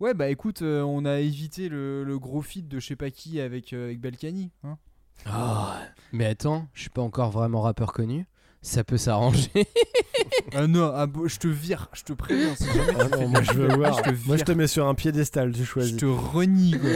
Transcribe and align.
Ouais, 0.00 0.14
bah 0.14 0.28
écoute, 0.28 0.62
euh, 0.62 0.82
on 0.82 1.04
a 1.04 1.18
évité 1.18 1.68
le, 1.68 2.04
le 2.04 2.18
gros 2.18 2.40
feat 2.40 2.68
de 2.68 2.78
je 2.78 2.86
sais 2.86 2.96
pas 2.96 3.10
qui 3.10 3.40
avec, 3.40 3.72
euh, 3.72 3.86
avec 3.86 4.00
Balkany. 4.00 4.50
Hein 4.62 4.78
Ah, 5.26 5.80
mais 6.12 6.26
attends, 6.26 6.68
je 6.72 6.82
suis 6.82 6.90
pas 6.90 7.02
encore 7.02 7.30
vraiment 7.30 7.62
rappeur 7.62 7.92
connu. 7.92 8.26
Ça 8.62 8.84
peut 8.84 8.96
s'arranger. 8.96 9.50
ah 10.54 10.66
non, 10.68 10.92
ah, 10.94 11.06
bo- 11.06 11.26
je 11.28 11.38
te 11.38 11.48
vire, 11.48 11.88
je 11.94 12.02
te 12.04 12.12
préviens. 12.12 12.54
si 12.54 12.64
jamais 12.66 12.94
Ah 13.00 13.08
non, 13.16 13.28
moi 13.28 13.42
je 13.42 13.52
veux 13.52 13.74
voir. 13.74 13.96
je 14.04 14.10
te 14.10 14.26
Moi 14.26 14.36
je 14.36 14.44
te 14.44 14.52
mets 14.52 14.66
sur 14.68 14.86
un 14.86 14.94
piédestal, 14.94 15.52
tu 15.52 15.60
Je 15.60 15.64
choisis. 15.64 15.96
te 15.96 16.06
renie, 16.06 16.76
quoi. 16.78 16.90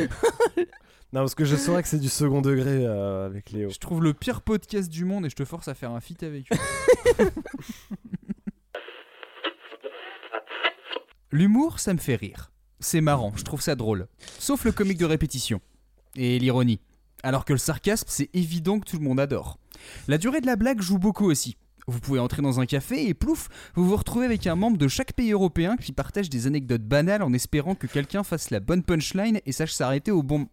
Non, 1.13 1.21
parce 1.21 1.35
que 1.35 1.45
je 1.45 1.57
saurais 1.57 1.83
que 1.83 1.89
c'est 1.89 1.99
du 1.99 2.09
second 2.09 2.41
degré 2.41 2.87
euh, 2.87 3.27
avec 3.27 3.51
Léo. 3.51 3.69
Je 3.69 3.79
trouve 3.79 4.03
le 4.03 4.15
pire 4.15 4.41
podcast 4.41 4.89
du 4.91 5.05
monde 5.05 5.27
et 5.27 5.29
je 5.31 5.37
te 5.37 5.45
force 5.45 5.69
à 5.69 5.75
faire 5.75 5.91
un 5.91 6.01
feat 6.01 6.23
avec 6.23 6.47
eux. 6.51 7.29
L'humour, 11.31 11.81
ça 11.81 11.93
me 11.93 11.99
fait 11.99 12.17
rire. 12.17 12.52
C'est 12.83 13.01
marrant, 13.01 13.33
je 13.37 13.45
trouve 13.45 13.63
ça 13.63 13.77
drôle. 13.77 14.09
Sauf 14.41 14.65
le 14.65 14.73
comique 14.73 14.99
de 14.99 15.05
répétition. 15.05 15.61
Et 16.17 16.41
l'ironie. 16.41 16.81
Alors 17.23 17.45
que 17.45 17.53
le 17.53 17.59
sarcasme, 17.59 18.09
c'est 18.09 18.29
évident 18.35 18.81
que 18.81 18.91
tout 18.91 18.99
le 18.99 19.05
monde 19.05 19.21
adore. 19.21 19.59
La 20.09 20.19
durée 20.19 20.41
de 20.41 20.47
la 20.47 20.57
blague 20.57 20.83
joue 20.83 20.99
beaucoup 20.99 21.31
aussi. 21.31 21.57
Vous 21.87 22.01
pouvez 22.01 22.19
entrer 22.19 22.43
dans 22.43 22.59
un 22.59 22.67
café 22.67 23.07
et 23.07 23.15
plouf, 23.15 23.49
vous 23.77 23.89
vous 23.89 23.97
retrouvez 23.97 24.27
avec 24.27 24.49
un 24.49 24.57
membre 24.57 24.79
de 24.79 24.89
chaque 24.89 25.13
pays 25.13 25.31
européen 25.31 25.77
qui 25.77 25.93
partage 25.93 26.29
des 26.29 26.49
anecdotes 26.49 26.83
banales 26.83 27.23
en 27.23 27.33
espérant 27.33 27.77
que 27.77 27.87
quelqu'un 27.87 28.25
fasse 28.25 28.51
la 28.51 28.59
bonne 28.59 28.83
punchline 28.83 29.41
et 29.47 29.53
sache 29.53 29.73
s'arrêter 29.73 30.11
au 30.11 30.25
bon. 30.25 30.49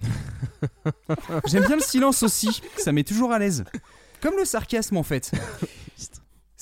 J'aime 1.46 1.66
bien 1.66 1.76
le 1.76 1.82
silence 1.82 2.22
aussi, 2.22 2.62
ça 2.76 2.92
met 2.92 3.04
toujours 3.04 3.32
à 3.32 3.40
l'aise. 3.40 3.64
Comme 4.20 4.36
le 4.38 4.44
sarcasme 4.44 4.96
en 4.96 5.02
fait. 5.02 5.32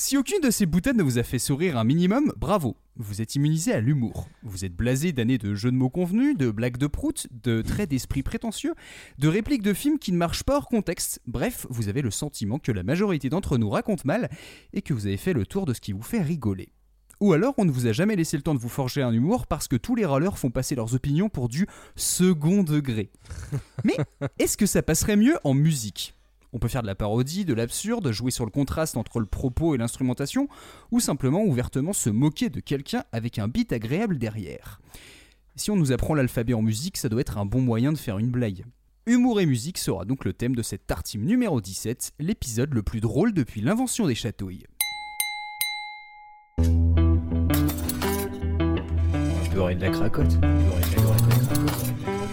Si 0.04 0.16
aucune 0.16 0.40
de 0.40 0.50
ces 0.50 0.66
boutades 0.66 0.96
ne 0.96 1.02
vous 1.04 1.18
a 1.18 1.22
fait 1.22 1.38
sourire 1.38 1.78
un 1.78 1.84
minimum, 1.84 2.32
bravo. 2.36 2.76
Vous 2.96 3.22
êtes 3.22 3.36
immunisé 3.36 3.72
à 3.72 3.80
l'humour. 3.80 4.28
Vous 4.42 4.64
êtes 4.64 4.74
blasé 4.74 5.12
d'années 5.12 5.38
de 5.38 5.54
jeux 5.54 5.70
de 5.70 5.76
mots 5.76 5.90
convenus, 5.90 6.36
de 6.36 6.50
blagues 6.50 6.76
de 6.76 6.88
prout, 6.88 7.28
de 7.44 7.62
traits 7.62 7.88
d'esprit 7.88 8.24
prétentieux, 8.24 8.74
de 9.20 9.28
répliques 9.28 9.62
de 9.62 9.72
films 9.72 10.00
qui 10.00 10.10
ne 10.10 10.16
marchent 10.16 10.42
pas 10.42 10.56
hors 10.56 10.66
contexte. 10.66 11.20
Bref, 11.28 11.68
vous 11.70 11.88
avez 11.88 12.02
le 12.02 12.10
sentiment 12.10 12.58
que 12.58 12.72
la 12.72 12.82
majorité 12.82 13.28
d'entre 13.28 13.58
nous 13.58 13.70
raconte 13.70 14.04
mal 14.04 14.28
et 14.72 14.82
que 14.82 14.92
vous 14.92 15.06
avez 15.06 15.16
fait 15.16 15.34
le 15.34 15.46
tour 15.46 15.66
de 15.66 15.72
ce 15.72 15.80
qui 15.80 15.92
vous 15.92 16.02
fait 16.02 16.20
rigoler. 16.20 16.72
Ou 17.20 17.32
alors 17.32 17.54
on 17.58 17.64
ne 17.64 17.70
vous 17.70 17.86
a 17.86 17.92
jamais 17.92 18.16
laissé 18.16 18.36
le 18.36 18.42
temps 18.42 18.56
de 18.56 18.60
vous 18.60 18.68
forger 18.68 19.02
un 19.02 19.12
humour 19.12 19.46
parce 19.46 19.68
que 19.68 19.76
tous 19.76 19.94
les 19.94 20.04
râleurs 20.04 20.36
font 20.36 20.50
passer 20.50 20.74
leurs 20.74 20.96
opinions 20.96 21.28
pour 21.28 21.48
du 21.48 21.68
second 21.94 22.64
degré. 22.64 23.12
Mais 23.84 23.94
est-ce 24.40 24.56
que 24.56 24.66
ça 24.66 24.82
passerait 24.82 25.14
mieux 25.14 25.38
en 25.44 25.54
musique? 25.54 26.16
On 26.52 26.58
peut 26.58 26.68
faire 26.68 26.82
de 26.82 26.86
la 26.86 26.94
parodie, 26.94 27.44
de 27.44 27.54
l'absurde, 27.54 28.12
jouer 28.12 28.30
sur 28.30 28.44
le 28.44 28.50
contraste 28.50 28.96
entre 28.96 29.20
le 29.20 29.26
propos 29.26 29.74
et 29.74 29.78
l'instrumentation, 29.78 30.48
ou 30.90 31.00
simplement 31.00 31.42
ouvertement 31.44 31.92
se 31.92 32.10
moquer 32.10 32.50
de 32.50 32.60
quelqu'un 32.60 33.04
avec 33.12 33.38
un 33.38 33.48
beat 33.48 33.72
agréable 33.72 34.18
derrière. 34.18 34.80
Si 35.56 35.70
on 35.70 35.76
nous 35.76 35.92
apprend 35.92 36.14
l'alphabet 36.14 36.54
en 36.54 36.62
musique, 36.62 36.98
ça 36.98 37.08
doit 37.08 37.22
être 37.22 37.38
un 37.38 37.46
bon 37.46 37.60
moyen 37.60 37.92
de 37.92 37.98
faire 37.98 38.18
une 38.18 38.30
blague. 38.30 38.64
Humour 39.06 39.40
et 39.40 39.46
musique 39.46 39.78
sera 39.78 40.04
donc 40.04 40.24
le 40.24 40.32
thème 40.32 40.54
de 40.54 40.62
cette 40.62 40.86
tartime 40.86 41.24
numéro 41.24 41.60
17, 41.60 42.12
l'épisode 42.20 42.72
le 42.72 42.82
plus 42.82 43.00
drôle 43.00 43.32
depuis 43.32 43.60
l'invention 43.60 44.06
des 44.06 44.14
chatouilles. 44.14 44.66
De 49.52 49.80
la 49.80 49.90
cracotte. 49.90 50.38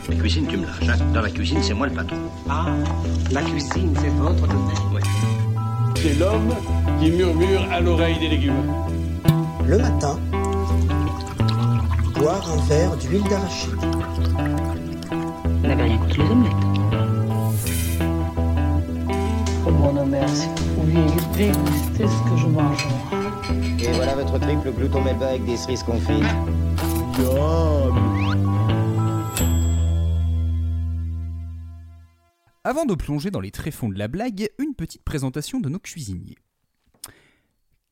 La 0.09 0.15
cuisine, 0.15 0.47
tu 0.47 0.57
me 0.57 0.65
lâches. 0.65 0.89
hein. 0.89 1.05
Dans 1.13 1.21
la 1.21 1.29
cuisine, 1.29 1.59
c'est 1.61 1.73
moi 1.73 1.87
le 1.87 1.93
patron. 1.93 2.17
Ah, 2.49 2.65
la 3.31 3.41
cuisine, 3.41 3.93
c'est 4.01 4.09
votre 4.09 4.47
domaine. 4.47 4.93
Ouais. 4.93 5.01
C'est 5.95 6.17
l'homme 6.19 6.53
qui 6.99 7.11
murmure 7.11 7.61
à 7.71 7.79
l'oreille 7.79 8.17
des 8.19 8.29
légumes. 8.29 8.63
Le 9.65 9.77
matin, 9.77 10.17
boire 12.15 12.43
un 12.51 12.61
verre 12.67 12.95
d'huile 12.97 13.23
d'arachide. 13.29 13.69
Vous 15.45 15.67
n'avez 15.67 15.83
rien 15.83 15.97
contre 15.97 16.17
les 16.17 16.29
omelettes. 16.29 16.53
Oh 19.67 19.71
mon 19.71 20.05
merci. 20.05 20.47
Vous 20.75 20.81
pouviez 20.81 21.51
déguster 21.51 22.07
ce 22.07 22.29
que 22.31 22.37
je 22.37 22.47
mange. 22.47 22.87
Et 23.79 23.91
voilà 23.93 24.15
votre 24.15 24.39
triple 24.39 24.71
glouton 24.71 25.01
melba 25.01 25.27
avec 25.27 25.45
des 25.45 25.57
cerises 25.57 25.83
confites. 25.83 26.23
Avant 32.65 32.85
de 32.85 32.93
plonger 32.93 33.31
dans 33.31 33.39
les 33.39 33.51
tréfonds 33.51 33.87
de 33.87 33.97
la 33.97 34.09
blague, 34.09 34.49
une 34.57 34.75
petite 34.75 35.03
présentation 35.03 35.61
de 35.61 35.69
nos 35.69 35.79
cuisiniers. 35.79 36.35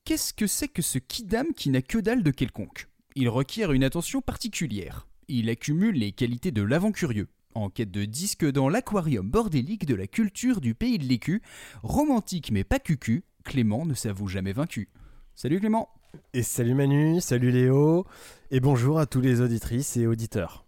Qu'est-ce 0.03 0.33
que 0.33 0.45
c'est 0.45 0.67
que 0.67 0.81
ce 0.81 0.99
kidam 0.99 1.53
qui 1.55 1.69
n'a 1.69 1.81
que 1.81 1.97
dalle 1.97 2.21
de 2.21 2.31
quelconque? 2.31 2.89
Il 3.15 3.29
requiert 3.29 3.71
une 3.71 3.85
attention 3.85 4.19
particulière. 4.19 5.07
Il 5.29 5.49
accumule 5.49 5.95
les 5.95 6.11
qualités 6.11 6.51
de 6.51 6.61
l'avant-curieux. 6.63 7.29
En 7.55 7.69
quête 7.69 7.91
de 7.91 8.03
disque 8.03 8.45
dans 8.45 8.67
l'aquarium 8.67 9.29
bordélique 9.29 9.85
de 9.85 9.95
la 9.95 10.05
culture 10.05 10.59
du 10.59 10.75
pays 10.75 10.97
de 10.97 11.05
l'écu, 11.05 11.41
romantique 11.81 12.51
mais 12.51 12.65
pas 12.65 12.79
cucu, 12.79 13.23
Clément 13.45 13.85
ne 13.85 13.93
s'avoue 13.93 14.27
jamais 14.27 14.51
vaincu. 14.51 14.89
Salut 15.33 15.61
Clément 15.61 15.87
Et 16.33 16.43
salut 16.43 16.73
Manu, 16.73 17.21
salut 17.21 17.51
Léo, 17.51 18.05
et 18.51 18.59
bonjour 18.59 18.99
à 18.99 19.05
tous 19.05 19.21
les 19.21 19.39
auditrices 19.39 19.95
et 19.95 20.07
auditeurs. 20.07 20.66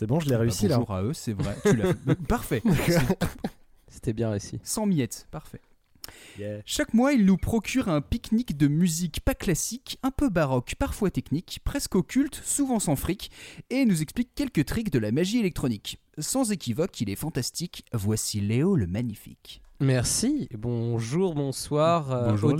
C'est 0.00 0.06
bon, 0.06 0.18
je 0.18 0.30
l'ai 0.30 0.36
réussi 0.36 0.62
Bah, 0.62 0.68
là. 0.70 0.76
Bonjour 0.78 0.94
à 0.94 1.02
eux, 1.02 1.12
c'est 1.12 1.34
vrai. 1.34 1.54
Tu. 1.62 2.14
Parfait. 2.26 2.62
C'était 3.86 4.14
bien 4.14 4.30
réussi. 4.30 4.58
Sans 4.64 4.86
miettes, 4.86 5.28
parfait. 5.30 5.60
Yeah. 6.38 6.62
Chaque 6.64 6.94
mois, 6.94 7.12
il 7.12 7.26
nous 7.26 7.36
procure 7.36 7.90
un 7.90 8.00
pique-nique 8.00 8.56
de 8.56 8.66
musique 8.66 9.20
pas 9.20 9.34
classique, 9.34 9.98
un 10.02 10.10
peu 10.10 10.30
baroque, 10.30 10.74
parfois 10.78 11.10
technique, 11.10 11.60
presque 11.64 11.96
occulte, 11.96 12.40
souvent 12.42 12.78
sans 12.78 12.96
fric, 12.96 13.30
et 13.68 13.84
nous 13.84 14.00
explique 14.00 14.34
quelques 14.34 14.64
tricks 14.64 14.90
de 14.90 14.98
la 14.98 15.12
magie 15.12 15.38
électronique. 15.38 16.00
Sans 16.16 16.50
équivoque, 16.50 16.98
il 17.02 17.10
est 17.10 17.14
fantastique. 17.14 17.84
Voici 17.92 18.40
Léo 18.40 18.76
le 18.76 18.86
magnifique. 18.86 19.60
Merci. 19.80 20.48
Bonjour, 20.56 21.34
bonsoir, 21.34 22.10
euh, 22.10 22.30
Bonjour. 22.30 22.56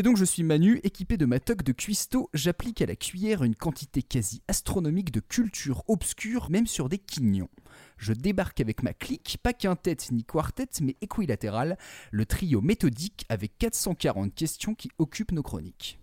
Et 0.00 0.02
donc 0.02 0.16
je 0.16 0.24
suis 0.24 0.42
Manu, 0.42 0.80
équipé 0.82 1.18
de 1.18 1.26
ma 1.26 1.40
toque 1.40 1.62
de 1.62 1.72
cuistot, 1.72 2.30
j'applique 2.32 2.80
à 2.80 2.86
la 2.86 2.96
cuillère 2.96 3.44
une 3.44 3.54
quantité 3.54 4.02
quasi 4.02 4.40
astronomique 4.48 5.12
de 5.12 5.20
culture 5.20 5.84
obscure, 5.88 6.48
même 6.48 6.66
sur 6.66 6.88
des 6.88 6.96
quignons. 6.96 7.50
Je 7.98 8.14
débarque 8.14 8.62
avec 8.62 8.82
ma 8.82 8.94
clique, 8.94 9.36
pas 9.42 9.52
quintette 9.52 10.10
ni 10.10 10.24
quartet, 10.24 10.70
mais 10.80 10.96
équilatéral, 11.02 11.76
le 12.12 12.24
trio 12.24 12.62
méthodique 12.62 13.26
avec 13.28 13.58
440 13.58 14.34
questions 14.34 14.74
qui 14.74 14.90
occupent 14.96 15.32
nos 15.32 15.42
chroniques. 15.42 16.00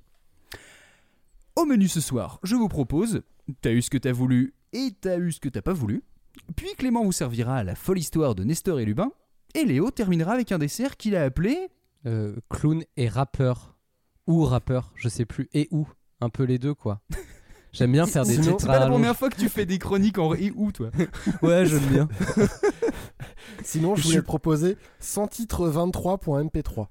Au 1.55 1.65
menu 1.65 1.87
ce 1.87 1.99
soir, 1.99 2.39
je 2.43 2.55
vous 2.55 2.69
propose 2.69 3.23
T'as 3.61 3.71
eu 3.71 3.81
ce 3.81 3.89
que 3.89 3.97
t'as 3.97 4.11
voulu 4.11 4.53
et 4.73 4.91
t'as 5.01 5.17
eu 5.17 5.31
ce 5.31 5.39
que 5.39 5.49
t'as 5.49 5.63
pas 5.63 5.73
voulu. 5.73 6.03
Puis 6.55 6.69
Clément 6.77 7.03
vous 7.03 7.11
servira 7.11 7.55
à 7.55 7.63
la 7.63 7.73
folle 7.73 7.97
histoire 7.97 8.35
de 8.35 8.43
Nestor 8.43 8.79
et 8.79 8.85
Lubin. 8.85 9.11
Et 9.55 9.65
Léo 9.65 9.89
terminera 9.89 10.33
avec 10.33 10.51
un 10.51 10.59
dessert 10.59 10.97
qu'il 10.97 11.15
a 11.15 11.23
appelé 11.23 11.71
Euh, 12.05 12.35
clown 12.49 12.83
et 12.95 13.09
rappeur. 13.09 13.76
Ou 14.27 14.43
rappeur, 14.43 14.91
je 14.95 15.07
sais 15.07 15.25
plus. 15.25 15.49
Et 15.53 15.67
où 15.71 15.87
Un 16.19 16.29
peu 16.29 16.43
les 16.43 16.59
deux, 16.59 16.73
quoi. 16.73 17.01
J'aime 17.73 17.91
bien 17.91 18.05
faire 18.05 18.23
des 18.23 18.33
Sinon, 18.33 18.43
titres 18.43 18.61
C'est 18.61 18.67
pas 18.67 18.79
la 18.79 18.87
première 18.87 19.15
fois 19.15 19.29
que 19.29 19.35
tu 19.35 19.49
fais 19.49 19.65
des 19.65 19.77
chroniques 19.77 20.17
en 20.17 20.33
et 20.33 20.51
où 20.55 20.71
toi 20.71 20.89
Ouais, 21.41 21.65
j'aime 21.65 21.85
bien. 21.85 22.07
Sinon, 23.63 23.95
je 23.95 24.03
voulais 24.03 24.17
te 24.17 24.25
proposer 24.25 24.77
100 24.99 25.27
titres 25.27 25.69
23.mp3. 25.69 26.87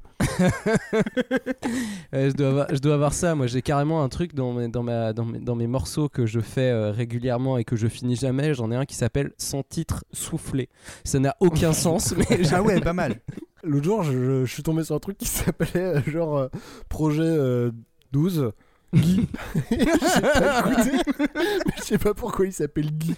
Euh, 2.15 2.31
je, 2.31 2.35
dois 2.35 2.49
avoir, 2.49 2.67
je 2.75 2.79
dois 2.79 2.95
avoir 2.95 3.13
ça. 3.15 3.35
Moi, 3.35 3.47
j'ai 3.47 3.63
carrément 3.63 4.03
un 4.03 4.09
truc 4.09 4.35
dans 4.35 4.53
mes, 4.53 4.69
dans, 4.69 4.83
ma, 4.83 5.13
dans, 5.13 5.25
mes, 5.25 5.39
dans 5.39 5.57
mes 5.57 5.67
morceaux 5.67 6.09
que 6.09 6.27
je 6.27 6.41
fais 6.41 6.71
euh, 6.71 6.93
régulièrement 6.93 7.59
et 7.59 7.65
que 7.65 7.75
je 7.75 7.89
finis 7.89 8.17
jamais. 8.17 8.55
J'en 8.55 8.71
ai 8.71 8.77
un 8.77 8.85
qui 8.85 8.95
s'appelle 8.95 9.33
Sans 9.39 9.63
titre 9.63 10.05
soufflé. 10.13 10.69
Ça 11.05 11.19
n'a 11.19 11.37
aucun 11.41 11.73
sens, 11.73 12.15
mais 12.17 12.43
Ah 12.53 12.63
ouais, 12.63 12.81
pas 12.81 12.93
mal. 12.93 13.17
L'autre 13.67 13.85
jour, 13.85 14.03
je, 14.03 14.13
je- 14.13 14.45
je 14.45 14.53
suis 14.53 14.63
tombé 14.63 14.85
sur 14.85 14.95
un 14.95 14.99
truc 15.01 15.19
qui 15.19 15.27
s'appelait 15.27 15.97
euh, 15.97 16.03
genre 16.07 16.37
euh, 16.39 16.49
Projet 16.89 17.23
euh, 17.23 17.71
12. 18.13 18.53
Guy. 18.95 19.27
J'ai 19.71 19.77
pas 19.85 20.71
écouté, 20.71 20.91
mais 21.35 21.73
je 21.77 21.83
sais 21.83 21.99
pas 21.99 22.15
pourquoi 22.15 22.47
il 22.47 22.53
s'appelle 22.53 22.91
Guy. 22.93 23.15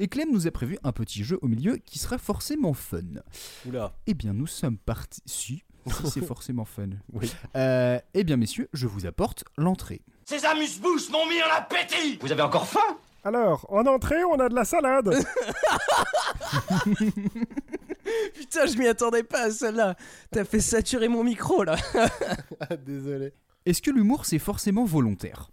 Et 0.00 0.08
Clem 0.08 0.28
nous 0.32 0.46
a 0.46 0.50
prévu 0.50 0.76
un 0.84 0.92
petit 0.92 1.24
jeu 1.24 1.38
au 1.40 1.48
milieu 1.48 1.76
qui 1.78 1.98
sera 1.98 2.18
forcément 2.18 2.74
fun. 2.74 3.00
Oula. 3.66 3.92
Eh 4.06 4.14
bien, 4.14 4.32
nous 4.34 4.46
sommes 4.46 4.76
partis. 4.76 5.22
Si, 5.24 5.62
si 5.86 6.10
c'est 6.10 6.24
forcément 6.24 6.64
fun. 6.64 6.88
Oui. 7.12 7.32
Euh, 7.56 7.98
eh 8.14 8.24
bien, 8.24 8.36
messieurs, 8.36 8.68
je 8.72 8.86
vous 8.86 9.06
apporte 9.06 9.44
l'entrée. 9.56 10.02
Ces 10.24 10.44
amuse-bouches 10.44 11.10
m'ont 11.10 11.26
mis 11.26 11.40
en 11.42 11.56
appétit 11.56 12.18
Vous 12.20 12.30
avez 12.30 12.42
encore 12.42 12.66
faim? 12.66 12.98
Alors, 13.24 13.66
en 13.72 13.86
entrée, 13.86 14.22
on 14.24 14.38
a 14.38 14.48
de 14.48 14.54
la 14.54 14.64
salade. 14.64 15.14
putain, 18.34 18.66
je 18.66 18.78
m'y 18.78 18.86
attendais 18.86 19.22
pas 19.22 19.44
à 19.44 19.50
celle-là. 19.50 19.96
T'as 20.30 20.44
fait 20.44 20.60
saturer 20.60 21.08
mon 21.08 21.24
micro 21.24 21.64
là. 21.64 21.76
Ah, 22.60 22.76
Désolé. 22.86 23.32
Est-ce 23.66 23.82
que 23.82 23.90
l'humour, 23.90 24.24
c'est 24.24 24.38
forcément 24.38 24.84
volontaire? 24.84 25.50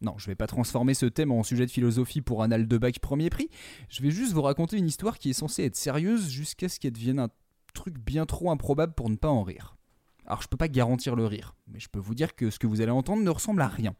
Non, 0.00 0.16
je 0.16 0.26
vais 0.26 0.36
pas 0.36 0.46
transformer 0.46 0.94
ce 0.94 1.06
thème 1.06 1.32
en 1.32 1.42
sujet 1.42 1.66
de 1.66 1.70
philosophie 1.70 2.20
pour 2.20 2.42
un 2.42 2.48
de 2.48 2.78
bac 2.78 3.00
premier 3.00 3.30
prix. 3.30 3.48
Je 3.88 4.02
vais 4.02 4.10
juste 4.10 4.32
vous 4.32 4.42
raconter 4.42 4.76
une 4.76 4.86
histoire 4.86 5.18
qui 5.18 5.30
est 5.30 5.34
censée 5.34 5.64
être 5.64 5.76
sérieuse 5.76 6.28
jusqu'à 6.30 6.68
ce 6.68 6.78
qu'elle 6.78 6.92
devienne 6.92 7.18
un 7.18 7.30
truc 7.74 7.98
bien 7.98 8.24
trop 8.24 8.50
improbable 8.50 8.94
pour 8.94 9.10
ne 9.10 9.16
pas 9.16 9.28
en 9.28 9.42
rire. 9.42 9.76
Alors, 10.26 10.42
je 10.42 10.48
peux 10.48 10.56
pas 10.56 10.68
garantir 10.68 11.16
le 11.16 11.26
rire, 11.26 11.56
mais 11.66 11.80
je 11.80 11.88
peux 11.88 11.98
vous 11.98 12.14
dire 12.14 12.36
que 12.36 12.50
ce 12.50 12.58
que 12.58 12.66
vous 12.66 12.80
allez 12.80 12.90
entendre 12.92 13.22
ne 13.22 13.30
ressemble 13.30 13.62
à 13.62 13.66
rien. 13.66 13.94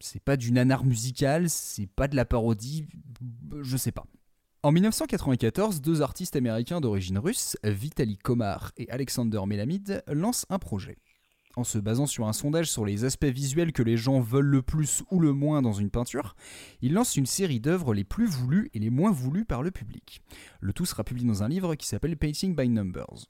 C'est 0.00 0.22
pas 0.22 0.36
du 0.36 0.50
nanar 0.50 0.84
musical, 0.84 1.48
c'est 1.48 1.86
pas 1.86 2.08
de 2.08 2.16
la 2.16 2.24
parodie, 2.24 2.88
je 3.60 3.76
sais 3.76 3.92
pas. 3.92 4.06
En 4.64 4.70
1994, 4.70 5.80
deux 5.80 6.02
artistes 6.02 6.36
américains 6.36 6.80
d'origine 6.80 7.18
russe, 7.18 7.56
Vitaly 7.64 8.16
Komar 8.16 8.70
et 8.76 8.88
Alexander 8.90 9.40
Melamid, 9.44 10.04
lancent 10.06 10.46
un 10.50 10.60
projet. 10.60 10.98
En 11.56 11.64
se 11.64 11.78
basant 11.78 12.06
sur 12.06 12.28
un 12.28 12.32
sondage 12.32 12.70
sur 12.70 12.86
les 12.86 13.02
aspects 13.02 13.24
visuels 13.24 13.72
que 13.72 13.82
les 13.82 13.96
gens 13.96 14.20
veulent 14.20 14.44
le 14.44 14.62
plus 14.62 15.02
ou 15.10 15.18
le 15.18 15.32
moins 15.32 15.62
dans 15.62 15.72
une 15.72 15.90
peinture, 15.90 16.36
ils 16.80 16.92
lancent 16.92 17.16
une 17.16 17.26
série 17.26 17.58
d'œuvres 17.58 17.92
les 17.92 18.04
plus 18.04 18.26
voulues 18.26 18.70
et 18.72 18.78
les 18.78 18.90
moins 18.90 19.10
voulues 19.10 19.44
par 19.44 19.64
le 19.64 19.72
public. 19.72 20.22
Le 20.60 20.72
tout 20.72 20.86
sera 20.86 21.02
publié 21.02 21.26
dans 21.26 21.42
un 21.42 21.48
livre 21.48 21.74
qui 21.74 21.88
s'appelle 21.88 22.16
Painting 22.16 22.54
by 22.54 22.68
Numbers. 22.68 23.26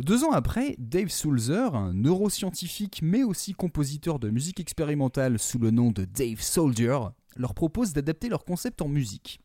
Deux 0.00 0.24
ans 0.24 0.32
après, 0.32 0.74
Dave 0.78 1.10
Sulzer, 1.10 1.76
un 1.76 1.94
neuroscientifique 1.94 2.98
mais 3.00 3.22
aussi 3.22 3.52
compositeur 3.52 4.18
de 4.18 4.30
musique 4.30 4.58
expérimentale 4.58 5.38
sous 5.38 5.60
le 5.60 5.70
nom 5.70 5.92
de 5.92 6.04
Dave 6.04 6.40
Soldier, 6.40 6.98
leur 7.36 7.54
propose 7.54 7.92
d'adapter 7.92 8.28
leur 8.28 8.44
concept 8.44 8.82
en 8.82 8.88
musique. 8.88 9.40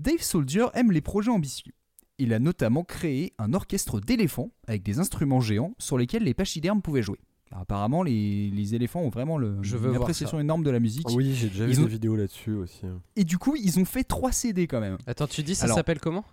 Dave 0.00 0.22
Soldier 0.22 0.66
aime 0.74 0.92
les 0.92 1.00
projets 1.02 1.30
ambitieux. 1.30 1.72
Il 2.18 2.32
a 2.32 2.38
notamment 2.38 2.84
créé 2.84 3.32
un 3.38 3.52
orchestre 3.54 4.00
d'éléphants 4.00 4.50
avec 4.66 4.82
des 4.82 4.98
instruments 4.98 5.40
géants 5.40 5.74
sur 5.78 5.98
lesquels 5.98 6.22
les 6.24 6.34
pachydermes 6.34 6.82
pouvaient 6.82 7.02
jouer. 7.02 7.18
Alors, 7.50 7.62
apparemment, 7.62 8.02
les, 8.02 8.50
les 8.50 8.74
éléphants 8.74 9.00
ont 9.00 9.08
vraiment 9.10 9.36
le, 9.36 9.58
Je 9.62 9.76
veux 9.76 9.86
une 9.86 9.90
voir 9.90 10.02
appréciation 10.02 10.38
ça. 10.38 10.42
énorme 10.42 10.62
de 10.62 10.70
la 10.70 10.80
musique. 10.80 11.08
Oui, 11.10 11.34
j'ai 11.34 11.48
déjà 11.48 11.66
Ils 11.66 11.74
vu 11.74 11.80
ont- 11.82 11.84
des 11.86 11.90
vidéos 11.92 12.16
là-dessus 12.16 12.52
aussi. 12.52 12.82
Et 13.16 13.24
du 13.24 13.38
coup, 13.38 13.56
ils 13.56 13.78
ont 13.78 13.84
fait 13.84 14.04
trois 14.04 14.32
CD 14.32 14.66
quand 14.66 14.80
même. 14.80 14.96
Attends, 15.06 15.26
tu 15.26 15.42
dis 15.42 15.54
ça 15.54 15.64
Alors- 15.64 15.76
s'appelle 15.76 15.98
comment? 16.00 16.24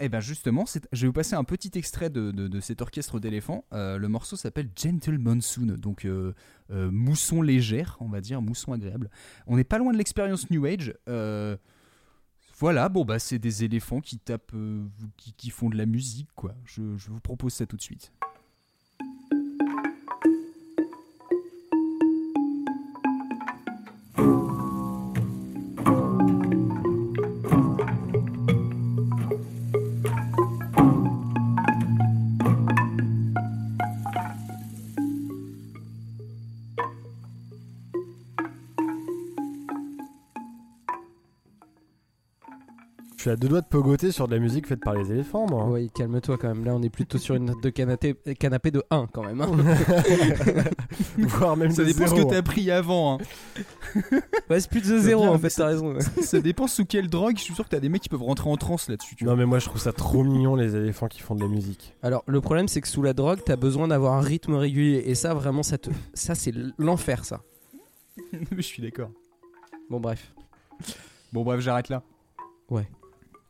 Eh 0.00 0.08
ben 0.08 0.18
justement, 0.20 0.66
c'est- 0.66 0.88
je 0.92 1.02
vais 1.02 1.06
vous 1.06 1.12
passer 1.12 1.36
un 1.36 1.44
petit 1.44 1.70
extrait 1.74 2.10
de, 2.10 2.32
de- 2.32 2.48
de 2.48 2.60
cet 2.60 2.82
orchestre 2.82 3.20
d'éléphants. 3.20 3.64
Euh, 3.72 3.96
le 3.96 4.08
morceau 4.08 4.34
s'appelle 4.36 4.68
Gentle 4.76 5.18
Monsoon, 5.18 5.76
donc 5.78 6.04
euh, 6.04 6.32
euh, 6.70 6.90
mousson 6.90 7.42
légère, 7.42 7.96
on 8.00 8.08
va 8.08 8.20
dire, 8.20 8.42
mousson 8.42 8.72
agréable. 8.72 9.08
On 9.46 9.56
n'est 9.56 9.62
pas 9.64 9.78
loin 9.78 9.92
de 9.92 9.98
l'expérience 9.98 10.50
New 10.50 10.64
Age. 10.66 10.94
Voilà, 12.58 12.88
bon 12.88 13.04
bah 13.04 13.18
c'est 13.18 13.38
des 13.38 13.64
éléphants 13.64 14.00
qui 14.00 14.18
tapent, 14.18 14.52
euh, 14.54 14.84
qui, 15.36 15.50
font 15.50 15.68
de 15.68 15.76
la 15.76 15.86
musique, 15.86 16.28
quoi. 16.36 16.54
Je 16.64 16.82
vous 16.82 17.20
propose 17.20 17.52
ça 17.52 17.66
tout 17.66 17.76
de 17.76 17.82
suite. 17.82 18.12
Suis 43.24 43.30
à 43.30 43.36
deux 43.36 43.48
doigts 43.48 43.60
de 43.60 43.66
pogoter 43.66 44.12
sur 44.12 44.28
de 44.28 44.34
la 44.34 44.40
musique 44.40 44.66
faite 44.66 44.80
par 44.80 44.94
les 44.94 45.10
éléphants, 45.12 45.46
moi. 45.48 45.66
Oui, 45.68 45.90
calme-toi 45.94 46.36
quand 46.38 46.48
même. 46.48 46.64
Là, 46.64 46.74
on 46.74 46.82
est 46.82 46.90
plutôt 46.90 47.18
sur 47.18 47.34
une 47.34 47.46
note 47.46 47.62
de 47.62 47.70
canapé, 47.70 48.14
canapé 48.38 48.70
de 48.70 48.82
1 48.90 49.06
quand 49.12 49.22
même. 49.24 49.40
hein. 49.40 49.50
Voire 51.18 51.56
même 51.56 51.70
Ça 51.70 51.82
de 51.82 51.88
dépend 51.88 52.06
ce 52.06 52.14
zéro, 52.14 52.26
que 52.28 52.32
t'as 52.32 52.38
hein. 52.38 52.42
pris 52.42 52.70
avant. 52.70 53.18
hein. 53.18 53.60
ouais, 54.50 54.60
c'est 54.60 54.70
plus 54.70 54.80
de 54.82 54.98
0 54.98 55.22
bien, 55.22 55.30
en 55.30 55.38
fait, 55.38 55.50
ça- 55.50 55.62
t'as 55.62 55.68
raison. 55.68 55.94
ouais. 55.94 56.00
ça 56.22 56.40
dépend 56.40 56.66
sous 56.66 56.84
quelle 56.84 57.08
drogue. 57.08 57.36
Je 57.38 57.42
suis 57.42 57.54
sûr 57.54 57.64
que 57.64 57.70
t'as 57.70 57.80
des 57.80 57.88
mecs 57.88 58.02
qui 58.02 58.08
peuvent 58.08 58.22
rentrer 58.22 58.50
en 58.50 58.56
transe 58.56 58.88
là-dessus. 58.88 59.16
tu 59.16 59.24
Non, 59.24 59.36
mais 59.36 59.46
moi 59.46 59.58
je 59.58 59.66
trouve 59.66 59.80
ça 59.80 59.92
trop 59.92 60.22
mignon 60.24 60.54
les 60.56 60.76
éléphants 60.76 61.08
qui 61.08 61.20
font 61.20 61.34
de 61.34 61.40
la 61.40 61.48
musique. 61.48 61.94
Alors, 62.02 62.22
le 62.26 62.40
problème, 62.40 62.68
c'est 62.68 62.80
que 62.80 62.88
sous 62.88 63.02
la 63.02 63.12
drogue, 63.12 63.40
t'as 63.44 63.56
besoin 63.56 63.88
d'avoir 63.88 64.14
un 64.14 64.20
rythme 64.20 64.54
régulier. 64.54 65.02
Et 65.06 65.14
ça, 65.14 65.34
vraiment, 65.34 65.62
ça, 65.62 65.78
te... 65.78 65.90
ça 66.12 66.34
c'est 66.34 66.52
l'enfer, 66.78 67.24
ça. 67.24 67.40
vois. 68.16 68.40
je 68.56 68.62
suis 68.62 68.82
d'accord. 68.82 69.10
Bon, 69.90 70.00
bref. 70.00 70.32
Bon 71.32 71.42
bref, 71.42 71.60
j'arrête 71.60 71.88
là. 71.88 72.02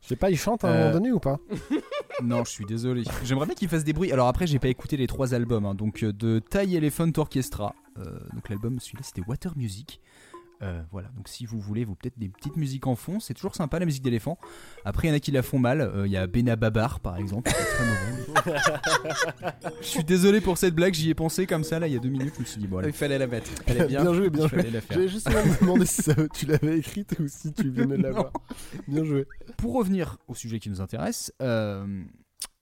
Je 0.04 0.08
sais 0.08 0.16
pas, 0.16 0.30
ils 0.30 0.36
chantent 0.36 0.64
à 0.64 0.68
un 0.68 0.72
Euh, 0.72 0.78
moment 0.80 0.92
donné 0.92 1.12
ou 1.12 1.18
pas 1.18 1.38
Non, 2.22 2.44
je 2.44 2.50
suis 2.50 2.64
désolé. 2.66 3.04
J'aimerais 3.24 3.46
bien 3.46 3.54
qu'il 3.54 3.68
fasse 3.68 3.84
des 3.84 3.92
bruits. 3.94 4.12
Alors 4.12 4.28
après, 4.28 4.46
j'ai 4.46 4.58
pas 4.58 4.68
écouté 4.68 4.96
les 4.98 5.06
trois 5.06 5.32
albums. 5.34 5.64
hein. 5.64 5.74
Donc 5.74 6.02
euh, 6.02 6.12
de 6.12 6.38
Thai 6.40 6.74
Elephant 6.74 7.10
Orchestra. 7.16 7.74
euh, 7.98 8.04
donc 8.34 8.48
l'album, 8.50 8.78
celui-là, 8.78 9.02
c'était 9.02 9.22
Water 9.26 9.52
Music. 9.56 10.00
Euh, 10.64 10.82
voilà. 10.90 11.08
Donc 11.16 11.28
si 11.28 11.46
vous 11.46 11.60
voulez, 11.60 11.84
vous 11.84 11.94
peut-être 11.94 12.18
des 12.18 12.28
petites 12.28 12.56
musiques 12.56 12.86
en 12.86 12.96
fond. 12.96 13.20
C'est 13.20 13.34
toujours 13.34 13.54
sympa 13.54 13.78
la 13.78 13.84
musique 13.86 14.02
d'éléphant. 14.02 14.38
Après, 14.84 15.06
il 15.06 15.10
y 15.10 15.12
en 15.12 15.16
a 15.16 15.20
qui 15.20 15.30
la 15.30 15.42
font 15.42 15.58
mal. 15.58 15.80
Euh, 15.82 16.06
Il 16.06 16.12
y 16.12 16.16
a 16.16 16.26
Bena 16.26 16.56
Babar, 16.56 17.00
par 17.00 17.16
exemple. 17.18 17.50
qui 17.50 17.56
est 17.56 17.64
très 17.64 17.84
mauvais. 17.84 18.58
je 19.80 19.86
suis 19.86 20.04
désolé 20.04 20.40
pour 20.40 20.58
cette 20.58 20.74
blague. 20.74 20.94
J'y 20.94 21.10
ai 21.10 21.14
pensé 21.14 21.46
comme 21.46 21.64
ça 21.64 21.78
là 21.78 21.86
il 21.86 21.92
y 21.92 21.96
a 21.96 22.00
deux 22.00 22.08
minutes. 22.08 22.34
Je 22.36 22.40
me 22.40 22.46
suis 22.46 22.60
dit 22.60 22.66
bon. 22.66 22.78
allez, 22.78 22.88
Il 22.88 22.94
fallait 22.94 23.18
la 23.18 23.26
mettre. 23.26 23.50
Elle 23.66 23.82
est 23.82 23.86
bien. 23.86 24.02
Bien 24.02 24.14
joué, 24.14 24.30
bien 24.30 24.48
je 24.48 24.56
joué. 24.58 24.70
J'avais 24.90 25.08
juste 25.08 25.28
me 25.30 25.60
demandé 25.60 25.86
si 25.86 26.02
ça- 26.02 26.14
tu 26.32 26.46
l'avais 26.46 26.78
écrite 26.78 27.14
ou 27.20 27.28
si 27.28 27.52
tu 27.52 27.70
venais 27.70 27.96
de 27.98 28.02
la 28.02 28.10
Non. 28.14 28.14
voir. 28.20 28.32
Bien 28.88 29.04
joué. 29.04 29.26
Pour 29.56 29.74
revenir 29.74 30.18
au 30.28 30.34
sujet 30.34 30.58
qui 30.58 30.70
nous 30.70 30.80
intéresse, 30.80 31.32
euh, 31.42 32.02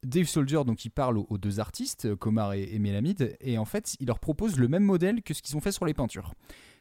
Dave 0.05 0.27
Soldier, 0.27 0.65
donc 0.65 0.87
parle 0.95 1.19
aux, 1.19 1.39
deux 1.39 1.61
artistes, 1.61 2.15
Komar 2.17 2.55
et, 2.55 2.75
et 2.75 2.79
Melamid, 2.79 3.37
et 3.41 3.59
en 3.59 3.65
fait, 3.65 3.97
il 4.01 4.07
leur 4.07 4.19
propose 4.19 4.59
le 4.59 4.69
même 4.69 4.83
modèle 4.83 5.23
que 5.23 5.33
ce 5.33 5.43
qu'ils 5.43 5.57
ont 5.57 5.61
fait 5.61 5.73
sur 5.73 5.85
les 5.85 5.95
peintures. 5.95 6.35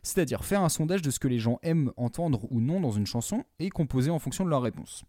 C'est-à-dire 0.03 0.43
faire 0.43 0.63
un 0.63 0.69
sondage 0.69 1.01
de 1.01 1.11
ce 1.11 1.19
que 1.19 1.27
les 1.27 1.39
gens 1.39 1.59
aiment 1.61 1.91
entendre 1.97 2.47
ou 2.51 2.59
non 2.59 2.79
dans 2.79 2.91
une 2.91 3.05
chanson 3.05 3.43
et 3.59 3.69
composer 3.69 4.09
en 4.09 4.19
fonction 4.19 4.43
de 4.43 4.49
leur 4.49 4.63
réponse. 4.63 5.03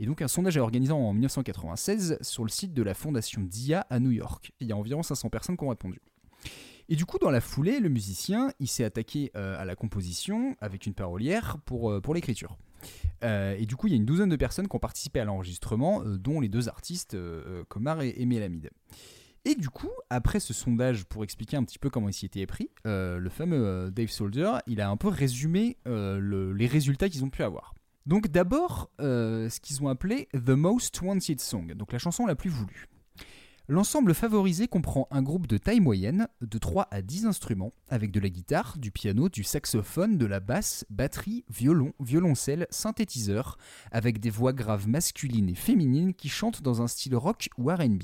Et 0.00 0.06
donc 0.06 0.22
un 0.22 0.28
sondage 0.28 0.56
est 0.56 0.60
organisé 0.60 0.92
en 0.92 1.12
1996 1.12 2.18
sur 2.20 2.44
le 2.44 2.50
site 2.50 2.74
de 2.74 2.82
la 2.82 2.94
fondation 2.94 3.42
DIA 3.42 3.86
à 3.90 4.00
New 4.00 4.10
York. 4.10 4.52
Il 4.60 4.68
y 4.68 4.72
a 4.72 4.76
environ 4.76 5.02
500 5.02 5.28
personnes 5.28 5.56
qui 5.56 5.64
ont 5.64 5.68
répondu. 5.68 6.00
Et 6.88 6.96
du 6.96 7.06
coup, 7.06 7.18
dans 7.18 7.30
la 7.30 7.40
foulée, 7.40 7.80
le 7.80 7.88
musicien, 7.88 8.52
il 8.60 8.68
s'est 8.68 8.84
attaqué 8.84 9.30
euh, 9.36 9.58
à 9.58 9.64
la 9.64 9.74
composition 9.74 10.54
avec 10.60 10.84
une 10.84 10.92
parolière 10.92 11.56
pour, 11.64 11.90
euh, 11.90 12.00
pour 12.00 12.14
l'écriture. 12.14 12.58
Euh, 13.22 13.54
et 13.58 13.66
du 13.66 13.76
coup, 13.76 13.86
il 13.86 13.90
y 13.90 13.94
a 13.94 13.96
une 13.96 14.04
douzaine 14.04 14.28
de 14.28 14.36
personnes 14.36 14.68
qui 14.68 14.76
ont 14.76 14.80
participé 14.80 15.20
à 15.20 15.24
l'enregistrement, 15.24 16.02
euh, 16.02 16.18
dont 16.18 16.40
les 16.40 16.48
deux 16.48 16.68
artistes, 16.68 17.14
euh, 17.14 17.64
euh, 17.76 18.00
et, 18.02 18.22
et 18.22 18.26
Mélamide. 18.26 18.70
Et 19.46 19.54
du 19.54 19.68
coup, 19.68 19.90
après 20.10 20.40
ce 20.40 20.54
sondage, 20.54 21.04
pour 21.04 21.22
expliquer 21.22 21.56
un 21.56 21.64
petit 21.64 21.78
peu 21.78 21.90
comment 21.90 22.08
il 22.08 22.14
s'y 22.14 22.24
était 22.26 22.46
pris, 22.46 22.70
le 22.84 23.28
fameux 23.28 23.90
Dave 23.90 24.08
Soldier, 24.08 24.52
il 24.66 24.80
a 24.80 24.88
un 24.88 24.96
peu 24.96 25.08
résumé 25.08 25.76
le- 25.84 26.52
les 26.54 26.66
résultats 26.66 27.10
qu'ils 27.10 27.24
ont 27.24 27.30
pu 27.30 27.42
avoir. 27.42 27.74
Donc 28.06 28.28
d'abord, 28.28 28.90
ce 28.98 29.60
qu'ils 29.60 29.82
ont 29.82 29.88
appelé 29.88 30.28
The 30.32 30.48
Most 30.50 30.98
Wanted 31.02 31.40
Song, 31.40 31.74
donc 31.74 31.92
la 31.92 31.98
chanson 31.98 32.24
la 32.24 32.34
plus 32.36 32.48
voulue. 32.48 32.88
L'ensemble 33.66 34.12
favorisé 34.14 34.68
comprend 34.68 35.08
un 35.10 35.22
groupe 35.22 35.46
de 35.46 35.56
taille 35.56 35.80
moyenne, 35.80 36.28
de 36.42 36.58
3 36.58 36.86
à 36.90 37.00
10 37.00 37.24
instruments, 37.24 37.72
avec 37.88 38.10
de 38.10 38.20
la 38.20 38.28
guitare, 38.28 38.76
du 38.76 38.90
piano, 38.90 39.30
du 39.30 39.42
saxophone, 39.42 40.18
de 40.18 40.26
la 40.26 40.38
basse, 40.40 40.84
batterie, 40.90 41.44
violon, 41.48 41.94
violoncelle, 41.98 42.66
synthétiseur, 42.68 43.56
avec 43.90 44.20
des 44.20 44.28
voix 44.28 44.52
graves 44.52 44.86
masculines 44.86 45.48
et 45.48 45.54
féminines 45.54 46.12
qui 46.12 46.28
chantent 46.28 46.60
dans 46.60 46.82
un 46.82 46.88
style 46.88 47.16
rock 47.16 47.48
ou 47.56 47.70
RB. 47.70 48.02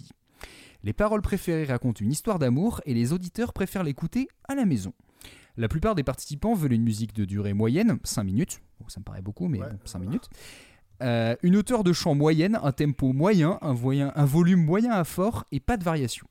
Les 0.83 0.95
paroles 0.95 1.21
préférées 1.21 1.65
racontent 1.67 2.03
une 2.03 2.13
histoire 2.13 2.39
d'amour 2.39 2.81
et 2.87 2.95
les 2.95 3.13
auditeurs 3.13 3.53
préfèrent 3.53 3.85
l'écouter 3.85 4.29
à 4.49 4.55
la 4.55 4.65
maison. 4.65 4.95
La 5.59 5.69
plupart 5.69 5.95
des 5.95 6.05
participants 6.05 6.55
veulent 6.55 6.73
une 6.73 6.85
musique 6.85 7.13
de 7.13 7.27
durée 7.27 7.53
moyenne, 7.53 7.99
5 8.03 8.25
minutes, 8.25 8.63
Bon, 8.81 8.89
ça 8.89 8.99
me 8.99 9.05
paraît 9.05 9.21
beaucoup, 9.21 9.47
mais 9.47 9.61
Ouais. 9.61 9.69
bon, 9.69 9.79
5 9.85 9.99
minutes. 9.99 10.31
Euh, 11.03 11.35
une 11.43 11.57
hauteur 11.57 11.83
de 11.85 11.93
chant 11.93 12.15
moyenne, 12.15 12.59
un 12.63 12.73
tempo 12.73 13.13
moyen, 13.13 13.59
un, 13.63 13.73
voyen- 13.73 14.13
un 14.17 14.25
volume 14.25 14.65
moyen 14.65 14.93
à 14.93 15.05
fort 15.05 15.45
et 15.53 15.59
pas 15.61 15.77
de 15.77 15.85
variation. 15.85 16.27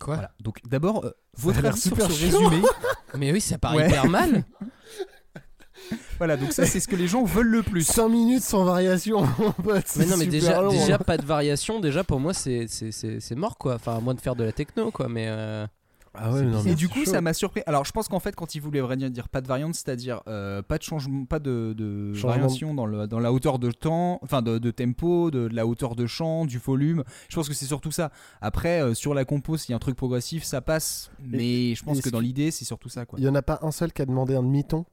Quoi 0.00 0.14
Voilà. 0.14 0.30
Donc 0.40 0.58
d'abord, 0.66 1.04
euh, 1.04 1.10
votre 1.36 1.64
avis 1.64 1.78
sur 1.80 1.90
super 1.90 2.10
ce 2.10 2.16
chiant. 2.26 2.48
résumé. 2.48 2.62
Mais 3.18 3.30
oui, 3.32 3.40
ça 3.40 3.58
paraît 3.58 3.76
Ouais. 3.76 3.88
hyper 3.88 4.08
mal. 4.08 4.44
voilà, 6.18 6.36
donc 6.36 6.52
ça 6.52 6.64
c'est 6.66 6.80
ce 6.80 6.88
que 6.88 6.96
les 6.96 7.06
gens 7.08 7.24
veulent 7.24 7.48
le 7.48 7.62
plus. 7.62 7.82
5 7.86 8.08
minutes 8.08 8.42
sans 8.42 8.64
variation, 8.64 9.22
mon 9.38 9.52
pote. 9.52 9.84
Mais 9.96 10.06
non, 10.06 10.16
mais 10.16 10.26
déjà, 10.26 10.46
super 10.46 10.62
long, 10.62 10.70
déjà 10.72 10.98
pas 10.98 11.16
de 11.16 11.26
variation. 11.26 11.80
Déjà, 11.80 12.04
pour 12.04 12.20
moi, 12.20 12.32
c'est 12.32 12.66
c'est- 12.68 12.92
c'est- 12.92 13.20
c'est 13.20 13.34
mort 13.34 13.58
quoi. 13.58 13.74
Enfin, 13.74 13.96
à 13.96 14.00
moins 14.00 14.14
de 14.14 14.20
faire 14.20 14.36
de 14.36 14.44
la 14.44 14.52
techno 14.52 14.90
quoi. 14.90 15.08
Mais 15.08 15.26
euh, 15.28 15.66
Ah 16.14 16.30
ouais, 16.32 16.42
non, 16.42 16.62
Et 16.64 16.74
du 16.74 16.88
coup, 16.88 17.04
chaud. 17.04 17.10
ça 17.12 17.20
m'a 17.22 17.32
surpris. 17.32 17.62
Alors, 17.66 17.84
je 17.86 17.92
pense 17.92 18.06
qu'en 18.08 18.20
fait, 18.20 18.34
quand 18.36 18.54
il 18.54 18.60
voulait 18.60 18.80
vraiment 18.82 19.08
dire 19.08 19.28
pas 19.30 19.40
de 19.40 19.48
variante, 19.48 19.74
c'est-à-dire 19.74 20.20
euh, 20.28 20.60
pas 20.60 20.76
de 20.76 20.82
changement, 20.82 21.24
pas 21.24 21.38
de, 21.38 21.74
de 21.76 22.12
Changement 22.12 22.28
de- 22.34 22.40
variation 22.40 22.74
dans, 22.74 22.84
le, 22.86 23.06
dans 23.06 23.18
la 23.18 23.32
hauteur 23.32 23.58
de 23.58 23.70
temps, 23.70 24.18
enfin 24.22 24.42
de, 24.42 24.58
de 24.58 24.70
tempo, 24.70 25.30
de, 25.30 25.48
de 25.48 25.54
la 25.54 25.66
hauteur 25.66 25.96
de 25.96 26.06
chant, 26.06 26.44
du 26.44 26.58
volume. 26.58 27.02
Je 27.30 27.34
pense 27.36 27.48
que 27.48 27.54
c'est 27.54 27.64
surtout 27.66 27.90
ça. 27.92 28.10
Après, 28.42 28.82
euh, 28.82 28.92
sur 28.94 29.14
la 29.14 29.24
compo, 29.24 29.56
s'il 29.56 29.70
y 29.70 29.72
a 29.72 29.76
un 29.76 29.80
truc 29.80 29.96
progressif, 29.96 30.44
ça 30.44 30.60
passe. 30.60 31.10
Mais 31.24 31.74
je 31.74 31.82
pense 31.82 32.00
que 32.00 32.10
dans 32.10 32.20
l'idée, 32.20 32.50
c'est 32.50 32.64
surtout 32.66 32.88
ça, 32.90 33.06
quoi. 33.06 33.18
Il 33.18 33.24
y 33.24 33.28
en 33.28 33.34
a 33.34 33.42
pas 33.42 33.58
un 33.62 33.70
seul 33.70 33.92
qui 33.92 34.02
a 34.02 34.06
demandé 34.06 34.34
un 34.34 34.42
demi-ton? 34.42 34.84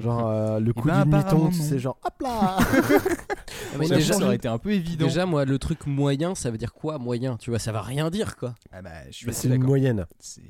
Genre 0.00 0.26
euh, 0.26 0.58
le 0.58 0.72
coup 0.72 0.88
ben, 0.88 1.04
du 1.04 1.10
demi-ton, 1.10 1.52
sais, 1.52 1.78
genre 1.78 1.98
hop 2.02 2.14
là 2.22 2.56
déjà, 3.90 4.14
ça 4.14 4.24
aurait 4.24 4.36
été 4.36 4.48
un 4.48 4.56
peu 4.58 4.72
évident. 4.72 5.04
déjà, 5.06 5.26
moi, 5.26 5.44
le 5.44 5.58
truc 5.58 5.86
moyen, 5.86 6.34
ça 6.34 6.50
veut 6.50 6.56
dire 6.58 6.72
quoi 6.72 6.98
moyen 6.98 7.36
Tu 7.36 7.50
vois, 7.50 7.58
ça 7.58 7.72
va 7.72 7.82
rien 7.82 8.08
dire 8.10 8.36
quoi. 8.36 8.54
Ah 8.72 8.80
bah, 8.80 8.90
Bah, 9.26 9.32
C'est 9.32 9.48
une 9.48 9.62
moyenne. 9.62 10.06
C'est- 10.18 10.40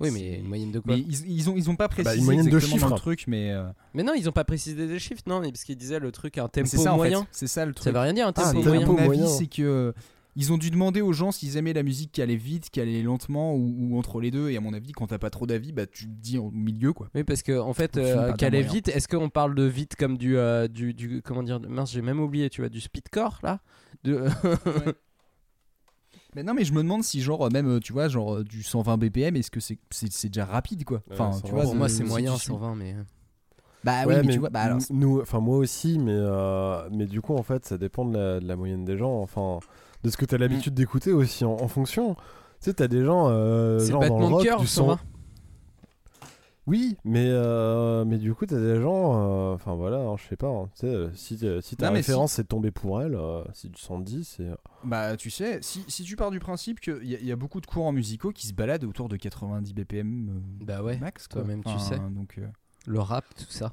Oui, 0.00 0.08
c'est- 0.08 0.10
mais 0.12 0.38
une 0.38 0.46
moyenne 0.48 0.70
de 0.70 0.78
quoi 0.78 0.94
Mais 0.94 1.00
ils, 1.00 1.28
ils 1.28 1.50
ont, 1.50 1.54
ils 1.56 1.68
ont 1.68 1.74
pas 1.74 1.88
précisé 1.88 2.18
une 2.18 2.24
moyenne 2.24 2.46
de 2.46 2.50
dans 2.52 2.60
chiffres. 2.60 2.88
le 2.88 2.94
truc, 2.96 3.24
mais 3.26 3.50
euh, 3.50 3.66
Mais 3.94 4.04
non, 4.04 4.12
ils 4.16 4.28
ont 4.28 4.32
pas 4.32 4.44
précisé 4.44 4.86
des 4.86 4.98
chiffres, 5.00 5.22
non, 5.26 5.40
mais 5.40 5.50
parce 5.50 5.64
qu'ils 5.64 5.76
disaient 5.76 5.98
le 5.98 6.12
truc 6.12 6.38
un 6.38 6.46
tempo 6.46 6.68
c'est 6.68 6.86
en 6.86 6.94
moyen. 6.96 7.22
fait. 7.22 7.28
C'est 7.32 7.46
ça 7.48 7.66
le 7.66 7.72
truc. 7.74 7.82
Ça 7.84 7.90
veut 7.90 7.98
rien 7.98 8.12
dire 8.12 8.26
un 8.28 8.32
Ah, 8.36 8.52
tempo 8.52 8.62
mon 8.62 8.96
avis, 8.96 9.06
moyen. 9.06 9.26
c'est 9.26 9.46
que 9.48 9.92
Ils 10.40 10.52
ont 10.52 10.56
dû 10.56 10.70
demander 10.70 11.00
aux 11.00 11.12
gens 11.12 11.32
s'ils 11.32 11.56
aimaient 11.56 11.72
la 11.72 11.82
musique 11.82 12.12
qui 12.12 12.22
allait 12.22 12.36
vite, 12.36 12.70
qui 12.70 12.80
allait 12.80 13.02
lentement 13.02 13.54
ou, 13.56 13.74
ou 13.76 13.98
entre 13.98 14.20
les 14.20 14.30
deux. 14.30 14.50
Et 14.50 14.56
à 14.56 14.60
mon 14.60 14.72
avis, 14.72 14.92
quand 14.92 15.08
t'as 15.08 15.18
pas 15.18 15.30
trop 15.30 15.46
d'avis, 15.46 15.72
bah 15.72 15.84
tu 15.86 16.04
te 16.04 16.10
dis 16.10 16.38
au 16.38 16.52
milieu 16.52 16.92
quoi. 16.92 17.08
Oui, 17.16 17.24
parce 17.24 17.42
que 17.42 17.58
en 17.58 17.74
fait, 17.74 17.96
euh, 17.96 18.32
d'un 18.32 18.50
moyen. 18.50 18.72
vite, 18.72 18.86
est-ce 18.88 19.08
qu'on 19.08 19.30
parle 19.30 19.56
de 19.56 19.64
vite 19.64 19.96
comme 19.96 20.16
du, 20.16 20.36
euh, 20.38 20.68
du, 20.68 20.94
du. 20.94 21.22
Comment 21.22 21.42
dire 21.42 21.58
Mince, 21.68 21.90
j'ai 21.90 22.02
même 22.02 22.20
oublié, 22.20 22.50
tu 22.50 22.60
vois, 22.60 22.68
du 22.70 22.80
speedcore 22.80 23.40
là? 23.42 23.60
De... 24.04 24.26
Mais 26.34 26.42
non, 26.42 26.54
mais 26.54 26.64
je 26.64 26.72
me 26.72 26.82
demande 26.82 27.02
si 27.02 27.20
genre 27.20 27.50
même 27.50 27.80
tu 27.80 27.92
vois 27.92 28.08
genre 28.08 28.36
euh, 28.36 28.44
du 28.44 28.62
120 28.62 28.96
BPM, 28.98 29.36
est-ce 29.36 29.50
que 29.50 29.60
c'est 29.60 29.78
c'est 29.90 30.12
c'est 30.12 30.28
déjà 30.28 30.44
rapide 30.44 30.84
quoi? 30.84 31.02
Enfin, 31.10 31.30
Ouais, 31.30 31.36
tu 31.42 31.48
120, 31.48 31.52
vois, 31.54 31.62
Pour 31.64 31.74
moi, 31.74 31.88
c'est 31.88 32.04
tu 32.04 32.08
moyen 32.08 32.36
suis- 32.36 32.46
120, 32.46 32.74
mais. 32.76 32.94
euh, 32.94 33.02
Bah 33.82 34.06
Ouais, 34.06 34.20
oui, 34.20 34.26
mais, 34.26 34.32
tu 34.34 34.38
vois, 34.38 34.50
bah 34.50 34.60
alors. 34.62 34.78
nous, 34.90 35.20
enfin 35.20 35.40
moi 35.40 35.56
aussi, 35.56 35.98
mais 35.98 36.12
euh, 36.14 36.88
mais 36.92 37.06
du 37.06 37.20
coup 37.20 37.34
en 37.34 37.42
fait 37.42 37.64
ça 37.64 37.78
dépend 37.78 38.04
de 38.04 38.16
la, 38.16 38.40
de 38.40 38.46
la 38.46 38.56
moyenne 38.56 38.84
des 38.84 38.98
gens, 38.98 39.20
enfin 39.20 39.58
de 40.04 40.10
ce 40.10 40.16
que 40.16 40.24
t'as 40.24 40.36
Mm. 40.36 40.40
l'habitude 40.40 40.74
d'écouter 40.74 41.12
aussi 41.12 41.44
en, 41.44 41.52
en 41.52 41.68
fonction. 41.68 42.14
Tu 42.14 42.20
sais, 42.60 42.74
t'as 42.74 42.88
des 42.88 43.04
gens, 43.04 43.28
euh, 43.30 43.78
C'est 43.78 43.92
genre 43.92 44.06
dans 44.06 44.18
le 44.18 44.26
rock, 44.26 44.42
cœur, 44.44 44.60
tu 44.60 44.66
120. 44.66 44.96
sens. 44.96 45.04
Oui, 46.66 46.98
mais 47.02 47.28
euh, 47.30 48.04
mais 48.04 48.18
du 48.18 48.34
coup 48.34 48.44
t'as 48.44 48.58
des 48.60 48.78
gens, 48.78 49.14
euh, 49.16 49.54
enfin 49.54 49.74
voilà, 49.74 49.96
hein, 50.00 50.16
je 50.18 50.28
sais 50.28 50.36
pas, 50.36 50.48
hein, 50.48 50.68
tu 50.78 50.84
euh, 50.84 51.08
si 51.14 51.38
euh, 51.42 51.62
si 51.62 51.76
ta 51.76 51.86
Non, 51.88 51.94
référence 51.94 52.32
c'est 52.32 52.42
de 52.42 52.48
tomber 52.48 52.70
pour 52.70 53.00
elle, 53.00 53.14
euh, 53.14 53.42
c'est 53.54 53.70
du 53.72 53.80
110, 53.80 54.34
c'est 54.36 54.50
Bah, 54.84 55.16
tu 55.16 55.30
sais, 55.30 55.60
si, 55.62 55.82
si 55.88 56.02
tu 56.02 56.14
pars 56.14 56.30
du 56.30 56.40
principe 56.40 56.80
qu'il 56.80 57.06
y, 57.06 57.16
a- 57.16 57.20
y 57.20 57.32
a 57.32 57.36
beaucoup 57.36 57.62
de 57.62 57.66
courants 57.66 57.92
musicaux 57.92 58.32
qui 58.32 58.46
se 58.46 58.52
baladent 58.52 58.84
autour 58.84 59.08
de 59.08 59.16
90 59.16 59.72
BPM 59.72 60.28
euh, 60.28 60.64
Bah 60.66 60.82
ouais, 60.82 60.98
max, 60.98 61.26
quoi. 61.26 61.40
toi-même, 61.40 61.64
tu 61.64 61.78
sais. 61.78 61.98
Donc, 62.10 62.34
euh, 62.36 62.46
Le 62.86 63.00
rap, 63.00 63.24
tout 63.34 63.44
ça. 63.48 63.72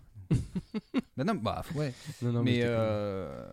bah 1.18 1.26
non, 1.26 1.36
bah 1.36 1.64
ouais. 1.76 1.94
Non, 2.22 2.32
non, 2.32 2.44
mais, 2.44 2.60
euh, 2.64 3.46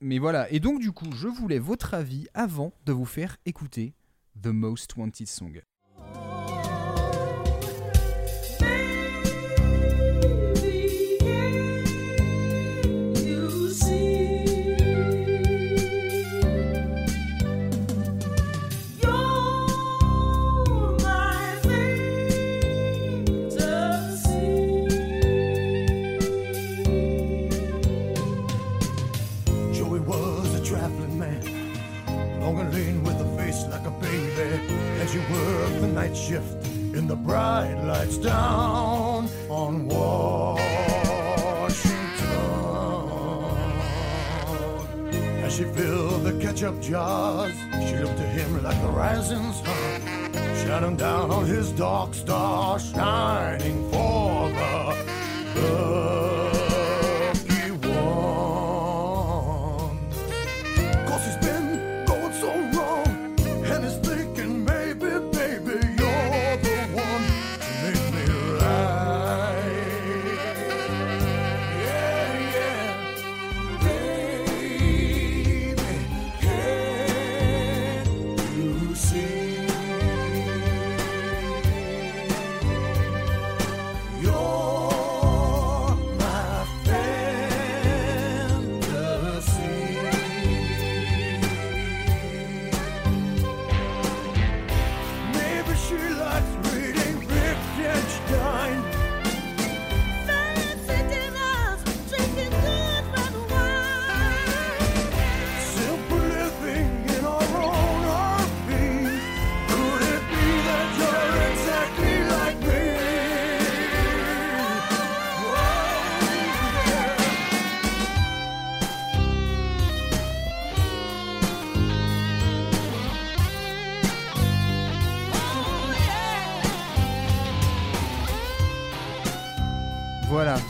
mais 0.00 0.18
voilà. 0.18 0.50
Et 0.50 0.60
donc, 0.60 0.80
du 0.80 0.92
coup, 0.92 1.12
je 1.12 1.28
voulais 1.28 1.58
votre 1.58 1.94
avis 1.94 2.26
avant 2.34 2.72
de 2.86 2.92
vous 2.92 3.04
faire 3.04 3.36
écouter 3.46 3.94
The 4.40 4.48
Most 4.48 4.96
Wanted 4.96 5.26
Song. 5.26 5.60
Night 36.08 36.16
shift 36.16 36.66
in 36.94 37.06
the 37.06 37.16
bright 37.16 37.74
lights 37.84 38.18
down 38.18 39.28
on 39.48 39.88
Washington. 39.88 40.68
As 45.44 45.56
she 45.56 45.64
filled 45.64 46.24
the 46.24 46.38
ketchup 46.40 46.80
jars, 46.80 47.52
she 47.86 47.96
looked 47.96 48.16
to 48.16 48.22
him 48.22 48.62
like 48.62 48.80
the 48.82 48.88
rising 48.88 49.52
sun, 49.52 50.32
shining 50.64 50.96
down 50.96 51.30
on 51.30 51.46
his 51.46 51.72
dark 51.72 52.14
star, 52.14 52.78
shining 52.78 53.90
for 53.90 54.48
the 54.50 56.37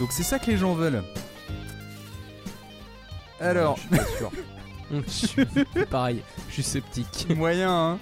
donc 0.09 0.15
c'est 0.15 0.23
ça 0.23 0.38
que 0.38 0.50
les 0.50 0.57
gens 0.57 0.73
veulent. 0.73 1.03
Alors, 3.41 3.79
Je 4.91 5.11
suis 5.11 5.45
pareil, 5.91 6.23
je 6.49 6.55
suis 6.55 6.62
sceptique. 6.62 7.27
moyen, 7.37 7.71
hein. 7.71 7.99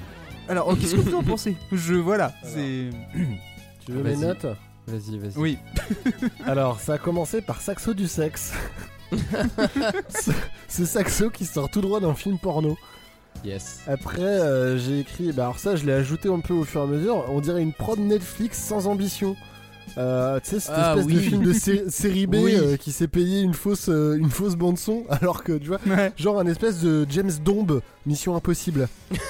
Alors, 0.49 0.69
oh, 0.69 0.77
qu'est-ce 0.77 0.95
que 0.95 1.01
vous 1.01 1.17
en 1.17 1.25
pensez? 1.25 1.57
Je, 1.73 1.95
voilà, 1.95 2.33
c'est. 2.45 2.91
Tu 3.85 3.91
veux 3.93 4.05
mes 4.05 4.15
notes? 4.15 4.47
Vas-y, 4.87 5.19
vas-y. 5.19 5.33
Oui, 5.37 5.59
Alors, 6.47 6.79
ça 6.79 6.93
a 6.95 6.99
commencé 6.99 7.41
par 7.43 7.61
Saxo 7.61 7.93
du 7.93 8.07
sexe. 8.07 8.53
ce, 10.09 10.31
ce 10.69 10.85
saxo 10.85 11.31
qui 11.31 11.45
sort 11.45 11.69
tout 11.69 11.81
droit 11.81 11.99
d'un 11.99 12.15
film 12.15 12.39
porno. 12.39 12.79
Yes. 13.45 13.81
Après, 13.89 14.23
euh, 14.23 14.79
j'ai 14.79 15.01
écrit, 15.01 15.33
bah 15.33 15.43
alors 15.45 15.59
ça, 15.59 15.75
je 15.75 15.85
l'ai 15.85 15.93
ajouté 15.93 16.29
un 16.29 16.39
peu 16.39 16.55
au 16.55 16.63
fur 16.63 16.83
et 16.83 16.85
à 16.85 16.87
mesure. 16.87 17.25
On 17.31 17.41
dirait 17.41 17.63
une 17.63 17.73
prod 17.73 17.99
Netflix 17.99 18.59
sans 18.63 18.87
ambition. 18.87 19.35
Euh, 19.99 20.39
tu 20.45 20.51
sais, 20.51 20.61
cette 20.61 20.75
Ah, 20.77 20.95
espèce 20.97 21.15
de 21.15 21.19
film 21.21 21.43
de 21.43 21.53
sé- 21.55 21.85
série 21.89 22.27
B 22.27 22.35
Oui. 22.41 22.55
euh, 22.55 22.77
qui 22.77 22.93
s'est 22.93 23.09
payé 23.09 23.41
une 23.41 23.55
fausse, 23.55 23.89
euh, 23.89 24.15
une 24.19 24.31
fausse 24.31 24.55
bande 24.55 24.79
son, 24.79 25.05
alors 25.11 25.43
que 25.43 25.53
tu 25.53 25.69
vois, 25.69 25.79
Ouais. 25.87 26.13
genre 26.17 26.39
un 26.39 26.47
espèce 26.47 26.81
de 26.83 27.07
James 27.09 27.31
Dombe, 27.45 27.81
Mission 28.07 28.37
Impossible. 28.37 28.89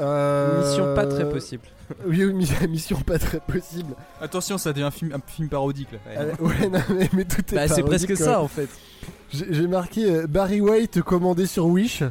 Euh, 0.00 0.62
Mission 0.70 0.94
pas 0.94 1.06
très 1.06 1.28
possible. 1.28 1.64
Oui, 2.06 2.24
oui, 2.24 2.32
mi- 2.32 2.48
mission 2.68 2.98
pas 3.00 3.18
très 3.18 3.40
possible. 3.40 3.94
attention, 4.20 4.56
ça 4.56 4.72
devient 4.72 4.84
un 4.84 4.90
film, 4.92 5.12
un 5.12 5.20
film 5.26 5.48
parodique 5.48 5.88
là. 5.92 5.98
Ouais. 6.06 6.16
Euh, 6.40 6.44
ouais, 6.46 6.68
non, 6.68 6.78
mais, 6.96 7.10
mais 7.12 7.24
tout 7.24 7.40
est 7.50 7.54
Bah, 7.54 7.68
c'est 7.68 7.82
presque 7.82 8.16
ça 8.16 8.40
en 8.40 8.46
fait. 8.48 8.68
J'ai 9.32 9.46
j'ai 9.52 9.66
marqué 9.66 10.08
euh, 10.10 10.26
Barry 10.28 10.60
White 10.60 11.02
commandé 11.02 11.46
sur 11.46 11.66
Wish. 11.66 12.04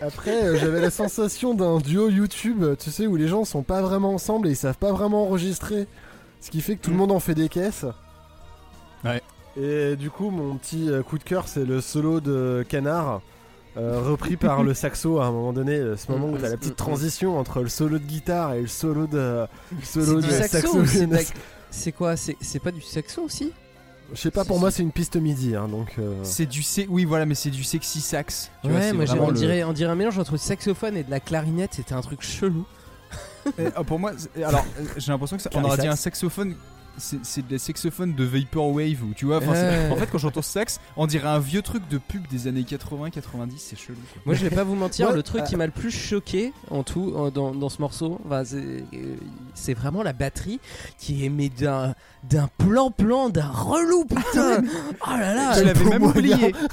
Après, 0.00 0.44
euh, 0.44 0.56
j'avais 0.58 0.80
la 0.80 0.90
sensation 0.90 1.54
d'un 1.54 1.78
duo 1.78 2.08
YouTube, 2.08 2.64
tu 2.78 2.90
sais, 2.90 3.06
où 3.06 3.16
les 3.16 3.28
gens 3.28 3.44
sont 3.44 3.62
pas 3.62 3.80
vraiment 3.82 4.14
ensemble 4.14 4.48
et 4.48 4.52
ils 4.52 4.56
savent 4.56 4.78
pas 4.78 4.92
vraiment 4.92 5.24
enregistrer. 5.24 5.86
Ce 6.40 6.50
qui 6.50 6.60
fait 6.60 6.76
que 6.76 6.82
tout 6.82 6.90
le 6.90 6.96
monde 6.96 7.12
en 7.12 7.20
fait 7.20 7.34
des 7.34 7.48
caisses. 7.48 7.86
Ouais. 9.04 9.22
Et 9.56 9.96
du 9.96 10.10
coup, 10.10 10.30
mon 10.30 10.56
petit 10.56 10.90
euh, 10.90 11.02
coup 11.02 11.18
de 11.18 11.24
cœur, 11.24 11.46
c'est 11.48 11.64
le 11.64 11.80
solo 11.80 12.20
de 12.20 12.64
Canard, 12.68 13.22
euh, 13.76 14.00
repris 14.02 14.36
par 14.36 14.62
le 14.62 14.74
saxo 14.74 15.20
à 15.20 15.26
un 15.26 15.30
moment 15.32 15.52
donné. 15.52 15.76
euh, 15.76 15.96
Ce 15.96 16.10
moment 16.10 16.28
où 16.28 16.36
t'as 16.38 16.48
la 16.48 16.56
petite 16.56 16.76
transition 16.76 17.38
entre 17.38 17.60
le 17.62 17.68
solo 17.68 17.98
de 17.98 18.04
guitare 18.04 18.54
et 18.54 18.60
le 18.62 18.66
solo 18.66 19.06
de, 19.06 19.46
le 19.72 19.84
solo 19.84 20.20
de 20.20 20.28
saxo 20.30 20.78
ou 20.78 20.84
c'est 21.70 21.92
quoi? 21.92 22.16
C'est 22.16 22.36
c'est 22.40 22.60
pas 22.60 22.70
du 22.70 22.80
saxo 22.80 23.22
aussi? 23.22 23.52
Je 24.14 24.20
sais 24.20 24.30
pas, 24.30 24.44
pour 24.44 24.58
moi, 24.60 24.70
c'est 24.70 24.82
une 24.82 24.92
piste 24.92 25.16
midi, 25.16 25.54
hein, 25.56 25.68
donc. 25.68 25.94
euh, 25.98 26.14
C'est 26.22 26.46
du 26.46 26.62
oui 26.88 27.04
voilà, 27.04 27.26
mais 27.26 27.34
c'est 27.34 27.50
du 27.50 27.64
sexy 27.64 28.00
sax. 28.00 28.50
Tu 28.62 28.70
Ouais, 28.70 28.92
moi 28.92 29.04
on, 29.20 29.28
le- 29.28 29.34
dirait, 29.34 29.64
on 29.64 29.72
dirait 29.72 29.90
un 29.90 29.94
mélange 29.96 30.18
entre 30.18 30.36
saxophone 30.36 30.96
et 30.96 31.02
de 31.02 31.10
la 31.10 31.20
clarinette, 31.20 31.74
c'était 31.74 31.94
un 31.94 32.00
truc 32.00 32.22
chelou. 32.22 32.64
Ah, 33.76 33.84
pour 33.84 33.98
moi, 33.98 34.12
alors 34.36 34.64
euh, 34.80 34.84
j'ai 34.96 35.12
l'impression 35.12 35.36
que 35.36 35.42
ça, 35.42 35.50
on 35.54 35.62
aurait 35.64 35.76
dit 35.78 35.86
un 35.86 35.96
saxophone 35.96 36.54
c'est 36.98 37.24
c'est 37.24 37.46
des 37.46 37.58
saxophones 37.58 38.14
de 38.14 38.24
Vaporwave 38.24 39.02
ou 39.04 39.12
tu 39.14 39.26
vois. 39.26 39.38
Ouais. 39.38 39.90
En 39.90 39.96
fait, 39.96 40.06
quand 40.10 40.18
j'entends 40.18 40.42
ce 40.42 40.50
sax, 40.50 40.80
on 40.96 41.06
dirait 41.06 41.28
un 41.28 41.38
vieux 41.38 41.62
truc 41.62 41.88
de 41.88 41.98
pub 41.98 42.26
des 42.28 42.46
années 42.46 42.62
80-90, 42.62 43.50
c'est 43.58 43.76
chelou. 43.78 43.98
quoi. 44.12 44.22
Moi, 44.26 44.34
je 44.34 44.44
vais 44.46 44.54
pas 44.54 44.64
vous 44.64 44.74
mentir, 44.74 45.08
Ouais, 45.08 45.14
le 45.14 45.22
truc 45.22 45.42
euh, 45.42 45.44
qui 45.44 45.56
m'a 45.56 45.66
le 45.66 45.72
plus 45.72 45.90
choqué 45.90 46.52
en 46.70 46.82
tout 46.82 47.12
en- 47.16 47.30
dans, 47.30 47.52
dans 47.54 47.68
ce 47.68 47.80
morceau, 47.80 48.20
enfin, 48.26 48.44
c'est 48.44 48.56
euh, 48.94 49.16
c'est 49.54 49.74
vraiment 49.74 50.02
la 50.02 50.12
batterie 50.12 50.60
qui 50.98 51.24
est 51.24 51.28
mais 51.28 51.48
d'un 51.48 51.94
d'un 52.28 52.48
plan-plan, 52.58 53.28
d'un 53.28 53.48
relou, 53.50 54.04
putain. 54.04 54.62
oh 55.06 55.10
là 55.10 55.34
là. 55.34 55.52
Je 55.58 55.64
l'avais 55.64 55.84
même 55.84 56.02
oublié. 56.04 56.54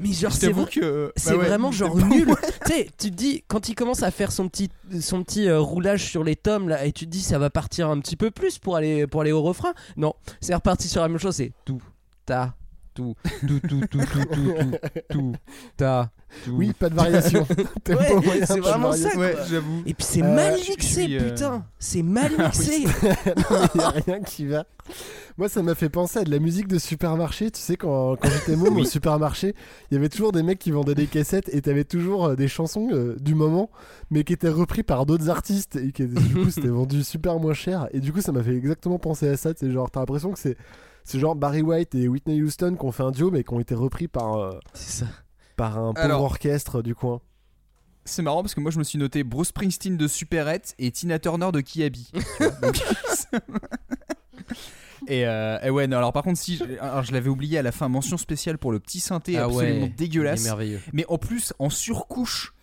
Mais 0.00 0.12
genre, 0.12 0.32
c'est 0.32 0.50
vrai- 0.50 0.70
que. 0.70 1.12
C'est 1.16 1.30
bah 1.32 1.36
ouais, 1.38 1.46
vraiment 1.46 1.70
genre 1.72 1.96
pas 1.96 2.06
nul. 2.06 2.26
tu 2.66 2.72
sais, 2.72 2.88
tu 2.98 3.10
te 3.10 3.16
dis 3.16 3.44
quand 3.48 3.68
il 3.68 3.74
commence 3.74 4.02
à 4.02 4.10
faire 4.10 4.32
son 4.32 4.48
petit 4.48 4.70
son 5.00 5.22
petit 5.22 5.48
euh, 5.48 5.60
roulage 5.60 6.04
sur 6.04 6.24
les 6.24 6.36
tomes 6.36 6.68
là 6.68 6.84
et 6.84 6.92
tu 6.92 7.04
te 7.06 7.10
dis 7.10 7.20
ça 7.22 7.38
va 7.38 7.50
partir 7.50 7.88
un 7.88 8.00
petit 8.00 8.16
peu 8.16 8.30
plus 8.30 8.58
pour 8.58 8.76
aller 8.76 9.06
pour 9.06 9.20
aller 9.20 9.32
au 9.32 9.42
refrain. 9.42 9.74
Non, 9.96 10.14
c'est 10.40 10.54
reparti 10.54 10.88
sur 10.88 11.02
la 11.02 11.08
même 11.08 11.18
chose, 11.18 11.36
c'est 11.36 11.52
tout 11.64 11.82
ta 12.26 12.54
tout 12.94 13.14
tout 13.46 13.60
tout 13.68 13.80
tout 13.86 14.00
tout 14.06 14.24
tout 14.24 14.24
tout 14.34 14.78
tout 15.10 15.32
ta. 15.76 16.10
Oui, 16.48 16.72
pas 16.72 16.88
de 16.88 16.94
variation. 16.94 17.46
Ouais, 17.88 18.14
moyen, 18.24 18.46
c'est 18.46 18.60
vraiment 18.60 18.92
ça. 18.92 19.16
Ouais, 19.16 19.34
j'avoue. 19.48 19.82
Et 19.86 19.94
puis 19.94 20.04
c'est 20.04 20.22
Euh, 20.22 20.34
mal 20.34 20.54
mixé, 20.54 21.02
suis, 21.04 21.18
euh, 21.18 21.28
putain. 21.30 21.64
C'est 21.78 22.02
mal 22.04 22.32
Ah 22.38 22.44
mixé. 22.44 22.84
Il 23.74 23.80
y 23.80 23.84
a 23.84 23.88
rien 23.90 24.20
qui 24.20 24.46
va. 24.46 24.64
Moi, 25.38 25.48
ça 25.48 25.62
m'a 25.62 25.74
fait 25.74 25.88
penser 25.88 26.18
à 26.20 26.24
de 26.24 26.30
la 26.30 26.38
musique 26.38 26.68
de 26.68 26.78
supermarché. 26.78 27.50
Tu 27.50 27.60
sais, 27.60 27.76
quand, 27.76 28.16
quand 28.16 28.28
j'étais 28.28 28.56
môme 28.56 28.76
au 28.76 28.84
supermarché, 28.84 29.54
il 29.90 29.94
y 29.94 29.96
avait 29.96 30.08
toujours 30.08 30.32
des 30.32 30.42
mecs 30.42 30.58
qui 30.58 30.70
vendaient 30.70 30.94
des 30.94 31.06
cassettes 31.06 31.48
et 31.52 31.62
t'avais 31.62 31.84
toujours 31.84 32.26
euh, 32.26 32.36
des 32.36 32.48
chansons 32.48 32.88
euh, 32.92 33.16
du 33.20 33.34
moment, 33.34 33.70
mais 34.10 34.24
qui 34.24 34.32
étaient 34.32 34.48
repris 34.50 34.82
par 34.82 35.06
d'autres 35.06 35.30
artistes 35.30 35.76
et 35.76 35.92
qui 35.92 36.06
du 36.06 36.34
coup 36.34 36.50
c'était 36.50 36.68
vendu 36.68 37.02
super 37.02 37.38
moins 37.38 37.54
cher. 37.54 37.88
Et 37.92 38.00
du 38.00 38.12
coup, 38.12 38.20
ça 38.20 38.32
m'a 38.32 38.42
fait 38.42 38.54
exactement 38.56 38.98
penser 38.98 39.28
à 39.28 39.36
ça. 39.36 39.50
C'est 39.56 39.70
genre, 39.70 39.90
t'as 39.90 40.00
l'impression 40.00 40.32
que 40.32 40.38
c'est 40.38 40.56
c'est 41.02 41.18
genre 41.18 41.34
Barry 41.34 41.62
White 41.62 41.94
et 41.94 42.06
Whitney 42.08 42.42
Houston 42.42 42.76
qui 42.78 42.84
ont 42.84 42.92
fait 42.92 43.02
un 43.02 43.10
duo, 43.10 43.30
mais 43.30 43.42
qui 43.42 43.52
ont 43.54 43.58
été 43.60 43.74
repris 43.74 44.06
par 44.06 44.36
euh, 44.36 44.52
C'est 44.74 45.04
ça. 45.04 45.06
Par 45.60 45.76
un 45.76 45.92
pauvre 45.92 46.04
Alors- 46.06 46.22
orchestre 46.22 46.80
du 46.80 46.94
coin. 46.94 47.20
C'est 48.06 48.22
marrant 48.22 48.40
parce 48.42 48.54
que 48.54 48.60
moi 48.60 48.70
je 48.70 48.78
me 48.78 48.82
suis 48.84 48.98
noté 48.98 49.24
Bruce 49.24 49.48
Springsteen 49.48 49.98
de 49.98 50.08
Superette 50.08 50.74
et 50.78 50.90
Tina 50.90 51.18
Turner 51.18 51.52
de 51.52 51.60
Kiabi. 51.60 52.10
et, 55.06 55.26
euh, 55.26 55.58
et 55.62 55.68
ouais, 55.68 55.86
non, 55.86 55.98
alors 55.98 56.14
par 56.14 56.22
contre, 56.22 56.38
si 56.40 56.56
je, 56.56 56.64
alors, 56.80 57.02
je 57.02 57.12
l'avais 57.12 57.28
oublié 57.28 57.58
à 57.58 57.62
la 57.62 57.72
fin, 57.72 57.88
mention 57.88 58.16
spéciale 58.16 58.56
pour 58.56 58.72
le 58.72 58.80
petit 58.80 59.00
synthé 59.00 59.36
Ah 59.36 59.44
absolument 59.44 59.70
ouais, 59.72 59.76
Il 59.80 59.84
est 59.84 59.88
dégueulasse. 59.88 60.44
merveilleux. 60.44 60.80
Mais 60.94 61.04
en 61.08 61.18
plus, 61.18 61.52
en 61.58 61.68
surcouche, 61.68 62.54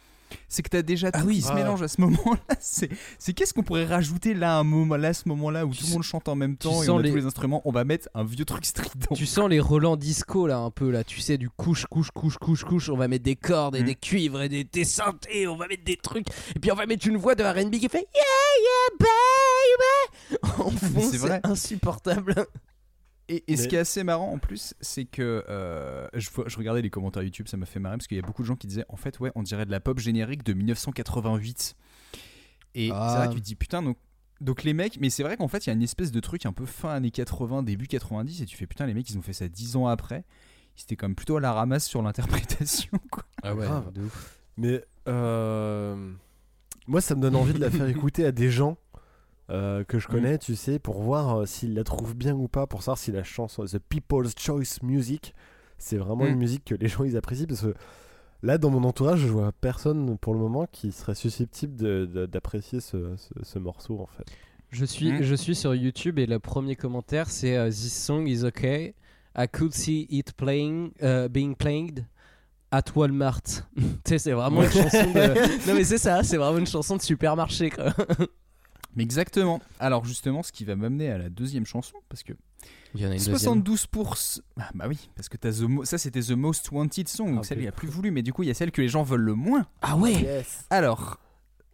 c'est 0.48 0.62
que 0.64 0.70
t'as 0.70 0.82
déjà 0.82 1.12
tout 1.12 1.20
Ah 1.22 1.26
oui. 1.26 1.36
qui 1.36 1.42
se 1.42 1.52
Ah. 1.52 1.56
mélange 1.56 1.82
à 1.84 1.88
ce 1.88 2.00
moment-là. 2.02 2.56
C'est, 2.60 2.90
c'est 3.20 3.34
qu'est-ce 3.34 3.54
qu'on 3.54 3.64
pourrait 3.64 3.86
rajouter 3.86 4.34
là, 4.34 4.58
à 4.58 4.60
un 4.60 4.64
moment, 4.64 4.98
là, 4.98 5.10
à 5.10 5.14
ce 5.14 5.28
moment-là 5.30 5.66
où 5.66 5.72
Tu 5.74 5.80
tout 5.82 5.88
le 5.88 5.94
monde 5.94 6.04
chante 6.04 6.28
en 6.28 6.36
même 6.36 6.58
tu 6.58 6.68
temps 6.68 6.84
et 6.84 6.90
on 6.90 6.98
a 6.98 7.02
les- 7.02 7.10
tous 7.12 7.16
les 7.18 7.26
instruments? 7.26 7.62
On 7.66 7.72
va 7.72 7.84
mettre 7.84 8.10
un 8.14 8.24
vieux 8.24 8.46
truc 8.46 8.66
strident. 8.66 9.08
Tu 9.16 9.26
sens 9.26 9.50
les 9.50 9.60
relents 9.60 9.98
disco 9.98 10.48
là 10.48 10.58
un 10.60 10.72
peu 10.72 10.90
là, 10.92 11.04
tu 11.04 11.20
sais 11.22 11.38
du 11.38 11.50
couche 11.50 11.86
couche 11.86 12.12
couche 12.12 12.38
couche 12.38 12.64
couche, 12.64 12.90
on 12.90 12.98
va 12.98 13.08
mettre 13.08 13.24
des 13.24 13.36
cordes 13.36 13.76
et 13.76 13.82
Mm. 13.82 13.86
des 13.86 13.96
cuivres 13.96 14.42
et 14.42 14.50
des, 14.50 14.64
des 14.64 14.84
synthés, 14.86 15.48
on 15.48 15.56
va 15.58 15.68
mettre 15.68 15.84
des 15.84 15.98
trucs 15.98 16.28
et 16.56 16.60
puis 16.60 16.72
on 16.72 16.76
va 16.76 16.86
mettre 16.86 17.08
une 17.08 17.18
voix 17.18 17.36
de 17.36 17.44
R&B 17.44 17.72
qui 17.78 17.90
fait 17.90 18.08
yeah 18.16 18.24
yeah 18.64 18.98
baby 19.00 20.38
en 20.60 20.70
fond, 20.72 20.78
c'est 21.02 21.12
c'est 21.12 21.18
vrai. 21.18 21.40
insupportable. 21.44 22.36
Et, 23.30 23.44
et 23.52 23.58
ce 23.58 23.68
qui 23.68 23.76
est 23.76 23.80
assez 23.80 24.04
marrant 24.04 24.32
en 24.32 24.38
plus, 24.38 24.74
c'est 24.80 25.06
que 25.06 25.44
euh, 25.50 26.08
je, 26.14 26.30
regardais 26.58 26.82
les 26.82 26.90
commentaires 26.90 27.24
YouTube, 27.24 27.48
ça 27.48 27.58
m'a 27.58 27.66
fait 27.66 27.80
marrer 27.80 27.98
parce 27.98 28.08
qu'il 28.08 28.16
y 28.16 28.22
a 28.22 28.26
beaucoup 28.26 28.42
de 28.42 28.48
gens 28.48 28.56
qui 28.56 28.68
disaient 28.68 28.86
en 28.90 28.96
fait, 28.96 29.20
ouais, 29.20 29.32
on 29.36 29.44
dirait 29.44 29.66
de 29.66 29.72
la 29.72 29.80
pop 29.80 30.00
générique 30.00 30.44
de 30.44 30.54
1988. 30.54 31.76
Et 32.76 32.90
Ah. 32.94 33.10
c'est 33.10 33.18
vrai 33.18 33.28
que 33.28 33.34
tu 33.34 33.42
te 33.42 33.46
dis 33.46 33.56
putain, 33.56 33.82
donc, 33.82 33.98
donc 34.40 34.64
les 34.64 34.74
mecs, 34.74 35.00
mais 35.02 35.10
c'est 35.10 35.24
vrai 35.24 35.36
qu'en 35.36 35.48
fait, 35.48 35.66
il 35.66 35.70
y 35.70 35.72
a 35.72 35.74
une 35.74 35.84
espèce 35.84 36.12
de 36.12 36.20
truc 36.20 36.46
un 36.46 36.54
peu 36.54 36.66
fin 36.66 36.90
années 36.90 37.12
80, 37.12 37.64
début 37.64 37.88
90, 37.88 38.42
et 38.42 38.46
tu 38.46 38.56
fais 38.56 38.68
putain, 38.68 38.86
les 38.86 38.94
mecs, 38.94 39.10
ils 39.10 39.18
ont 39.18 39.22
fait 39.22 39.34
ça 39.34 39.48
10 39.48 39.76
ans 39.76 39.88
après. 39.88 40.24
Ils 40.78 40.84
étaient 40.84 40.96
quand 40.96 41.08
même 41.08 41.16
plutôt 41.16 41.38
à 41.38 41.42
la 41.42 41.52
ramasse 41.52 41.86
sur 41.86 42.02
l'interprétation, 42.02 43.00
quoi. 43.12 43.26
Ah 43.44 43.56
ouais, 43.56 43.68
de 43.94 44.04
ouf. 44.04 44.40
Mais 44.58 44.84
euh, 45.08 46.12
moi, 46.88 47.02
ça 47.02 47.16
me 47.16 47.22
donne 47.22 47.36
envie 47.36 47.54
de 47.54 47.60
la 47.60 47.72
faire 47.72 47.88
écouter 47.88 48.26
à 48.26 48.32
des 48.32 48.50
gens 48.50 48.78
euh, 49.50 49.84
que 49.84 50.00
je 50.00 50.08
connais, 50.08 50.38
tu 50.38 50.56
sais, 50.56 50.80
pour 50.80 51.02
voir 51.02 51.40
euh, 51.42 51.46
s'ils 51.46 51.74
la 51.74 51.84
trouvent 51.84 52.16
bien 52.16 52.34
ou 52.36 52.48
pas, 52.48 52.68
pour 52.68 52.82
savoir 52.82 52.98
si 52.98 53.12
la 53.12 53.24
chanson 53.24 53.64
The 53.66 53.80
People's 53.80 54.34
Choice 54.38 54.80
Music, 54.84 55.34
c'est 55.78 55.98
vraiment 55.98 56.26
Mm. 56.26 56.30
une 56.30 56.38
musique 56.38 56.66
que 56.66 56.76
les 56.76 56.88
gens 56.90 57.04
ils 57.04 57.16
apprécient. 57.18 57.46
Parce 57.48 57.62
que 57.62 57.74
là, 58.44 58.58
dans 58.58 58.70
mon 58.70 58.84
entourage, 58.84 59.20
je 59.22 59.28
vois 59.28 59.52
personne 59.54 60.18
pour 60.18 60.34
le 60.34 60.40
moment 60.40 60.68
qui 60.72 60.92
serait 60.92 61.16
susceptible 61.16 62.08
d'apprécier 62.28 62.80
ce, 62.82 63.16
ce- 63.16 63.44
ce 63.44 63.60
morceau 63.60 64.00
en 64.02 64.08
fait. 64.08 64.26
Je 64.70 64.84
suis 64.84 65.12
Mm. 65.14 65.22
je 65.24 65.36
suis 65.36 65.56
sur 65.56 65.74
YouTube 65.76 66.20
et 66.20 66.26
le 66.26 66.40
premier 66.40 66.76
commentaire 66.76 67.30
c'est 67.30 67.56
euh, 67.56 67.70
This 67.70 67.94
song 68.06 68.28
is 68.28 68.44
okay. 68.44 68.96
I 69.38 69.48
could 69.48 69.72
see 69.74 70.08
it 70.10 70.34
playing 70.34 70.92
uh, 71.02 71.30
being 71.30 71.56
played 71.56 72.06
at 72.72 72.84
Walmart. 72.96 73.42
tu 73.78 73.84
sais, 74.04 74.18
c'est 74.18 74.32
vraiment 74.34 74.64
une 74.64 74.70
chanson 74.72 75.12
de 75.14 75.68
Non 75.70 75.74
mais 75.76 75.86
c'est 75.86 75.98
ça, 76.00 76.22
c'est 76.24 76.36
vraiment 76.38 76.58
une 76.58 76.68
chanson 76.68 76.98
de 76.98 77.02
supermarché 77.02 77.70
quoi. 77.70 77.94
Mais 78.98 79.04
exactement. 79.04 79.62
Alors 79.80 80.04
justement, 80.04 80.44
ce 80.44 80.52
qui 80.52 80.66
va 80.66 80.76
m'amener 80.76 81.10
à 81.10 81.18
la 81.18 81.30
deuxième 81.30 81.66
chanson, 81.66 81.96
parce 82.10 82.24
que 82.24 82.34
Il 82.96 83.02
y 83.02 83.06
en 83.06 83.10
a 83.12 83.14
une 83.14 83.18
deuxième. 83.24 83.62
72%. 83.64 84.42
Ah, 84.60 84.70
bah 84.74 84.86
oui, 84.90 85.10
parce 85.16 85.30
que 85.30 85.38
t'as 85.38 85.52
The 85.54 85.62
Mo- 85.62 85.86
ça 85.86 85.98
c'était 85.98 86.20
The 86.22 86.32
Most 86.32 86.72
Wanted 86.72 87.08
Song, 87.08 87.30
donc 87.36 87.40
Ah, 87.44 87.48
celle 87.48 87.60
ok. 87.60 87.64
il 87.64 87.68
a 87.68 87.72
plus 87.72 87.88
voulu, 87.88 88.12
mais 88.12 88.24
du 88.24 88.34
coup 88.34 88.44
il 88.44 88.48
y 88.48 88.52
a 88.52 88.54
celle 88.54 88.72
que 88.72 88.82
les 88.82 88.90
gens 88.90 89.04
veulent 89.04 89.22
le 89.22 89.36
moins. 89.36 89.66
Ah 89.82 89.96
ouais. 89.98 90.14
Yes. 90.14 90.66
Alors, 90.70 91.20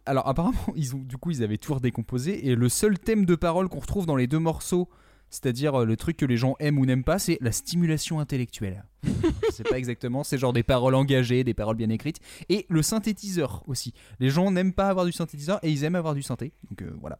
alors 0.06 0.28
apparemment 0.28 0.58
ils 0.76 0.94
ont 0.94 0.98
du 0.98 1.16
coup 1.16 1.30
ils 1.30 1.42
avaient 1.42 1.56
tout 1.58 1.74
redécomposé 1.74 2.46
et 2.48 2.54
le 2.54 2.68
seul 2.68 2.98
thème 2.98 3.24
de 3.24 3.34
parole 3.34 3.68
qu'on 3.68 3.80
retrouve 3.80 4.06
dans 4.06 4.16
les 4.16 4.26
deux 4.26 4.38
morceaux, 4.38 4.88
c'est-à-dire 5.34 5.80
euh, 5.80 5.84
le 5.84 5.96
truc 5.96 6.16
que 6.16 6.24
les 6.24 6.36
gens 6.36 6.54
aiment 6.60 6.78
ou 6.78 6.86
n'aiment 6.86 7.02
pas, 7.02 7.18
c'est 7.18 7.38
la 7.40 7.50
stimulation 7.50 8.20
intellectuelle. 8.20 8.84
Je 9.02 9.50
sais 9.52 9.64
pas 9.64 9.78
exactement, 9.78 10.22
c'est 10.22 10.38
genre 10.38 10.52
des 10.52 10.62
paroles 10.62 10.94
engagées, 10.94 11.42
des 11.42 11.54
paroles 11.54 11.76
bien 11.76 11.90
écrites 11.90 12.20
et 12.48 12.66
le 12.68 12.82
synthétiseur 12.82 13.64
aussi. 13.66 13.92
Les 14.20 14.30
gens 14.30 14.50
n'aiment 14.52 14.72
pas 14.72 14.88
avoir 14.88 15.04
du 15.04 15.12
synthétiseur 15.12 15.58
et 15.62 15.70
ils 15.70 15.82
aiment 15.84 15.96
avoir 15.96 16.14
du 16.14 16.22
synthé. 16.22 16.52
Donc 16.70 16.82
euh, 16.82 16.92
voilà. 17.00 17.18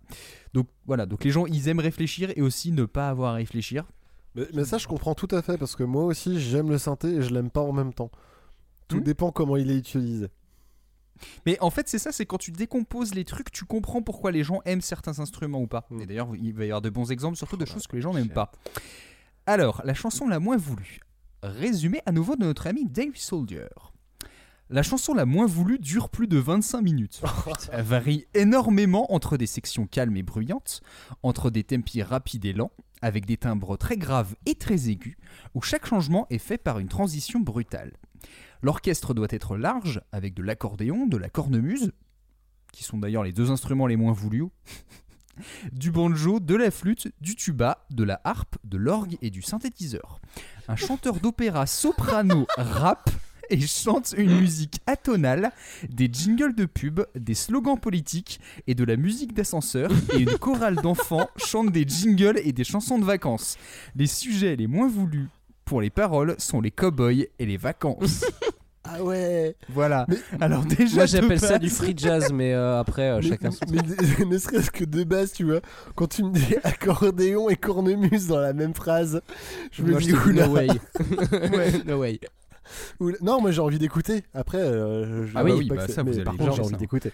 Donc 0.54 0.68
voilà, 0.86 1.06
donc 1.06 1.24
les 1.24 1.30
gens 1.30 1.46
ils 1.46 1.68
aiment 1.68 1.80
réfléchir 1.80 2.30
et 2.36 2.40
aussi 2.42 2.70
ne 2.70 2.84
pas 2.84 3.08
avoir 3.08 3.32
à 3.32 3.34
réfléchir. 3.34 3.84
Mais, 4.36 4.46
mais 4.54 4.64
ça, 4.64 4.78
je 4.78 4.86
comprends 4.86 5.14
tout 5.14 5.28
à 5.32 5.42
fait 5.42 5.58
parce 5.58 5.76
que 5.76 5.82
moi 5.82 6.04
aussi, 6.04 6.40
j'aime 6.40 6.70
le 6.70 6.78
synthé 6.78 7.08
et 7.08 7.22
je 7.22 7.34
l'aime 7.34 7.50
pas 7.50 7.60
en 7.62 7.72
même 7.72 7.92
temps. 7.92 8.10
Tout 8.88 8.98
Hmm. 8.98 9.02
dépend 9.02 9.32
comment 9.32 9.56
il 9.56 9.70
est 9.70 9.78
utilisé. 9.78 10.26
Mais 11.46 11.58
en 11.60 11.70
fait, 11.70 11.88
c'est 11.88 11.98
ça, 11.98 12.12
c'est 12.12 12.26
quand 12.26 12.38
tu 12.38 12.50
décomposes 12.50 13.14
les 13.14 13.24
trucs, 13.24 13.50
tu 13.50 13.64
comprends 13.64 14.02
pourquoi 14.02 14.32
les 14.32 14.44
gens 14.44 14.60
aiment 14.64 14.80
certains 14.80 15.20
instruments 15.20 15.60
ou 15.60 15.66
pas. 15.66 15.86
Mm. 15.90 16.00
Et 16.00 16.06
d'ailleurs, 16.06 16.28
il 16.36 16.52
va 16.54 16.64
y 16.64 16.68
avoir 16.68 16.82
de 16.82 16.90
bons 16.90 17.10
exemples, 17.10 17.36
surtout 17.36 17.56
de 17.56 17.64
Oh, 17.64 17.72
choses 17.72 17.86
que 17.86 17.96
les 17.96 18.02
gens 18.02 18.14
n'aiment 18.14 18.28
pas. 18.28 18.52
Alors, 19.46 19.82
la 19.84 19.94
chanson 19.94 20.26
la 20.26 20.40
moins 20.40 20.56
voulue. 20.56 21.00
Résumé 21.42 22.00
à 22.06 22.12
nouveau 22.12 22.36
de 22.36 22.44
notre 22.44 22.66
ami 22.66 22.86
Dave 22.86 23.16
Soldier. 23.16 23.68
La 24.70 24.82
chanson 24.82 25.12
la 25.12 25.26
moins 25.26 25.46
voulue 25.46 25.78
dure 25.78 26.08
plus 26.08 26.26
de 26.26 26.38
25 26.38 26.80
minutes. 26.80 27.20
Elle 27.72 27.84
varie 27.84 28.26
énormément 28.32 29.12
entre 29.12 29.36
des 29.36 29.46
sections 29.46 29.86
calmes 29.86 30.16
et 30.16 30.22
bruyantes, 30.22 30.80
entre 31.22 31.50
des 31.50 31.64
tempi 31.64 32.02
rapides 32.02 32.46
et 32.46 32.54
lents, 32.54 32.72
avec 33.02 33.26
des 33.26 33.36
timbres 33.36 33.76
très 33.76 33.98
graves 33.98 34.34
et 34.46 34.54
très 34.54 34.88
aigus, 34.88 35.16
où 35.54 35.60
chaque 35.60 35.84
changement 35.84 36.26
est 36.30 36.38
fait 36.38 36.56
par 36.56 36.78
une 36.78 36.88
transition 36.88 37.40
brutale. 37.40 37.92
L'orchestre 38.64 39.12
doit 39.12 39.26
être 39.28 39.58
large, 39.58 40.00
avec 40.10 40.32
de 40.32 40.42
l'accordéon, 40.42 41.06
de 41.06 41.18
la 41.18 41.28
cornemuse, 41.28 41.92
qui 42.72 42.82
sont 42.82 42.96
d'ailleurs 42.96 43.22
les 43.22 43.32
deux 43.32 43.50
instruments 43.50 43.86
les 43.86 43.96
moins 43.96 44.14
voulus, 44.14 44.46
du 45.72 45.90
banjo, 45.90 46.40
de 46.40 46.54
la 46.54 46.70
flûte, 46.70 47.12
du 47.20 47.36
tuba, 47.36 47.84
de 47.90 48.04
la 48.04 48.22
harpe, 48.24 48.56
de 48.64 48.78
l'orgue 48.78 49.18
et 49.20 49.28
du 49.28 49.42
synthétiseur. 49.42 50.18
Un 50.66 50.76
chanteur 50.76 51.20
d'opéra 51.20 51.66
soprano 51.66 52.46
rappe 52.56 53.10
et 53.50 53.60
chante 53.60 54.14
une 54.16 54.40
musique 54.40 54.80
atonale, 54.86 55.52
des 55.90 56.08
jingles 56.10 56.54
de 56.54 56.64
pub, 56.64 57.02
des 57.14 57.34
slogans 57.34 57.78
politiques 57.78 58.40
et 58.66 58.74
de 58.74 58.84
la 58.84 58.96
musique 58.96 59.34
d'ascenseur, 59.34 59.90
et 60.14 60.20
une 60.20 60.38
chorale 60.38 60.76
d'enfants 60.76 61.28
chante 61.36 61.70
des 61.70 61.86
jingles 61.86 62.40
et 62.42 62.54
des 62.54 62.64
chansons 62.64 62.98
de 62.98 63.04
vacances. 63.04 63.58
Les 63.94 64.06
sujets 64.06 64.56
les 64.56 64.68
moins 64.68 64.88
voulus 64.88 65.28
pour 65.64 65.80
les 65.80 65.90
paroles 65.90 66.34
sont 66.38 66.60
les 66.60 66.70
cow-boys 66.70 67.26
et 67.38 67.46
les 67.46 67.56
vacances. 67.56 68.24
Ah 68.96 69.02
ouais 69.02 69.56
Voilà. 69.70 70.06
Mais- 70.08 70.16
Alors 70.40 70.64
déjà, 70.64 70.96
Moi 70.96 71.06
j'appelle 71.06 71.40
ça 71.40 71.58
du 71.58 71.68
free 71.70 71.94
jazz 71.96 72.32
mais 72.32 72.52
euh, 72.54 72.78
après 72.78 73.10
euh, 73.10 73.20
mais, 73.22 73.28
chacun 73.28 73.50
son 73.50 73.60
mais 73.72 74.24
ne 74.24 74.38
serait-ce 74.38 74.70
que 74.70 74.84
de 74.84 75.04
base, 75.04 75.32
tu 75.32 75.44
vois, 75.44 75.60
quand 75.94 76.06
tu 76.06 76.22
me 76.24 76.30
dis 76.32 76.54
accordéon 76.64 77.48
et 77.50 77.56
cornemuse 77.56 78.28
dans 78.28 78.40
la 78.40 78.52
même 78.52 78.74
phrase, 78.74 79.20
je 79.72 79.82
me 79.82 79.98
dis 79.98 80.12
no 80.12 80.46
way. 80.52 80.68
no 81.86 81.98
way. 81.98 82.20
oula. 83.00 83.16
Non, 83.20 83.40
moi 83.40 83.50
j'ai 83.50 83.60
envie 83.60 83.78
d'écouter. 83.78 84.22
Après, 84.34 84.58
euh, 84.58 85.26
je 85.26 85.32
Ah 85.34 85.42
bah 85.44 85.50
oui, 85.56 85.66
pas 85.68 85.74
bah 85.74 85.82
que 85.82 85.88
c'est- 85.88 85.94
ça, 85.96 86.02
vous 86.02 86.10
mais 86.10 86.14
allez 86.16 86.24
par 86.24 86.36
contre, 86.36 86.54
j'ai 86.54 86.62
envie 86.62 86.76
d'écouter. 86.76 87.10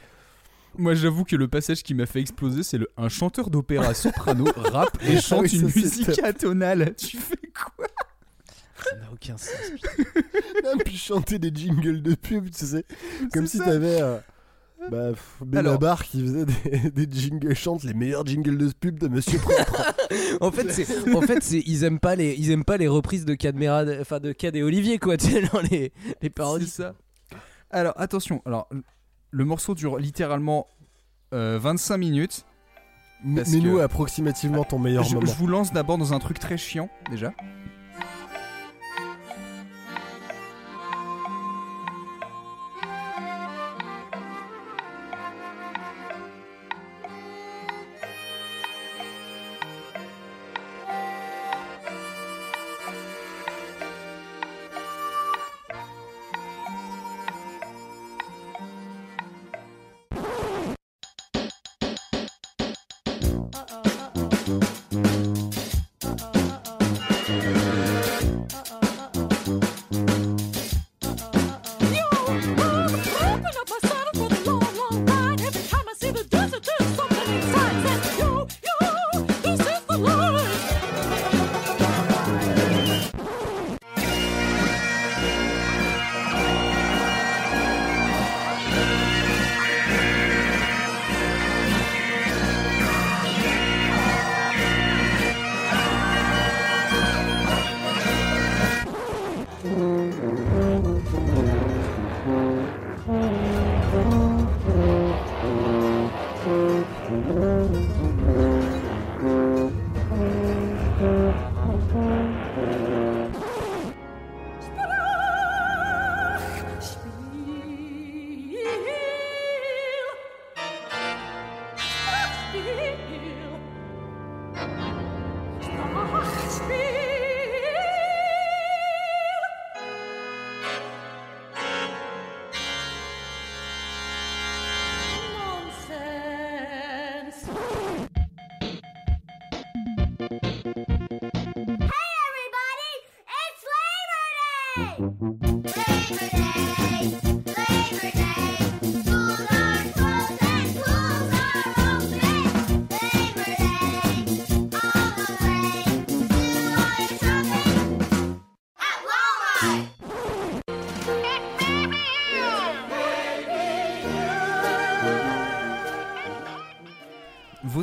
Moi, 0.79 0.95
j'avoue 0.95 1.25
que 1.25 1.35
le 1.35 1.49
passage 1.49 1.83
qui 1.83 1.95
m'a 1.95 2.07
fait 2.07 2.21
exploser, 2.21 2.63
c'est 2.63 2.79
le 2.79 2.89
un 2.97 3.09
chanteur 3.09 3.51
d'opéra 3.51 3.93
soprano 3.93 4.45
rappe 4.57 4.97
et 5.03 5.17
Ah 5.17 5.21
chante 5.21 5.43
oui, 5.43 5.59
une 5.59 5.65
musique 5.65 6.21
atonale. 6.23 6.95
Tu 6.97 7.17
fais 7.17 7.35
quoi? 7.77 7.87
Ça 8.85 8.97
n'a 8.97 9.11
aucun 9.13 9.37
sens. 9.37 9.51
Même 10.65 10.79
puis 10.85 10.97
chanter 10.97 11.39
des 11.39 11.53
jingles 11.55 12.03
de 12.03 12.15
pub, 12.15 12.51
tu 12.51 12.65
sais, 12.67 12.85
comme 13.33 13.47
si 13.47 13.59
t'avais. 13.59 14.01
euh, 14.01 14.19
Bah, 14.91 14.99
Alors. 15.09 15.17
Benabar 15.45 16.05
qui 16.05 16.23
faisait 16.23 16.45
des, 16.47 16.91
des 17.07 17.21
jingles, 17.21 17.55
chante 17.55 17.83
les 17.85 17.93
meilleurs 17.95 18.25
jingles 18.27 18.57
de 18.57 18.73
pub 18.73 18.99
de 18.99 19.09
Monsieur 19.09 19.39
Propre. 19.39 19.95
En 20.41 20.51
fait, 20.51 20.71
c'est, 20.73 21.15
en 21.15 21.21
fait, 21.21 21.43
c'est, 21.43 21.63
ils 21.67 21.85
aiment 21.85 22.01
pas 22.01 22.17
les, 22.17 22.35
ils 22.39 22.51
aiment 22.51 22.65
pas 22.65 22.77
les 22.79 22.89
reprises 22.89 23.25
de 23.25 23.35
Cadmera, 23.35 23.85
enfin 24.01 24.21
de 24.21 24.33
Cad 24.33 24.57
et 24.57 24.63
Olivier 24.63 24.99
quoi, 24.99 25.17
tu 25.17 25.27
sais, 25.31 25.43
dans 25.53 25.61
les, 25.61 25.93
les 26.23 26.33
C'est 26.61 26.67
ça. 26.67 26.95
Alors 27.71 27.93
attention, 27.97 28.43
alors 28.47 28.69
le 29.31 29.45
morceau 29.45 29.75
dure 29.75 29.99
littéralement 29.99 30.67
euh, 31.35 31.59
25 31.61 31.97
minutes. 31.99 32.45
Parce 33.37 33.51
Mets-nous 33.51 33.77
que- 33.77 33.83
approximativement 33.83 34.65
ton 34.65 34.79
meilleur 34.79 35.05
Je, 35.05 35.15
moment. 35.15 35.27
je 35.27 35.33
vous 35.37 35.47
lance 35.47 35.73
d'abord 35.75 35.99
dans 35.99 36.15
un 36.15 36.19
truc 36.19 36.39
très 36.39 36.57
chiant 36.57 36.89
déjà. 37.11 37.33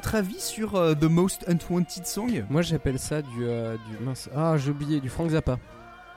Votre 0.07 0.15
avis 0.19 0.39
sur 0.39 0.75
euh, 0.75 0.95
The 0.95 1.03
Most 1.03 1.43
Unwanted 1.49 2.05
Song 2.05 2.45
Moi, 2.49 2.61
j'appelle 2.61 2.97
ça 2.97 3.21
du, 3.21 3.43
euh, 3.43 3.75
du 3.89 4.05
mince. 4.05 4.29
Ah, 4.33 4.55
j'ai 4.55 4.71
oublié, 4.71 5.01
du 5.01 5.09
Frank 5.09 5.29
Zappa. 5.31 5.59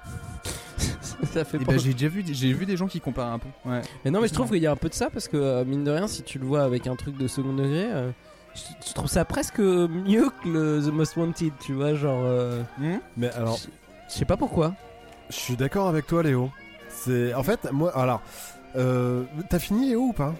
ça 1.24 1.44
fait 1.44 1.58
Eh 1.60 1.64
ben, 1.64 1.76
j'ai 1.76 1.92
déjà 1.92 2.06
vu, 2.06 2.22
j'ai 2.24 2.52
vu 2.52 2.66
des 2.66 2.76
gens 2.76 2.86
qui 2.86 3.00
comparent 3.00 3.32
un 3.32 3.40
peu. 3.40 3.48
Ouais. 3.64 3.82
Mais 4.04 4.12
non, 4.12 4.20
mais 4.20 4.28
je 4.28 4.32
trouve 4.32 4.48
qu'il 4.52 4.62
y 4.62 4.66
a 4.68 4.70
un 4.70 4.76
peu 4.76 4.88
de 4.88 4.94
ça 4.94 5.10
parce 5.10 5.26
que 5.26 5.36
euh, 5.36 5.64
mine 5.64 5.82
de 5.82 5.90
rien, 5.90 6.06
si 6.06 6.22
tu 6.22 6.38
le 6.38 6.46
vois 6.46 6.62
avec 6.62 6.86
un 6.86 6.94
truc 6.94 7.16
de 7.16 7.26
second 7.26 7.52
degré, 7.52 7.90
euh, 7.90 8.12
je, 8.54 8.60
je 8.86 8.94
trouve 8.94 9.08
ça 9.08 9.24
presque 9.24 9.58
mieux 9.58 10.30
que 10.44 10.48
le 10.48 10.80
The 10.88 10.92
Most 10.92 11.16
Wanted, 11.16 11.52
tu 11.58 11.72
vois, 11.72 11.94
genre. 11.94 12.22
euh, 12.24 12.62
Mais 13.16 13.30
alors, 13.30 13.56
je 13.56 13.64
je 14.08 14.14
sais 14.18 14.24
pas 14.24 14.36
pourquoi. 14.36 14.72
je 15.30 15.34
suis 15.34 15.56
d'accord 15.56 15.88
avec 15.88 16.06
toi, 16.06 16.22
Léo. 16.22 16.52
C'est 16.90 17.34
en 17.34 17.42
fait 17.42 17.68
moi. 17.72 17.90
Alors, 17.98 18.22
euh, 18.76 19.24
t'as 19.48 19.58
fini 19.58 19.88
Léo 19.88 20.02
ou 20.02 20.12
pas? 20.12 20.32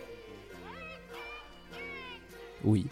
Oui. 2.63 2.87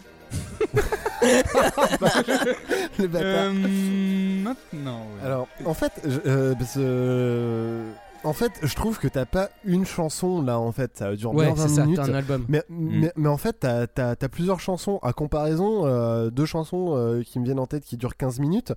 Le 2.99 3.07
bâtard. 3.07 3.51
Euh, 3.51 4.43
maintenant. 4.43 4.99
ouais. 5.01 5.25
Alors, 5.25 5.47
en 5.65 5.73
fait, 5.73 5.91
je, 6.05 6.19
euh, 6.25 6.53
parce 6.55 6.75
euh, 6.77 7.91
en 8.23 8.33
fait, 8.33 8.51
je 8.63 8.75
trouve 8.75 8.99
que 8.99 9.07
t'as 9.07 9.25
pas 9.25 9.49
une 9.65 9.85
chanson 9.85 10.41
là. 10.41 10.59
En 10.59 10.71
fait, 10.71 10.91
ça 10.97 11.15
dure 11.15 11.33
Ouais, 11.33 11.45
bien 11.45 11.55
20 11.55 11.67
c'est 11.67 11.75
ça, 11.75 11.83
minutes. 11.85 11.97
t'as 11.97 12.07
un 12.09 12.13
album. 12.13 12.45
Mais, 12.49 12.63
mais, 12.69 13.11
mais 13.15 13.29
en 13.29 13.37
fait, 13.37 13.57
t'as 13.59 13.85
as, 13.97 14.29
plusieurs 14.29 14.59
chansons. 14.59 14.99
À 15.01 15.13
comparaison, 15.13 15.85
euh, 15.85 16.29
deux 16.29 16.45
chansons 16.45 16.95
euh, 16.95 17.21
qui 17.23 17.39
me 17.39 17.45
viennent 17.45 17.59
en 17.59 17.67
tête 17.67 17.83
qui 17.85 17.97
durent 17.97 18.17
15 18.17 18.39
minutes. 18.39 18.73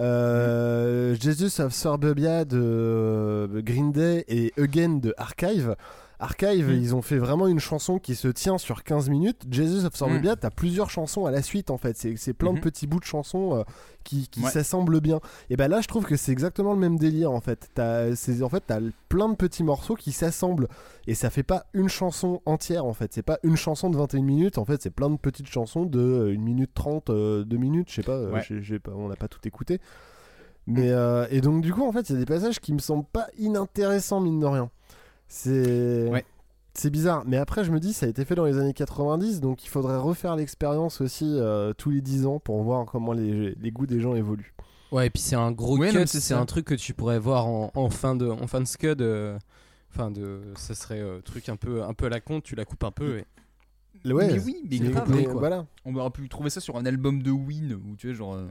Euh, 0.00 1.14
Jesus 1.20 1.60
of 1.62 1.72
Suburbia 1.72 2.44
de 2.44 2.58
euh, 2.60 3.62
Green 3.62 3.92
Day 3.92 4.24
et 4.28 4.52
Again 4.58 4.98
de 5.00 5.14
Archive. 5.16 5.76
Archive, 6.20 6.68
Mm. 6.70 6.74
ils 6.74 6.94
ont 6.94 7.02
fait 7.02 7.18
vraiment 7.18 7.46
une 7.48 7.58
chanson 7.58 7.98
qui 7.98 8.14
se 8.14 8.28
tient 8.28 8.56
sur 8.56 8.84
15 8.84 9.08
minutes. 9.10 9.42
Jesus 9.50 9.84
of 9.84 9.94
Suburbia, 9.96 10.36
t'as 10.36 10.50
plusieurs 10.50 10.88
chansons 10.88 11.26
à 11.26 11.30
la 11.30 11.42
suite 11.42 11.70
en 11.70 11.76
fait. 11.76 11.96
C'est 12.16 12.32
plein 12.32 12.50
de 12.52 12.56
Mhm. 12.58 12.62
petits 12.62 12.86
bouts 12.86 13.00
de 13.00 13.04
chansons 13.04 13.56
euh, 13.58 13.62
qui, 14.04 14.28
qui 14.28 14.42
Ouais. 14.44 14.50
s'assemblent 14.50 15.00
bien. 15.00 15.20
Et 15.50 15.56
ben 15.56 15.68
là, 15.68 15.80
je 15.80 15.88
trouve 15.88 16.04
que 16.04 16.16
c'est 16.16 16.30
exactement 16.32 16.72
le 16.72 16.78
même 16.78 16.96
délire 16.98 17.32
en 17.32 17.40
fait. 17.40 17.68
T'as 17.74 18.10
en 18.10 18.48
fait, 18.48 18.62
t'as 18.66 18.80
plein 19.08 19.28
de 19.28 19.34
petits 19.34 19.64
morceaux 19.64 19.96
qui 19.96 20.12
s'assemblent 20.12 20.68
et 21.06 21.14
ça 21.14 21.30
fait 21.30 21.42
pas 21.42 21.66
une 21.74 21.88
chanson 21.88 22.40
entière 22.46 22.84
en 22.84 22.92
fait. 22.94 23.12
C'est 23.12 23.22
pas 23.22 23.38
une 23.42 23.56
chanson 23.56 23.90
de 23.90 23.96
21 23.96 24.22
minutes. 24.22 24.58
En 24.58 24.64
fait, 24.64 24.80
c'est 24.82 24.90
plein 24.90 25.10
de 25.10 25.16
petites 25.16 25.48
chansons 25.48 25.84
de 25.84 26.32
1 26.34 26.40
minute 26.40 26.70
30, 26.74 27.10
2 27.10 27.56
minutes. 27.56 27.88
Je 27.90 27.96
sais 27.96 28.02
pas, 28.02 28.12
euh, 28.12 28.30
Ouais. 28.32 28.78
pas, 28.78 28.92
on 28.94 29.08
n'a 29.08 29.16
pas 29.16 29.28
tout 29.28 29.40
écouté. 29.46 29.80
Mais 30.66 30.90
euh, 30.90 31.26
et 31.30 31.40
donc, 31.40 31.60
du 31.60 31.72
coup, 31.74 31.82
en 31.86 31.92
fait, 31.92 32.08
il 32.08 32.12
y 32.12 32.16
a 32.16 32.18
des 32.20 32.24
passages 32.24 32.58
qui 32.60 32.72
me 32.72 32.78
semblent 32.78 33.04
pas 33.12 33.26
inintéressants, 33.38 34.20
mine 34.20 34.40
de 34.40 34.46
rien. 34.46 34.70
C'est. 35.28 36.08
Ouais. 36.08 36.24
C'est 36.76 36.90
bizarre, 36.90 37.22
mais 37.24 37.36
après 37.36 37.62
je 37.62 37.70
me 37.70 37.78
dis 37.78 37.92
ça 37.92 38.06
a 38.06 38.08
été 38.08 38.24
fait 38.24 38.34
dans 38.34 38.46
les 38.46 38.58
années 38.58 38.72
90, 38.74 39.40
donc 39.40 39.64
il 39.64 39.68
faudrait 39.68 39.96
refaire 39.96 40.34
l'expérience 40.34 41.00
aussi 41.00 41.24
euh, 41.38 41.72
tous 41.72 41.90
les 41.90 42.00
10 42.00 42.26
ans 42.26 42.40
pour 42.40 42.60
voir 42.64 42.84
comment 42.84 43.12
les, 43.12 43.54
les 43.54 43.70
goûts 43.70 43.86
des 43.86 44.00
gens 44.00 44.16
évoluent. 44.16 44.52
Ouais, 44.90 45.06
et 45.06 45.10
puis 45.10 45.22
c'est 45.22 45.36
un 45.36 45.52
gros 45.52 45.78
Ouais, 45.78 45.90
cut, 45.92 46.06
c'est 46.08 46.34
un 46.34 46.46
truc 46.46 46.64
que 46.66 46.74
tu 46.74 46.92
pourrais 46.92 47.20
voir 47.20 47.46
en, 47.46 47.70
en 47.76 47.90
fin 47.90 48.16
de 48.16 48.28
en 48.28 48.46
fin 48.48 48.60
de 48.60 48.66
scud. 48.66 49.02
euh, 49.02 49.38
Enfin, 49.92 50.10
de, 50.10 50.40
ça 50.56 50.74
serait 50.74 50.98
euh, 51.00 51.20
truc 51.20 51.48
un 51.48 51.54
peu 51.54 51.84
un 51.84 51.94
peu 51.94 52.06
à 52.06 52.08
la 52.08 52.20
con, 52.20 52.40
tu 52.40 52.56
la 52.56 52.64
coupes 52.64 52.82
un 52.82 52.90
peu. 52.90 53.18
Et... 54.04 54.12
Ouais, 54.12 54.26
mais 54.32 54.40
oui, 54.40 54.56
mais 54.68 54.80
mais 55.06 55.24
quoi. 55.26 55.34
voilà. 55.34 55.66
On 55.84 55.94
aurait 55.94 56.10
pu 56.10 56.28
trouver 56.28 56.50
ça 56.50 56.60
sur 56.60 56.76
un 56.76 56.84
album 56.84 57.22
de 57.22 57.30
Win 57.30 57.72
ou 57.74 57.94
tu 57.96 58.08
vois 58.08 58.16
genre 58.16 58.34
euh, 58.34 58.48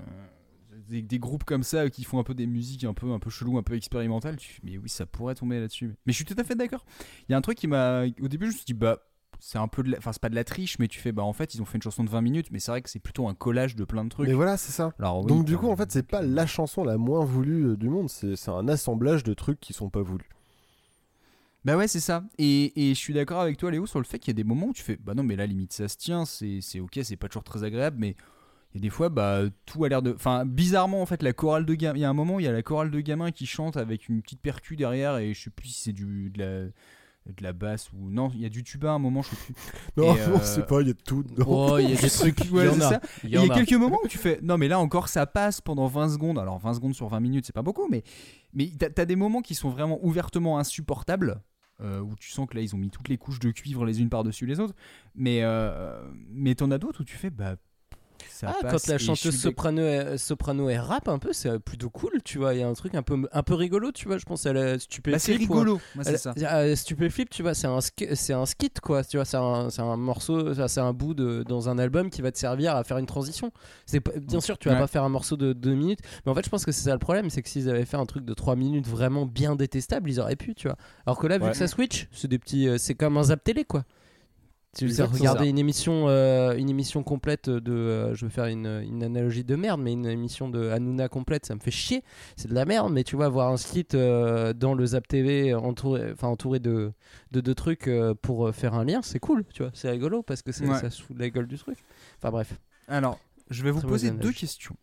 des, 0.87 1.01
des 1.01 1.19
groupes 1.19 1.43
comme 1.43 1.63
ça 1.63 1.89
qui 1.89 2.03
font 2.03 2.19
un 2.19 2.23
peu 2.23 2.33
des 2.33 2.47
musiques 2.47 2.83
un 2.83 2.93
peu 2.93 3.11
un 3.11 3.19
peu 3.19 3.29
chelou, 3.29 3.57
un 3.57 3.63
peu 3.63 3.75
expérimentales. 3.75 4.37
Tu 4.37 4.59
mais 4.63 4.77
oui, 4.77 4.89
ça 4.89 5.05
pourrait 5.05 5.35
tomber 5.35 5.59
là-dessus. 5.59 5.95
Mais 6.05 6.13
je 6.13 6.17
suis 6.17 6.25
tout 6.25 6.35
à 6.37 6.43
fait 6.43 6.55
d'accord. 6.55 6.85
Il 7.27 7.31
y 7.31 7.35
a 7.35 7.37
un 7.37 7.41
truc 7.41 7.57
qui 7.57 7.67
m'a 7.67 8.03
au 8.21 8.27
début 8.27 8.45
je 8.47 8.51
me 8.51 8.55
suis 8.57 8.65
dit 8.65 8.73
bah 8.73 8.99
c'est 9.39 9.57
un 9.57 9.67
peu 9.67 9.83
de 9.83 9.91
la... 9.91 9.97
enfin 9.97 10.13
c'est 10.13 10.21
pas 10.21 10.29
de 10.29 10.35
la 10.35 10.43
triche 10.45 10.79
mais 10.79 10.87
tu 10.87 10.99
fais 10.99 11.11
bah 11.11 11.23
en 11.23 11.33
fait 11.33 11.53
ils 11.53 11.61
ont 11.61 11.65
fait 11.65 11.77
une 11.77 11.81
chanson 11.81 12.03
de 12.03 12.09
20 12.09 12.21
minutes 12.21 12.47
mais 12.51 12.59
c'est 12.59 12.71
vrai 12.71 12.81
que 12.81 12.89
c'est 12.89 12.99
plutôt 12.99 13.27
un 13.27 13.33
collage 13.33 13.75
de 13.75 13.83
plein 13.83 14.03
de 14.03 14.09
trucs. 14.09 14.27
Mais 14.27 14.33
voilà, 14.33 14.57
c'est 14.57 14.71
ça. 14.71 14.93
Alors, 14.99 15.19
oui, 15.21 15.27
Donc 15.27 15.45
du 15.45 15.57
coup, 15.57 15.69
en 15.69 15.75
fait, 15.75 15.91
c'est 15.91 16.07
pas 16.07 16.21
la 16.21 16.45
chanson 16.45 16.83
la 16.83 16.97
moins 16.97 17.25
voulue 17.25 17.71
euh, 17.71 17.77
du 17.77 17.89
monde, 17.89 18.09
c'est 18.09 18.35
c'est 18.35 18.51
un 18.51 18.67
assemblage 18.67 19.23
de 19.23 19.33
trucs 19.33 19.59
qui 19.59 19.73
sont 19.73 19.89
pas 19.89 20.01
voulus. 20.01 20.29
Bah 21.65 21.77
ouais, 21.77 21.87
c'est 21.87 22.01
ça. 22.01 22.25
Et, 22.37 22.89
et 22.89 22.93
je 22.93 22.99
suis 22.99 23.13
d'accord 23.13 23.39
avec 23.39 23.57
toi, 23.57 23.71
Léo, 23.71 23.85
sur 23.85 23.99
le 23.99 24.05
fait 24.05 24.19
qu'il 24.19 24.29
y 24.29 24.35
a 24.35 24.41
des 24.41 24.43
moments 24.43 24.67
où 24.67 24.73
tu 24.73 24.83
fais 24.83 24.97
Bah 24.97 25.13
non, 25.13 25.23
mais 25.23 25.37
là, 25.37 25.45
limite, 25.45 25.71
ça 25.71 25.87
se 25.87 25.95
tient, 25.97 26.25
c'est 26.25 26.59
c'est 26.61 26.79
ok, 26.81 26.99
c'est 27.03 27.15
pas 27.15 27.29
toujours 27.29 27.43
très 27.43 27.63
agréable, 27.63 27.97
mais 27.99 28.15
il 28.73 28.77
y 28.77 28.79
a 28.79 28.81
des 28.81 28.89
fois, 28.89 29.09
bah 29.09 29.41
tout 29.65 29.83
a 29.85 29.89
l'air 29.89 30.01
de. 30.01 30.13
Enfin, 30.13 30.45
bizarrement, 30.45 31.01
en 31.01 31.05
fait, 31.05 31.21
la 31.23 31.33
chorale 31.33 31.65
de 31.65 31.73
gamin. 31.75 31.97
Il 31.97 32.01
y 32.01 32.05
a 32.05 32.09
un 32.09 32.13
moment, 32.13 32.39
il 32.39 32.45
y 32.45 32.47
a 32.47 32.51
la 32.51 32.63
chorale 32.63 32.91
de 32.91 32.99
gamins 32.99 33.31
qui 33.31 33.45
chante 33.45 33.77
avec 33.77 34.09
une 34.09 34.21
petite 34.21 34.41
percu 34.41 34.75
derrière, 34.75 35.17
et 35.17 35.33
je 35.33 35.43
sais 35.43 35.49
plus 35.49 35.67
si 35.69 35.81
c'est 35.81 35.93
du. 35.93 36.29
De 36.31 36.39
la... 36.39 36.63
de 36.65 37.41
la 37.43 37.53
basse 37.53 37.91
ou 37.93 38.09
non, 38.09 38.31
il 38.33 38.41
y 38.41 38.45
a 38.45 38.49
du 38.49 38.63
tuba 38.63 38.89
à 38.89 38.93
un 38.93 38.99
moment, 38.99 39.21
je 39.21 39.29
sais 39.29 39.35
plus. 39.35 39.53
Non, 39.97 40.15
Et, 40.15 40.19
on 40.27 40.37
euh, 40.37 40.39
sait 40.39 40.63
pas, 40.65 40.81
il 40.81 40.87
y 40.87 40.91
a 40.91 40.93
tout. 40.95 41.23
Oh, 41.45 41.77
il 41.79 41.89
y 41.91 41.93
a 41.97 42.01
des 42.01 42.09
trucs. 42.19 42.39
Ouais, 42.51 42.65
il 42.65 42.79
y 42.79 42.83
en 42.83 42.91
a. 42.91 42.99
Il 43.23 43.29
Et 43.35 43.37
y 43.37 43.51
a 43.51 43.53
quelques 43.53 43.73
moments 43.73 43.99
où 44.03 44.07
tu 44.07 44.17
fais 44.17 44.39
non 44.41 44.57
mais 44.57 44.67
là 44.67 44.79
encore 44.79 45.07
ça 45.07 45.25
passe 45.27 45.61
pendant 45.61 45.85
20 45.87 46.09
secondes. 46.09 46.39
Alors 46.39 46.57
20 46.59 46.73
secondes 46.73 46.95
sur 46.95 47.07
20 47.07 47.19
minutes, 47.19 47.45
c'est 47.45 47.53
pas 47.55 47.61
beaucoup 47.61 47.87
mais 47.89 48.03
mais 48.53 48.69
t'as 48.77 49.01
as 49.01 49.05
des 49.05 49.15
moments 49.15 49.41
qui 49.41 49.53
sont 49.55 49.69
vraiment 49.69 49.99
ouvertement 50.03 50.57
insupportables. 50.57 51.41
euh, 51.81 51.99
où 52.01 52.15
tu 52.15 52.29
sens 52.31 52.47
que 52.49 52.55
là 52.55 52.61
ils 52.61 52.73
ont 52.75 52.77
mis 52.77 52.89
toutes 52.89 53.07
les 53.09 53.17
couches 53.17 53.39
de 53.39 53.51
cuivre 53.51 53.85
les 53.85 54.01
unes 54.01 54.09
par-dessus 54.09 54.45
les 54.45 54.59
autres, 54.59 54.75
mais 55.15 55.39
euh, 55.43 56.01
mais 56.29 56.55
t'en 56.55 56.71
as 56.71 56.77
d'autres 56.79 57.01
où 57.01 57.05
tu 57.05 57.15
fais 57.17 57.29
bah 57.29 57.55
ça 58.29 58.47
Ah, 58.49 58.61
passe 58.61 58.85
quand 58.85 58.91
la 58.93 58.97
chanteuse 58.97 59.39
soprano, 59.39 59.81
elle- 59.81 60.19
soprano 60.19 60.69
elle 60.69 60.79
rappe 60.79 61.07
un 61.07 61.19
peu, 61.19 61.33
c'est 61.33 61.59
plutôt 61.59 61.89
cool, 61.89 62.11
tu 62.23 62.37
vois. 62.37 62.53
Il 62.53 62.59
y 62.59 62.63
a 62.63 62.67
un 62.67 62.73
truc 62.73 62.95
un 62.95 63.01
peu, 63.03 63.27
un 63.31 63.43
peu 63.43 63.53
rigolo, 63.53 63.91
tu 63.91 64.07
vois. 64.07 64.17
Je 64.17 64.25
pense 64.25 64.45
à 64.45 64.53
la 64.53 64.77
Stupéflip. 64.79 65.13
Bah, 65.15 65.19
c'est 65.19 65.35
rigolo, 65.35 65.79
moi, 65.95 66.03
c'est 66.03 66.17
ça. 66.17 66.33
euh, 66.37 66.75
Stupéflip, 66.75 67.29
tu 67.29 67.41
vois, 67.41 67.53
c'est 67.53 67.67
un, 67.67 67.79
sk- 67.79 68.15
c'est 68.15 68.33
un 68.33 68.45
skit, 68.45 68.79
quoi. 68.81 69.03
Tu 69.03 69.17
vois, 69.17 69.25
c'est 69.25 69.37
un, 69.37 69.69
c'est 69.69 69.81
un 69.81 69.97
morceau, 69.97 70.53
c'est 70.67 70.79
un 70.81 70.93
bout 70.93 71.13
de, 71.13 71.43
dans 71.47 71.69
un 71.69 71.77
album 71.77 72.09
qui 72.09 72.21
va 72.21 72.31
te 72.31 72.37
servir 72.37 72.75
à 72.75 72.83
faire 72.83 72.97
une 72.97 73.05
transition. 73.05 73.51
C'est 73.85 74.01
bien 74.19 74.41
sûr, 74.41 74.57
tu 74.57 74.67
vas 74.69 74.75
Ouais. 74.75 74.79
pas 74.81 74.87
faire 74.87 75.03
un 75.03 75.09
morceau 75.09 75.37
de 75.37 75.53
2 75.53 75.73
minutes, 75.75 75.99
mais 76.25 76.31
en 76.31 76.35
fait, 76.35 76.43
je 76.45 76.49
pense 76.49 76.65
que 76.65 76.71
c'est 76.71 76.83
ça 76.83 76.93
le 76.93 76.99
problème, 76.99 77.29
c'est 77.29 77.41
que 77.41 77.49
s'ils 77.49 77.69
avaient 77.69 77.85
fait 77.85 77.97
un 77.97 78.05
truc 78.05 78.25
de 78.25 78.33
3 78.33 78.55
minutes 78.55 78.87
vraiment 78.87 79.25
bien 79.25 79.55
détestable, 79.55 80.09
ils 80.09 80.19
auraient 80.19 80.35
pu, 80.35 80.55
tu 80.55 80.67
vois. 80.67 80.77
Alors 81.05 81.17
que 81.17 81.27
là, 81.27 81.37
vu 81.37 81.45
Ouais. 81.45 81.51
que 81.51 81.57
ça 81.57 81.67
switch, 81.67 82.07
c'est 82.11 82.27
des 82.27 82.39
petits, 82.39 82.67
euh, 82.67 82.77
c'est 82.77 82.95
comme 82.95 83.17
un 83.17 83.23
zap 83.23 83.43
télé, 83.43 83.63
quoi. 83.65 83.83
Tu 84.75 84.85
veux 84.85 84.89
Exactement. 84.89 85.19
regarder 85.19 85.49
une 85.49 85.59
émission, 85.59 86.07
euh, 86.09 86.55
une 86.55 86.67
émission 86.67 87.03
complète 87.03 87.47
de, 87.47 87.71
euh, 87.71 88.15
je 88.15 88.25
vais 88.25 88.31
faire 88.31 88.45
une, 88.45 88.65
une 88.65 89.03
analogie 89.03 89.43
de 89.43 89.55
merde, 89.55 89.79
mais 89.79 89.91
une 89.93 90.07
émission 90.07 90.49
de 90.49 90.69
Hanouna 90.69 91.09
complète, 91.09 91.45
ça 91.45 91.53
me 91.53 91.59
fait 91.59 91.69
chier. 91.69 92.03
C'est 92.37 92.47
de 92.47 92.55
la 92.55 92.65
merde, 92.65 92.91
mais 92.91 93.03
tu 93.03 93.15
vois, 93.15 93.29
voir 93.29 93.51
un 93.51 93.57
skit 93.57 93.93
euh, 93.93 94.51
dans 94.53 94.73
le 94.73 94.83
Zap 94.87 95.07
TV 95.07 95.53
entouré, 95.53 96.11
enfin 96.11 96.27
entouré 96.27 96.59
de, 96.59 96.91
de, 97.31 97.39
de 97.41 97.53
trucs 97.53 97.87
euh, 97.87 98.15
pour 98.15 98.49
faire 98.55 98.73
un 98.73 98.83
lien, 98.83 99.03
c'est 99.03 99.19
cool, 99.19 99.45
tu 99.53 99.61
vois, 99.61 99.71
c'est 99.75 99.91
rigolo 99.91 100.23
parce 100.23 100.41
que 100.41 100.51
c'est- 100.51 100.67
Ouais. 100.67 100.79
ça 100.79 100.89
se 100.89 101.03
fout 101.03 101.15
de 101.15 101.21
la 101.21 101.29
gueule 101.29 101.47
du 101.47 101.57
truc. 101.59 101.77
Enfin 102.17 102.31
bref. 102.31 102.59
Alors, 102.87 103.19
je 103.51 103.61
vais 103.63 103.69
vous 103.69 103.79
Très 103.81 103.87
poser 103.89 104.09
deux 104.09 104.31
questions. 104.31 104.75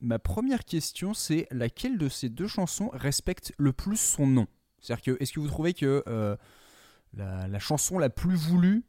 Ma 0.00 0.18
première 0.18 0.64
question, 0.64 1.14
c'est 1.14 1.46
laquelle 1.52 1.98
de 1.98 2.08
ces 2.08 2.28
deux 2.28 2.48
chansons 2.48 2.90
respecte 2.92 3.52
le 3.58 3.72
plus 3.72 3.96
son 3.96 4.26
nom? 4.26 4.46
C'est-à-dire 4.80 5.02
que, 5.16 5.22
est-ce 5.22 5.32
que 5.32 5.38
vous 5.40 5.46
trouvez 5.48 5.72
que 5.72 6.02
euh, 6.08 6.36
la, 7.16 7.46
la 7.46 7.58
chanson 7.60 7.98
la 7.98 8.10
plus 8.10 8.34
voulue 8.34 8.82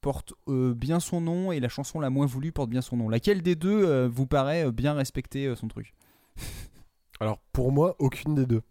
porte 0.00 0.34
euh, 0.48 0.74
bien 0.74 1.00
son 1.00 1.20
nom 1.20 1.52
et 1.52 1.60
la 1.60 1.68
chanson 1.68 2.00
la 2.00 2.10
moins 2.10 2.26
voulue 2.26 2.52
porte 2.52 2.70
bien 2.70 2.80
son 2.80 2.96
nom 2.96 3.08
Laquelle 3.08 3.42
des 3.42 3.54
deux 3.54 3.84
euh, 3.84 4.08
vous 4.10 4.26
paraît 4.26 4.66
euh, 4.66 4.72
bien 4.72 4.94
respecter 4.94 5.54
son 5.56 5.68
truc? 5.68 5.94
Alors 7.20 7.38
pour 7.52 7.70
moi, 7.72 7.96
aucune 7.98 8.34
des 8.34 8.46
deux. 8.46 8.62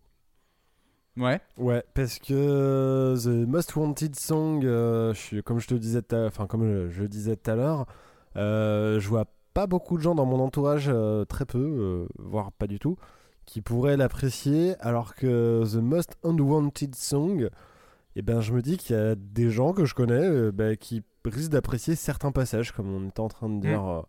Ouais. 1.18 1.42
Ouais, 1.58 1.84
parce 1.94 2.18
que 2.18 3.16
The 3.22 3.48
Most 3.48 3.76
Wanted 3.76 4.16
Song, 4.18 4.62
je 4.64 5.12
suis, 5.14 5.44
comme 5.44 5.60
je 5.60 5.68
te 5.68 5.76
disais, 5.76 6.02
tout 6.02 6.16
à- 6.16 6.26
enfin 6.28 6.48
comme 6.48 6.90
je, 6.90 7.04
disais 7.04 7.36
tout 7.36 7.52
à 7.52 7.56
l'heure, 7.56 7.86
je 8.36 9.08
vois 9.08 9.26
pas 9.54 9.68
beaucoup 9.68 9.98
de 9.98 10.02
gens 10.02 10.16
dans 10.16 10.26
mon 10.26 10.40
entourage, 10.40 10.90
très 11.28 11.46
peu, 11.46 12.08
voire 12.18 12.52
pas 12.54 12.68
du 12.68 12.80
tout, 12.80 12.96
qui 13.46 13.62
pourraient 13.62 13.98
l'apprécier, 13.98 14.76
alors 14.80 15.14
que 15.14 15.64
The 15.70 15.76
Most 15.82 16.18
Unwanted 16.24 16.96
Song, 16.96 17.50
eh 18.16 18.22
ben 18.22 18.42
je 18.42 18.54
me 18.54 18.62
dis 18.62 18.78
qu'il 18.78 18.96
y 18.96 19.00
a 19.00 19.16
des 19.16 19.50
gens 19.50 19.74
que 19.74 19.86
je 19.86 19.94
connais 19.96 20.26
euh, 20.26 20.52
bah, 20.52 20.76
qui 20.76 21.04
risquent 21.30 21.52
d'apprécier 21.52 21.96
certains 21.96 22.32
passages, 22.32 22.72
comme 22.72 22.94
on 22.94 23.08
était 23.08 23.20
en 23.20 23.28
train 23.30 23.50
de 23.50 23.60
dire. 23.62 23.84
euh. 23.86 24.02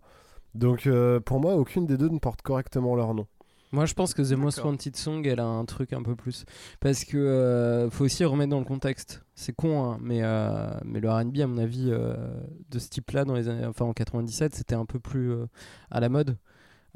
Donc 0.54 0.87
euh, 0.87 1.20
pour 1.20 1.40
moi, 1.40 1.54
aucune 1.54 1.87
des 1.87 1.96
deux 1.96 2.09
ne 2.09 2.18
porte 2.18 2.42
correctement 2.42 2.96
leur 2.96 3.14
nom. 3.14 3.26
Moi, 3.72 3.87
je 3.87 3.94
pense 3.94 4.14
que 4.14 4.22
The 4.22 4.37
Most. 4.37 4.64
Wanted 4.64 4.96
Song, 4.96 5.24
elle 5.24 5.38
a 5.38 5.46
un 5.46 5.64
truc 5.64 5.92
un 5.92 6.02
peu 6.02 6.16
plus. 6.16 6.44
Parce 6.80 7.04
que 7.04 7.16
euh, 7.16 7.88
faut 7.88 8.04
aussi 8.04 8.24
remettre 8.24 8.50
dans 8.50 8.59
le 8.59 8.64
contexte. 8.64 9.22
C'est 9.37 9.52
con, 9.54 9.85
hein, 9.85 9.98
mais, 10.00 10.22
euh, 10.24 10.68
mais 10.85 10.98
le 10.98 11.09
RB, 11.09 11.38
à 11.38 11.46
mon 11.46 11.59
avis, 11.59 11.87
euh, 11.92 12.16
de 12.68 12.78
ce 12.80 12.88
type-là, 12.88 13.24
dans 13.24 13.35
les 13.35 13.48
années, 13.48 13.64
enfin, 13.64 13.85
en 13.85 13.92
97, 13.92 14.56
c'était 14.56 14.74
un 14.74 14.87
peu 14.87 14.98
plus 14.98 15.30
euh, 15.30 15.46
à 15.92 16.00
la 16.00 16.09
mode. 16.09 16.37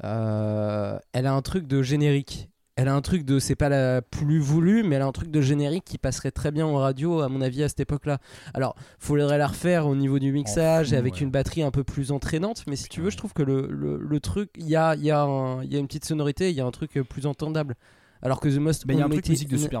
Euh, 0.03 0.99
elle 1.13 1.27
a 1.27 1.33
un 1.33 1.41
truc 1.41 1.65
de 1.67 1.81
générique. 1.81 2.49
Elle 2.77 2.89
a 2.89 2.93
un 2.93 3.01
truc 3.01 3.23
de, 3.23 3.39
c'est 3.39 3.55
pas 3.55 3.69
la 3.69 4.01
plus 4.01 4.37
voulue, 4.39 4.83
mais 4.83 4.97
elle 4.97 5.01
a 5.01 5.05
un 5.05 5.11
truc 5.13 5.31
de 5.31 5.39
générique 5.39 5.85
qui 5.85 5.97
passerait 5.97 6.31
très 6.31 6.51
bien 6.51 6.65
en 6.65 6.75
radio, 6.75 7.21
à 7.21 7.29
mon 7.29 7.39
avis, 7.39 7.63
à 7.63 7.69
cette 7.69 7.79
époque-là. 7.79 8.19
Alors, 8.53 8.75
faudrait 8.99 9.37
la 9.37 9.47
refaire 9.47 9.87
au 9.87 9.95
niveau 9.95 10.19
du 10.19 10.33
mixage 10.33 10.91
et 10.91 10.97
avec 10.97 11.13
ouais. 11.13 11.19
une 11.21 11.31
batterie 11.31 11.63
un 11.63 11.71
peu 11.71 11.85
plus 11.85 12.11
entraînante, 12.11 12.65
mais 12.67 12.75
si 12.75 12.89
tu 12.89 12.99
veux, 12.99 13.09
je 13.09 13.15
trouve 13.15 13.31
que 13.31 13.43
le, 13.43 13.67
le, 13.71 13.97
le 13.97 14.19
truc, 14.19 14.49
il 14.57 14.67
y 14.67 14.75
a, 14.75 14.93
y, 14.95 15.09
a 15.09 15.21
un- 15.21 15.63
y 15.63 15.77
a 15.77 15.79
une 15.79 15.87
petite 15.87 16.03
sonorité, 16.03 16.49
il 16.49 16.55
y 16.57 16.59
a 16.59 16.65
un 16.65 16.71
truc 16.71 16.97
euh, 16.97 17.05
plus 17.05 17.25
entendable. 17.25 17.75
Alors 18.21 18.41
que 18.41 18.49
The 18.49 18.57
Most 18.57 18.85
un 18.89 19.09
truc 19.09 19.25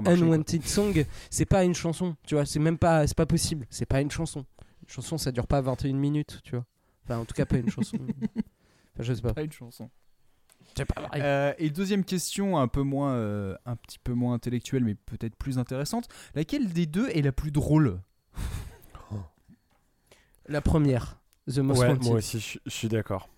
Unwanted-. 0.05 0.23
Unwanted 0.23 0.63
Song, 0.65 1.05
c'est 1.29 1.45
pas 1.45 1.65
une 1.65 1.73
chanson, 1.75 2.15
tu 2.25 2.35
vois, 2.35 2.45
c'est 2.45 2.59
même 2.59 2.77
pas, 2.77 3.07
c'est 3.07 3.17
pas 3.17 3.25
possible, 3.25 3.65
c'est 3.69 3.85
pas 3.85 3.99
une 3.99 4.11
chanson. 4.11 4.45
Une 4.83 4.89
chanson, 4.89 5.17
ça 5.17 5.31
dure 5.33 5.47
pas 5.47 5.59
21 5.61 5.93
minutes, 5.93 6.39
tu 6.43 6.51
vois. 6.51 6.65
Enfin, 7.03 7.19
en 7.19 7.25
tout 7.25 7.33
cas, 7.33 7.45
pas 7.45 7.57
une 7.57 7.69
chanson. 7.69 7.97
Enfin, 8.97 9.03
je 9.03 9.13
sais 9.13 9.21
pas. 9.21 9.33
Pas 9.33 9.43
une 9.43 9.51
chanson. 9.51 9.89
C'est 10.77 10.85
pas. 10.85 11.09
Euh, 11.15 11.53
et 11.57 11.69
deuxième 11.69 12.03
question, 12.03 12.57
un 12.57 12.67
peu 12.67 12.81
moins, 12.81 13.13
euh, 13.13 13.55
un 13.65 13.75
petit 13.75 13.99
peu 13.99 14.13
moins 14.13 14.33
intellectuelle, 14.33 14.83
mais 14.83 14.95
peut-être 14.95 15.35
plus 15.35 15.57
intéressante. 15.57 16.07
Laquelle 16.33 16.71
des 16.71 16.85
deux 16.85 17.07
est 17.09 17.21
la 17.21 17.31
plus 17.31 17.51
drôle 17.51 17.99
La 20.47 20.61
première, 20.61 21.19
The 21.51 21.59
Most 21.59 21.81
ouais, 21.81 21.87
Wanted. 21.87 22.03
moi 22.03 22.17
aussi, 22.17 22.39
je, 22.39 22.59
je 22.65 22.71
suis 22.71 22.87
d'accord. 22.87 23.29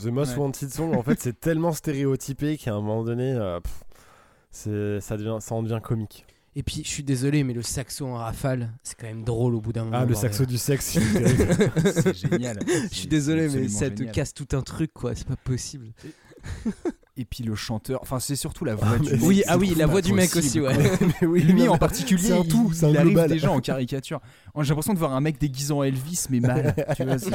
The 0.00 0.06
Most 0.06 0.32
Ouais. 0.32 0.38
Wanted 0.38 0.70
Song, 0.70 0.94
en 0.94 1.02
fait, 1.02 1.20
c'est 1.20 1.38
tellement 1.40 1.72
stéréotypé 1.72 2.56
qu'à 2.56 2.72
un 2.72 2.80
moment 2.80 3.04
donné, 3.04 3.32
euh, 3.32 3.60
pff, 3.60 3.84
c'est, 4.50 5.00
ça, 5.00 5.16
devient, 5.16 5.38
ça 5.40 5.54
en 5.54 5.62
devient 5.62 5.80
comique. 5.82 6.26
Et 6.56 6.62
puis, 6.62 6.82
je 6.84 6.88
suis 6.88 7.02
désolé, 7.02 7.42
mais 7.42 7.52
le 7.52 7.62
saxo 7.62 8.06
en 8.06 8.14
rafale, 8.14 8.70
c'est 8.84 8.96
quand 8.96 9.08
même 9.08 9.24
drôle 9.24 9.56
au 9.56 9.60
bout 9.60 9.72
d'un 9.72 9.84
moment. 9.84 9.98
Ah, 9.98 10.04
le 10.04 10.14
saxo 10.14 10.46
du 10.46 10.56
sexe. 10.56 10.96
C'est 11.84 12.14
génial. 12.14 12.60
Je 12.92 12.94
suis 12.94 13.08
désolé, 13.08 13.48
mais 13.48 13.68
ça 13.68 13.90
te 13.90 13.96
génial. 13.96 14.14
casse 14.14 14.32
tout 14.32 14.46
un 14.52 14.62
truc, 14.62 14.92
quoi. 14.92 15.16
C'est 15.16 15.26
pas 15.26 15.34
possible. 15.34 15.92
Et 17.16 17.24
puis 17.24 17.44
le 17.44 17.54
chanteur, 17.54 18.00
enfin 18.02 18.18
c'est 18.18 18.34
surtout 18.34 18.64
la 18.64 18.74
voix 18.74 18.98
du 18.98 19.08
mec. 19.12 19.20
Oui, 19.22 19.44
ah 19.46 19.56
oui, 19.56 19.72
la 19.76 19.86
voix 19.86 20.02
du 20.02 20.12
mec 20.12 20.32
possible, 20.32 20.66
aussi, 20.66 20.78
ouais. 20.78 20.90
Mais 21.20 21.26
oui, 21.28 21.42
Lui 21.42 21.62
non, 21.62 21.74
en 21.74 21.78
particulier, 21.78 22.20
c'est 22.28 22.32
un 22.32 22.42
il- 22.42 22.48
tout, 22.48 22.72
c'est 22.72 22.86
un 22.86 22.90
il 22.90 22.98
arrive 22.98 23.24
déjà 23.28 23.52
en 23.52 23.60
caricature. 23.60 24.20
J'ai 24.60 24.68
l'impression 24.70 24.94
de 24.94 24.98
voir 24.98 25.12
un 25.12 25.20
mec 25.20 25.38
déguisé 25.38 25.72
en 25.72 25.84
Elvis, 25.84 26.26
mais 26.30 26.40
mal. 26.40 26.74
tu 26.96 27.04
vois, 27.04 27.18
c'est- 27.18 27.30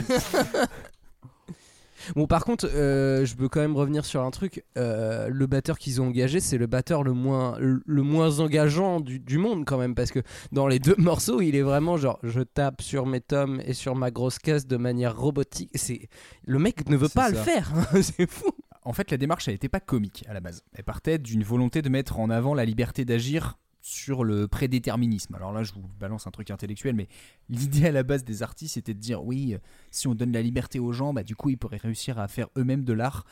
Bon, 2.15 2.25
par 2.27 2.43
contre, 2.43 2.67
euh, 2.73 3.23
je 3.25 3.35
veux 3.35 3.49
quand 3.49 3.59
même 3.59 3.75
revenir 3.75 4.03
sur 4.03 4.23
un 4.23 4.31
truc. 4.31 4.63
Euh, 4.77 5.27
le 5.29 5.45
batteur 5.47 5.77
qu'ils 5.77 6.01
ont 6.01 6.07
engagé, 6.07 6.39
c'est 6.39 6.57
le 6.57 6.65
batteur 6.65 7.03
le 7.03 7.13
moins, 7.13 7.55
le, 7.59 8.01
moins 8.01 8.39
engageant 8.39 8.99
du, 8.99 9.19
du 9.19 9.37
monde, 9.37 9.63
quand 9.65 9.77
même. 9.77 9.93
Parce 9.95 10.09
que 10.11 10.19
dans 10.51 10.65
les 10.67 10.79
deux 10.79 10.95
morceaux, 10.97 11.41
il 11.41 11.55
est 11.55 11.61
vraiment 11.61 11.97
genre 11.97 12.17
je 12.23 12.41
tape 12.41 12.81
sur 12.81 13.05
mes 13.05 13.21
tomes 13.21 13.61
et 13.65 13.73
sur 13.73 13.95
ma 13.95 14.11
grosse 14.11 14.39
caisse 14.39 14.65
de 14.65 14.77
manière 14.77 15.15
robotique. 15.17 15.69
C'est 15.75 16.09
Le 16.45 16.57
mec 16.57 16.89
ne 16.89 16.95
veut 16.97 17.09
pas 17.09 17.25
ça. 17.25 17.31
le 17.31 17.37
faire. 17.37 17.71
hein, 17.75 18.01
c'est 18.01 18.29
fou. 18.29 18.49
En 18.89 18.93
fait, 18.93 19.11
la 19.11 19.17
démarche, 19.17 19.47
n'était 19.47 19.69
pas 19.69 19.79
comique 19.79 20.25
à 20.27 20.33
la 20.33 20.39
base. 20.39 20.63
Elle 20.73 20.83
partait 20.83 21.19
d'une 21.19 21.43
volonté 21.43 21.83
de 21.83 21.89
mettre 21.89 22.19
en 22.19 22.31
avant 22.31 22.55
la 22.55 22.65
liberté 22.65 23.05
d'agir 23.05 23.59
sur 23.81 24.23
le 24.23 24.47
prédéterminisme. 24.47 25.35
Alors 25.35 25.53
là, 25.53 25.61
je 25.61 25.73
vous 25.73 25.87
balance 25.99 26.25
un 26.25 26.31
truc 26.31 26.49
intellectuel, 26.49 26.95
mais 26.95 27.07
l'idée 27.49 27.85
à 27.85 27.91
la 27.91 28.01
base 28.01 28.23
des 28.23 28.41
artistes, 28.41 28.73
c'était 28.73 28.95
de 28.95 28.99
dire 28.99 29.23
oui, 29.23 29.53
euh, 29.53 29.59
si 29.91 30.07
on 30.07 30.15
donne 30.15 30.31
la 30.31 30.41
liberté 30.41 30.79
aux 30.79 30.91
gens, 30.91 31.13
bah, 31.13 31.21
du 31.21 31.35
coup, 31.35 31.51
ils 31.51 31.57
pourraient 31.57 31.77
réussir 31.77 32.17
à 32.17 32.27
faire 32.27 32.47
eux-mêmes 32.57 32.83
de 32.83 32.93
l'art. 32.93 33.27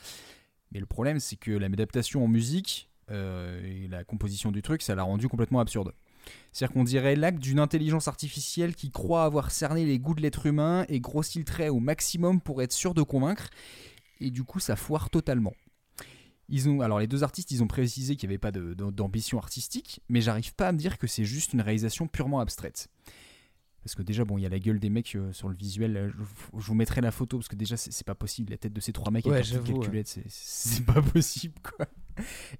Mais 0.71 0.79
le 0.79 0.85
problème, 0.85 1.19
c'est 1.19 1.37
que 1.37 1.49
l'adaptation 1.49 2.23
en 2.23 2.27
musique 2.27 2.91
euh, 3.09 3.59
et 3.65 3.87
la 3.87 4.03
composition 4.03 4.51
du 4.51 4.61
truc, 4.61 4.83
ça 4.83 4.93
l'a 4.93 5.01
rendu 5.01 5.27
complètement 5.27 5.59
absurde. 5.59 5.91
C'est-à-dire 6.51 6.75
qu'on 6.75 6.83
dirait 6.83 7.15
l'acte 7.15 7.39
d'une 7.39 7.59
intelligence 7.59 8.07
artificielle 8.07 8.75
qui 8.75 8.91
croit 8.91 9.23
avoir 9.23 9.49
cerné 9.49 9.85
les 9.85 9.97
goûts 9.97 10.13
de 10.13 10.21
l'être 10.21 10.45
humain 10.45 10.85
et 10.87 10.99
grossit 10.99 11.39
le 11.39 11.45
trait 11.45 11.69
au 11.69 11.79
maximum 11.79 12.41
pour 12.41 12.61
être 12.61 12.73
sûr 12.73 12.93
de 12.93 13.01
convaincre. 13.01 13.49
Et 14.19 14.31
du 14.31 14.43
coup, 14.43 14.59
ça 14.59 14.75
foire 14.75 15.09
totalement. 15.09 15.53
Ils 16.49 16.69
ont, 16.69 16.79
alors 16.81 16.99
les 16.99 17.07
deux 17.07 17.23
artistes, 17.23 17.51
ils 17.51 17.61
ont 17.61 17.67
précisé 17.67 18.15
qu'il 18.15 18.29
n'y 18.29 18.33
avait 18.35 18.39
pas 18.39 18.51
d'ambition 18.51 19.37
artistique, 19.37 19.99
mais 20.07 20.21
j'arrive 20.21 20.53
pas 20.55 20.69
à 20.69 20.71
me 20.71 20.77
dire 20.77 20.97
que 20.97 21.05
c'est 21.07 21.25
juste 21.25 21.53
une 21.53 21.61
réalisation 21.61 22.07
purement 22.07 22.39
abstraite. 22.39 22.87
Parce 23.83 23.95
que 23.95 24.01
déjà, 24.01 24.25
bon, 24.25 24.37
il 24.37 24.41
y 24.41 24.45
a 24.45 24.49
la 24.49 24.59
gueule 24.59 24.79
des 24.79 24.89
mecs 24.89 25.15
euh, 25.15 25.31
sur 25.31 25.47
le 25.49 25.55
visuel. 25.55 25.93
là, 25.93 26.07
je, 26.09 26.13
je 26.59 26.65
vous 26.67 26.73
mettrai 26.75 26.99
la 27.01 27.11
photo 27.11 27.37
parce 27.37 27.47
que 27.47 27.55
déjà, 27.55 27.77
c'est 27.77 28.05
pas 28.05 28.15
possible. 28.15 28.51
La 28.51 28.57
tête 28.57 28.73
de 28.73 28.81
ces 28.81 28.91
trois 28.91 29.11
mecs 29.11 29.25
Ouais, 29.31 30.03
c'est- 30.07 30.23
c'est 30.27 30.85
pas 30.85 31.01
possible, 31.01 31.53
quoi. 31.63 31.85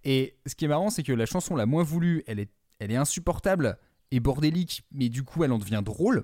Et 0.05 0.37
ce 0.45 0.55
qui 0.55 0.65
est 0.65 0.67
marrant, 0.69 0.89
c'est 0.89 1.03
que 1.03 1.11
la 1.13 1.25
chanson 1.25 1.55
la 1.55 1.65
moins 1.65 1.83
voulue, 1.83 2.23
elle 2.27 2.39
est, 2.39 2.49
elle 2.79 2.91
est 2.91 2.95
insupportable 2.95 3.77
et 4.11 4.19
bordélique, 4.21 4.83
mais 4.91 5.09
du 5.09 5.23
coup, 5.23 5.43
elle 5.43 5.51
en 5.51 5.57
devient 5.57 5.81
drôle. 5.83 6.23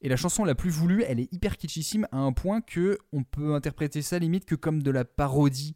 Et 0.00 0.08
la 0.08 0.16
chanson 0.16 0.44
la 0.44 0.54
plus 0.54 0.70
voulue, 0.70 1.02
elle 1.06 1.18
est 1.20 1.32
hyper 1.32 1.56
kitschissime 1.56 2.06
à 2.12 2.18
un 2.18 2.32
point 2.32 2.60
que 2.60 2.98
on 3.12 3.24
peut 3.24 3.54
interpréter 3.54 4.00
ça 4.02 4.18
limite 4.18 4.44
que 4.44 4.54
comme 4.54 4.82
de 4.82 4.90
la 4.90 5.04
parodie. 5.04 5.74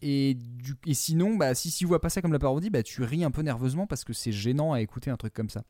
Et, 0.00 0.32
du, 0.34 0.76
et 0.86 0.94
sinon, 0.94 1.36
bah, 1.36 1.54
si 1.54 1.70
tu 1.70 1.84
vois 1.84 2.00
pas 2.00 2.08
ça 2.08 2.22
comme 2.22 2.32
la 2.32 2.38
parodie, 2.38 2.70
bah, 2.70 2.82
tu 2.82 3.02
ris 3.02 3.22
un 3.22 3.30
peu 3.30 3.42
nerveusement 3.42 3.86
parce 3.86 4.02
que 4.02 4.14
c'est 4.14 4.32
gênant 4.32 4.72
à 4.72 4.80
écouter 4.80 5.10
un 5.10 5.18
truc 5.18 5.34
comme 5.34 5.50
ça. 5.50 5.62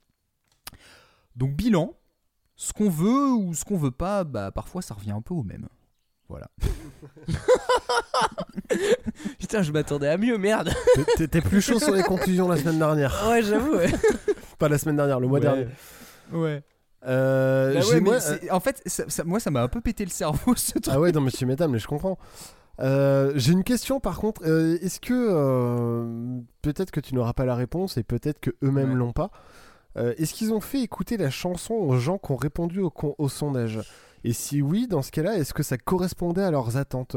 Donc 1.35 1.57
bilan, 1.57 1.97
ce 2.55 2.73
qu'on 2.73 2.91
veut 2.91 3.33
ou 3.33 3.55
ce 3.55 3.65
qu'on 3.65 3.77
veut 3.77 3.91
pas, 3.91 4.23
bah, 4.23 4.53
parfois 4.53 4.83
ça 4.83 4.95
revient 4.95 5.11
un 5.11 5.21
peu 5.21 5.35
au 5.35 5.43
même. 5.43 5.67
Voilà. 6.29 6.49
Putain, 9.39 9.63
je 9.63 9.73
m'attendais 9.73 10.09
à 10.09 10.17
mieux, 10.17 10.39
merde. 10.39 10.71
T'étais 11.17 11.41
plus 11.41 11.61
chaud 11.61 11.79
sur 11.81 11.95
les 11.95 12.03
conclusions 12.03 12.49
la 12.49 12.57
semaine 12.57 12.79
dernière. 12.79 13.27
Ouais, 13.29 13.43
j'avoue. 13.43 13.77
ouais. 13.77 13.91
Pas 14.59 14.69
la 14.69 14.79
semaine 14.79 14.97
dernière, 14.97 15.21
le 15.21 15.27
mois 15.27 15.39
Ouais. 15.41 15.45
dernier. 15.45 15.67
Ouais. 16.33 16.63
Euh, 17.09 17.75
Bah 17.75 17.87
ouais, 17.87 18.01
moi, 18.01 18.21
c'est- 18.21 18.51
en 18.51 18.61
fait, 18.61 18.83
ça- 18.87 19.09
ça- 19.09 19.25
moi, 19.25 19.41
ça 19.41 19.51
m'a 19.51 19.63
un 19.63 19.69
peu 19.69 19.81
pété 19.81 20.05
le 20.05 20.11
cerveau 20.11 20.55
ce 20.57 20.73
truc. 20.73 20.89
Ah 20.89 21.01
ouais, 21.01 21.11
non, 21.13 21.21
mais 21.23 21.31
tu 21.31 21.47
m'étonnes, 21.47 21.71
mais 21.73 21.79
je 21.79 21.89
comprends. 21.89 22.19
Euh, 22.81 23.33
J'ai 23.35 23.53
une 23.53 23.65
question 23.65 23.99
par 23.99 24.19
contre. 24.21 24.43
Euh, 24.47 24.79
Est-ce 24.83 25.01
que 25.01 25.13
euh, 25.15 26.41
peut-être 26.63 26.91
que 26.93 27.01
tu 27.01 27.15
n'auras 27.15 27.33
pas 27.33 27.45
la 27.45 27.55
réponse 27.57 27.97
et 27.97 28.05
peut-être 28.05 28.39
que 28.41 28.51
eux-mêmes 28.63 28.91
Ouais. 28.93 28.97
l'ont 28.97 29.13
pas. 29.13 29.31
Euh, 29.97 30.15
Est-ce 30.19 30.33
qu'ils 30.35 30.53
ont 30.53 30.61
fait 30.61 30.81
écouter 30.83 31.17
la 31.17 31.31
chanson 31.31 31.75
aux 31.75 31.97
gens 31.99 32.19
qui 32.19 32.31
ont 32.31 32.37
répondu 32.37 32.81
au, 32.81 33.29
sondage? 33.29 33.81
Et 34.23 34.33
si 34.33 34.63
oui, 34.63 34.87
dans 34.87 35.03
ce 35.03 35.11
cas-là, 35.11 35.37
est-ce 35.39 35.55
que 35.55 35.63
ça 35.63 35.77
correspondait 35.79 36.43
à 36.43 36.51
leurs 36.51 36.77
attentes? 36.77 37.17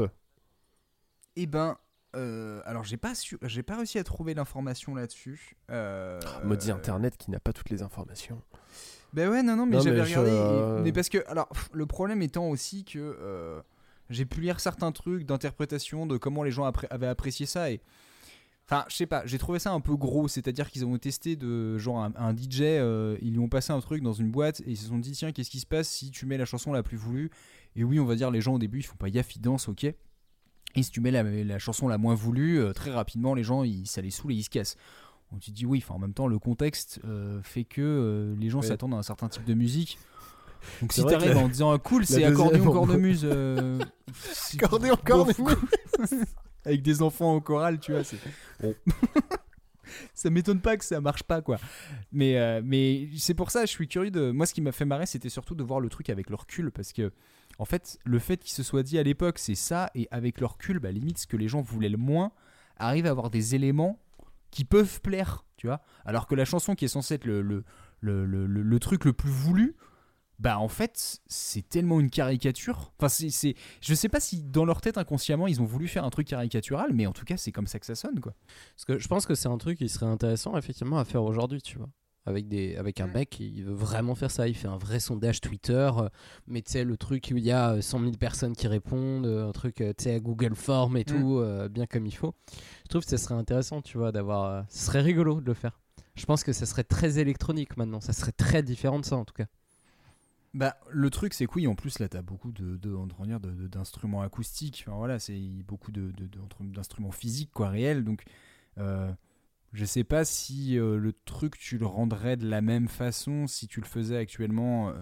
Eh 1.36 1.46
ben, 1.46 1.76
euh, 2.16 2.60
alors 2.64 2.84
j'ai 2.84 2.96
pas 2.96 3.14
su, 3.14 3.38
j'ai 3.42 3.62
pas 3.62 3.76
réussi 3.76 3.98
à 3.98 4.04
trouver 4.04 4.34
l'information 4.34 4.94
là-dessus. 4.94 5.56
Euh, 5.70 6.18
Maudit 6.44 6.70
Internet 6.70 7.16
qui 7.16 7.30
n'a 7.30 7.40
pas 7.40 7.52
toutes 7.52 7.70
les 7.70 7.82
informations. 7.82 8.40
Ben 9.12 9.28
ouais, 9.30 9.42
non, 9.42 9.56
non, 9.56 9.66
mais 9.66 9.76
j'avais 9.80 9.98
je- 10.04 10.04
regardé. 10.18 10.30
et- 10.30 10.34
euh, 10.34 10.82
Mais 10.82 10.92
parce 10.92 11.08
que, 11.08 11.18
alors, 11.28 11.48
pff, 11.48 11.68
le 11.72 11.86
problème 11.86 12.22
étant 12.22 12.48
aussi 12.48 12.84
que 12.84 12.98
euh, 12.98 13.60
j'ai 14.10 14.24
pu 14.24 14.40
lire 14.40 14.58
certains 14.60 14.90
trucs 14.92 15.24
d'interprétation 15.26 16.06
de 16.06 16.16
comment 16.16 16.42
les 16.42 16.50
gens 16.50 16.64
appré- 16.70 16.86
avaient 16.90 17.06
apprécié 17.08 17.46
ça 17.46 17.70
et. 17.70 17.80
Enfin, 18.70 18.84
je 18.88 18.94
sais 18.96 19.06
pas, 19.06 19.22
j'ai 19.26 19.38
trouvé 19.38 19.58
ça 19.58 19.72
un 19.72 19.80
peu 19.80 19.96
gros, 19.96 20.28
c'est-à-dire 20.28 20.70
qu'ils 20.70 20.86
ont 20.86 20.96
testé 20.96 21.34
de 21.36 21.76
genre 21.78 21.98
un, 21.98 22.12
un 22.16 22.32
DJ, 22.34 22.60
euh, 22.62 23.18
ils 23.20 23.32
lui 23.32 23.38
ont 23.40 23.48
passé 23.48 23.72
un 23.72 23.80
truc 23.80 24.02
dans 24.02 24.12
une 24.12 24.30
boîte 24.30 24.60
et 24.60 24.70
ils 24.70 24.76
se 24.78 24.86
sont 24.86 24.98
dit 24.98 25.10
tiens 25.12 25.32
qu'est-ce 25.32 25.50
qui 25.50 25.58
se 25.60 25.66
passe 25.66 25.88
si 25.88 26.10
tu 26.10 26.24
mets 26.26 26.38
la 26.38 26.44
chanson 26.46 26.72
la 26.72 26.82
plus 26.82 26.96
voulue? 26.96 27.30
Et 27.76 27.82
oui, 27.84 27.98
on 28.00 28.06
va 28.06 28.14
dire 28.14 28.30
les 28.30 28.40
gens 28.40 28.54
au 28.54 28.58
début 28.58 28.78
ils 28.78 28.82
font 28.84 28.96
pas 28.96 29.10
gaffe, 29.10 29.34
ils 29.36 29.40
dansent, 29.40 29.68
ok. 29.68 29.84
Et 29.84 29.94
si 30.82 30.90
tu 30.90 31.00
mets 31.02 31.10
la, 31.10 31.22
la 31.24 31.58
chanson 31.58 31.86
la 31.88 31.98
moins 31.98 32.14
voulue, 32.14 32.60
euh, 32.60 32.72
très 32.72 32.92
rapidement 32.92 33.34
les 33.34 33.42
gens 33.42 33.62
ils, 33.64 33.86
ça 33.86 34.00
les 34.00 34.10
saoule 34.10 34.32
et 34.32 34.36
ils 34.36 34.44
se 34.44 34.48
cassent. 34.48 34.76
On 35.34 35.38
te 35.38 35.50
dit 35.50 35.64
oui, 35.66 35.82
enfin 35.82 35.94
en 35.94 35.98
même 35.98 36.12
temps 36.14 36.26
le 36.26 36.38
contexte 36.38 37.00
euh, 37.04 37.40
fait 37.42 37.64
que 37.64 37.80
euh, 37.80 38.34
les 38.38 38.50
gens 38.50 38.60
Ouais. 38.60 38.66
s'attendent 38.66 38.94
à 38.94 38.98
un 38.98 39.02
certain 39.02 39.28
type 39.28 39.44
de 39.44 39.54
musique. 39.54 39.98
Donc 40.80 40.92
si 40.92 41.04
t'arrives 41.04 41.36
en 41.36 41.48
disant 41.48 41.72
ah, 41.72 41.78
cool, 41.78 42.02
la 42.02 42.06
c'est 42.06 42.14
deuxième- 42.14 42.32
accordéon 42.34 42.70
cornemuse. 42.72 43.22
euh, 43.24 43.78
Accordéon 44.54 44.96
cornemuse. 45.04 45.56
Avec 46.64 46.82
des 46.82 47.02
enfants 47.02 47.34
au 47.34 47.40
choral, 47.40 47.80
tu 47.80 47.92
vois, 47.92 48.04
c'est 48.04 48.18
bon. 48.62 48.74
ça 50.14 50.30
m'étonne 50.30 50.60
pas 50.60 50.76
que 50.76 50.84
ça 50.84 51.00
marche 51.00 51.22
pas 51.24 51.42
quoi. 51.42 51.56
Mais 52.12 52.36
euh, 52.38 52.60
mais 52.64 53.08
c'est 53.18 53.34
pour 53.34 53.50
ça, 53.50 53.62
je 53.62 53.70
suis 53.70 53.88
curieux 53.88 54.10
de 54.10 54.30
moi 54.30 54.46
ce 54.46 54.54
qui 54.54 54.60
m'a 54.60 54.72
fait 54.72 54.84
marrer, 54.84 55.06
c'était 55.06 55.28
surtout 55.28 55.54
de 55.54 55.62
voir 55.64 55.80
le 55.80 55.88
truc 55.88 56.08
avec 56.10 56.30
le 56.30 56.36
recul 56.36 56.70
parce 56.70 56.92
que 56.92 57.10
en 57.58 57.64
fait, 57.64 57.98
le 58.04 58.18
fait 58.18 58.38
qu'il 58.38 58.52
se 58.52 58.62
soit 58.62 58.82
dit 58.82 58.98
à 58.98 59.02
l'époque, 59.02 59.38
c'est 59.38 59.54
ça 59.54 59.90
et 59.94 60.08
avec 60.10 60.40
le 60.40 60.46
recul, 60.46 60.78
bah 60.78 60.90
limite 60.92 61.18
ce 61.18 61.26
que 61.26 61.36
les 61.36 61.48
gens 61.48 61.60
voulaient 61.60 61.88
le 61.90 61.98
moins 61.98 62.32
arrive 62.78 63.06
à 63.06 63.10
avoir 63.10 63.28
des 63.30 63.54
éléments 63.54 63.98
qui 64.52 64.64
peuvent 64.64 65.00
plaire, 65.00 65.44
tu 65.56 65.66
vois. 65.66 65.80
Alors 66.04 66.28
que 66.28 66.36
la 66.36 66.44
chanson 66.44 66.76
qui 66.76 66.84
est 66.84 66.88
censée 66.88 67.14
être 67.14 67.24
le, 67.24 67.42
le, 67.42 67.64
le, 68.00 68.24
le- 68.46 68.78
truc 68.78 69.04
le 69.04 69.12
plus 69.12 69.30
voulu, 69.30 69.74
bah 70.38 70.58
en 70.58 70.68
fait, 70.68 71.20
c'est 71.26 71.68
tellement 71.68 71.98
une 72.00 72.10
caricature. 72.10 72.92
Enfin, 72.98 73.08
c'est- 73.08 73.54
je 73.80 73.94
sais 73.94 74.08
pas 74.08 74.20
si 74.20 74.42
dans 74.42 74.64
leur 74.64 74.80
tête 74.80 74.98
inconsciemment 74.98 75.46
ils 75.46 75.60
ont 75.60 75.64
voulu 75.64 75.88
faire 75.88 76.04
un 76.04 76.10
truc 76.10 76.28
caricatural, 76.28 76.92
mais 76.92 77.06
en 77.06 77.12
tout 77.12 77.24
cas, 77.24 77.36
c'est 77.36 77.52
comme 77.52 77.66
ça 77.66 77.78
que 77.80 77.86
ça 77.86 77.94
sonne, 77.94 78.20
quoi. 78.20 78.34
Parce 78.76 78.84
que 78.84 78.98
je 78.98 79.08
pense 79.08 79.26
que 79.26 79.34
c'est 79.34 79.48
un 79.48 79.58
truc 79.58 79.78
qui 79.78 79.88
serait 79.88 80.06
intéressant 80.06 80.56
effectivement 80.56 80.98
à 80.98 81.04
faire 81.04 81.22
aujourd'hui, 81.24 81.62
tu 81.62 81.78
vois. 81.78 81.88
Avec, 82.24 82.46
des, 82.46 82.76
avec 82.76 83.00
un 83.00 83.08
Mm. 83.08 83.12
mec 83.14 83.30
qui 83.30 83.62
veut 83.62 83.72
vraiment 83.74 84.14
faire 84.14 84.30
ça. 84.30 84.46
Il 84.46 84.54
fait 84.54 84.68
un 84.68 84.76
vrai 84.76 85.00
sondage 85.00 85.40
Twitter, 85.40 85.90
euh, 85.98 86.08
mais 86.46 86.62
tu 86.62 86.70
sais, 86.72 86.84
le 86.84 86.96
truc 86.96 87.30
où 87.32 87.36
il 87.36 87.42
y 87.44 87.50
a 87.50 87.72
euh, 87.72 87.80
100 87.80 87.98
000 88.00 88.12
personnes 88.12 88.54
qui 88.54 88.68
répondent, 88.68 89.26
euh, 89.26 89.48
un 89.48 89.52
truc, 89.52 89.80
euh, 89.80 89.92
tu 89.98 90.04
sais, 90.04 90.14
à 90.14 90.20
Google 90.20 90.54
Form 90.54 90.96
et 90.96 91.04
tout, 91.04 91.38
euh, 91.38 91.68
bien 91.68 91.86
comme 91.86 92.06
il 92.06 92.14
faut. 92.14 92.34
Je 92.84 92.88
trouve 92.90 93.02
que 93.02 93.10
ça 93.10 93.18
serait 93.18 93.34
intéressant, 93.34 93.82
tu 93.82 93.98
vois, 93.98 94.12
d'avoir. 94.12 94.44
euh, 94.44 94.62
ce 94.68 94.86
serait 94.86 95.00
rigolo 95.00 95.40
de 95.40 95.46
le 95.46 95.54
faire. 95.54 95.80
Je 96.14 96.24
pense 96.26 96.44
que 96.44 96.52
ça 96.52 96.64
serait 96.66 96.84
très 96.84 97.18
électronique 97.18 97.76
maintenant. 97.76 98.00
Ça 98.00 98.12
serait 98.12 98.32
très 98.32 98.62
différent 98.62 99.00
de 99.00 99.04
ça 99.04 99.16
en 99.16 99.24
tout 99.24 99.34
cas. 99.34 99.46
Bah, 100.54 100.76
le 100.90 101.08
truc, 101.08 101.32
c'est 101.32 101.46
que 101.46 101.52
oui, 101.56 101.66
en 101.66 101.74
plus, 101.74 101.98
là, 101.98 102.08
t'as 102.10 102.20
beaucoup 102.20 102.52
de, 102.52 102.76
de, 102.76 102.90
on 102.94 103.06
va 103.18 103.26
dire, 103.26 103.40
de- 103.40 103.50
de- 103.50 103.66
d'instruments 103.68 104.20
acoustiques. 104.20 104.84
Enfin, 104.86 104.96
voilà, 104.98 105.18
c'est 105.18 105.38
beaucoup 105.66 105.90
de, 105.90 106.10
de- 106.12 106.26
de- 106.26 106.40
entre- 106.40 106.62
d'instruments 106.62 107.10
physiques, 107.10 107.50
quoi, 107.54 107.70
réels. 107.70 108.04
Donc, 108.04 108.22
euh, 108.78 109.10
je 109.72 109.84
sais 109.84 110.04
pas 110.04 110.24
si 110.24 110.78
euh, 110.78 110.96
le 110.98 111.12
truc, 111.24 111.58
tu 111.58 111.78
le 111.78 111.86
rendrais 111.86 112.36
de 112.36 112.46
la 112.48 112.60
même 112.60 112.88
façon 112.88 113.46
si 113.46 113.66
tu 113.68 113.80
le 113.80 113.86
faisais 113.86 114.16
actuellement. 114.16 114.90
euh, 114.90 114.94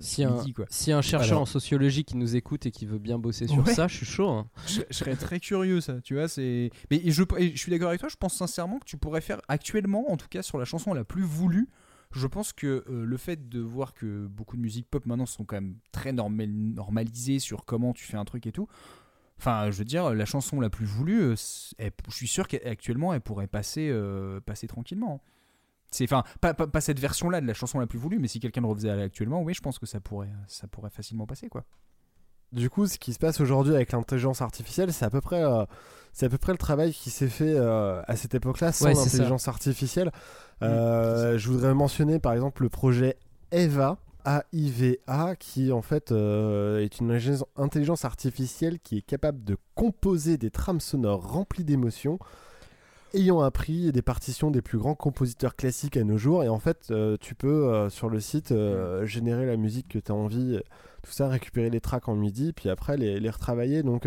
Si 0.00 0.24
un, 0.24 0.36
midi, 0.38 0.52
quoi. 0.52 0.66
si 0.70 0.90
un 0.92 1.02
chercheur 1.02 1.30
Alors- 1.32 1.42
en 1.42 1.46
sociologie 1.46 2.04
qui 2.04 2.16
nous 2.16 2.34
écoute 2.36 2.66
et 2.66 2.70
qui 2.72 2.84
veut 2.86 2.98
bien 2.98 3.18
bosser 3.18 3.46
sur 3.46 3.64
Ouais. 3.64 3.74
ça, 3.74 3.86
je 3.88 3.96
suis 3.96 4.06
chaud. 4.06 4.28
hein. 4.28 4.48
je, 4.66 4.80
je 4.90 4.96
serais 4.96 5.14
très 5.16 5.38
curieux 5.40 5.80
ça 5.80 6.00
tu 6.00 6.14
vois 6.14 6.26
c'est 6.28 6.70
mais 6.90 7.00
je, 7.04 7.22
suis 7.56 7.70
d'accord 7.70 7.88
avec 7.88 8.00
toi 8.00 8.08
je 8.08 8.16
pense 8.16 8.34
sincèrement 8.34 8.78
que 8.78 8.84
tu 8.84 8.96
pourrais 8.96 9.20
faire 9.20 9.40
actuellement 9.48 10.10
en 10.10 10.16
tout 10.16 10.28
cas 10.28 10.42
sur 10.42 10.58
la 10.58 10.64
chanson 10.64 10.92
la 10.94 11.04
plus 11.04 11.22
voulue 11.22 11.68
je 12.14 12.26
pense 12.26 12.52
que 12.52 12.84
euh, 12.90 13.04
le 13.06 13.16
fait 13.16 13.48
de 13.48 13.60
voir 13.60 13.94
que 13.94 14.26
beaucoup 14.26 14.56
de 14.56 14.60
musique 14.62 14.86
pop 14.90 15.06
maintenant 15.06 15.24
sont 15.26 15.44
quand 15.44 15.56
même 15.56 15.76
très 15.92 16.12
normal, 16.12 16.50
normalisées 16.50 17.38
sur 17.38 17.64
comment 17.64 17.92
tu 17.94 18.04
fais 18.04 18.16
un 18.18 18.24
truc 18.24 18.46
et 18.46 18.52
tout 18.52 18.68
enfin 19.42 19.70
je 19.72 19.76
veux 19.76 19.84
dire 19.84 20.14
la 20.14 20.24
chanson 20.24 20.60
la 20.60 20.70
plus 20.70 20.86
voulue 20.86 21.20
euh, 21.22 21.34
elle- 21.78 21.90
je 22.08 22.14
suis 22.14 22.28
sûr 22.28 22.46
qu'actuellement 22.46 23.12
elle 23.12 23.20
pourrait 23.20 23.48
passer 23.48 23.88
euh, 23.90 24.40
passer 24.40 24.68
tranquillement 24.68 25.20
c'est 25.90 26.04
enfin 26.04 26.22
pas, 26.40 26.54
pas, 26.54 26.66
pas 26.68 26.80
cette 26.80 27.00
version 27.00 27.28
là 27.28 27.40
de 27.40 27.46
la 27.46 27.54
chanson 27.54 27.78
la 27.80 27.86
plus 27.88 27.98
voulue 27.98 28.18
mais 28.20 28.28
si 28.28 28.38
quelqu'un 28.40 28.60
le 28.60 28.68
refaisait 28.68 28.90
actuellement 28.90 29.42
oui 29.42 29.52
je 29.54 29.60
pense 29.60 29.78
que 29.78 29.86
ça 29.86 30.00
pourrait 30.00 30.30
ça 30.46 30.66
pourrait 30.68 30.90
facilement 30.90 31.26
passer 31.26 31.48
quoi 31.48 31.64
Du 32.52 32.68
coup, 32.70 32.86
ce 32.86 32.98
qui 32.98 33.12
se 33.14 33.18
passe 33.18 33.40
aujourd'hui 33.40 33.74
avec 33.74 33.92
l'intelligence 33.92 34.42
artificielle, 34.42 34.92
c'est 34.92 35.06
à 35.06 35.10
peu 35.10 35.22
près, 35.22 35.42
euh, 35.42 35.64
c'est 36.12 36.26
à 36.26 36.28
peu 36.28 36.36
près 36.36 36.52
le 36.52 36.58
travail 36.58 36.92
qui 36.92 37.08
s'est 37.08 37.30
fait 37.30 37.54
euh, 37.56 38.02
à 38.06 38.14
cette 38.14 38.34
époque-là 38.34 38.72
sans 38.72 38.84
Ouais, 38.84 38.92
l'intelligence 39.06 39.48
artificielle. 39.48 40.08
Mmh, 40.60 40.64
Euh, 40.66 41.38
je 41.38 41.48
voudrais 41.50 41.72
mentionner 41.74 42.18
par 42.18 42.34
exemple 42.34 42.62
le 42.62 42.68
projet 42.68 43.16
EVA. 43.52 43.96
AIVA 44.24 45.36
qui 45.36 45.72
en 45.72 45.82
fait 45.82 46.12
euh, 46.12 46.80
est 46.80 47.00
une 47.00 47.18
intelligence 47.56 48.04
artificielle 48.04 48.78
qui 48.80 48.98
est 48.98 49.02
capable 49.02 49.44
de 49.44 49.56
composer 49.74 50.38
des 50.38 50.50
trames 50.50 50.80
sonores 50.80 51.32
remplies 51.32 51.64
d'émotions 51.64 52.18
ayant 53.14 53.40
appris 53.40 53.92
des 53.92 54.02
partitions 54.02 54.50
des 54.50 54.62
plus 54.62 54.78
grands 54.78 54.94
compositeurs 54.94 55.56
classiques 55.56 55.96
à 55.96 56.04
nos 56.04 56.18
jours. 56.18 56.44
Et 56.44 56.48
en 56.48 56.58
fait 56.58 56.88
euh, 56.90 57.16
tu 57.20 57.34
peux 57.34 57.68
euh, 57.68 57.90
sur 57.90 58.08
le 58.08 58.20
site 58.20 58.52
euh, 58.52 59.04
générer 59.06 59.46
la 59.46 59.56
musique 59.56 59.88
que 59.88 59.98
tu 59.98 60.12
as 60.12 60.14
envie 60.14 60.58
tout 61.02 61.12
ça 61.12 61.28
récupérer 61.28 61.68
les 61.68 61.80
tracks 61.80 62.08
en 62.08 62.14
midi 62.14 62.52
puis 62.52 62.68
après 62.68 62.96
les, 62.96 63.20
les 63.20 63.30
retravailler. 63.30 63.82
Donc 63.82 64.06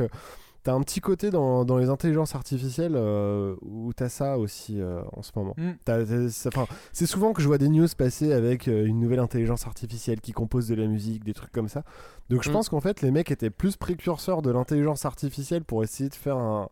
T'as 0.65 0.73
un 0.73 0.82
petit 0.82 0.99
côté 0.99 1.30
dans, 1.30 1.63
dans 1.63 1.78
les 1.78 1.89
intelligences 1.89 2.34
artificielles 2.36 2.95
euh, 2.95 3.56
où 3.62 3.93
t'as 3.93 4.10
ça 4.10 4.38
aussi 4.39 4.82
euh, 4.82 4.99
en 5.15 5.21
ce 5.21 5.32
moment. 5.36 5.54
Mm. 5.58 5.69
T'as- 5.86 6.04
t'as- 6.04 6.30
ça- 6.30 6.49
enfin, 6.54 6.65
c'est 6.91 7.06
souvent 7.06 7.34
que 7.34 7.41
je 7.41 7.47
vois 7.47 7.60
des 7.60 7.69
news 7.69 7.88
passer 7.97 8.34
avec 8.34 8.67
euh, 8.67 8.86
une 8.86 8.99
nouvelle 8.99 9.19
intelligence 9.19 9.67
artificielle 9.67 10.19
qui 10.21 10.32
compose 10.34 10.67
de 10.67 10.73
la 10.75 10.88
musique, 10.88 11.23
des 11.23 11.34
trucs 11.36 11.51
comme 11.51 11.67
ça. 11.69 11.84
Donc 12.32 12.41
je 12.43 12.49
Mm. 12.49 12.54
pense 12.54 12.69
qu'en 12.69 12.82
fait 12.82 13.01
les 13.04 13.12
mecs 13.12 13.30
étaient 13.30 13.51
plus 13.51 13.78
précurseurs 13.78 14.41
de 14.41 14.49
l'intelligence 14.49 15.06
artificielle 15.06 15.63
pour 15.63 15.84
essayer 15.84 16.10
de 16.10 16.15
faire 16.15 16.38
un, 16.38 16.69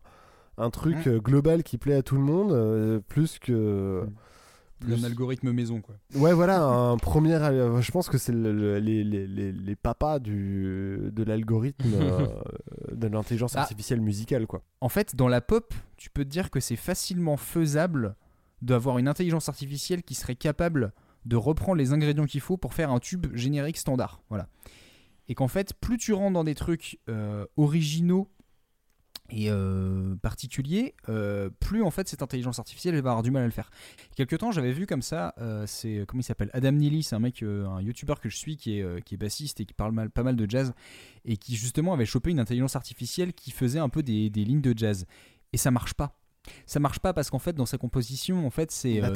un 0.58 0.70
truc 0.70 1.06
Mm. 1.06 1.10
euh, 1.10 1.18
global 1.20 1.62
qui 1.62 1.78
plaît 1.78 1.94
à 1.94 2.02
tout 2.02 2.16
le 2.16 2.22
monde, 2.22 2.50
euh, 2.52 2.98
plus 3.08 3.38
que... 3.38 4.04
un 4.92 5.04
algorithme 5.04 5.52
maison 5.52 5.80
quoi 5.80 5.94
Ouais, 6.14 6.32
voilà, 6.32 6.62
un 6.62 6.96
premier. 6.96 7.34
euh, 7.34 7.80
Je 7.80 7.90
pense 7.92 8.08
que 8.08 8.18
c'est 8.18 8.32
le- 8.32 8.52
le- 8.52 8.78
les, 8.78 9.02
les, 9.04 9.26
les, 9.26 9.52
les 9.52 9.76
papas 9.76 10.18
du, 10.18 10.98
de 11.12 11.22
l'algorithme 11.22 11.88
euh, 11.94 12.26
de 12.92 13.06
l'intelligence 13.06 13.56
Ah. 13.56 13.60
artificielle 13.62 14.00
musicale, 14.00 14.46
quoi. 14.46 14.62
En 14.80 14.88
fait, 14.88 15.16
dans 15.16 15.28
la 15.28 15.40
pop, 15.40 15.72
tu 15.96 16.10
peux 16.10 16.24
te 16.24 16.30
dire 16.30 16.50
que 16.50 16.60
c'est 16.60 16.76
facilement 16.76 17.36
faisable 17.36 18.16
d'avoir 18.62 18.98
une 18.98 19.08
intelligence 19.08 19.48
artificielle 19.48 20.02
qui 20.02 20.14
serait 20.14 20.36
capable 20.36 20.92
de 21.24 21.36
reprendre 21.36 21.76
les 21.78 21.92
ingrédients 21.92 22.26
qu'il 22.26 22.40
faut 22.40 22.56
pour 22.56 22.74
faire 22.74 22.90
un 22.90 22.98
tube 22.98 23.26
générique 23.34 23.78
standard. 23.78 24.20
Voilà. 24.28 24.48
Et 25.28 25.34
qu'en 25.34 25.48
fait, 25.48 25.72
plus 25.74 25.96
tu 25.96 26.12
rentres 26.12 26.34
dans 26.34 26.44
des 26.44 26.54
trucs 26.54 26.98
euh, 27.08 27.46
originaux 27.56 28.28
et 29.30 29.46
euh, 29.50 30.14
particuliers, 30.16 30.94
euh, 31.08 31.48
plus 31.60 31.82
en 31.82 31.90
fait 31.90 32.06
cette 32.08 32.22
intelligence 32.22 32.58
artificielle 32.58 32.94
elle 32.94 33.02
va 33.02 33.10
avoir 33.10 33.22
du 33.22 33.30
mal 33.30 33.42
à 33.42 33.46
le 33.46 33.52
faire. 33.52 33.70
Quelque 34.16 34.36
temps, 34.36 34.52
j'avais 34.52 34.72
vu 34.72 34.86
comme 34.86 35.00
ça, 35.02 35.34
euh, 35.38 35.64
c'est 35.66 36.04
comment 36.06 36.20
il 36.20 36.24
s'appelle? 36.24 36.50
Adam 36.52 36.72
Neely, 36.72 37.02
c'est 37.02 37.16
un 37.16 37.20
mec, 37.20 37.42
un 37.42 37.80
YouTuber 37.80 38.14
que 38.22 38.28
je 38.28 38.36
suis 38.36 38.56
qui 38.56 38.78
est, 38.80 39.02
qui 39.04 39.14
est 39.14 39.18
bassiste 39.18 39.60
et 39.60 39.64
qui 39.64 39.72
parle 39.74 39.92
mal, 39.92 40.10
pas 40.10 40.22
mal 40.22 40.36
de 40.36 40.48
jazz 40.48 40.74
et 41.24 41.36
qui 41.38 41.56
justement 41.56 41.94
avait 41.94 42.04
chopé 42.06 42.30
une 42.30 42.38
intelligence 42.40 42.76
artificielle 42.76 43.32
qui 43.32 43.50
faisait 43.50 43.78
un 43.78 43.88
peu 43.88 44.02
des, 44.02 44.28
des 44.28 44.44
lignes 44.44 44.60
de 44.60 44.76
jazz 44.76 45.06
et 45.52 45.56
ça 45.56 45.70
marche 45.70 45.94
pas. 45.94 46.18
Ça 46.66 46.78
marche 46.78 46.98
pas 46.98 47.14
parce 47.14 47.30
qu'en 47.30 47.38
fait 47.38 47.54
dans 47.54 47.64
sa 47.64 47.78
composition 47.78 48.46
en 48.46 48.50
fait 48.50 48.70
c'est 48.70 49.00
Bah, 49.00 49.08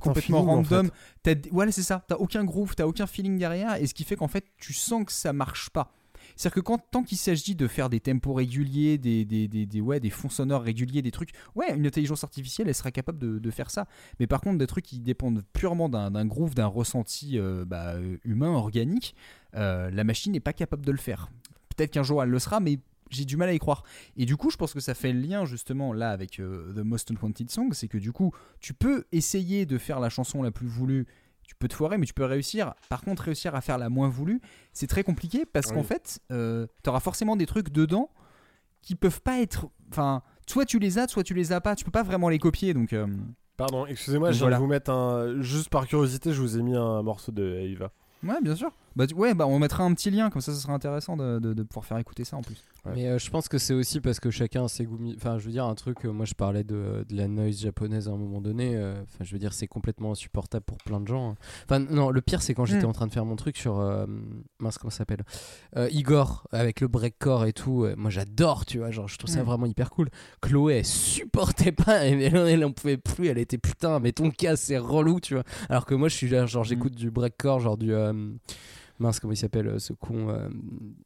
complètement 0.00 0.14
feeling, 0.14 0.36
en 0.36 0.54
random. 0.62 0.90
fait. 1.22 1.34
D- 1.34 1.48
voilà 1.52 1.70
c'est 1.70 1.82
ça. 1.82 2.02
T'as 2.08 2.16
aucun 2.16 2.44
groove, 2.44 2.74
t'as 2.74 2.86
aucun 2.86 3.06
feeling 3.06 3.36
derrière 3.36 3.76
et 3.76 3.86
ce 3.86 3.92
qui 3.92 4.04
fait 4.04 4.16
qu'en 4.16 4.28
fait 4.28 4.46
tu 4.56 4.72
sens 4.72 5.04
que 5.04 5.12
ça 5.12 5.34
marche 5.34 5.68
pas. 5.68 5.92
C'est-à-dire 6.36 6.54
que 6.54 6.60
quand, 6.60 6.78
tant 6.90 7.02
qu'il 7.02 7.18
s'agit 7.18 7.54
de 7.54 7.66
faire 7.66 7.88
des 7.88 8.00
tempos 8.00 8.34
réguliers, 8.34 8.98
des, 8.98 9.24
des, 9.24 9.48
des, 9.48 9.66
des- 9.66 9.80
ouais, 9.80 10.00
des 10.00 10.10
fonds 10.10 10.28
sonores 10.28 10.62
réguliers, 10.62 11.02
des 11.02 11.10
trucs, 11.10 11.30
ouais, 11.54 11.74
une 11.74 11.86
intelligence 11.86 12.24
artificielle, 12.24 12.68
elle 12.68 12.74
sera 12.74 12.90
capable 12.90 13.18
de, 13.40 13.50
faire 13.50 13.70
ça. 13.70 13.86
Mais 14.18 14.26
par 14.26 14.40
contre, 14.40 14.58
des 14.58 14.66
trucs 14.66 14.84
qui 14.84 14.98
dépendent 14.98 15.42
purement 15.52 15.88
d'un 15.88 16.26
groove, 16.26 16.54
d'un 16.54 16.66
ressenti 16.66 17.38
euh, 17.38 17.64
bah, 17.66 17.96
humain, 18.24 18.50
organique, 18.50 19.14
euh, 19.54 19.90
la 19.90 20.04
machine 20.04 20.32
n'est 20.32 20.40
pas 20.40 20.52
capable 20.52 20.86
de 20.86 20.92
le 20.92 20.98
faire. 20.98 21.30
Peut-être 21.76 21.90
qu'un 21.90 22.02
jour 22.02 22.22
elle 22.22 22.30
le 22.30 22.38
sera, 22.38 22.60
mais 22.60 22.78
j'ai 23.10 23.24
du 23.24 23.36
mal 23.36 23.48
à 23.48 23.54
y 23.54 23.58
croire. 23.58 23.84
Et 24.16 24.24
du 24.24 24.36
coup, 24.36 24.50
je 24.50 24.56
pense 24.56 24.72
que 24.72 24.80
ça 24.80 24.94
fait 24.94 25.12
le 25.12 25.20
lien 25.20 25.44
justement 25.44 25.92
là 25.92 26.10
avec 26.10 26.40
euh, 26.40 26.72
The 26.74 26.78
Most 26.78 27.10
Unwanted 27.10 27.50
Song, 27.50 27.72
c'est 27.72 27.88
que 27.88 27.98
du 27.98 28.12
coup, 28.12 28.32
tu 28.60 28.74
peux 28.74 29.04
essayer 29.12 29.66
de 29.66 29.78
faire 29.78 30.00
la 30.00 30.08
chanson 30.08 30.42
la 30.42 30.50
plus 30.50 30.66
voulue, 30.66 31.06
tu 31.46 31.54
peux 31.54 31.68
te 31.68 31.74
foirer, 31.74 31.98
mais 31.98 32.06
tu 32.06 32.14
peux 32.14 32.24
réussir. 32.24 32.74
Par 32.88 33.02
contre, 33.02 33.24
réussir 33.24 33.54
à 33.54 33.60
faire 33.60 33.78
la 33.78 33.88
moins 33.88 34.08
voulue, 34.08 34.40
c'est 34.72 34.86
très 34.86 35.04
compliqué 35.04 35.44
parce 35.46 35.68
Oui. 35.68 35.74
qu'en 35.74 35.82
fait, 35.82 36.20
tu 36.30 36.90
auras 36.90 37.00
forcément 37.00 37.36
des 37.36 37.46
trucs 37.46 37.70
dedans 37.70 38.10
qui 38.80 38.94
peuvent 38.94 39.20
pas 39.22 39.40
être. 39.40 39.66
Enfin, 39.90 40.22
soit 40.48 40.64
tu 40.64 40.78
les 40.78 40.98
as, 40.98 41.08
soit 41.08 41.22
tu 41.22 41.34
les 41.34 41.52
as 41.52 41.60
pas. 41.60 41.76
Tu 41.76 41.84
peux 41.84 41.90
pas 41.90 42.02
vraiment 42.02 42.28
les 42.28 42.38
copier, 42.38 42.74
donc. 42.74 42.92
euh, 42.92 43.06
Pardon, 43.56 43.86
excusez-moi, 43.86 44.32
je 44.32 44.40
voilà. 44.40 44.56
de 44.56 44.60
vous 44.62 44.66
mettre 44.66 44.90
un. 44.90 45.40
Juste 45.42 45.68
par 45.68 45.86
curiosité, 45.86 46.32
je 46.32 46.40
vous 46.40 46.58
ai 46.58 46.62
mis 46.62 46.74
un 46.74 47.02
morceau 47.02 47.30
de 47.32 47.44
Eva. 47.60 47.92
Ouais, 48.24 48.40
bien 48.42 48.56
sûr. 48.56 48.72
Bah, 48.96 49.06
tu- 49.06 49.14
ouais, 49.14 49.34
bah, 49.34 49.46
on 49.46 49.58
mettra 49.58 49.84
un 49.84 49.94
petit 49.94 50.10
lien, 50.10 50.28
comme 50.30 50.42
ça, 50.42 50.52
ça 50.52 50.60
sera 50.60 50.72
intéressant 50.74 51.16
de, 51.16 51.38
de- 51.38 51.54
de 51.54 51.62
pouvoir 51.62 51.84
faire 51.86 51.98
écouter 51.98 52.24
ça 52.24 52.36
en 52.36 52.42
plus. 52.42 52.56
Mais 52.94 53.06
euh, 53.06 53.18
je 53.18 53.30
pense 53.30 53.48
que 53.48 53.58
c'est 53.58 53.74
aussi 53.74 54.00
parce 54.00 54.18
que 54.18 54.30
chacun 54.30 54.64
a 54.64 54.68
ses 54.68 54.84
goûts. 54.86 54.98
Enfin, 55.16 55.38
je 55.38 55.44
veux 55.46 55.52
dire, 55.52 55.64
un 55.66 55.74
truc, 55.76 56.04
euh, 56.04 56.10
moi 56.10 56.26
je 56.26 56.34
parlais 56.34 56.64
de, 56.64 57.04
de 57.08 57.16
la 57.16 57.28
noise 57.28 57.60
japonaise 57.60 58.08
à 58.08 58.10
un 58.12 58.16
moment 58.16 58.40
donné. 58.40 58.74
euh, 58.76 59.00
Enfin, 59.02 59.22
je 59.24 59.32
veux 59.32 59.38
dire, 59.38 59.52
c'est 59.52 59.68
complètement 59.68 60.10
insupportable 60.10 60.64
pour 60.64 60.78
plein 60.78 61.00
de 61.00 61.06
gens. 61.06 61.30
hein. 61.30 61.34
Enfin, 61.64 61.78
non, 61.78 62.10
le 62.10 62.20
pire, 62.20 62.42
c'est 62.42 62.54
quand 62.54 62.64
j'étais 62.64 62.84
Mm. 62.86 62.88
en 62.90 62.92
train 62.92 63.06
de 63.06 63.12
faire 63.12 63.24
mon 63.24 63.36
truc 63.36 63.56
sur. 63.56 63.78
euh, 63.78 64.04
mince, 64.58 64.78
comment 64.78 64.90
ça 64.90 64.98
s'appelle 64.98 65.22
Euh, 65.76 65.88
Igor, 65.92 66.46
avec 66.50 66.80
le 66.80 66.88
breakcore 66.88 67.44
et 67.46 67.52
tout. 67.52 67.84
euh, 67.84 67.94
moi 67.96 68.10
j'adore, 68.10 68.66
tu 68.66 68.78
vois. 68.78 68.90
Genre, 68.90 69.06
je 69.08 69.16
trouve 69.16 69.30
ça 69.30 69.42
Mm. 69.42 69.46
vraiment 69.46 69.66
hyper 69.66 69.90
cool. 69.90 70.08
Chloé, 70.40 70.78
elle 70.78 70.84
supportait 70.84 71.72
pas. 71.72 72.04
Elle, 72.04 72.20
elle, 72.20 72.36
elle 72.36 72.64
en 72.64 72.72
pouvait 72.72 72.96
plus. 72.96 73.28
Elle 73.28 73.38
était 73.38 73.58
putain, 73.58 74.00
mais 74.00 74.10
ton 74.12 74.30
cas, 74.32 74.56
c'est 74.56 74.76
relou, 74.78 75.20
tu 75.20 75.34
vois. 75.34 75.44
Alors 75.68 75.86
que 75.86 75.94
moi, 75.94 76.08
je 76.08 76.16
suis 76.16 76.28
là, 76.28 76.46
genre, 76.46 76.64
j'écoute 76.64 76.96
du 76.96 77.10
breakcore, 77.12 77.60
genre 77.60 77.76
du. 77.76 77.92
Mince 79.02 79.20
comment 79.20 79.32
il 79.32 79.36
s'appelle 79.36 79.66
euh, 79.68 79.78
ce 79.78 79.92
con 79.92 80.28
euh, 80.30 80.48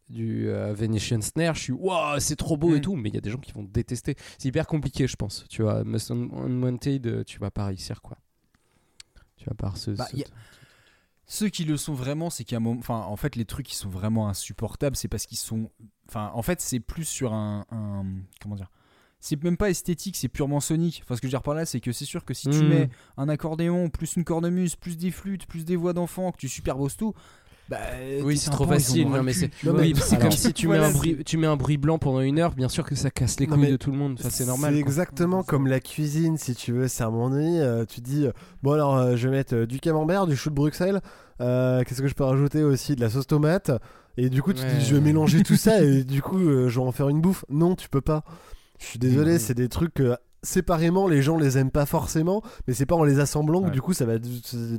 du 0.09 0.49
euh, 0.49 0.73
Venetian 0.75 1.21
Snare 1.21 1.55
je 1.55 1.61
suis 1.63 1.73
waouh 1.73 2.21
c'est 2.21 2.37
trop 2.37 2.57
beau 2.57 2.75
et 2.75 2.79
Mm. 2.79 2.83
tout 2.83 2.97
mais 2.97 3.09
il 3.09 3.15
y 3.15 3.19
a 3.19 3.21
des 3.21 3.31
gens 3.31 3.39
qui 3.39 3.53
vont 3.53 3.65
détester 3.65 4.15
c'est 4.39 4.49
hyper 4.49 4.67
compliqué 4.67 5.07
je 5.09 5.17
pense 5.17 5.45
tu 5.49 5.63
vois 5.63 5.83
Most 5.85 6.11
Un- 6.11 6.29
Unwanted 6.33 7.25
tu 7.25 7.39
vas 7.39 7.51
pas 7.51 7.67
réussir 7.67 8.01
quoi 8.03 8.19
tu 9.37 9.45
vas 9.49 9.55
pas 9.55 9.73
ce, 9.77 9.91
Bah, 9.91 10.07
ce- 10.11 10.17
y 10.17 10.23
a- 10.23 10.27
Ceux 11.29 11.49
qui 11.49 11.65
le 11.65 11.77
sont 11.77 11.93
vraiment, 11.93 12.31
c'est 12.31 12.45
qu'à 12.45 12.57
un 12.59 12.61
moment. 12.61 12.79
Enfin, 12.79 13.01
en 13.01 13.17
fait, 13.17 13.35
les 13.35 13.45
trucs 13.45 13.67
qui 13.67 13.75
sont 13.75 13.89
vraiment 13.89 14.29
insupportables, 14.29 14.95
c'est 14.95 15.09
parce 15.09 15.27
qu'ils 15.27 15.39
sont. 15.39 15.71
Enfin, 16.09 16.31
en 16.35 16.43
fait, 16.43 16.61
c'est 16.61 16.79
plus 16.79 17.05
sur 17.05 17.33
un. 17.33 17.67
un- 17.73 18.05
Comment 18.41 18.55
dire 18.55 18.71
C'est 19.19 19.43
même 19.43 19.57
pas 19.57 19.69
esthétique, 19.71 20.15
c'est 20.15 20.29
purement 20.29 20.61
sonique. 20.61 21.01
Enfin, 21.03 21.17
ce 21.17 21.21
que 21.21 21.27
je 21.27 21.31
veux 21.31 21.37
dire 21.39 21.43
par 21.43 21.55
là, 21.55 21.67
c'est 21.67 21.81
que 21.81 21.91
c'est 21.91 22.05
sûr 22.05 22.25
que 22.25 22.33
si 22.33 22.49
tu 22.49 22.63
Mm. 22.63 22.69
mets 22.69 22.91
un 23.17 23.29
accordéon, 23.29 23.89
plus 23.91 24.15
une 24.15 24.23
cornemuse, 24.23 24.77
plus 24.77 24.97
des 24.97 25.11
flûtes, 25.11 25.47
plus 25.47 25.65
des 25.65 25.75
voix 25.75 25.93
d'enfants, 25.93 26.31
que 26.31 26.37
tu 26.39 26.49
superposes 26.49 26.97
tout. 26.97 27.13
Bah, 27.69 27.79
oui 28.23 28.37
c'est 28.39 28.51
trop 28.51 28.65
facile 28.65 29.09
non, 29.09 29.25
mais 29.25 29.33
c'est 29.33 29.51
oui, 29.65 29.93
comme 30.21 30.31
si 30.31 30.53
tu 30.53 30.69
mets 30.69 30.79
un 30.79 30.93
bruit 30.93 31.19
tu 31.25 31.37
mets 31.37 31.49
un 31.49 31.57
bruit 31.57 31.79
blanc 31.79 31.99
pendant 31.99 32.21
une 32.21 32.39
heure 32.39 32.55
bien 32.55 32.69
sûr 32.69 32.85
que 32.85 32.95
ça 32.95 33.11
casse 33.11 33.41
les 33.41 33.49
couilles 33.49 33.73
de 33.73 33.77
tout 33.77 33.91
le 33.91 33.97
monde 33.99 34.17
enfin, 34.21 34.31
c'est 34.31 34.47
normal 34.47 34.73
C'est 34.75 34.79
exactement 34.79 35.43
comme 35.43 35.67
la 35.67 35.81
cuisine, 35.81 36.37
si 36.39 36.55
tu 36.55 36.71
veux. 36.73 36.87
C'est 36.87 37.03
à 37.03 37.09
un 37.09 37.11
moment 37.11 37.31
donné, 37.31 37.61
euh, 37.61 37.85
tu 37.85 38.01
dis 38.01 38.27
euh, 38.27 38.33
Bon, 38.63 38.73
alors, 38.73 38.97
euh, 38.97 39.17
je 39.17 39.29
vais 39.29 39.37
mettre 39.37 39.55
euh, 39.55 39.67
du 39.67 39.81
camembert, 39.81 40.27
du 40.29 40.37
chou 40.37 40.51
de 40.51 40.55
Bruxelles. 40.55 41.01
Qu'est-ce 41.41 42.01
que 42.03 42.09
je 42.09 42.15
peux 42.15 42.25
rajouter 42.25 42.63
aussi 42.63 42.95
De 42.95 43.01
la 43.01 43.11
sauce 43.11 43.27
tomate. 43.27 43.71
Et 44.17 44.31
du 44.31 44.43
coup, 44.43 44.53
tu 44.53 44.63
Ouais. 44.63 44.77
dis 44.79 44.85
Je 44.85 44.95
vais 44.95 45.01
mélanger 45.01 45.43
tout 45.43 45.57
ça 45.57 45.83
et 45.83 46.05
du 46.05 46.23
coup, 46.23 46.39
je 46.39 46.69
vais 46.69 46.87
en 46.87 46.93
faire 46.93 47.09
une 47.09 47.21
bouffe. 47.21 47.45
Non, 47.51 47.75
tu 47.75 47.89
peux 47.89 48.01
pas. 48.01 48.23
Je 48.79 48.87
suis 48.87 48.99
désolé, 48.99 49.39
c'est 49.39 49.55
des 49.55 49.69
trucs 49.69 50.01
séparément, 50.43 51.09
les 51.09 51.23
gens 51.23 51.37
les 51.39 51.59
aiment 51.59 51.71
pas 51.71 51.87
forcément. 51.87 52.43
Mais 52.67 52.75
c'est 52.75 52.87
pas 52.87 52.95
en 52.97 53.05
les 53.05 53.19
assemblant 53.21 53.61
que 53.61 53.67
Ouais. 53.67 53.71
du 53.73 53.81
coup, 53.83 53.93
ça 53.95 54.05
va. 54.07 54.15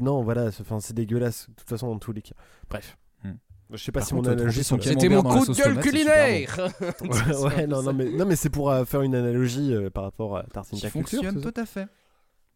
Non, 0.01 0.23
voilà, 0.23 0.51
c'est 0.51 0.61
enfin, 0.61 0.79
c'est 0.79 0.93
dégueulasse. 0.93 1.47
De 1.49 1.55
toute 1.55 1.69
façon, 1.69 1.87
dans 1.87 1.99
tous 1.99 2.11
les 2.13 2.21
cas. 2.21 2.35
Bref. 2.69 2.97
Hmm. 3.23 3.31
Je 3.73 3.77
sais 3.83 3.91
pas 3.91 3.99
Par 3.99 4.07
si 4.07 4.13
contre, 4.13 4.29
mon 4.29 4.33
analogie 4.35 4.63
c'était 4.63 5.09
mon 5.09 5.23
coup 5.23 5.45
de 5.45 5.53
gueule 5.53 5.69
tomate, 5.73 5.83
culinaire 5.83 6.57
Ouais, 7.01 7.35
ouais, 7.55 7.67
non, 7.67 7.81
non, 7.83 7.93
mais, 7.93 8.09
non, 8.11 8.25
mais 8.25 8.35
c'est 8.37 8.49
pour 8.49 8.71
euh, 8.71 8.85
faire 8.85 9.01
une 9.01 9.13
analogie 9.15 9.73
euh, 9.73 9.89
par 9.89 10.03
rapport 10.05 10.37
à 10.37 10.43
Tartine 10.43 10.77
qui 10.79 10.89
Culture, 10.89 11.21
fonctionne 11.23 11.41
tout 11.41 11.51
ça. 11.55 11.61
à 11.61 11.65
fait. 11.65 11.87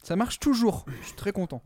Ça 0.03 0.15
marche 0.15 0.39
toujours. 0.39 0.85
Je 1.01 1.07
suis 1.07 1.15
très 1.15 1.31
content. 1.31 1.61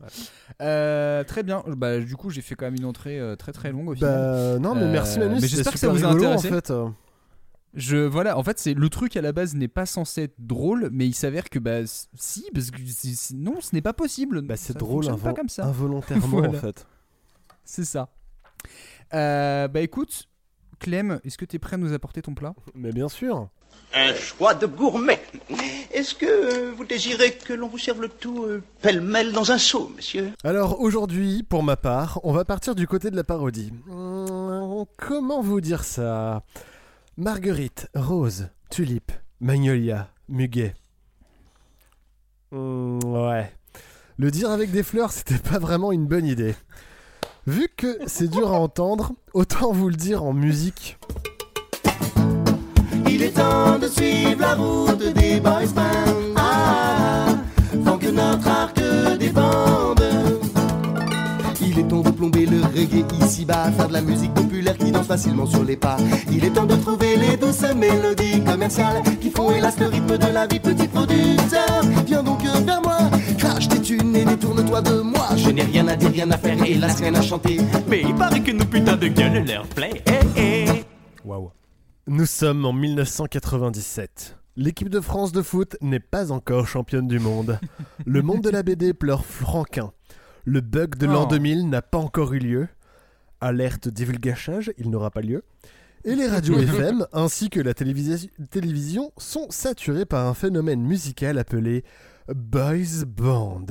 Euh, 0.60 1.24
très 1.24 1.42
bien. 1.42 1.62
Bah, 1.68 1.98
du 2.00 2.16
coup, 2.16 2.28
j'ai 2.30 2.42
fait 2.42 2.54
quand 2.54 2.66
même 2.66 2.74
une 2.76 2.84
entrée 2.84 3.18
euh, 3.18 3.34
très 3.36 3.52
très 3.52 3.72
longue 3.72 3.88
au 3.90 3.94
final. 3.94 4.10
Bah 4.12 4.58
non 4.58 4.74
mais 4.74 4.82
Euh, 4.82 4.92
merci 4.92 5.18
Manu, 5.18 5.34
mais 5.36 5.40
c'était 5.40 5.56
j'espère 5.56 5.72
que 5.72 5.78
ça 5.78 5.88
vous 5.88 6.04
a 6.04 6.08
intéressé. 6.08 6.48
en 6.48 6.52
fait. 6.52 6.72
Je 7.76 7.98
voilà, 7.98 8.38
en 8.38 8.42
fait, 8.42 8.58
c'est 8.58 8.72
le 8.74 8.88
truc 8.88 9.16
à 9.16 9.20
la 9.22 9.32
base 9.32 9.54
n'est 9.54 9.68
pas 9.68 9.84
censé 9.86 10.22
être 10.22 10.34
drôle, 10.38 10.88
mais 10.92 11.06
il 11.06 11.14
s'avère 11.14 11.50
que 11.50 11.58
bah 11.58 11.80
si 11.86 12.46
parce 12.54 12.70
que 12.70 12.78
non, 13.34 13.60
ce 13.60 13.74
n'est 13.74 13.82
pas 13.82 13.92
possible. 13.92 14.40
Bah 14.42 14.56
c'est 14.56 14.76
drôle 14.76 15.04
fonctionne 15.04 15.20
pas 15.20 15.30
invo- 15.32 15.36
comme 15.36 15.48
ça. 15.50 15.64
involontairement 15.66 16.26
Voilà. 16.28 16.48
en 16.48 16.52
fait. 16.60 16.86
C'est 17.64 17.84
ça. 17.84 18.08
Euh, 19.14 19.68
bah 19.68 19.80
écoute, 19.82 20.24
Clem, 20.78 21.20
est-ce 21.24 21.36
que 21.38 21.44
tu 21.44 21.56
es 21.56 21.58
prêt 21.58 21.74
à 21.74 21.76
nous 21.78 21.92
apporter 21.92 22.22
ton 22.22 22.34
plat? 22.34 22.54
Mais 22.74 22.92
bien 22.92 23.08
sûr. 23.08 23.48
Un 23.94 24.14
choix 24.14 24.54
de 24.54 24.66
gourmet. 24.66 25.20
Est-ce 25.92 26.14
que 26.14 26.26
euh, 26.26 26.72
vous 26.74 26.84
désirez 26.84 27.32
que 27.32 27.52
l'on 27.52 27.68
vous 27.68 27.78
serve 27.78 28.00
le 28.02 28.08
tout 28.08 28.44
euh, 28.44 28.62
pêle-mêle 28.80 29.32
dans 29.32 29.52
un 29.52 29.58
seau, 29.58 29.92
monsieur? 29.94 30.32
Alors 30.44 30.80
aujourd'hui, 30.80 31.42
pour 31.42 31.62
ma 31.62 31.76
part, 31.76 32.20
on 32.24 32.32
va 32.32 32.44
partir 32.44 32.74
du 32.74 32.86
côté 32.86 33.10
de 33.10 33.16
la 33.16 33.24
parodie. 33.24 33.72
Hum, 33.90 34.84
comment 34.96 35.42
vous 35.42 35.60
dire 35.60 35.84
ça? 35.84 36.42
Marguerite, 37.18 37.88
rose, 37.94 38.50
tulipe, 38.68 39.10
magnolia, 39.40 40.10
muguet. 40.28 40.74
Hum, 42.52 42.98
ouais. 43.04 43.50
Le 44.18 44.30
dire 44.30 44.50
avec 44.50 44.70
des 44.70 44.82
fleurs, 44.82 45.12
c'était 45.12 45.38
pas 45.38 45.58
vraiment 45.58 45.92
une 45.92 46.06
bonne 46.06 46.26
idée. 46.26 46.54
Vu 47.46 47.70
que 47.74 47.98
c'est 48.06 48.28
dur 48.28 48.52
à 48.52 48.60
entendre, 48.60 49.12
autant 49.32 49.72
vous 49.72 49.88
le 49.88 49.94
dire 49.94 50.24
en 50.24 50.34
musique. 50.34 50.98
Il 53.08 53.22
est 53.22 53.30
temps 53.30 53.78
de 53.78 53.88
suivre 53.88 54.38
la 54.38 54.54
route 54.54 55.14
des 55.14 55.40
boys 55.40 55.72
bands. 55.74 56.34
Ah, 56.36 57.28
tant 57.82 57.96
que 57.96 58.08
notre 58.08 58.46
arc 58.46 58.78
débande. 59.18 60.04
Il 61.62 61.78
est 61.78 61.88
temps 61.88 62.02
de 62.02 62.10
plomber 62.10 62.44
le 62.44 62.60
reggae 62.60 63.06
ici-bas, 63.24 63.72
faire 63.72 63.88
de 63.88 63.94
la 63.94 64.02
musique 64.02 64.34
populaire 64.66 64.76
qui 64.78 64.92
danse 64.92 65.06
facilement 65.06 65.46
sur 65.46 65.64
les 65.64 65.76
pas. 65.76 65.96
Il 66.30 66.44
est 66.44 66.50
temps 66.50 66.66
de 66.66 66.76
trouver 66.76 67.16
les 67.16 67.36
douces 67.36 67.62
mélodies 67.74 68.42
commerciales 68.44 69.02
qui 69.20 69.30
font 69.30 69.50
hélas 69.50 69.78
le 69.78 69.86
rythme 69.86 70.18
de 70.18 70.32
la 70.32 70.46
vie, 70.46 70.60
petit 70.60 70.88
producteur. 70.88 71.82
Viens 72.06 72.22
donc 72.22 72.42
vers 72.42 72.82
moi, 72.82 72.98
crache 73.38 73.68
tes 73.68 73.80
thunes 73.80 74.14
et 74.16 74.24
détourne-toi 74.24 74.82
de 74.82 75.00
moi. 75.00 75.28
Je 75.36 75.50
n'ai 75.50 75.62
rien 75.62 75.86
à 75.88 75.96
dire, 75.96 76.10
rien 76.10 76.30
à 76.30 76.38
faire, 76.38 76.62
hélas 76.64 77.00
rien 77.00 77.14
à 77.14 77.22
chanter. 77.22 77.58
Mais 77.88 78.02
il 78.02 78.14
paraît 78.14 78.40
que 78.40 78.52
nos 78.52 78.64
putains 78.64 78.96
de 78.96 79.08
gueules 79.08 79.44
leur 79.46 79.66
plaît. 79.66 80.02
Eh, 80.06 80.40
eh. 80.40 80.84
Waouh. 81.24 81.50
Nous 82.08 82.26
sommes 82.26 82.64
en 82.64 82.72
1997. 82.72 84.36
L'équipe 84.56 84.88
de 84.88 85.00
France 85.00 85.32
de 85.32 85.42
foot 85.42 85.76
n'est 85.82 86.00
pas 86.00 86.32
encore 86.32 86.66
championne 86.66 87.08
du 87.08 87.18
monde. 87.18 87.58
Le 88.06 88.22
monde 88.22 88.40
de 88.40 88.50
la 88.50 88.62
BD 88.62 88.94
pleure 88.94 89.24
Franquin. 89.24 89.92
Le 90.44 90.60
bug 90.60 90.96
de 90.96 91.06
l'an 91.06 91.24
Oh. 91.24 91.30
2000 91.30 91.68
n'a 91.68 91.82
pas 91.82 91.98
encore 91.98 92.32
eu 92.32 92.38
lieu. 92.38 92.68
Alerte 93.40 93.88
divulgachage, 93.88 94.72
il 94.78 94.90
n'aura 94.90 95.10
pas 95.10 95.20
lieu. 95.20 95.44
Et 96.04 96.14
les 96.14 96.26
radios 96.28 96.58
FM 96.60 97.06
ainsi 97.12 97.50
que 97.50 97.60
la 97.60 97.72
télévisi- 97.72 98.30
télévision 98.50 99.12
sont 99.18 99.46
saturés 99.50 100.06
par 100.06 100.26
un 100.26 100.34
phénomène 100.34 100.80
musical 100.82 101.38
appelé 101.38 101.84
boys 102.34 103.04
band. 103.06 103.66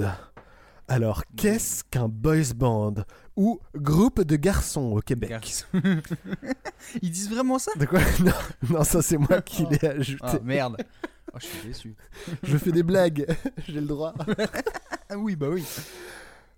Alors, 0.88 1.24
qu'est-ce 1.36 1.84
qu'un 1.84 2.08
boys 2.08 2.54
band 2.56 2.94
ou 3.36 3.60
groupe 3.76 4.22
de 4.22 4.36
garçons 4.36 4.92
au 4.96 5.00
Québec? 5.02 5.66
Ils 7.02 7.10
disent 7.10 7.30
vraiment 7.30 7.58
ça? 7.58 7.72
De 7.78 7.86
quoi? 7.86 8.00
Non, 8.24 8.32
non, 8.70 8.84
ça 8.84 9.02
c'est 9.02 9.18
moi 9.18 9.42
qui 9.42 9.66
l'ai 9.66 9.84
ajouté. 9.88 10.20
Ah 10.24 10.40
merde. 10.44 10.78
Oh, 11.34 11.38
je 11.42 11.46
suis 11.48 11.68
déçu. 11.68 11.96
Je 12.44 12.58
fais 12.58 12.72
des 12.72 12.84
blagues, 12.84 13.26
j'ai 13.68 13.82
le 13.82 13.88
droit. 13.88 14.14
Oui, 15.18 15.36
bah 15.36 15.48
oui. 15.50 15.66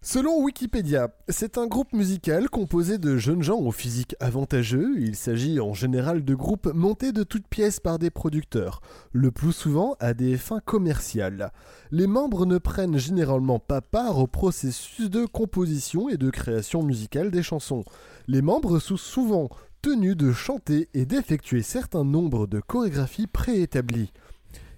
Selon 0.10 0.42
Wikipédia, 0.42 1.10
c'est 1.28 1.58
un 1.58 1.68
groupe 1.68 1.92
musical 1.92 2.50
composé 2.50 2.98
de 2.98 3.18
jeunes 3.18 3.44
gens 3.44 3.60
au 3.60 3.74
physique 3.74 4.16
avantageux. 4.22 4.96
Il 5.00 5.18
s'agit 5.18 5.60
en 5.60 5.74
général 5.74 6.24
de 6.24 6.34
groupes 6.34 6.72
montés 6.74 7.12
de 7.12 7.24
toutes 7.24 7.46
pièces 7.46 7.82
par 7.82 8.00
des 8.00 8.10
producteurs, 8.10 8.80
le 9.12 9.32
plus 9.32 9.52
souvent 9.52 9.98
à 10.00 10.14
des 10.14 10.38
fins 10.38 10.62
commerciales. 10.62 11.52
Les 11.92 12.08
membres 12.08 12.46
ne 12.46 12.58
prennent 12.58 12.98
généralement 12.98 13.60
pas 13.60 13.82
part 13.82 14.18
au 14.20 14.28
processus 14.28 15.10
de 15.10 15.26
composition 15.26 16.08
et 16.08 16.16
de 16.16 16.30
création 16.30 16.84
musicale 16.84 17.30
des 17.30 17.44
chansons. 17.44 17.84
Les 18.30 18.42
membres 18.42 18.80
sont 18.80 18.96
souvent 18.96 19.50
tenus 19.82 20.16
de 20.16 20.32
chanter 20.32 20.88
et 20.94 21.06
d'effectuer 21.06 21.62
certains 21.64 22.06
nombres 22.06 22.48
de 22.48 22.62
chorégraphies 22.62 23.28
préétablies. 23.28 24.14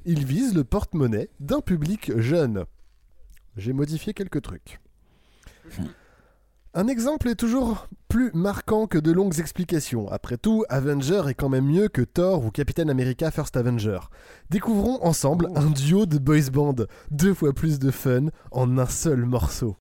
Ils 0.06 0.26
visent 0.26 0.56
le 0.56 0.64
porte-monnaie 0.64 1.30
d'un 1.40 1.62
public 1.62 2.18
jeune. 2.18 2.66
J'ai 3.58 3.74
modifié 3.74 4.16
quelques 4.16 4.42
trucs. 4.42 4.80
Un 6.76 6.88
exemple 6.88 7.28
est 7.30 7.36
toujours 7.36 7.88
plus 8.10 8.32
marquant 8.34 8.86
que 8.86 9.00
de 9.00 9.12
longues 9.12 9.40
explications. 9.40 10.08
Après 10.10 10.38
tout, 10.38 10.66
Avenger 10.70 11.24
est 11.28 11.34
quand 11.34 11.50
même 11.50 11.66
mieux 11.66 11.88
que 11.88 12.04
Thor 12.04 12.46
ou 12.46 12.52
Captain 12.52 12.90
America 12.90 13.32
First 13.32 13.58
Avenger. 13.58 14.00
Découvrons 14.52 15.04
ensemble 15.04 15.50
un 15.56 15.72
duo 15.72 16.06
de 16.06 16.20
boys 16.20 16.52
band, 16.52 16.76
deux 17.10 17.34
fois 17.34 17.54
plus 17.54 17.80
de 17.80 17.90
fun 17.90 18.28
en 18.52 18.78
un 18.78 18.86
seul 18.86 19.26
morceau. 19.26 19.78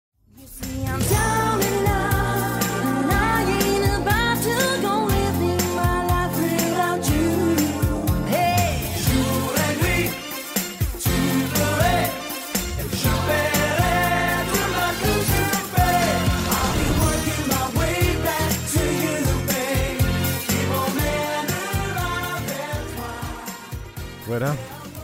Voilà. 24.39 24.55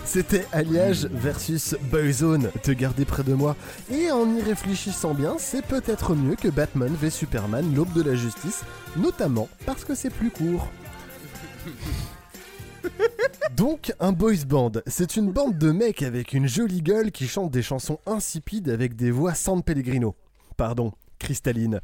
C'était 0.04 0.46
Alliage 0.52 1.06
versus 1.06 1.74
Boyzone, 1.90 2.52
te 2.62 2.70
garder 2.70 3.04
près 3.04 3.24
de 3.24 3.34
moi. 3.34 3.56
Et 3.90 4.12
en 4.12 4.32
y 4.32 4.40
réfléchissant 4.40 5.12
bien, 5.12 5.34
c'est 5.38 5.66
peut-être 5.66 6.14
mieux 6.14 6.36
que 6.36 6.46
Batman 6.46 6.94
v 6.94 7.10
Superman, 7.10 7.74
l'aube 7.74 7.92
de 7.94 8.02
la 8.02 8.14
justice, 8.14 8.62
notamment 8.96 9.48
parce 9.66 9.84
que 9.84 9.96
c'est 9.96 10.10
plus 10.10 10.30
court. 10.30 10.68
Donc, 13.56 13.92
un 13.98 14.12
boys 14.12 14.44
band, 14.46 14.70
c'est 14.86 15.16
une 15.16 15.32
bande 15.32 15.58
de 15.58 15.72
mecs 15.72 16.04
avec 16.04 16.32
une 16.32 16.46
jolie 16.46 16.82
gueule 16.82 17.10
qui 17.10 17.26
chantent 17.26 17.50
des 17.50 17.62
chansons 17.62 17.98
insipides 18.06 18.68
avec 18.68 18.94
des 18.94 19.10
voix 19.10 19.34
San 19.34 19.64
Pellegrino. 19.64 20.14
Pardon, 20.56 20.92
cristalline. 21.18 21.80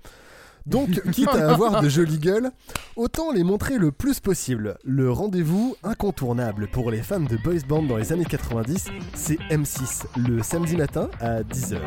Donc, 0.70 1.02
quitte 1.12 1.28
à 1.28 1.50
avoir 1.50 1.82
de 1.82 1.88
jolies 1.88 2.18
gueules, 2.18 2.50
autant 2.96 3.32
les 3.32 3.42
montrer 3.42 3.76
le 3.76 3.90
plus 3.90 4.20
possible. 4.20 4.78
Le 4.84 5.10
rendez-vous 5.10 5.76
incontournable 5.82 6.68
pour 6.68 6.90
les 6.90 7.02
fans 7.02 7.20
de 7.20 7.36
boys 7.36 7.66
band 7.68 7.82
dans 7.82 7.96
les 7.96 8.12
années 8.12 8.24
90, 8.24 8.86
c'est 9.14 9.38
M6, 9.50 10.04
le 10.16 10.42
samedi 10.42 10.76
matin 10.76 11.10
à 11.20 11.42
10h. 11.42 11.78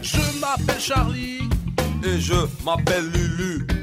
Je 0.00 0.40
m'appelle 0.40 0.80
Charlie 0.80 1.38
et 2.04 2.18
je 2.18 2.34
m'appelle 2.64 3.10
Lulu. 3.10 3.81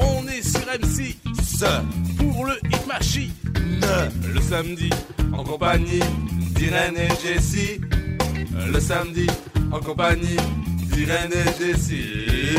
On 0.00 0.26
est 0.28 0.42
sur 0.42 0.60
M6 0.60 1.16
pour 2.18 2.46
le 2.46 2.54
Hit 2.68 2.86
Machine 2.86 3.30
le 4.32 4.40
samedi 4.40 4.90
en 5.32 5.42
compagnie 5.44 6.00
d'Irène 6.54 6.96
et 6.96 7.08
Jessie. 7.26 7.80
Le 8.72 8.78
samedi 8.80 9.26
en 9.72 9.80
compagnie 9.80 10.36
d'Irène 10.92 11.32
et 11.32 11.62
Jessie. 11.64 12.56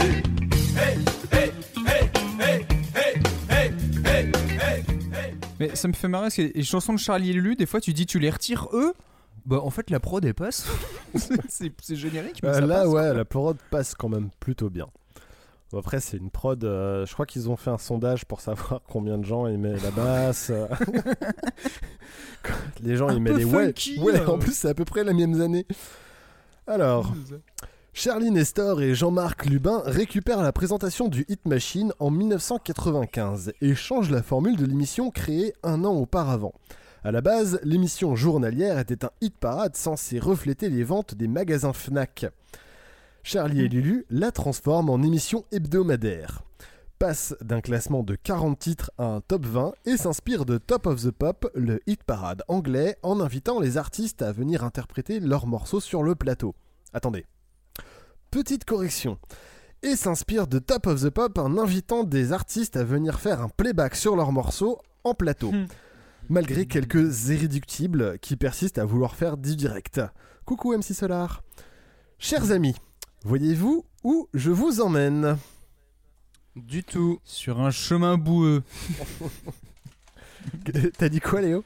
Hey, 0.75 0.97
hey, 1.31 1.51
hey, 1.85 2.11
hey, 2.39 2.65
hey, 2.95 3.15
hey, 3.49 3.71
hey, 4.05 4.31
hey, 4.61 4.83
hey. 5.13 5.33
Mais 5.59 5.75
ça 5.75 5.87
me 5.87 5.93
fait 5.93 6.07
marrer 6.07 6.25
parce 6.25 6.35
que 6.35 6.51
les 6.53 6.63
chansons 6.63 6.93
de 6.93 6.99
Charlie 6.99 7.29
et 7.31 7.33
Lulu, 7.33 7.55
des 7.55 7.65
fois 7.65 7.79
tu 7.81 7.93
dis 7.93 8.05
tu 8.05 8.19
les 8.19 8.29
retires 8.29 8.67
eux. 8.73 8.93
Bah 9.45 9.59
en 9.61 9.69
fait 9.69 9.89
la 9.89 9.99
prod 9.99 10.23
elle 10.25 10.33
passe. 10.33 10.65
c'est 11.49 11.71
c'est 11.81 11.95
générique. 11.95 12.39
Mais 12.43 12.49
Euh, 12.49 12.53
ça 12.55 12.61
là, 12.61 12.75
passe, 12.81 12.87
ouais, 12.87 12.91
quoi. 13.01 13.13
la 13.13 13.25
prod 13.25 13.57
passe 13.71 13.95
quand 13.95 14.09
même 14.09 14.29
plutôt 14.39 14.69
bien. 14.69 14.87
Bon, 15.73 15.79
après, 15.79 15.99
c'est 15.99 16.17
une 16.17 16.29
prod. 16.29 16.63
euh, 16.63 17.03
je 17.07 17.13
crois 17.13 17.25
qu'ils 17.25 17.49
ont 17.49 17.55
fait 17.57 17.71
un 17.71 17.79
sondage 17.79 18.25
pour 18.25 18.41
savoir 18.41 18.81
combien 18.87 19.17
de 19.17 19.25
gens 19.25 19.47
aimaient 19.47 19.75
la 19.77 19.89
basse. 19.89 20.51
les 22.83 22.95
gens 22.95 23.09
Un 23.09 23.15
aimaient 23.17 23.33
les 23.33 23.43
ouais. 23.43 23.65
funky, 23.67 23.99
Ouais, 23.99 24.19
euh. 24.21 24.27
en 24.27 24.37
plus, 24.37 24.53
c'est 24.55 24.69
à 24.69 24.75
peu 24.75 24.85
près 24.85 25.03
la 25.03 25.13
même 25.13 25.41
année. 25.41 25.65
Alors. 26.67 27.11
Charlie 27.95 28.29
Nestor 28.31 28.81
et 28.81 28.93
Jean-Marc 28.93 29.45
Lubin 29.45 29.81
récupèrent 29.85 30.41
la 30.43 30.51
présentation 30.51 31.07
du 31.07 31.25
Hit 31.27 31.45
Machine 31.47 31.91
en 31.99 32.11
1995 32.11 33.53
et 33.61 33.75
changent 33.75 34.09
la 34.11 34.23
formule 34.23 34.55
de 34.55 34.65
l'émission 34.65 35.09
créée 35.11 35.53
un 35.63 35.83
an 35.85 35.93
auparavant. 35.93 36.53
À 37.03 37.11
la 37.11 37.21
base, 37.21 37.59
l'émission 37.63 38.15
journalière 38.15 38.79
était 38.79 39.05
un 39.05 39.11
hit 39.21 39.35
parade 39.37 39.75
censé 39.75 40.19
refléter 40.19 40.69
les 40.69 40.83
ventes 40.83 41.15
des 41.15 41.27
magasins 41.27 41.73
Fnac. 41.73 42.25
Charlie 43.25 43.61
et 43.61 43.69
Lulu 43.69 44.05
la 44.09 44.33
transforment 44.33 44.89
en 44.89 45.01
émission 45.01 45.45
hebdomadaire. 45.53 46.43
Passe 46.99 47.33
d'un 47.39 47.61
classement 47.61 48.03
de 48.03 48.15
40 48.15 48.59
titres 48.59 48.91
à 48.97 49.05
un 49.05 49.21
top 49.21 49.45
20 49.45 49.73
et 49.85 49.95
s'inspire 49.95 50.43
de 50.43 50.57
Top 50.57 50.85
of 50.87 51.01
the 51.01 51.11
Pop, 51.11 51.49
le 51.55 51.79
hit 51.87 52.03
parade 52.03 52.43
anglais, 52.49 52.97
en 53.01 53.21
invitant 53.21 53.61
les 53.61 53.77
artistes 53.77 54.21
à 54.21 54.33
venir 54.33 54.65
interpréter 54.65 55.21
leurs 55.21 55.47
morceaux 55.47 55.79
sur 55.79 56.03
le 56.03 56.15
plateau. 56.15 56.53
Attendez. 56.91 57.25
Petite 58.29 58.65
correction. 58.65 59.17
Et 59.83 59.95
s'inspire 59.95 60.45
de 60.45 60.59
Top 60.59 60.85
of 60.87 61.01
the 61.01 61.09
Pop 61.09 61.37
en 61.37 61.57
invitant 61.57 62.03
des 62.03 62.33
artistes 62.33 62.75
à 62.75 62.83
venir 62.83 63.21
faire 63.21 63.41
un 63.41 63.49
playback 63.49 63.95
sur 63.95 64.17
leurs 64.17 64.33
morceaux 64.33 64.79
en 65.05 65.13
plateau. 65.13 65.53
Malgré 66.27 66.65
quelques 66.65 67.29
irréductibles 67.29 68.19
qui 68.19 68.35
persistent 68.35 68.79
à 68.79 68.85
vouloir 68.85 69.15
faire 69.15 69.37
du 69.37 69.55
direct. 69.55 70.01
Coucou 70.45 70.73
MC 70.77 70.93
Solar. 70.93 71.41
Chers 72.19 72.51
amis, 72.51 72.75
voyez-vous 73.23 73.85
où 74.03 74.27
je 74.33 74.51
vous 74.51 74.81
emmène? 74.81 75.37
Du 76.55 76.83
tout. 76.83 77.19
Sur 77.23 77.61
un 77.61 77.71
chemin 77.71 78.17
boueux. 78.17 78.63
T'as 80.97 81.09
dit 81.09 81.19
quoi 81.19 81.41
Léo? 81.41 81.63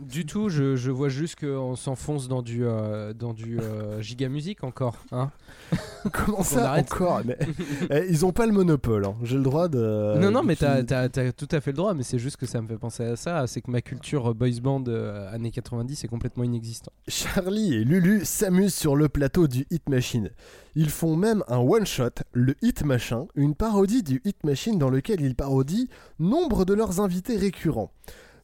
Du 0.00 0.24
tout, 0.24 0.48
je, 0.48 0.76
je 0.76 0.90
vois 0.90 1.08
juste 1.08 1.38
qu'on 1.38 1.76
s'enfonce 1.76 2.28
dans 2.28 2.42
du, 2.42 2.64
euh, 2.64 3.12
dans 3.12 3.34
du 3.34 3.60
euh, 3.60 4.00
giga 4.00 4.28
musique 4.28 4.64
encore. 4.64 4.96
Hein 5.12 5.30
Comment 6.12 6.40
On 6.40 6.42
ça 6.42 6.70
arrête. 6.70 6.90
encore 6.92 7.20
Mais, 7.24 7.36
eh, 7.90 8.06
Ils 8.08 8.24
ont 8.24 8.32
pas 8.32 8.46
le 8.46 8.52
monopole, 8.52 9.04
hein. 9.04 9.14
j'ai 9.22 9.36
le 9.36 9.42
droit 9.42 9.68
de... 9.68 10.18
non, 10.18 10.30
non, 10.30 10.42
mais 10.42 10.56
t'as 10.56 10.82
as, 10.90 11.32
tout 11.32 11.48
à 11.50 11.60
fait 11.60 11.72
le 11.72 11.76
droit, 11.76 11.92
mais 11.94 12.02
c'est 12.02 12.18
juste 12.18 12.38
que 12.38 12.46
ça 12.46 12.62
me 12.62 12.66
fait 12.66 12.78
penser 12.78 13.04
à 13.04 13.16
ça. 13.16 13.46
C'est 13.46 13.60
que 13.60 13.70
ma 13.70 13.82
culture 13.82 14.34
boys 14.34 14.60
band 14.62 14.84
euh, 14.88 15.32
années 15.34 15.50
90 15.50 16.04
est 16.04 16.08
complètement 16.08 16.44
inexistante. 16.44 16.94
Charlie 17.08 17.74
et 17.74 17.84
Lulu 17.84 18.24
s'amusent 18.24 18.74
sur 18.74 18.96
le 18.96 19.08
plateau 19.08 19.48
du 19.48 19.66
Hit 19.70 19.88
Machine. 19.88 20.30
Ils 20.76 20.90
font 20.90 21.16
même 21.16 21.42
un 21.48 21.58
one-shot, 21.58 22.22
le 22.32 22.54
Hit 22.62 22.84
Machin, 22.84 23.26
une 23.34 23.54
parodie 23.54 24.02
du 24.02 24.22
Hit 24.24 24.44
Machine 24.44 24.78
dans 24.78 24.90
lequel 24.90 25.20
ils 25.20 25.34
parodient 25.34 25.86
nombre 26.18 26.64
de 26.64 26.74
leurs 26.74 27.00
invités 27.00 27.36
récurrents. 27.36 27.92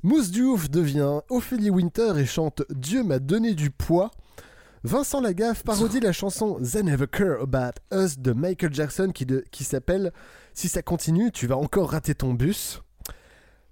Mousse 0.06 0.30
Diouf 0.30 0.70
devient 0.70 1.18
Ophélie 1.30 1.68
Winter 1.68 2.12
et 2.18 2.26
chante 2.26 2.62
Dieu 2.70 3.02
m'a 3.02 3.18
donné 3.18 3.54
du 3.54 3.70
poids. 3.72 4.12
Vincent 4.84 5.20
Lagaffe 5.20 5.64
parodie 5.64 5.98
la 5.98 6.12
chanson 6.12 6.60
They 6.62 6.84
Never 6.84 7.08
Care 7.08 7.40
About 7.42 7.80
Us 7.92 8.16
de 8.16 8.32
Michael 8.32 8.72
Jackson 8.72 9.10
qui, 9.12 9.26
de- 9.26 9.44
qui 9.50 9.64
s'appelle 9.64 10.12
Si 10.54 10.68
ça 10.68 10.80
continue, 10.80 11.32
tu 11.32 11.48
vas 11.48 11.56
encore 11.56 11.90
rater 11.90 12.14
ton 12.14 12.34
bus. 12.34 12.82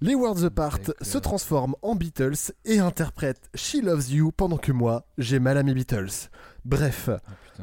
Les 0.00 0.16
Worlds 0.16 0.44
Apart 0.44 0.80
se 1.02 1.18
transforment 1.18 1.76
en 1.82 1.94
Beatles 1.94 2.50
et 2.64 2.80
interprètent 2.80 3.48
She 3.54 3.76
Loves 3.80 4.10
You 4.10 4.32
pendant 4.32 4.58
que 4.58 4.72
moi, 4.72 5.06
j'ai 5.18 5.38
mal 5.38 5.56
à 5.56 5.62
mes 5.62 5.72
Beatles. 5.72 6.30
Bref, 6.64 7.10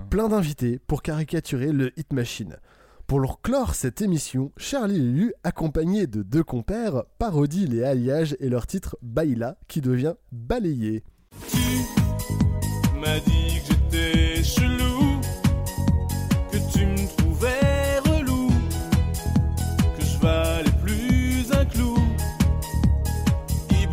plein 0.10 0.30
d'invités 0.30 0.80
pour 0.80 1.02
caricaturer 1.02 1.74
le 1.74 1.92
Hit 2.00 2.14
Machine. 2.14 2.56
Pour 3.12 3.20
leur 3.20 3.42
clore 3.42 3.76
cette 3.76 4.02
émission, 4.02 4.54
Charlie 4.56 4.96
et 4.96 5.00
Lulu, 5.00 5.34
accompagnés 5.44 6.08
de 6.08 6.24
deux 6.24 6.46
compères, 6.46 7.04
parodient 7.20 7.68
les 7.68 7.84
alliages 7.84 8.38
et 8.40 8.48
leur 8.48 8.68
titre 8.68 8.96
Baila 9.02 9.58
qui 9.68 9.82
devient 9.82 10.14
balayé. 10.32 11.04
m'a 13.02 13.20
dit 13.20 13.60
que 13.60 13.74
j'étais 13.74 14.42
chelou, 14.42 15.20
que 16.54 16.58
tu 16.72 16.86
me 16.86 17.18
trouvais 17.18 18.00
relou, 18.00 18.48
que 19.98 20.06
je 20.06 20.18
valais 20.20 20.72
plus 20.82 21.52
un 21.52 21.66
clou? 21.66 21.98
Il 23.72 23.90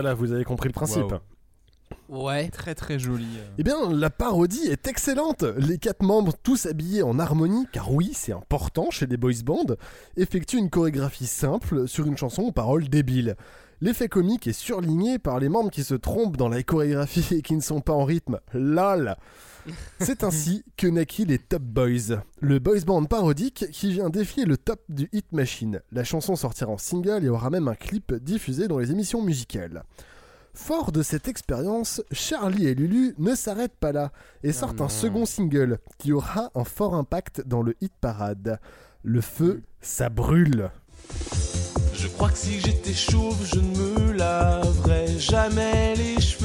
Voilà, 0.00 0.14
vous 0.14 0.30
avez 0.30 0.44
compris 0.44 0.68
le 0.68 0.72
principe. 0.74 1.12
Ouais. 2.08 2.50
Très 2.50 2.76
très 2.76 3.00
joli. 3.00 3.26
euh. 3.36 3.54
Eh 3.58 3.64
bien, 3.64 3.90
la 3.90 4.10
parodie 4.10 4.68
est 4.68 4.86
excellente. 4.86 5.42
Les 5.56 5.78
quatre 5.78 6.04
membres, 6.04 6.34
tous 6.40 6.66
habillés 6.66 7.02
en 7.02 7.18
harmonie, 7.18 7.66
car 7.72 7.92
oui, 7.92 8.12
c'est 8.14 8.30
important 8.30 8.92
chez 8.92 9.08
des 9.08 9.16
boys 9.16 9.42
bands, 9.44 9.74
effectuent 10.16 10.58
une 10.58 10.70
chorégraphie 10.70 11.26
simple 11.26 11.88
sur 11.88 12.06
une 12.06 12.16
chanson 12.16 12.42
aux 12.42 12.52
paroles 12.52 12.88
débiles. 12.88 13.34
L'effet 13.80 14.06
comique 14.06 14.46
est 14.46 14.52
surligné 14.52 15.18
par 15.18 15.40
les 15.40 15.48
membres 15.48 15.72
qui 15.72 15.82
se 15.82 15.96
trompent 15.96 16.36
dans 16.36 16.48
la 16.48 16.62
chorégraphie 16.62 17.26
et 17.34 17.42
qui 17.42 17.56
ne 17.56 17.60
sont 17.60 17.80
pas 17.80 17.92
en 17.92 18.04
rythme. 18.04 18.38
LOL 18.54 19.16
C'est 20.00 20.24
ainsi 20.24 20.64
que 20.76 20.86
naquit 20.86 21.24
les 21.24 21.38
Top 21.38 21.62
Boys, 21.62 22.22
le 22.40 22.58
boys 22.58 22.80
band 22.86 23.04
parodique 23.04 23.66
qui 23.72 23.92
vient 23.92 24.10
défier 24.10 24.44
le 24.44 24.56
top 24.56 24.80
du 24.88 25.08
Hit 25.12 25.32
Machine. 25.32 25.80
La 25.92 26.04
chanson 26.04 26.36
sortira 26.36 26.70
en 26.70 26.78
single 26.78 27.24
et 27.24 27.28
aura 27.28 27.50
même 27.50 27.68
un 27.68 27.74
clip 27.74 28.14
diffusé 28.14 28.68
dans 28.68 28.78
les 28.78 28.90
émissions 28.90 29.22
musicales. 29.22 29.84
Fort 30.54 30.90
de 30.90 31.02
cette 31.02 31.28
expérience, 31.28 32.02
Charlie 32.10 32.66
et 32.66 32.74
Lulu 32.74 33.14
ne 33.18 33.34
s'arrêtent 33.34 33.76
pas 33.78 33.92
là 33.92 34.12
et 34.42 34.52
sortent 34.52 34.80
un 34.80 34.88
second 34.88 35.24
single 35.24 35.78
qui 35.98 36.12
aura 36.12 36.50
un 36.54 36.64
fort 36.64 36.94
impact 36.94 37.42
dans 37.46 37.62
le 37.62 37.76
hit 37.80 37.92
parade. 38.00 38.58
Le 39.04 39.20
feu, 39.20 39.62
ça 39.80 40.08
brûle. 40.08 40.70
Je 41.94 42.08
crois 42.08 42.30
que 42.30 42.38
si 42.38 42.60
j'étais 42.60 42.94
chauve, 42.94 43.38
je 43.44 43.60
ne 43.60 43.76
me 43.76 44.12
laverais 44.12 45.18
jamais 45.18 45.94
les 45.96 46.20
cheveux. 46.20 46.37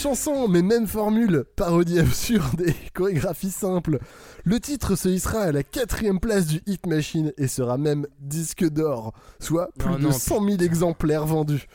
Chanson, 0.00 0.48
mais 0.48 0.62
même 0.62 0.86
formule, 0.86 1.44
parodie 1.56 1.98
absurde 1.98 2.62
et 2.62 2.74
chorégraphie 2.94 3.50
simple. 3.50 3.98
Le 4.44 4.58
titre 4.58 4.96
se 4.96 5.10
hissera 5.10 5.42
à 5.42 5.52
la 5.52 5.62
quatrième 5.62 6.20
place 6.20 6.46
du 6.46 6.62
Hit 6.66 6.86
Machine 6.86 7.32
et 7.36 7.48
sera 7.48 7.76
même 7.76 8.06
disque 8.18 8.66
d'or, 8.66 9.12
soit 9.40 9.68
plus 9.78 9.96
de 9.96 9.98
non, 9.98 10.12
100 10.12 10.44
000 10.44 10.62
exemplaires 10.62 11.26
vendus. 11.26 11.66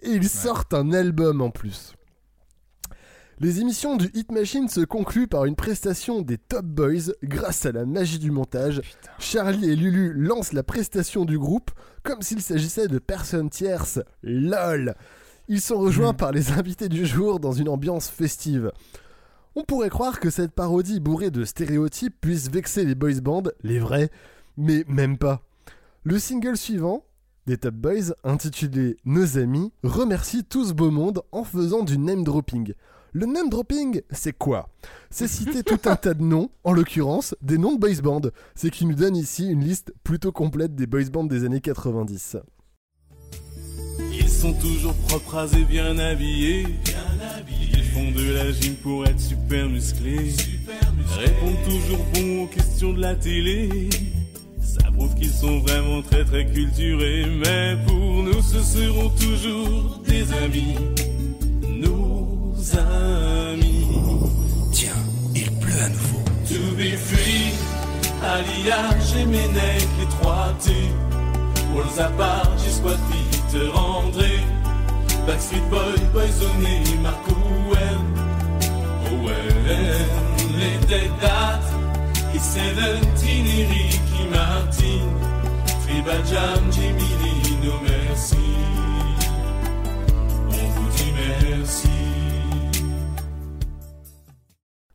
Et 0.00 0.10
ils 0.10 0.28
sortent 0.28 0.74
un 0.74 0.92
album 0.92 1.40
en 1.40 1.50
plus. 1.50 1.94
Les 3.40 3.60
émissions 3.60 3.96
du 3.96 4.08
Hit 4.14 4.30
Machine 4.30 4.68
se 4.68 4.82
concluent 4.82 5.26
par 5.26 5.46
une 5.46 5.56
prestation 5.56 6.22
des 6.22 6.38
Top 6.38 6.64
Boys 6.64 7.12
grâce 7.24 7.66
à 7.66 7.72
la 7.72 7.84
magie 7.84 8.20
du 8.20 8.30
montage. 8.30 8.80
Charlie 9.18 9.68
et 9.68 9.74
Lulu 9.74 10.12
lancent 10.14 10.52
la 10.52 10.62
prestation 10.62 11.24
du 11.24 11.36
groupe 11.36 11.72
comme 12.04 12.22
s'il 12.22 12.42
s'agissait 12.42 12.86
de 12.86 13.00
personnes 13.00 13.50
tierces. 13.50 13.98
LOL 14.22 14.94
Ils 15.52 15.60
sont 15.60 15.76
rejoints 15.76 16.14
par 16.14 16.32
les 16.32 16.52
invités 16.52 16.88
du 16.88 17.04
jour 17.04 17.38
dans 17.38 17.52
une 17.52 17.68
ambiance 17.68 18.08
festive. 18.08 18.72
On 19.54 19.64
pourrait 19.64 19.90
croire 19.90 20.18
que 20.18 20.30
cette 20.30 20.52
parodie 20.52 20.98
bourrée 20.98 21.30
de 21.30 21.44
stéréotypes 21.44 22.18
puisse 22.22 22.48
vexer 22.48 22.86
les 22.86 22.94
boys 22.94 23.20
bands, 23.20 23.42
les 23.62 23.78
vrais, 23.78 24.08
mais 24.56 24.82
même 24.88 25.18
pas. 25.18 25.42
Le 26.04 26.18
single 26.18 26.56
suivant, 26.56 27.04
des 27.46 27.58
Top 27.58 27.74
Boys, 27.74 28.14
intitulé 28.24 28.96
Nos 29.04 29.36
amis, 29.36 29.74
remercie 29.82 30.42
tout 30.42 30.64
ce 30.64 30.72
beau 30.72 30.90
monde 30.90 31.20
en 31.32 31.44
faisant 31.44 31.82
du 31.82 31.98
name 31.98 32.24
dropping. 32.24 32.72
Le 33.12 33.26
name 33.26 33.50
dropping, 33.50 34.00
c'est 34.10 34.32
quoi? 34.32 34.70
C'est 35.10 35.28
citer 35.28 35.62
tout 35.64 35.80
un 35.84 35.96
tas 35.96 36.14
de 36.14 36.22
noms, 36.22 36.48
en 36.64 36.72
l'occurrence 36.72 37.34
des 37.42 37.58
noms 37.58 37.74
de 37.74 37.78
boys 37.78 38.00
band. 38.02 38.22
C'est 38.54 38.70
qui 38.70 38.86
nous 38.86 38.94
donne 38.94 39.16
ici 39.16 39.50
une 39.50 39.64
liste 39.64 39.92
plutôt 40.02 40.32
complète 40.32 40.74
des 40.74 40.86
boys 40.86 41.10
bands 41.12 41.24
des 41.24 41.44
années 41.44 41.60
90. 41.60 42.38
Ils 44.34 44.48
sont 44.48 44.54
toujours 44.54 44.94
propres 44.94 45.34
rasés, 45.34 45.64
bien 45.64 45.98
habillés. 45.98 46.66
Ils 47.74 47.84
font 47.84 48.10
de 48.10 48.32
la 48.32 48.50
gym 48.50 48.74
pour 48.76 49.06
être 49.06 49.20
super 49.20 49.68
musclés. 49.68 50.34
Répondent 51.16 51.62
toujours 51.64 52.04
bon 52.14 52.42
aux 52.42 52.46
questions 52.46 52.92
de 52.94 53.00
la 53.02 53.14
télé. 53.14 53.90
Ça 54.60 54.90
prouve 54.90 55.14
qu'ils 55.14 55.30
sont 55.30 55.60
vraiment 55.60 56.00
très 56.02 56.24
très 56.24 56.46
culturés. 56.46 57.26
Mais 57.26 57.76
pour 57.86 58.22
nous, 58.24 58.42
ce 58.42 58.60
seront 58.60 59.10
toujours 59.10 60.02
des 60.08 60.24
amis. 60.32 60.76
Nos 61.68 62.56
amis. 62.78 63.86
Tiens, 64.72 64.92
il 65.36 65.50
pleut 65.52 65.82
à 65.84 65.88
nouveau. 65.90 66.24
To 66.48 66.74
be 66.76 66.96
free, 66.96 67.52
Alia, 68.24 68.98
Gemenech, 69.12 69.86
les 70.00 70.08
trois 70.18 70.56
T. 70.58 70.72
Paul 71.72 71.88
Zappa, 71.88 72.42
G-Squad, 72.58 72.98
Peter 73.10 73.70
André. 73.74 74.40
Backstreet 75.26 75.62
Boy, 75.70 75.96
Boyzone, 76.12 77.00
Mark 77.00 77.26
Owen. 77.28 78.00
Owen, 79.10 79.64
les 80.58 80.86
Dead 80.86 81.10
Dats. 81.20 81.60
Et 82.34 82.38
Seventeen, 82.38 83.46
et 83.46 83.64
Ricky 83.66 84.28
Martin. 84.30 85.00
Tribal 85.82 86.26
Jam, 86.26 86.72
Jimmy 86.72 87.08
Lee, 87.22 87.66
no 87.66 87.72
merci. 87.82 88.36
On 90.48 90.50
vous 90.50 90.88
dit 90.96 91.12
merci. 91.14 91.88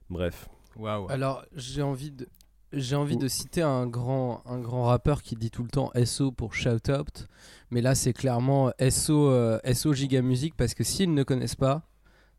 Bref. 0.10 0.48
Waouh. 0.76 1.08
Alors, 1.10 1.44
j'ai 1.56 1.82
envie 1.82 2.12
de. 2.12 2.28
J'ai 2.74 2.96
envie 2.98 3.16
de 3.18 3.28
citer 3.30 3.62
un 3.62 3.88
grand, 3.88 4.42
un 4.46 4.60
grand 4.60 4.84
rappeur 4.86 5.22
qui 5.22 5.36
dit 5.36 5.50
tout 5.52 5.64
le 5.64 5.70
temps 5.70 5.90
SO 6.04 6.32
pour 6.32 6.54
shout 6.54 6.90
out, 6.92 7.28
mais 7.72 7.82
là 7.82 7.96
c'est 7.96 8.12
clairement 8.12 8.72
SO, 8.90 9.30
euh, 9.30 9.58
SO 9.74 9.94
Giga 9.94 10.22
Music 10.22 10.54
parce 10.56 10.74
que 10.74 10.84
s'ils 10.84 11.14
ne 11.14 11.24
connaissent 11.24 11.56
pas, 11.56 11.84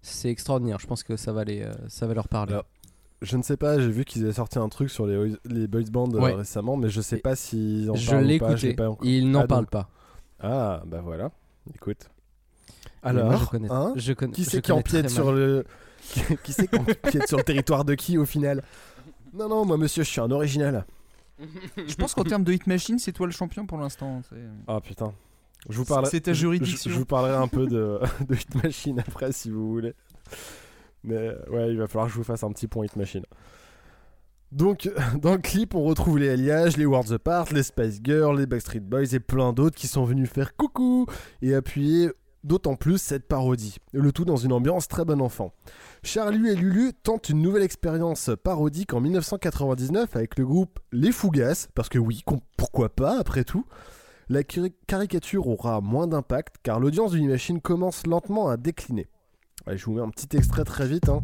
c'est 0.03 0.29
extraordinaire. 0.29 0.79
Je 0.81 0.87
pense 0.87 1.03
que 1.03 1.17
ça 1.17 1.33
va, 1.33 1.45
les, 1.45 1.63
euh, 1.63 1.73
ça 1.89 2.07
va 2.07 2.13
leur 2.15 2.29
parler. 2.29 2.53
Alors, 2.53 2.67
Je 3.23 3.37
ne 3.39 3.43
sais 3.43 3.57
pas, 3.57 3.81
j'ai 3.81 3.89
vu 3.91 4.05
qu'ils 4.05 4.23
avaient 4.25 4.35
sorti 4.35 4.59
un 4.59 4.69
truc 4.69 4.91
sur 4.91 5.07
les, 5.07 5.17
boys- 5.17 5.39
les 5.47 5.67
boys 5.67 5.83
bands 5.91 6.13
euh, 6.15 6.35
récemment, 6.37 6.77
mais 6.77 6.91
je 6.91 7.01
sais 7.01 7.19
pas 7.19 7.35
s'ils 7.35 7.91
en 7.91 7.95
Je 7.95 8.11
parlent 8.11 8.25
l'ai 8.25 8.37
ou 8.37 8.39
pas. 8.41 8.55
j'ai 8.57 8.69
écouté, 8.69 8.77
pas 8.83 8.91
encore- 8.91 9.07
ils 9.07 9.31
n'en 9.31 9.41
Ah, 9.41 9.47
parlent 9.47 9.67
pas. 9.67 9.89
Ah, 10.41 10.83
bah 10.87 11.01
voilà, 11.03 11.31
écoute. 11.75 12.07
Moi, 13.03 13.11
Alors, 13.11 13.41
je 13.41 13.47
connais- 13.47 13.73
hein, 13.73 13.93
je 13.97 14.13
connais- 14.13 14.33
qui 14.33 14.45
je 14.45 14.51
c'est 14.51 14.61
qui 14.63 14.73
empiète 14.73 15.09
sur 15.09 15.33
le... 15.33 15.65
qui 16.45 16.53
c'est 16.53 16.69
qui 16.69 16.77
empiète 16.79 17.27
sur 17.27 17.39
le 17.39 17.43
territoire 17.45 17.85
de 17.85 17.95
qui 17.95 18.19
au 18.19 18.25
final? 18.27 18.63
Non, 19.33 19.49
non, 19.49 19.65
moi 19.65 19.77
monsieur, 19.77 20.03
je 20.03 20.11
suis 20.11 20.21
un 20.21 20.31
original. 20.31 20.87
Je 21.77 21.95
pense 21.95 22.15
qu'en 22.15 22.25
termes 22.25 22.45
de 22.45 22.53
hit 22.53 22.67
machine, 22.67 22.99
c'est 22.99 23.13
toi 23.13 23.27
le 23.27 23.33
champion 23.33 23.67
pour 23.67 23.79
l'instant. 23.79 24.23
Ah 24.67 24.81
putain. 24.81 25.13
Je 25.69 25.77
vous 25.77 25.85
parlerai. 25.85 26.11
C'est 26.11 26.21
ta 26.21 26.33
juridiction. 26.33 26.91
Je, 26.91 26.95
je 26.95 26.99
vous 26.99 27.05
parlerai 27.07 27.37
un 27.37 27.49
peu 27.49 27.67
de, 27.67 28.01
de 28.29 28.35
Hit 28.35 28.63
Machine 28.63 29.01
après 29.01 29.33
si 29.33 29.51
vous 29.51 29.69
voulez. 29.71 29.95
Mais 31.05 31.35
ouais, 31.51 31.71
il 31.71 31.79
va 31.79 31.87
falloir 31.87 32.07
que 32.07 32.13
je 32.13 32.19
vous 32.19 32.25
fasse 32.25 32.43
un 32.43 32.53
petit 32.53 32.69
point 32.69 32.85
Hit 32.85 32.97
Machine. 32.97 33.25
Donc, 34.53 34.91
dans 35.21 35.33
le 35.33 35.39
clip, 35.39 35.75
on 35.75 35.83
retrouve 35.83 36.19
les 36.19 36.31
alliages, 36.31 36.77
les 36.77 36.87
Worlds 36.87 37.13
Apart, 37.13 37.53
les 37.53 37.63
Spice 37.63 38.01
Girls, 38.03 38.39
les 38.39 38.47
Backstreet 38.47 38.81
Boys 38.81 39.15
et 39.15 39.21
plein 39.21 39.53
d'autres 39.53 39.77
qui 39.77 39.89
sont 39.89 40.05
venus 40.05 40.31
faire 40.31 40.57
coucou 40.57 41.07
et 41.43 41.55
appuyer 41.55 42.11
d'autant 42.45 42.77
plus 42.77 42.99
cette 42.99 43.27
parodie. 43.29 43.77
Le 43.93 44.13
tout 44.13 44.25
dans 44.25 44.37
une 44.37 44.53
ambiance 44.53 44.89
très 44.89 45.05
bon 45.05 45.21
enfant. 45.21 45.53
Charlie 46.03 46.49
et 46.49 46.55
Lulu 46.55 46.93
tentent 47.03 47.29
une 47.29 47.43
nouvelle 47.43 47.63
expérience 47.63 48.31
parodique 48.43 48.95
en 48.95 49.01
1999 49.01 50.15
avec 50.17 50.39
le 50.39 50.47
groupe 50.47 50.79
Les 50.93 51.13
Fougasses, 51.13 51.69
parce 51.75 51.89
que 51.89 51.99
oui, 51.99 52.23
pourquoi 52.57 52.89
pas 52.89 53.19
après 53.19 53.45
tout 53.45 53.65
la 54.31 54.43
cari- 54.43 54.75
caricature 54.87 55.47
aura 55.47 55.81
moins 55.81 56.07
d'impact 56.07 56.57
car 56.63 56.81
l'audience 56.81 57.13
d'une 57.13 57.29
machine 57.31 57.63
commence 57.63 58.07
lentement 58.07 58.49
à 58.49 58.59
décliner. 58.59 59.07
Je 59.67 59.85
vous 59.87 59.93
mets 59.95 60.03
un 60.03 60.11
petit 60.11 60.37
extrait 60.37 60.65
très 60.65 60.87
vite. 60.87 61.09
hein. 61.09 61.21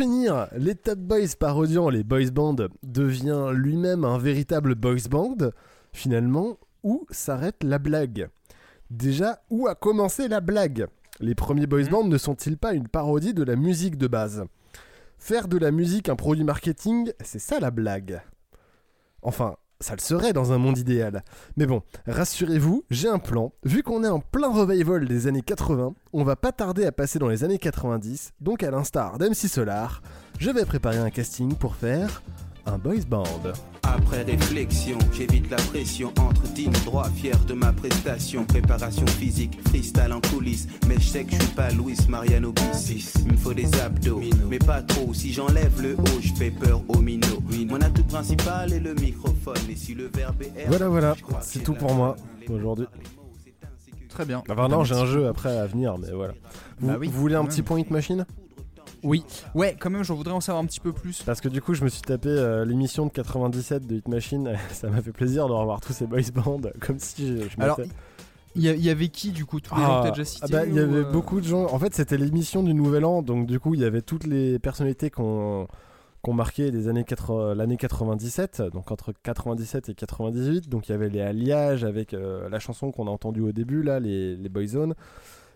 Finir, 0.00 0.48
les 0.56 0.74
Top 0.76 0.98
Boys 0.98 1.36
parodiant 1.38 1.90
les 1.90 2.04
boys 2.04 2.30
band 2.32 2.56
devient 2.82 3.50
lui-même 3.52 4.06
un 4.06 4.16
véritable 4.16 4.74
boys 4.74 5.10
band. 5.10 5.36
Finalement, 5.92 6.56
où 6.82 7.06
s'arrête 7.10 7.62
la 7.62 7.78
blague 7.78 8.30
Déjà, 8.88 9.42
où 9.50 9.68
a 9.68 9.74
commencé 9.74 10.26
la 10.26 10.40
blague? 10.40 10.86
Les 11.18 11.34
premiers 11.34 11.66
boys 11.66 11.90
band 11.90 12.04
ne 12.04 12.16
sont-ils 12.16 12.56
pas 12.56 12.72
une 12.72 12.88
parodie 12.88 13.34
de 13.34 13.42
la 13.42 13.56
musique 13.56 13.98
de 13.98 14.06
base? 14.06 14.44
Faire 15.18 15.48
de 15.48 15.58
la 15.58 15.70
musique 15.70 16.08
un 16.08 16.16
produit 16.16 16.44
marketing, 16.44 17.12
c'est 17.22 17.38
ça 17.38 17.60
la 17.60 17.70
blague. 17.70 18.22
Enfin, 19.20 19.56
ça 19.80 19.94
le 19.94 20.00
serait 20.00 20.32
dans 20.32 20.52
un 20.52 20.58
monde 20.58 20.78
idéal. 20.78 21.24
Mais 21.56 21.66
bon, 21.66 21.82
rassurez-vous, 22.06 22.84
j'ai 22.90 23.08
un 23.08 23.18
plan. 23.18 23.52
Vu 23.64 23.82
qu'on 23.82 24.04
est 24.04 24.08
en 24.08 24.20
plein 24.20 24.52
revival 24.52 25.06
des 25.06 25.26
années 25.26 25.42
80, 25.42 25.94
on 26.12 26.24
va 26.24 26.36
pas 26.36 26.52
tarder 26.52 26.84
à 26.84 26.92
passer 26.92 27.18
dans 27.18 27.28
les 27.28 27.44
années 27.44 27.58
90, 27.58 28.32
donc 28.40 28.62
à 28.62 28.70
l'instar 28.70 29.18
d'MC 29.18 29.48
Solar, 29.48 30.02
je 30.38 30.50
vais 30.50 30.64
préparer 30.64 30.98
un 30.98 31.10
casting 31.10 31.54
pour 31.54 31.74
faire 31.76 32.22
un 32.66 32.78
boys 32.78 33.04
band. 33.08 33.24
Après 33.82 34.22
réflexion, 34.22 34.98
j'évite 35.12 35.50
la 35.50 35.56
pression 35.56 36.12
entre 36.20 36.42
dignes 36.54 36.72
droit, 36.84 37.08
fier 37.08 37.36
de 37.46 37.54
ma 37.54 37.72
prestation. 37.72 38.44
Préparation 38.44 39.06
physique, 39.06 39.58
freestyle 39.68 40.12
en 40.12 40.20
coulisses. 40.20 40.68
Mais 40.86 40.94
je 40.94 41.06
sais 41.06 41.24
que 41.24 41.32
je 41.32 41.42
suis 41.42 41.54
pas 41.54 41.70
Louis 41.70 41.96
Mariano 42.08 42.52
Bis. 42.52 43.14
Il 43.26 43.32
me 43.32 43.36
faut 43.36 43.54
des 43.54 43.68
abdos, 43.80 44.20
mais 44.48 44.58
pas 44.58 44.82
trop. 44.82 45.12
Si 45.14 45.32
j'enlève 45.32 45.80
le 45.82 45.94
haut, 45.94 46.20
je 46.20 46.32
fais 46.34 46.50
peur 46.50 46.82
au 46.88 46.98
minot. 46.98 47.42
Mon 47.68 47.80
atout 47.80 48.04
principal 48.04 48.72
est 48.72 48.80
le 48.80 48.94
microphone. 48.94 49.56
Et 49.70 49.76
si 49.76 49.94
le 49.94 50.08
verbe 50.14 50.42
est 50.42 50.66
Voilà, 50.68 50.88
voilà, 50.88 51.14
c'est 51.40 51.62
tout 51.62 51.74
pour 51.74 51.94
moi 51.94 52.16
aujourd'hui. 52.48 52.86
Très 54.08 54.24
bien. 54.24 54.42
Enfin 54.48 54.68
non, 54.68 54.84
j'ai 54.84 54.94
un 54.96 55.06
jeu 55.06 55.28
après 55.28 55.56
à 55.56 55.66
venir, 55.66 55.96
mais 55.98 56.10
voilà. 56.12 56.34
Vous, 56.80 56.88
Bah 56.88 56.96
oui, 56.98 57.08
vous 57.08 57.20
voulez 57.20 57.36
un 57.36 57.44
petit 57.44 57.62
point 57.62 57.78
hit 57.78 57.90
machine? 57.90 58.26
Oui. 59.02 59.24
Ouais, 59.54 59.76
quand 59.78 59.90
même, 59.90 60.04
j'en 60.04 60.14
voudrais 60.14 60.34
en 60.34 60.40
savoir 60.40 60.62
un 60.62 60.66
petit 60.66 60.80
peu 60.80 60.92
plus. 60.92 61.22
Parce 61.22 61.40
que 61.40 61.48
du 61.48 61.60
coup, 61.60 61.74
je 61.74 61.84
me 61.84 61.88
suis 61.88 62.02
tapé 62.02 62.28
euh, 62.28 62.64
l'émission 62.64 63.06
de 63.06 63.10
97 63.10 63.86
de 63.86 63.96
Hit 63.96 64.08
Machine. 64.08 64.56
Ça 64.72 64.88
m'a 64.88 65.00
fait 65.02 65.12
plaisir 65.12 65.48
de 65.48 65.52
revoir 65.52 65.80
tous 65.80 65.92
ces 65.92 66.06
boys 66.06 66.20
bands, 66.34 66.60
comme 66.80 66.98
si 66.98 67.26
je, 67.26 67.48
je 67.48 67.60
Alors, 67.60 67.80
il 68.56 68.64
y, 68.64 68.90
avait 68.90 69.08
qui 69.08 69.30
du 69.30 69.44
coup 69.44 69.60
Tous 69.60 69.76
les 69.76 69.82
gens 69.82 70.00
que 70.00 70.06
t'as 70.06 70.10
déjà 70.10 70.24
cités 70.24 70.46
ah 70.48 70.52
bah, 70.52 70.66
il 70.66 70.74
y 70.74 70.80
avait 70.80 71.04
euh, 71.04 71.12
beaucoup 71.12 71.40
de 71.40 71.46
gens. 71.46 71.72
En 71.72 71.78
fait, 71.78 71.94
c'était 71.94 72.16
l'émission 72.16 72.64
du 72.64 72.74
Nouvel 72.74 73.04
An, 73.04 73.22
donc 73.22 73.46
du 73.46 73.60
coup, 73.60 73.74
il 73.74 73.80
y 73.80 73.84
avait 73.84 74.02
toutes 74.02 74.26
les 74.26 74.58
personnalités 74.58 75.10
qu'on 75.10 75.68
qu'on 76.22 76.34
marqué 76.34 76.70
les 76.70 76.88
années 76.88 77.04
80 77.04 77.54
l'année 77.54 77.78
97, 77.78 78.62
donc 78.72 78.90
entre 78.90 79.12
97 79.22 79.88
et 79.88 79.94
98. 79.94 80.68
Donc 80.68 80.88
il 80.88 80.92
y 80.92 80.94
avait 80.94 81.08
les 81.08 81.20
alliages 81.20 81.84
avec 81.84 82.12
euh, 82.12 82.48
la 82.50 82.58
chanson 82.58 82.92
qu'on 82.92 83.06
a 83.06 83.10
entendue 83.10 83.40
au 83.40 83.52
début 83.52 83.82
là, 83.82 84.00
les, 84.00 84.36
les 84.36 84.48
Boyzone. 84.48 84.94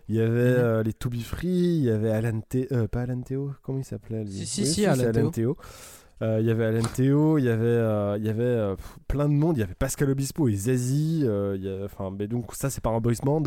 Il 0.07 0.15
y 0.15 0.21
avait 0.21 0.29
Mhm. 0.51 0.57
euh, 0.59 0.83
les 0.83 0.93
To 0.93 1.09
Be 1.09 1.17
Free, 1.21 1.47
il 1.47 1.83
y 1.83 1.89
avait 1.89 2.11
Alan 2.11 2.39
Théo, 2.47 2.87
pas 2.89 3.01
Alan 3.01 3.21
Théo, 3.21 3.51
comment 3.63 3.79
il 3.79 3.83
s'appelait 3.85 4.23
lui 4.23 4.31
Si, 4.31 4.45
si, 4.45 4.61
Oui, 4.61 4.67
si, 4.67 4.73
c'est 4.81 4.85
Alan 4.87 5.11
Théo. 5.11 5.29
Théo. 5.31 5.57
Euh, 6.21 6.37
Il 6.39 6.45
y 6.47 6.51
avait 6.51 6.65
Alain 6.65 6.81
Théo, 6.81 7.37
il 7.37 7.43
y 7.45 7.49
avait, 7.49 7.65
euh, 7.65 8.15
il 8.17 8.25
y 8.25 8.29
avait 8.29 8.43
euh, 8.43 8.75
pff, 8.75 8.97
plein 9.07 9.27
de 9.27 9.33
monde. 9.33 9.57
Il 9.57 9.59
y 9.59 9.63
avait 9.63 9.73
Pascal 9.73 10.09
Obispo 10.09 10.47
et 10.47 10.55
Zazie. 10.55 11.23
euh, 11.25 11.83
Enfin, 11.85 12.09
mais 12.17 12.27
donc 12.27 12.53
ça, 12.53 12.69
c'est 12.69 12.81
pas 12.81 12.91
un 12.91 12.99
boys 13.01 13.13
band. 13.23 13.43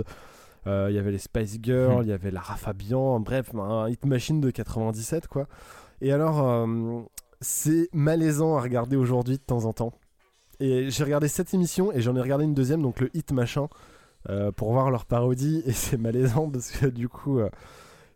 Euh, 0.66 0.88
Il 0.90 0.96
y 0.96 0.98
avait 0.98 1.12
les 1.12 1.18
Spice 1.18 1.58
Girls, 1.62 2.00
Hmm. 2.00 2.02
il 2.02 2.08
y 2.08 2.12
avait 2.12 2.30
Lara 2.30 2.56
Fabian. 2.56 3.20
Bref, 3.20 3.54
un 3.54 3.88
hit 3.88 4.04
machine 4.04 4.40
de 4.42 4.50
97, 4.50 5.28
quoi. 5.28 5.46
Et 6.02 6.12
alors, 6.12 6.46
euh, 6.46 7.00
c'est 7.40 7.88
malaisant 7.94 8.56
à 8.58 8.60
regarder 8.60 8.96
aujourd'hui 8.96 9.36
de 9.38 9.42
temps 9.42 9.64
en 9.64 9.72
temps. 9.72 9.92
Et 10.60 10.90
j'ai 10.90 11.04
regardé 11.04 11.28
cette 11.28 11.54
émission 11.54 11.90
et 11.92 12.00
j'en 12.02 12.16
ai 12.16 12.20
regardé 12.20 12.44
une 12.44 12.54
deuxième, 12.54 12.82
donc 12.82 13.00
le 13.00 13.08
hit 13.16 13.30
machin, 13.32 13.68
euh, 14.28 14.52
pour 14.52 14.72
voir 14.72 14.90
leur 14.90 15.04
parodie. 15.04 15.62
Et 15.66 15.72
c'est 15.72 15.98
malaisant 15.98 16.50
parce 16.50 16.70
que 16.70 16.86
du 16.86 17.08
coup, 17.08 17.38
euh, 17.38 17.50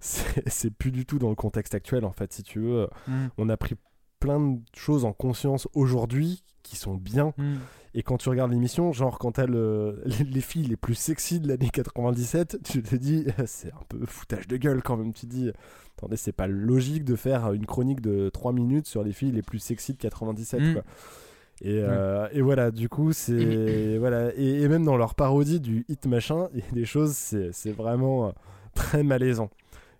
c'est 0.00 0.70
plus 0.70 0.92
du 0.92 1.06
tout 1.06 1.18
dans 1.18 1.30
le 1.30 1.36
contexte 1.36 1.74
actuel 1.74 2.04
en 2.04 2.12
fait, 2.12 2.32
si 2.32 2.42
tu 2.42 2.60
veux. 2.60 2.88
Mm. 3.06 3.26
On 3.38 3.48
a 3.48 3.56
pris 3.56 3.76
plein 4.20 4.40
de 4.40 4.60
choses 4.74 5.04
en 5.04 5.12
conscience 5.12 5.68
aujourd'hui 5.74 6.44
qui 6.62 6.76
sont 6.76 6.94
bien. 6.94 7.34
Mm. 7.36 7.56
Et 7.94 8.02
quand 8.02 8.16
tu 8.16 8.28
regardes 8.28 8.52
l'émission, 8.52 8.92
genre 8.92 9.18
quand 9.18 9.32
t'as 9.32 9.46
le, 9.46 10.02
les, 10.06 10.24
les 10.24 10.40
filles 10.40 10.66
les 10.66 10.76
plus 10.76 10.94
sexy 10.94 11.40
de 11.40 11.48
l'année 11.48 11.68
97, 11.70 12.60
tu 12.64 12.82
te 12.82 12.96
dis, 12.96 13.26
c'est 13.46 13.72
un 13.72 13.82
peu 13.88 14.04
foutage 14.06 14.48
de 14.48 14.56
gueule 14.56 14.82
quand 14.82 14.96
même. 14.96 15.12
Tu 15.12 15.26
te 15.26 15.32
dis, 15.32 15.50
attendez, 15.98 16.16
c'est 16.16 16.32
pas 16.32 16.46
logique 16.46 17.04
de 17.04 17.16
faire 17.16 17.52
une 17.52 17.66
chronique 17.66 18.00
de 18.00 18.30
3 18.30 18.52
minutes 18.52 18.86
sur 18.86 19.02
les 19.04 19.12
filles 19.12 19.32
les 19.32 19.42
plus 19.42 19.58
sexy 19.58 19.92
de 19.92 19.98
97. 19.98 20.60
Mm. 20.60 20.72
Quoi. 20.72 20.82
Et, 21.60 21.78
euh, 21.80 22.28
et 22.32 22.40
voilà, 22.40 22.70
du 22.70 22.88
coup, 22.88 23.12
c'est. 23.12 23.96
voilà. 23.98 24.34
Et, 24.36 24.62
et 24.62 24.68
même 24.68 24.84
dans 24.84 24.96
leur 24.96 25.14
parodie 25.14 25.60
du 25.60 25.84
hit 25.88 26.06
machin, 26.06 26.48
il 26.54 26.60
y 26.60 26.68
a 26.68 26.72
des 26.72 26.84
choses, 26.86 27.12
c'est 27.14 27.72
vraiment 27.72 28.28
euh, 28.28 28.32
très 28.74 29.02
malaisant. 29.02 29.50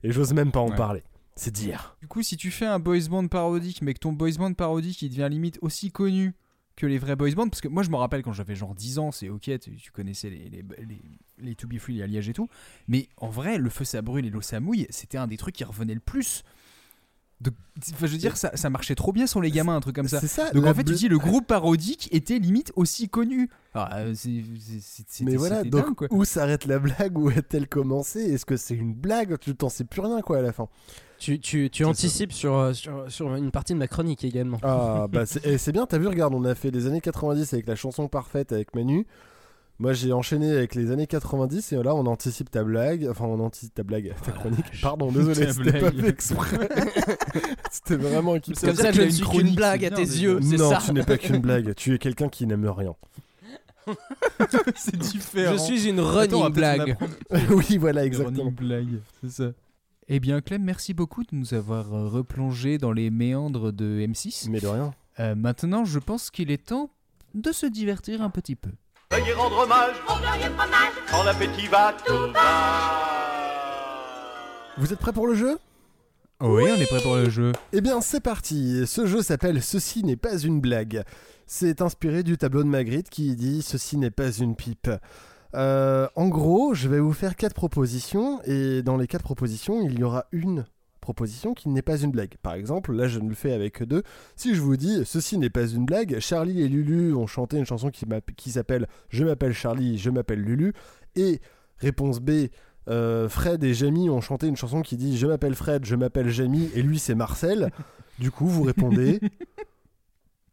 Et 0.03 0.11
j'ose 0.11 0.33
même 0.33 0.51
pas 0.51 0.61
en 0.61 0.71
Ouais. 0.71 0.77
parler. 0.77 1.03
C'est 1.37 1.51
dire. 1.53 1.97
Du 2.01 2.09
coup, 2.09 2.23
si 2.23 2.37
tu 2.37 2.51
fais 2.51 2.67
un 2.67 2.79
boys 2.79 3.09
band 3.09 3.27
parodique, 3.29 3.81
mais 3.83 3.95
que 3.95 4.01
ton 4.01 4.13
boys 4.13 4.33
band 4.39 4.53
parodique 4.53 5.01
il 5.03 5.09
devient 5.09 5.29
limite 5.31 5.59
aussi 5.63 5.91
connu 5.91 6.35
que 6.77 6.87
les 6.87 6.99
vrais 6.99 7.17
boys 7.17 7.31
bands, 7.35 7.49
parce 7.49 7.61
que 7.61 7.69
moi 7.69 7.83
je 7.83 7.91
me 7.91 7.97
rappelle 7.97 8.23
quand 8.23 8.33
j'avais 8.33 8.55
genre 8.55 8.75
10 8.75 8.99
ans, 8.99 9.13
c'est 9.13 9.29
ok, 9.29 9.51
tu, 9.61 9.77
tu 9.77 9.91
connaissais 9.93 10.29
les, 10.31 10.49
les, 10.51 10.63
les, 10.87 11.01
les 11.39 11.55
To 11.55 11.69
Be 11.69 11.79
Free, 11.79 11.95
les 11.95 12.03
Alliages 12.03 12.29
et 12.29 12.33
tout, 12.33 12.49
mais 12.89 13.09
en 13.19 13.29
vrai, 13.29 13.57
le 13.59 13.71
feu 13.71 13.85
ça 13.85 14.03
brûle 14.03 14.27
et 14.27 14.31
l'eau 14.31 14.41
ça 14.43 14.59
mouille, 14.61 14.87
c'était 14.91 15.19
un 15.19 15.27
des 15.27 15.37
trucs 15.37 15.55
qui 15.55 15.65
revenait 15.65 15.95
le 15.95 16.01
plus. 16.01 16.45
De... 17.43 17.51
Enfin, 17.95 18.07
je 18.07 18.13
veux 18.13 18.19
dire, 18.19 18.37
ça, 18.37 18.57
ça 18.57 18.71
marchait 18.71 18.95
trop 18.95 19.13
bien 19.13 19.27
sur 19.27 19.41
les 19.41 19.51
gamins, 19.51 19.75
un 19.75 19.81
truc 19.81 19.97
comme 19.97 20.07
ça. 20.09 20.21
C'est 20.21 20.29
ça, 20.29 20.51
Donc 20.53 20.65
en 20.67 20.75
fait, 20.75 20.85
tu 20.85 20.95
dis 20.95 21.09
le 21.09 21.19
groupe 21.19 21.47
parodique 21.47 22.09
était 22.13 22.39
limite 22.39 22.73
aussi 22.77 23.09
connu. 23.09 23.51
Euh, 23.75 24.15
Mais 25.23 25.37
voilà, 25.37 25.65
donc 25.65 25.87
dingue, 25.87 25.95
quoi. 25.95 26.09
où 26.11 26.25
s'arrête 26.25 26.67
la 26.67 26.79
blague? 26.79 27.19
Où 27.19 27.31
est-elle 27.31 27.69
commencée? 27.69 28.21
Est-ce 28.21 28.45
que 28.47 28.57
c'est 28.57 28.75
une 28.75 28.95
blague? 28.95 29.39
Tu 29.41 29.55
t'en 29.57 29.69
sais 29.69 29.85
plus 29.85 30.01
rien 30.01 30.21
quoi 30.21 30.39
à 30.39 30.43
la 30.43 30.53
fin. 30.53 30.69
Tu, 31.19 31.39
tu, 31.39 31.71
tu 31.71 31.85
anticipes 31.85 32.33
sur, 32.33 32.57
euh, 32.57 32.73
sur, 32.73 33.05
sur 33.11 33.35
une 33.37 33.51
partie 33.53 33.75
de 33.75 33.79
ma 33.79 33.87
chronique 33.87 34.25
également. 34.25 34.59
Ah 34.63 35.07
bah 35.11 35.25
c'est 35.25 35.45
et 35.47 35.57
c'est 35.57 35.71
bien, 35.73 35.87
t'as 35.87 35.99
vu, 35.99 36.09
regarde, 36.09 36.35
on 36.35 36.45
a 36.45 36.55
fait 36.55 36.71
les 36.71 36.87
années 36.87 37.01
90 37.01 37.53
avec 37.55 37.67
la 37.67 37.77
chanson 37.77 38.09
parfaite 38.09 38.53
avec 38.53 38.75
Manu. 38.75 39.07
Moi 39.79 39.95
j'ai 39.95 40.13
enchaîné 40.13 40.51
avec 40.53 40.75
les 40.75 40.91
années 40.91 41.07
90 41.07 41.73
et 41.73 41.83
là 41.83 41.95
on 41.95 42.07
anticipe 42.07 42.51
ta 42.51 42.63
blague, 42.63 43.09
enfin 43.11 43.25
on 43.25 43.41
anticipe 43.41 43.75
ta 43.75 43.83
blague, 43.83 44.15
ta 44.25 44.31
chronique. 44.33 44.65
Pardon, 44.81 45.11
désolé, 45.11 45.47
Ta 45.47 45.53
c'était 45.53 45.81
pas 45.81 45.91
fait 45.91 46.09
exprès. 46.09 46.69
c'était 47.71 47.97
vraiment 47.97 48.37
équipé. 48.37 48.61
Veut 48.61 48.67
Comme 48.69 48.77
ça, 48.77 48.91
que 48.91 48.97
je 48.97 49.01
ne 49.01 49.07
une 49.07 49.13
suis 49.13 49.27
qu'une 49.27 49.55
blague 49.55 49.81
c'est 49.81 49.93
à 49.93 49.97
tes 49.97 50.03
yeux, 50.03 50.39
c'est 50.41 50.57
Non, 50.57 50.71
ça. 50.71 50.79
tu 50.85 50.93
n'es 50.93 51.03
pas 51.03 51.19
qu'une 51.19 51.39
blague, 51.39 51.75
tu 51.75 51.95
es 51.95 51.99
quelqu'un 51.99 52.29
qui 52.29 52.47
n'aime 52.47 52.67
rien. 52.69 52.95
c'est 54.77 54.97
différent. 54.97 55.53
Je 55.53 55.59
suis 55.59 55.89
une 55.89 56.01
running 56.01 56.49
blague. 56.51 56.97
oui, 57.51 57.77
voilà, 57.79 58.03
Running 58.03 58.15
exactement. 58.15 58.51
blague, 58.53 59.01
c'est 59.23 59.31
ça. 59.31 59.53
Eh 60.09 60.21
bien, 60.21 60.41
Clem, 60.41 60.63
merci 60.63 60.95
beaucoup 60.95 61.23
de 61.23 61.31
nous 61.33 61.55
avoir 61.55 61.93
euh, 61.95 62.09
replongé 62.09 62.77
dans 62.79 62.93
les 62.93 63.11
méandres 63.11 63.73
de 63.73 64.01
M6. 64.07 64.49
Mais 64.51 64.61
de 64.61 64.67
rien. 64.67 64.93
Euh, 65.21 65.35
maintenant, 65.35 65.85
je 65.85 65.99
pense 65.99 66.31
qu'il 66.31 66.51
est 66.51 66.67
temps 66.67 66.91
de 67.35 67.51
se 67.53 67.67
divertir 67.67 68.21
un 68.23 68.31
petit 68.31 68.57
peu. 68.57 68.71
Veuillez 69.13 69.35
rendre 69.35 69.59
hommage 69.59 69.97
au 70.09 70.19
glorieux 70.19 70.57
fromage 70.57 70.93
quand 71.11 71.23
l'appétit 71.25 71.67
va 71.67 71.95
tout 72.03 72.33
Vous 74.79 74.91
êtes 74.91 74.99
prêts 74.99 75.13
pour 75.13 75.27
le 75.27 75.35
jeu? 75.35 75.59
Oui, 76.41 76.65
on 76.75 76.81
est 76.81 76.87
prêt 76.87 77.03
pour 77.03 77.17
le 77.17 77.29
jeu. 77.29 77.53
Eh 77.75 77.83
bien, 77.83 78.01
c'est 78.01 78.23
parti. 78.23 78.87
Ce 78.87 79.05
jeu 79.05 79.21
s'appelle 79.21 79.63
Ceci 79.63 80.03
n'est 80.03 80.17
pas 80.17 80.39
une 80.39 80.63
blague. 80.63 81.05
C'est 81.47 81.83
inspiré 81.83 82.23
du 82.23 82.39
tableau 82.39 82.63
de 82.63 82.69
Magritte 82.69 83.11
qui 83.11 83.37
dit 83.37 83.61
Ceci 83.61 83.99
n'est 83.99 84.11
pas 84.11 84.33
une 84.33 84.57
pipe. 84.57 84.91
Euh, 85.55 86.09
en 86.17 86.29
gros, 86.29 86.73
je 86.73 86.89
vais 86.89 86.99
vous 86.99 87.13
faire 87.13 87.37
quatre 87.37 87.55
propositions 87.55 88.41
et 88.47 88.81
dans 88.83 88.97
les 88.97 89.09
quatre 89.09 89.25
propositions, 89.25 89.83
il 89.83 89.99
y 89.99 90.05
aura 90.05 90.25
une 90.33 90.65
proposition 91.03 91.53
qui 91.53 91.69
n'est 91.69 91.83
pas 91.83 91.99
une 91.99 92.11
blague. 92.11 92.37
Par 92.43 92.55
exemple, 92.55 92.93
là 92.95 93.07
je 93.09 93.19
ne 93.21 93.29
le 93.29 93.35
fais 93.35 93.53
avec 93.53 93.83
deux. 93.83 94.03
Si 94.37 94.55
je 94.55 94.61
vous 94.63 94.79
dis 94.79 95.03
Ceci 95.05 95.37
n'est 95.37 95.51
pas 95.51 95.67
une 95.67 95.85
blague, 95.85 96.19
Charlie 96.21 96.63
et 96.63 96.69
Lulu 96.69 97.13
ont 97.15 97.27
chanté 97.27 97.59
une 97.59 97.67
chanson 97.67 97.91
qui, 97.91 98.07
qui 98.37 98.51
s'appelle 98.53 98.87
Je 99.11 99.25
m'appelle 99.25 99.53
Charlie, 99.53 99.99
je 99.99 100.09
m'appelle 100.09 100.41
Lulu 100.41 100.73
et 101.17 101.41
réponse 101.77 102.21
B. 102.21 102.49
euh, 102.89 103.29
Fred 103.29 103.63
et 103.65 103.75
Jamie 103.75 104.09
ont 104.09 104.21
chanté 104.23 104.47
une 104.47 104.57
chanson 104.57 104.81
qui 104.81 104.97
dit 104.97 105.19
Je 105.19 105.27
m'appelle 105.27 105.55
Fred, 105.55 105.85
je 105.85 105.95
m'appelle 105.97 106.31
Jamie 106.31 106.71
et 106.75 106.81
lui 106.83 106.99
c'est 106.99 107.15
Marcel. 107.15 107.71
Du 108.19 108.31
coup, 108.31 108.47
vous 108.47 108.63
répondez 108.63 109.21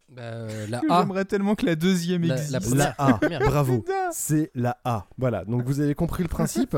Bah, 0.10 0.22
euh, 0.24 0.66
la 0.68 0.82
A. 0.90 1.02
J'aimerais 1.02 1.26
tellement 1.26 1.54
que 1.56 1.66
la 1.68 1.76
deuxième 1.76 2.24
existe. 2.24 2.74
la- 2.74 2.76
la 2.76 2.96
A. 2.98 3.20
Bravo. 3.46 3.86
C'est 4.12 4.50
la 4.56 4.78
A. 4.84 5.06
Voilà, 5.20 5.46
donc 5.46 5.64
vous 5.66 5.80
avez 5.82 5.94
compris 5.94 6.24
le 6.24 6.30
principe? 6.30 6.76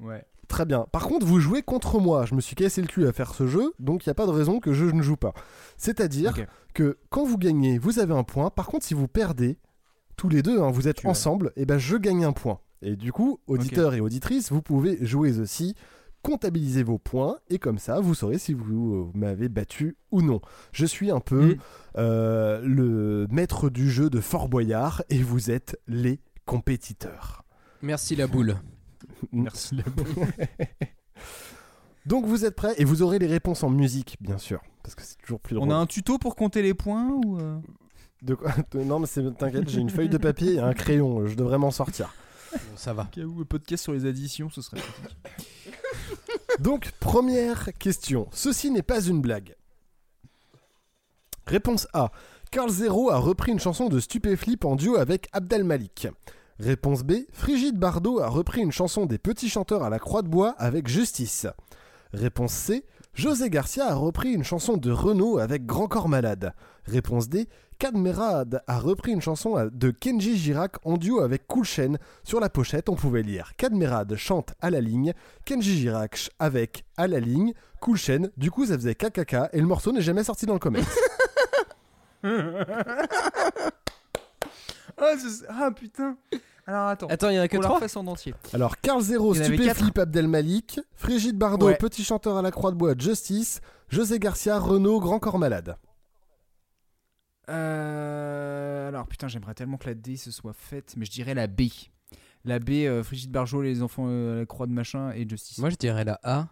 Ouais. 0.00 0.24
Très 0.48 0.64
bien. 0.66 0.86
Par 0.92 1.06
contre, 1.06 1.26
vous 1.26 1.40
jouez 1.40 1.62
contre 1.62 1.98
moi. 2.00 2.26
Je 2.26 2.34
me 2.34 2.40
suis 2.40 2.54
cassé 2.56 2.80
le 2.82 2.86
cul 2.86 3.06
à 3.06 3.12
faire 3.12 3.34
ce 3.34 3.46
jeu, 3.46 3.72
donc 3.78 4.04
il 4.04 4.08
n'y 4.08 4.12
a 4.12 4.14
pas 4.14 4.26
de 4.26 4.30
raison 4.32 4.60
que 4.60 4.72
je 4.72 4.84
ne 4.84 5.02
joue 5.02 5.16
pas. 5.16 5.32
C'est-à-dire 5.76 6.34
que 6.74 6.98
quand 7.10 7.24
vous 7.24 7.38
gagnez, 7.38 7.78
vous 7.78 7.98
avez 7.98 8.14
un 8.14 8.24
point. 8.24 8.50
Par 8.50 8.66
contre, 8.66 8.84
si 8.84 8.94
vous 8.94 9.08
perdez, 9.08 9.58
tous 10.16 10.28
les 10.28 10.42
deux, 10.42 10.60
hein, 10.60 10.70
vous 10.70 10.86
êtes 10.88 10.98
Tu 10.98 11.06
as- 11.06 11.10
ensemble, 11.10 11.52
et 11.56 11.64
ben 11.66 11.78
je 11.78 11.96
gagne 11.96 12.24
un 12.24 12.32
point. 12.32 12.60
Et 12.82 12.96
du 12.96 13.12
coup, 13.12 13.40
auditeurs 13.46 13.94
et 13.94 14.00
auditrices, 14.00 14.52
vous 14.52 14.60
pouvez 14.62 14.98
jouer 15.04 15.38
aussi, 15.40 15.74
comptabiliser 16.22 16.82
vos 16.82 16.98
points, 16.98 17.36
et 17.50 17.58
comme 17.58 17.78
ça, 17.78 18.00
vous 18.00 18.14
saurez 18.14 18.38
si 18.38 18.54
vous, 18.54 18.94
euh, 18.94 19.18
m'avez 19.18 19.48
battu 19.48 19.96
ou 20.10 20.22
non. 20.22 20.40
Je 20.72 20.86
suis 20.86 21.10
un 21.10 21.20
peu 21.20 21.54
Mm. 21.54 21.58
euh, 21.98 22.60
le 22.62 23.26
maître 23.30 23.68
du 23.70 23.90
jeu 23.90 24.08
de 24.10 24.20
Fort 24.20 24.48
Boyard, 24.48 25.02
et 25.10 25.22
vous 25.22 25.50
êtes 25.50 25.78
les 25.86 26.20
compétiteurs. 26.46 27.44
Merci 27.82 28.16
la 28.16 28.26
boule. 28.26 28.56
Merci 29.32 29.76
la 29.76 29.84
Donc 32.06 32.26
vous 32.26 32.44
êtes 32.44 32.54
prêts? 32.54 32.74
Et 32.78 32.84
vous 32.84 33.02
aurez 33.02 33.18
les 33.18 33.26
réponses 33.26 33.62
en 33.62 33.70
musique, 33.70 34.16
bien 34.20 34.38
sûr, 34.38 34.60
parce 34.82 34.94
que 34.94 35.02
c'est 35.02 35.16
toujours 35.18 35.40
plus 35.40 35.54
drôle. 35.54 35.68
On 35.68 35.70
a 35.70 35.76
un 35.76 35.86
tuto 35.86 36.18
pour 36.18 36.36
compter 36.36 36.62
les 36.62 36.74
points 36.74 37.08
ou 37.08 37.38
euh? 37.38 37.58
De 38.22 38.34
quoi? 38.34 38.52
Non, 38.74 38.98
mais 38.98 39.06
t'inquiète, 39.06 39.68
j'ai 39.68 39.80
une 39.80 39.90
feuille 39.90 40.08
de 40.08 40.18
papier 40.18 40.54
et 40.54 40.58
un 40.58 40.72
crayon, 40.72 41.26
je 41.26 41.34
devrais 41.34 41.58
m'en 41.58 41.70
sortir. 41.70 42.14
Bon, 42.52 42.58
ça 42.76 42.94
va. 42.94 43.04
Cas 43.12 43.22
où 43.22 43.38
le 43.38 43.44
podcast 43.44 43.82
sur 43.82 43.92
les 43.92 44.06
additions, 44.06 44.48
ce 44.48 44.62
serait 44.62 44.80
pratique. 44.80 45.34
Donc, 46.60 46.92
première 47.00 47.72
question. 47.78 48.28
Ceci 48.32 48.70
n'est 48.70 48.82
pas 48.82 49.02
une 49.02 49.20
blague. 49.20 49.56
Réponse 51.46 51.86
A. 51.92 52.12
Carl 52.50 52.70
Zero 52.70 53.10
a 53.10 53.18
repris 53.18 53.52
une 53.52 53.58
chanson 53.58 53.88
de 53.88 53.98
Stupéflip 53.98 54.64
en 54.64 54.76
duo 54.76 54.96
avec 54.96 55.28
Abdel 55.32 55.64
Malik. 55.64 56.08
Réponse 56.60 57.02
B. 57.02 57.14
Frigide 57.32 57.78
Bardot 57.78 58.20
a 58.20 58.28
repris 58.28 58.60
une 58.60 58.70
chanson 58.70 59.06
des 59.06 59.18
Petits 59.18 59.48
Chanteurs 59.48 59.82
à 59.82 59.90
la 59.90 59.98
Croix 59.98 60.22
de 60.22 60.28
Bois 60.28 60.54
avec 60.58 60.86
Justice. 60.86 61.48
Réponse 62.12 62.52
C. 62.52 62.84
José 63.12 63.50
Garcia 63.50 63.86
a 63.86 63.94
repris 63.94 64.32
une 64.32 64.44
chanson 64.44 64.76
de 64.76 64.92
Renault 64.92 65.38
avec 65.38 65.66
Grand 65.66 65.88
Corps 65.88 66.08
Malade. 66.08 66.52
Réponse 66.84 67.28
D. 67.28 67.48
Cadmerade 67.78 68.62
a 68.68 68.78
repris 68.78 69.10
une 69.10 69.20
chanson 69.20 69.68
de 69.72 69.90
Kenji 69.90 70.36
Girac 70.36 70.76
en 70.84 70.96
duo 70.96 71.20
avec 71.20 71.48
Cool 71.48 71.64
Chain. 71.64 71.94
Sur 72.22 72.38
la 72.38 72.48
pochette, 72.48 72.88
on 72.88 72.94
pouvait 72.94 73.22
lire 73.22 73.52
Cadmerade 73.56 74.14
chante 74.14 74.54
à 74.60 74.70
la 74.70 74.80
ligne, 74.80 75.12
Kenji 75.44 75.76
Girac 75.76 76.30
avec 76.38 76.84
à 76.96 77.08
la 77.08 77.18
ligne, 77.18 77.52
Cool 77.80 77.96
Chain. 77.96 78.28
Du 78.36 78.52
coup, 78.52 78.66
ça 78.66 78.74
faisait 78.74 78.94
KKK 78.94 79.50
et 79.52 79.60
le 79.60 79.66
morceau 79.66 79.90
n'est 79.90 80.02
jamais 80.02 80.22
sorti 80.22 80.46
dans 80.46 80.54
le 80.54 80.60
comics. 80.60 80.84
ah, 84.98 85.14
ah, 85.48 85.70
putain 85.72 86.16
Alors 86.66 86.88
attends. 86.88 87.06
Attends, 87.08 87.28
il 87.30 87.36
y 87.36 87.38
en 87.38 87.42
a 87.42 87.48
que 87.48 87.56
Qu'on 87.56 87.62
la 87.62 87.68
trois 87.68 87.76
refasse 87.78 87.96
en 87.96 88.06
entier. 88.06 88.34
Alors, 88.52 88.78
Carl 88.78 89.00
Zero, 89.02 89.34
Il 89.34 89.38
y 89.38 89.40
en 89.42 89.44
avait 89.46 89.56
Stupéflip, 89.56 89.98
Abdel 89.98 90.28
Malik, 90.28 90.80
Frigide 90.94 91.36
Bardot, 91.36 91.66
Ouais. 91.66 91.76
Petit 91.76 92.04
Chanteur 92.04 92.36
à 92.36 92.42
la 92.42 92.50
Croix 92.50 92.70
de 92.70 92.76
Bois, 92.76 92.94
Justice, 92.98 93.60
José 93.88 94.18
Garcia, 94.18 94.58
Renault, 94.58 95.00
Grand 95.00 95.18
Corps 95.18 95.38
Malade. 95.38 95.76
Euh, 97.50 98.88
alors 98.88 99.06
putain, 99.06 99.28
j'aimerais 99.28 99.54
tellement 99.54 99.76
que 99.76 99.86
la 99.86 99.94
D 99.94 100.16
se 100.16 100.30
soit 100.30 100.54
faite, 100.54 100.94
mais 100.96 101.04
je 101.04 101.10
dirais 101.10 101.34
la 101.34 101.46
B. 101.46 101.62
La 102.46 102.58
B, 102.58 102.70
euh, 102.70 103.02
Frigide 103.02 103.30
Barjot, 103.30 103.62
les 103.62 103.82
enfants 103.82 104.04
euh, 104.08 104.36
à 104.36 104.38
la 104.40 104.46
croix 104.46 104.66
de 104.66 104.72
machin 104.72 105.12
et 105.12 105.26
Justice. 105.28 105.58
Moi, 105.58 105.70
je 105.70 105.76
dirais 105.76 106.04
la 106.04 106.18
A. 106.22 106.46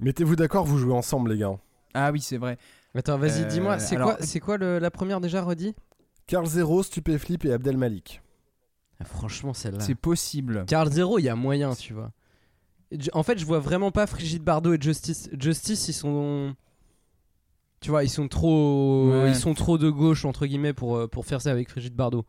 Mettez-vous 0.00 0.36
d'accord, 0.36 0.64
vous 0.64 0.78
jouez 0.78 0.92
ensemble, 0.94 1.32
les 1.32 1.38
gars. 1.38 1.50
Ah 1.94 2.10
oui, 2.12 2.20
c'est 2.20 2.38
vrai. 2.38 2.56
Attends, 2.94 3.18
vas-y, 3.18 3.42
Euh, 3.42 3.46
dis-moi, 3.46 3.78
c'est 3.78 3.96
alors- 3.96 4.16
quoi, 4.16 4.26
c'est 4.26 4.40
quoi 4.40 4.56
le- 4.56 4.78
la 4.78 4.90
première 4.90 5.20
déjà 5.20 5.42
redit 5.42 5.74
Carl 6.26 6.46
Zero, 6.46 6.82
Stupéflip 6.82 7.44
et 7.44 7.52
Abdel 7.52 7.76
Malik. 7.76 8.22
Ah, 9.00 9.04
Franchement, 9.04 9.52
celle-là. 9.54 9.80
C'est 9.80 9.94
possible. 9.94 10.64
Carl 10.66 10.90
Zero, 10.90 11.18
il 11.18 11.22
y 11.24 11.28
a 11.28 11.36
moyen, 11.36 11.74
tu 11.74 11.92
vois. 11.92 12.10
En 13.14 13.22
fait, 13.22 13.38
je 13.38 13.46
vois 13.46 13.58
vraiment 13.58 13.90
pas 13.90 14.06
Frigide 14.06 14.42
Bardot 14.44 14.74
et 14.74 14.80
Justice. 14.80 15.28
Justice, 15.38 15.88
ils 15.88 15.92
sont. 15.94 16.54
Tu 17.80 17.90
vois, 17.90 18.04
ils 18.04 18.10
sont 18.10 18.28
trop, 18.28 19.10
Ouais. 19.10 19.30
ils 19.30 19.34
sont 19.34 19.54
trop 19.54 19.76
de 19.78 19.90
gauche 19.90 20.24
entre 20.24 20.46
guillemets 20.46 20.72
pour 20.72 20.96
euh, 20.96 21.08
pour 21.08 21.26
faire 21.26 21.40
ça 21.40 21.50
avec 21.50 21.68
Brigitte 21.70 21.96
Bardot. 21.96 22.24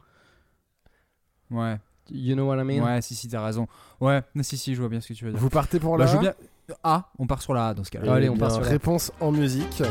Ouais. 1.51 1.77
You 2.09 2.33
know 2.35 2.47
what 2.47 2.57
I 2.59 2.63
mean? 2.65 2.83
Ouais, 2.83 3.01
si, 3.01 3.13
si, 3.13 3.27
t'as 3.27 3.43
raison. 3.45 3.67
Ouais, 4.01 4.23
mais 4.33 4.41
si, 4.43 4.57
si, 4.57 4.73
je 4.73 4.79
vois 4.79 4.89
bien 4.89 4.99
ce 4.99 5.09
que 5.09 5.13
tu 5.13 5.25
veux 5.25 5.31
dire. 5.31 5.39
Vous 5.39 5.49
partez 5.49 5.79
pour 5.79 5.97
Bah, 5.97 6.05
la 6.05 6.11
je 6.11 6.13
A 6.13 6.15
veux 6.15 6.21
bien. 6.21 6.33
A, 6.83 7.11
on 7.19 7.27
part 7.27 7.41
sur 7.41 7.53
la 7.53 7.67
A 7.67 7.73
dans 7.73 7.83
ce 7.83 7.91
cas-là. 7.91 8.11
Allez, 8.13 8.25
Eh 8.25 8.29
on 8.29 8.37
part 8.37 8.47
bien, 8.47 8.55
sur 8.55 8.61
la 8.63 8.67
A. 8.67 8.71
Réponse 8.71 9.11
en 9.19 9.31
musique. 9.31 9.83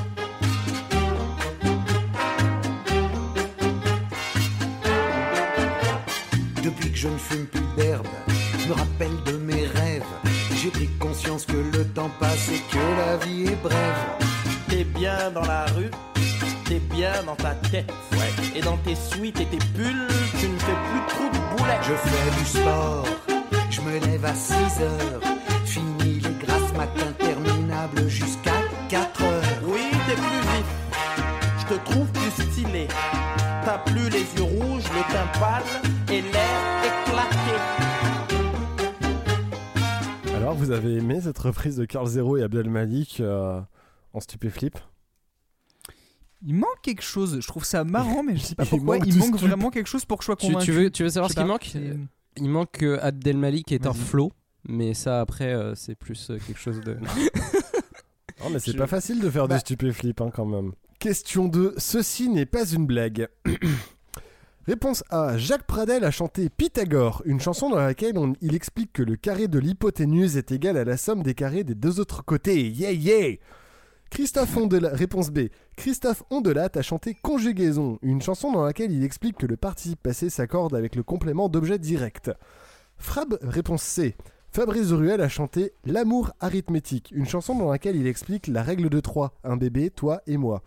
Je 7.03 7.09
ne 7.09 7.19
fume 7.19 7.47
plus 7.47 7.67
d'herbe, 7.77 8.07
je 8.61 8.69
me 8.69 8.75
rappelle 8.75 9.11
de 9.27 9.33
mes 9.33 9.67
rêves. 9.67 10.05
J'ai 10.55 10.71
pris 10.71 10.89
conscience 11.01 11.45
que 11.45 11.57
le 11.57 11.85
temps 11.85 12.11
passe 12.21 12.49
et 12.49 12.61
que 12.71 12.79
la 12.79 13.17
vie 13.17 13.47
est 13.47 13.61
brève. 13.61 14.03
T'es 14.69 14.85
bien 14.85 15.33
dans 15.35 15.43
la 15.43 15.65
rue, 15.75 15.91
t'es 16.65 16.79
bien 16.95 17.11
dans 17.27 17.35
ta 17.35 17.57
tête. 17.57 17.93
Ouais. 18.13 18.57
Et 18.57 18.61
dans 18.61 18.77
tes 18.77 18.95
suites 18.95 19.41
et 19.41 19.47
tes 19.47 19.59
bulles, 19.75 20.07
tu 20.39 20.47
ne 20.47 20.59
fais 20.59 20.79
plus 20.91 21.03
trop 21.09 21.25
de 21.25 21.57
boulettes. 21.57 21.83
Je 21.89 21.95
fais 21.95 22.39
du 22.39 22.47
sport, 22.47 23.07
je 23.69 23.81
me 23.81 23.99
lève 23.99 24.25
à 24.25 24.35
6 24.37 24.55
heures. 24.55 25.21
Fini 25.65 26.21
les 26.21 26.47
grasses 26.47 26.73
matins 26.77 27.09
interminables 27.09 28.09
jusqu'à 28.09 28.55
4 28.89 29.23
heures. 29.25 29.43
Oui, 29.65 29.81
t'es 30.07 30.15
plus 30.15 30.41
vif. 30.53 30.67
Je 31.59 31.75
te 31.75 31.91
trouve 31.91 32.07
plus 32.13 32.45
stylé. 32.45 32.87
T'as 33.65 33.79
plus 33.79 34.09
les 34.09 34.21
yeux 34.37 34.43
rouges, 34.43 34.85
le 34.95 35.13
teint 35.13 35.41
pâle 35.41 35.63
et 36.09 36.21
l'air 36.21 36.42
Alors, 40.53 40.65
vous 40.65 40.71
avez 40.71 40.97
aimé 40.97 41.19
cette 41.23 41.39
reprise 41.39 41.77
de 41.77 41.85
Carl 41.87 42.07
Zero 42.07 42.37
et 42.37 42.43
Abdel 42.43 42.69
Malik 42.69 43.21
euh, 43.21 43.61
en 44.13 44.21
stupéflip? 44.21 44.79
Il 46.45 46.55
manque 46.57 46.81
quelque 46.83 47.03
chose. 47.03 47.39
Je 47.41 47.47
trouve 47.47 47.65
ça 47.65 47.85
marrant, 47.85 48.23
mais 48.23 48.37
je 48.37 48.43
sais 48.43 48.55
pas 48.55 48.65
Il 48.67 48.69
pourquoi. 48.69 48.99
manque 48.99 49.07
Il 49.07 49.17
manque 49.17 49.37
stup. 49.39 49.49
vraiment 49.49 49.71
quelque 49.71 49.87
chose 49.87 50.05
pour 50.05 50.19
que 50.19 50.25
je 50.25 50.27
sois 50.27 50.37
Tu, 50.37 50.47
convaincu. 50.49 50.65
tu 50.67 50.73
veux, 50.73 50.91
tu 50.91 51.03
veux 51.05 51.09
savoir 51.09 51.31
ce 51.31 51.37
qui 51.37 51.45
manque? 51.45 51.73
Il 52.37 52.49
manque 52.49 52.71
que 52.73 52.99
Abdel 53.01 53.37
Malik 53.39 53.73
est 53.73 53.87
un 53.87 53.93
flow, 53.95 54.33
mais 54.69 54.93
ça 54.95 55.21
après 55.21 55.53
euh, 55.55 55.75
c'est 55.75 55.95
plus 55.95 56.31
euh, 56.31 56.39
quelque 56.47 56.59
chose 56.61 56.81
de. 56.81 56.97
Non, 58.43 58.51
mais 58.51 58.59
c'est 58.59 58.73
Je- 58.73 58.77
pas 58.79 58.89
facile 58.89 59.21
de 59.21 59.31
faire 59.31 59.47
Bah. 59.47 59.55
des 59.55 59.61
stupéflips 59.61 60.21
hein, 60.21 60.31
quand 60.35 60.45
même. 60.47 60.73
Question 60.99 61.47
2. 61.47 61.75
Ceci 61.79 62.29
n'est 62.29 62.45
pas 62.47 62.67
une 62.73 62.87
blague. 62.87 63.29
Réponse 64.67 65.03
A. 65.11 65.39
Jacques 65.39 65.67
Pradel 65.67 66.05
a 66.05 66.13
chanté 66.13 66.49
Pythagore, 66.49 67.23
une 67.25 67.41
chanson 67.41 67.69
dans 67.69 67.81
laquelle 67.81 68.15
il 68.41 68.55
explique 68.55 68.93
que 68.93 69.03
le 69.03 69.17
carré 69.17 69.49
de 69.49 69.59
l'hypoténuse 69.59 70.37
est 70.37 70.53
égal 70.53 70.77
à 70.77 70.85
la 70.85 70.97
somme 70.97 71.25
des 71.25 71.35
carrés 71.35 71.65
des 71.65 71.75
deux 71.75 71.99
autres 71.99 72.25
côtés. 72.25 72.69
Yeah, 72.69 72.93
yeah 72.93 73.39
Christophe 74.11 74.57
Ondelat, 74.57 74.91
réponse 74.91 75.31
B. 75.31 75.49
Christophe 75.75 76.23
Ondelat 76.31 76.71
a 76.77 76.83
chanté 76.83 77.17
Conjugaison, 77.21 77.99
une 78.03 78.23
chanson 78.23 78.53
dans 78.53 78.65
laquelle 78.65 78.93
il 78.93 79.03
explique 79.03 79.37
que 79.37 79.47
le 79.47 79.57
participe 79.57 80.01
passé 80.01 80.31
s'accorde 80.31 80.77
avec 80.77 80.95
le 80.95 81.03
complément 81.03 81.49
d'objet 81.49 81.81
direct. 81.81 82.31
Frab, 82.99 83.39
réponse 83.43 83.83
C. 83.83 84.15
Fabrice 84.53 84.93
Ruel 84.93 85.23
a 85.23 85.29
chanté 85.29 85.73
L'amour 85.85 86.31
arithmétique, 86.39 87.11
une 87.13 87.27
chanson 87.27 87.57
dans 87.57 87.73
laquelle 87.73 87.97
il 87.97 88.07
explique 88.07 88.47
la 88.47 88.63
règle 88.63 88.91
de 88.91 89.01
3, 89.01 89.35
un 89.43 89.57
bébé, 89.57 89.91
toi 89.91 90.23
et 90.29 90.37
moi. 90.37 90.63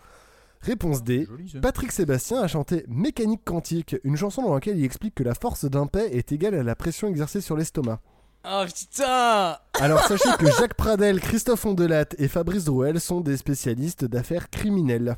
Réponse 0.65 1.03
D. 1.03 1.27
Patrick 1.61 1.91
Sébastien 1.91 2.41
a 2.41 2.47
chanté 2.47 2.85
Mécanique 2.87 3.43
quantique, 3.45 3.95
une 4.03 4.17
chanson 4.17 4.41
dans 4.41 4.55
laquelle 4.55 4.77
il 4.79 4.83
explique 4.83 5.13
que 5.13 5.21
la 5.23 5.35
force 5.35 5.65
d'un 5.65 5.85
paix 5.85 6.09
est 6.11 6.31
égale 6.31 6.55
à 6.55 6.63
la 6.63 6.75
pression 6.75 7.07
exercée 7.07 7.39
sur 7.39 7.55
l'estomac. 7.55 7.99
Oh 8.47 8.63
putain 8.65 9.57
Alors 9.79 10.01
sachez 10.01 10.29
que 10.39 10.45
Jacques 10.59 10.73
Pradel, 10.75 11.19
Christophe 11.19 11.65
Ondelat 11.65 12.05
et 12.17 12.27
Fabrice 12.27 12.65
Drouel 12.65 12.99
sont 12.99 13.21
des 13.21 13.37
spécialistes 13.37 14.05
d'affaires 14.05 14.49
criminelles. 14.49 15.17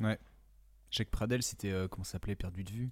Ouais. 0.00 0.18
Jacques 0.90 1.10
Pradel, 1.10 1.42
c'était. 1.42 1.70
euh, 1.72 1.88
comment 1.88 2.04
ça 2.04 2.12
s'appelait 2.12 2.36
Perdu 2.36 2.62
de 2.62 2.70
vue? 2.70 2.90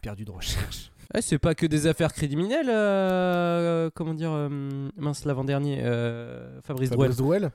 Perdu 0.00 0.24
de 0.24 0.30
recherche. 0.30 0.92
Ouais, 1.12 1.22
c'est 1.22 1.38
pas 1.38 1.54
que 1.56 1.66
des 1.66 1.86
affaires 1.88 2.12
criminelles, 2.12 2.70
euh, 2.70 3.90
comment 3.94 4.14
dire, 4.14 4.30
euh, 4.32 4.48
mince 4.96 5.24
l'avant-dernier, 5.24 5.80
euh, 5.82 6.60
Fabrice 6.62 6.90
Drouel. 6.90 7.10
Fabrice 7.10 7.18
Drouel? 7.18 7.50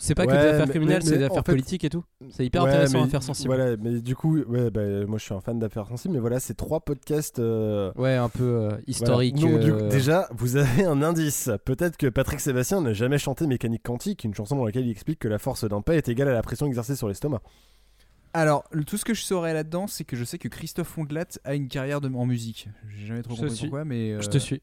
C'est 0.00 0.14
pas 0.14 0.26
que 0.26 0.30
Ouais, 0.30 0.38
des 0.40 0.48
affaires 0.48 0.68
criminelles, 0.68 1.02
c'est 1.02 1.18
des 1.18 1.24
affaires 1.24 1.44
fait- 1.44 1.52
politiques 1.52 1.82
et 1.84 1.90
tout. 1.90 2.04
C'est 2.30 2.46
hyper 2.46 2.62
Ouais, 2.62 2.68
intéressant 2.70 3.00
mais- 3.00 3.04
à 3.06 3.08
faire 3.08 3.22
sensible. 3.22 3.48
Voilà, 3.52 3.76
mais 3.76 4.00
du 4.00 4.14
coup, 4.14 4.38
ouais, 4.38 4.70
bah, 4.70 4.80
moi 5.06 5.18
je 5.18 5.24
suis 5.24 5.34
un 5.34 5.40
fan 5.40 5.58
d'affaires 5.58 5.88
sensibles, 5.88 6.14
mais 6.14 6.20
voilà, 6.20 6.38
c'est 6.38 6.54
trois 6.54 6.80
podcasts. 6.80 7.38
euh, 7.40 7.92
Ouais, 7.96 8.14
un 8.14 8.28
peu 8.28 8.44
euh, 8.44 8.70
historique. 8.86 9.36
Voilà. 9.36 9.56
Donc, 9.56 9.64
du 9.64 9.72
coup, 9.72 9.78
euh, 9.78 9.88
déjà, 9.88 10.28
vous 10.32 10.56
avez 10.56 10.84
un 10.84 11.02
indice. 11.02 11.50
Peut-être 11.64 11.96
que 11.96 12.06
Patrick 12.06 12.38
Sébastien 12.40 12.80
n'a 12.80 12.92
jamais 12.92 13.18
chanté 13.18 13.46
Mécanique 13.48 13.82
quantique, 13.82 14.22
une 14.24 14.34
chanson 14.34 14.54
dans 14.56 14.64
laquelle 14.64 14.86
il 14.86 14.90
explique 14.92 15.18
que 15.18 15.28
la 15.28 15.38
force 15.38 15.64
d'un 15.68 15.82
paix 15.82 15.96
est 15.96 16.08
égale 16.08 16.28
à 16.28 16.32
la 16.32 16.42
pression 16.42 16.66
exercée 16.66 16.94
sur 16.94 17.08
l'estomac. 17.08 17.40
Alors, 18.34 18.64
le- 18.70 18.84
tout 18.84 18.98
ce 18.98 19.04
que 19.04 19.14
je 19.14 19.22
saurais 19.22 19.52
là-dedans, 19.54 19.86
c'est 19.88 20.04
que 20.04 20.14
je 20.14 20.22
sais 20.22 20.38
que 20.38 20.48
Christophe 20.48 20.96
Ondelat 20.96 21.24
a 21.44 21.54
une 21.54 21.66
carrière 21.66 22.00
de, 22.00 22.08
en 22.14 22.26
musique. 22.26 22.68
J'ai 22.96 23.06
jamais 23.06 23.22
trop 23.22 23.34
Je 23.34 23.40
compris 23.40 23.56
suis. 23.56 23.66
pourquoi, 23.66 23.84
mais. 23.84 24.12
euh, 24.12 24.20
Je 24.20 24.28
te 24.28 24.38
suis. 24.38 24.62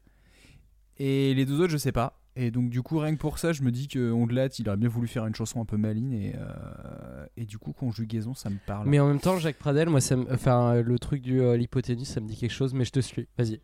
Et 0.98 1.34
les 1.34 1.44
deux 1.44 1.60
autres, 1.60 1.72
je 1.72 1.76
sais 1.76 1.92
pas. 1.92 2.18
Et 2.38 2.50
donc, 2.50 2.68
du 2.68 2.82
coup, 2.82 2.98
rien 2.98 3.14
que 3.14 3.18
pour 3.20 3.38
ça, 3.38 3.52
je 3.54 3.62
me 3.62 3.70
dis 3.72 3.88
que 3.88 4.12
Ondelat, 4.12 4.48
il 4.58 4.68
aurait 4.68 4.76
bien 4.76 4.90
voulu 4.90 5.08
faire 5.08 5.24
une 5.26 5.34
chanson 5.34 5.60
un 5.60 5.64
peu 5.64 5.78
maline. 5.78 6.12
Et, 6.12 6.34
euh, 6.36 7.24
et 7.38 7.44
du 7.46 7.56
coup, 7.56 7.72
conjugaison, 7.72 8.34
ça 8.34 8.50
me 8.50 8.58
parle. 8.66 8.86
Mais 8.88 9.00
en 9.00 9.06
même 9.08 9.20
temps, 9.20 9.38
Jacques 9.38 9.56
Pradel, 9.56 9.88
moi, 9.88 10.02
ça 10.02 10.16
me- 10.16 10.30
enfin, 10.32 10.74
le 10.82 10.98
truc 10.98 11.22
du 11.22 11.40
euh, 11.40 11.56
l'hypoténuse, 11.56 12.08
ça 12.08 12.20
me 12.20 12.28
dit 12.28 12.36
quelque 12.36 12.52
chose, 12.52 12.74
mais 12.74 12.84
je 12.84 12.92
te 12.92 13.00
suis. 13.00 13.26
Vas-y. 13.38 13.58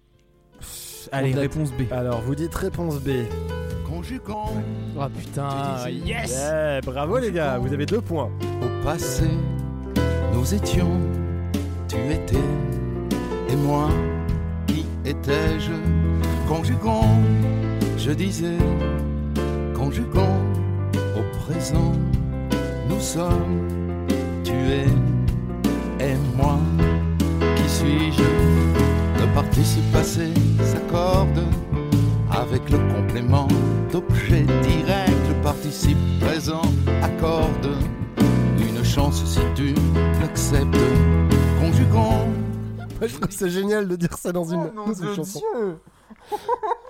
Allez, 1.13 1.29
Ondelat. 1.31 1.41
réponse 1.43 1.71
B. 1.73 1.83
Alors, 1.91 2.23
vous 2.23 2.35
dites 2.35 2.55
réponse 2.55 2.99
B. 3.01 3.11
Conjuguant 3.87 4.51
Oh 4.99 5.05
putain, 5.19 5.89
yes 5.91 6.31
Yeah, 6.33 6.81
bravo 6.81 7.19
les 7.19 7.31
gars, 7.31 7.59
vous 7.59 7.73
avez 7.75 7.85
deux 7.85 8.01
points. 8.01 8.31
Au 8.63 8.85
passé, 8.85 9.29
nous 10.33 10.55
étions, 10.55 10.99
tu 11.89 11.97
étais, 12.11 12.37
et 13.51 13.57
moi, 13.57 13.91
qui 14.67 14.87
étais-je? 15.05 15.73
Conjuguons, 16.49 17.03
je 18.05 18.11
disais, 18.11 18.59
conjuguons, 19.75 20.41
au 21.17 21.39
présent, 21.39 21.93
nous 22.89 22.99
sommes, 22.99 24.09
tu 24.43 24.51
es, 24.51 24.89
et 26.05 26.17
moi, 26.37 26.59
qui 27.55 27.69
suis-je 27.69 28.23
Le 29.21 29.35
participe 29.35 29.93
passé 29.93 30.35
s'accorde 30.65 31.45
avec 32.33 32.69
le 32.71 32.79
complément 32.93 33.47
d'objet 33.93 34.43
direct. 34.63 35.23
Le 35.29 35.41
participe 35.41 35.99
présent 36.21 36.63
accorde 37.03 37.69
une 38.59 38.85
chance 38.85 39.25
si 39.25 39.41
tu 39.55 39.75
l'acceptes. 40.21 40.77
Conjuguons. 41.61 42.27
Moi, 42.99 43.07
je 43.07 43.15
trouve 43.15 43.31
c'est 43.31 43.51
génial 43.51 43.87
de 43.87 43.95
dire 43.95 44.19
ça 44.19 44.33
dans 44.33 44.53
une, 44.53 44.73
dans 44.75 44.93
une 44.93 45.15
chanson. 45.15 45.41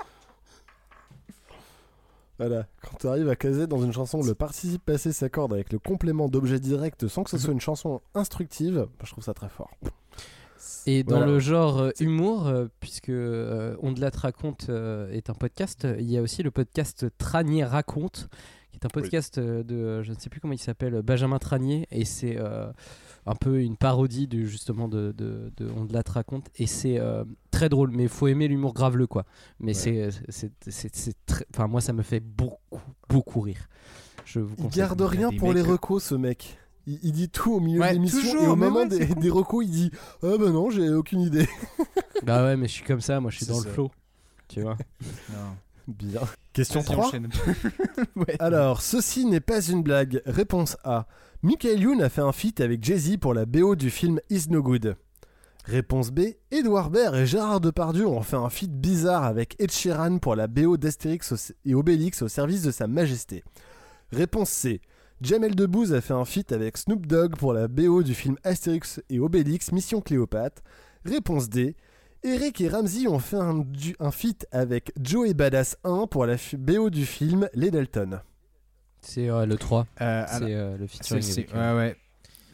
Voilà, 2.46 2.66
quand 2.82 2.96
tu 2.98 3.06
arrives 3.06 3.28
à 3.28 3.36
caser 3.36 3.66
dans 3.66 3.82
une 3.82 3.92
chanson, 3.92 4.22
le 4.22 4.34
participe 4.34 4.84
passé 4.84 5.12
s'accorde 5.12 5.52
avec 5.52 5.72
le 5.72 5.78
complément 5.78 6.28
d'objet 6.28 6.58
direct 6.60 7.06
sans 7.08 7.22
que 7.24 7.30
ce 7.30 7.38
soit 7.38 7.52
une 7.52 7.60
chanson 7.60 8.00
instructive, 8.14 8.86
bah, 8.98 9.04
je 9.04 9.10
trouve 9.12 9.24
ça 9.24 9.34
très 9.34 9.48
fort. 9.48 9.70
Et 10.86 11.02
dans 11.04 11.16
Voilà. 11.18 11.32
le 11.32 11.38
genre 11.38 11.78
euh, 11.80 11.90
humour, 12.00 12.46
euh, 12.46 12.66
puisque 12.80 13.08
euh, 13.08 13.76
On 13.82 13.92
de 13.92 14.00
la 14.00 14.10
te 14.10 14.18
raconte 14.18 14.66
euh, 14.68 15.10
est 15.12 15.30
un 15.30 15.34
podcast, 15.34 15.86
il 15.98 16.10
y 16.10 16.18
a 16.18 16.22
aussi 16.22 16.42
le 16.42 16.50
podcast 16.50 17.06
Tranier 17.18 17.64
raconte, 17.64 18.28
qui 18.72 18.78
est 18.78 18.86
un 18.86 18.88
podcast 18.88 19.38
de, 19.38 20.02
je 20.02 20.12
ne 20.12 20.18
sais 20.18 20.28
plus 20.30 20.40
comment 20.40 20.54
il 20.54 20.58
s'appelle, 20.58 21.00
Benjamin 21.02 21.38
Tranier, 21.38 21.86
et 21.90 22.04
c'est 22.04 22.36
euh, 22.38 22.66
un 23.26 23.34
peu 23.34 23.60
une 23.62 23.76
parodie 23.76 24.26
de, 24.26 24.42
justement 24.44 24.88
de, 24.88 25.12
de, 25.12 25.52
de 25.56 25.68
On 25.76 25.84
de 25.84 25.92
la 25.92 26.02
te 26.02 26.10
raconte, 26.12 26.48
et 26.56 26.66
c'est 26.66 26.98
euh, 26.98 27.24
très 27.50 27.68
drôle, 27.68 27.90
mais 27.92 28.04
il 28.04 28.08
faut 28.08 28.26
aimer 28.26 28.48
l'humour 28.48 28.74
graveleux, 28.74 29.06
quoi. 29.06 29.24
Mais 29.60 29.74
c'est, 29.74 30.08
c'est, 30.28 30.50
c'est, 30.68 30.94
c'est 30.94 31.14
très, 31.26 31.44
enfin 31.54 31.66
moi 31.68 31.80
ça 31.80 31.92
me 31.92 32.02
fait 32.02 32.20
beaucoup, 32.20 32.80
beaucoup 33.08 33.40
rire. 33.40 33.68
Je 34.24 34.40
vous 34.40 34.54
Il 34.58 34.68
garde 34.70 35.00
rien 35.02 35.30
pour 35.30 35.52
les 35.52 35.62
mecs- 35.62 35.70
recos, 35.72 36.02
ce 36.04 36.14
mec. 36.14 36.58
Il, 36.86 36.98
il 37.04 37.12
dit 37.12 37.28
tout 37.28 37.52
au 37.54 37.60
milieu 37.60 37.80
Ouais, 37.80 37.90
de 37.90 37.94
l'émission 37.94 38.42
et 38.42 38.46
au 38.48 38.56
moment 38.56 38.80
ouais, 38.80 38.88
des, 38.88 39.06
des 39.14 39.30
recos, 39.30 39.64
il 39.64 39.70
dit 39.70 39.90
Ah 40.22 40.36
bah 40.38 40.50
non, 40.50 40.68
j'ai 40.70 40.90
aucune 40.90 41.20
idée. 41.20 41.48
Bah 42.24 42.44
ouais, 42.44 42.56
mais 42.56 42.66
je 42.66 42.72
suis 42.72 42.84
comme 42.84 43.00
ça, 43.00 43.20
moi 43.20 43.30
je 43.30 43.36
suis 43.36 43.46
dans 43.46 43.60
ça. 43.60 43.68
le 43.68 43.72
flow, 43.74 43.90
tu 44.48 44.62
vois? 44.62 44.76
Non. 45.30 45.56
Bien. 45.88 46.20
Question 46.52 46.80
Vas-y, 46.80 46.92
3. 46.92 47.06
enchaîne. 47.06 47.28
Ouais. 48.16 48.36
Alors, 48.40 48.82
ceci 48.82 49.24
n'est 49.26 49.40
pas 49.40 49.60
une 49.62 49.82
blague. 49.82 50.22
Réponse 50.26 50.76
A. 50.84 51.06
Michael 51.42 51.80
Youn 51.80 52.02
a 52.02 52.08
fait 52.08 52.20
un 52.20 52.32
feat 52.32 52.60
avec 52.60 52.84
Jay-Z 52.84 53.16
pour 53.18 53.34
la 53.34 53.46
BO 53.46 53.74
du 53.74 53.90
film 53.90 54.20
Is 54.30 54.46
No 54.48 54.62
Good. 54.62 54.96
Réponse 55.64 56.10
B. 56.10 56.20
Edouard 56.50 56.90
Baird 56.90 57.14
et 57.14 57.26
Gérard 57.26 57.60
Depardieu 57.60 58.06
ont 58.06 58.22
fait 58.22 58.36
un 58.36 58.50
feat 58.50 58.72
bizarre 58.72 59.24
avec 59.24 59.54
Ed 59.60 59.70
Sheeran 59.70 60.18
pour 60.18 60.34
la 60.34 60.48
BO 60.48 60.76
d'Astérix 60.76 61.52
et 61.64 61.74
Obélix 61.74 62.22
au 62.22 62.28
service 62.28 62.62
de 62.62 62.70
Sa 62.72 62.86
Majesté. 62.88 63.44
Réponse 64.10 64.50
C. 64.50 64.80
Jamel 65.20 65.54
Debbouze 65.54 65.94
a 65.94 66.00
fait 66.00 66.14
un 66.14 66.24
feat 66.24 66.50
avec 66.50 66.76
Snoop 66.76 67.06
Dogg 67.06 67.36
pour 67.36 67.52
la 67.52 67.68
BO 67.68 68.02
du 68.02 68.12
film 68.14 68.36
Astérix 68.42 69.00
et 69.08 69.20
Obélix 69.20 69.70
Mission 69.70 70.00
Cléopâtre. 70.00 70.62
Réponse 71.04 71.48
D. 71.48 71.76
Eric 72.24 72.60
et 72.60 72.68
Ramsey 72.68 73.08
ont 73.08 73.18
fait 73.18 73.36
un, 73.36 73.58
du- 73.58 73.96
un 73.98 74.10
feat 74.12 74.46
avec 74.52 74.92
Joey 75.02 75.34
Badass 75.34 75.76
1 75.84 76.06
pour 76.06 76.24
la 76.26 76.36
BO 76.56 76.88
du 76.90 77.04
film 77.04 77.48
Les 77.54 77.70
Dalton. 77.70 78.20
C'est 79.00 79.28
euh, 79.28 79.44
le 79.46 79.56
3. 79.56 79.86
Euh, 80.00 80.24
c'est 80.28 80.40
euh, 80.54 80.76
le 80.78 80.86
featuring. 80.86 81.22
c'est- 81.22 81.40
avec, 81.40 81.54
euh, 81.54 81.74
ouais, 81.76 81.78
ouais. 81.86 81.96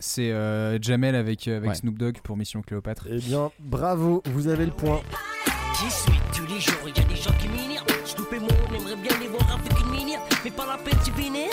C'est 0.00 0.30
euh, 0.32 0.78
Jamel 0.80 1.14
avec, 1.14 1.46
euh, 1.48 1.58
avec 1.58 1.70
Ouais. 1.70 1.74
Snoop 1.76 1.98
Dogg 1.98 2.18
pour 2.22 2.36
Mission 2.36 2.62
Cléopâtre. 2.62 3.06
Eh 3.10 3.18
bien, 3.18 3.50
bravo, 3.58 4.22
vous 4.26 4.46
avez 4.48 4.64
le 4.64 4.70
point. 4.72 5.00
J'y 5.80 5.90
suis 5.90 6.20
tous 6.34 6.46
les 6.46 6.60
jours, 6.60 6.88
y 6.88 7.00
a 7.00 7.04
des 7.04 7.16
gens 7.16 7.32
qui 7.38 7.48
m'énervent. 7.48 7.84
Snoop 8.06 8.32
et 8.32 8.38
moi, 8.38 8.48
on 8.70 8.74
aimerait 8.74 8.96
bien 8.96 9.18
les 9.20 9.26
voir 9.28 9.58
avec 9.60 9.78
une 9.80 9.90
minière, 9.90 10.20
mais 10.44 10.50
pas 10.50 10.66
la 10.66 10.78
peine, 10.82 10.98
tu 11.04 11.10
vénères. 11.12 11.50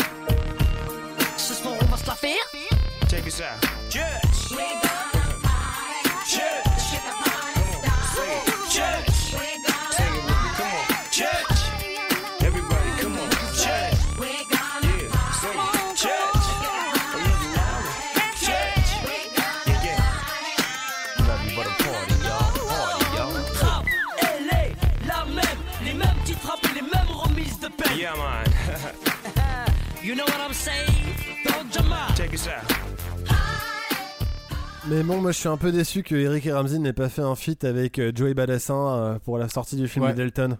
Mais 34.89 35.01
bon, 35.01 35.19
moi 35.19 35.31
je 35.31 35.39
suis 35.39 35.47
un 35.47 35.57
peu 35.57 35.71
déçu 35.71 36.03
que 36.03 36.13
Eric 36.15 36.45
et 36.45 36.53
Ramsey 36.53 36.77
n'aient 36.77 36.93
pas 36.93 37.09
fait 37.09 37.21
un 37.23 37.36
feat 37.36 37.63
avec 37.63 37.97
euh, 37.97 38.11
Joey 38.13 38.36
Badassin 38.36 38.95
euh, 38.97 39.19
pour 39.19 39.38
la 39.39 39.49
sortie 39.49 39.75
du 39.77 39.88
film 39.88 40.05
Ouais. 40.05 40.11
de 40.11 40.17
Delton. 40.17 40.57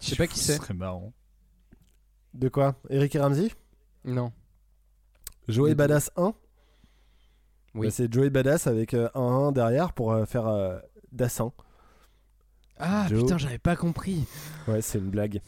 Je 0.00 0.08
sais 0.08 0.16
pas 0.16 0.26
qui 0.26 0.38
c'est. 0.38 0.52
Ce 0.54 0.58
serait 0.58 0.74
marrant. 0.74 1.12
De 2.34 2.48
quoi? 2.48 2.74
Eric 2.90 3.14
et 3.14 3.20
Ramsey? 3.20 3.48
Non. 4.04 4.32
Joey. 5.48 5.74
Badass 5.74 6.10
1 6.16 6.34
Oui. 7.74 7.86
Bah, 7.86 7.90
C'est 7.90 8.12
Joey 8.12 8.28
Badass 8.30 8.66
avec 8.66 8.92
euh, 8.94 9.08
un 9.14 9.20
1 9.48 9.52
derrière 9.52 9.92
pour 9.94 10.12
euh, 10.12 10.24
faire 10.26 10.46
euh, 10.46 10.78
Dassin. 11.12 11.52
Ah 12.78 13.06
Joe. 13.08 13.22
putain, 13.22 13.38
j'avais 13.38 13.58
pas 13.58 13.76
compris. 13.76 14.26
Ouais, 14.68 14.82
c'est 14.82 14.98
une 14.98 15.08
blague. 15.10 15.40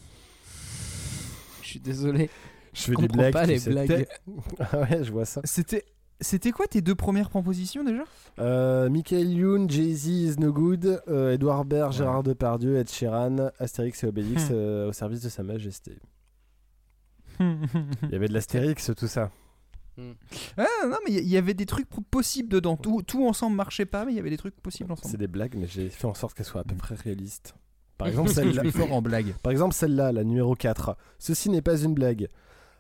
Je 1.63 1.67
suis 1.69 1.81
désolé. 1.81 2.31
Je 2.73 2.83
fais 2.83 2.91
des 2.91 2.97
comprends 2.97 3.17
blagues. 3.19 3.33
pas 3.33 3.45
tu 3.45 3.51
les 3.51 3.59
sais. 3.59 3.71
blagues. 3.71 4.07
ah 4.61 4.81
ouais, 4.81 5.05
je 5.05 5.13
vois 5.13 5.25
ça. 5.27 5.41
C'était, 5.45 5.85
c'était 6.21 6.53
quoi 6.53 6.67
tes 6.67 6.81
deux 6.81 6.95
premières 6.95 7.29
propositions 7.31 7.85
déjà? 7.85 8.05
Euh, 8.39 8.89
Michael 8.89 9.29
Youn, 9.33 9.69
Jay-Z 9.71 10.07
is 10.09 10.35
no 10.39 10.53
good, 10.53 11.03
euh, 11.09 11.33
Edouard 11.33 11.65
Baird, 11.65 11.93
Gérard 11.93 12.23
Depardieu, 12.23 12.77
Ed 12.77 12.89
Sheeran, 12.91 13.51
Astérix 13.59 14.03
et 14.05 14.07
Obélix 14.07 14.45
Hmm. 14.51 14.53
euh, 14.53 14.89
au 14.89 14.93
service 14.93 15.21
de 15.23 15.29
Sa 15.29 15.43
Majesté. 15.43 15.99
Il 17.41 18.11
y 18.13 18.15
avait 18.15 18.29
de 18.29 18.33
l'Astérix, 18.35 18.91
tout 18.97 19.07
ça. 19.09 19.31
Ah 20.57 20.67
non, 20.89 20.97
mais 21.07 21.13
il 21.13 21.29
y- 21.29 21.37
avait 21.37 21.55
des 21.55 21.67
trucs 21.67 21.87
possibles 22.11 22.49
dedans. 22.49 22.77
Tout, 22.77 23.03
tout 23.03 23.25
ensemble 23.29 23.55
marchait 23.55 23.87
pas, 23.87 24.05
mais 24.05 24.11
il 24.13 24.17
y 24.17 24.19
avait 24.19 24.31
des 24.31 24.37
trucs 24.37 24.57
possibles 24.61 24.89
C'est 24.97 25.07
ensemble. 25.07 25.19
des 25.19 25.29
blagues, 25.29 25.55
mais 25.57 25.69
j'ai 25.69 25.89
fait 25.89 26.07
en 26.09 26.15
sorte 26.15 26.35
qu'elles 26.37 26.47
soient 26.47 26.63
à 26.63 26.65
peu 26.65 26.75
près 26.75 26.97
réalistes. 26.97 27.55
Par 27.97 28.09
exemple, 28.09 28.31
celle-là. 28.31 28.63
Je 28.65 28.69
suis 28.71 28.77
fort 28.79 28.93
en 28.93 29.01
blague. 29.03 29.35
Par 29.43 29.53
exemple, 29.53 29.73
celle-là, 29.73 30.11
la 30.11 30.25
numéro 30.25 30.57
4. 30.57 30.97
Ceci 31.21 31.49
n'est 31.49 31.63
pas 31.63 31.77
une 31.81 31.95
blague. 31.95 32.29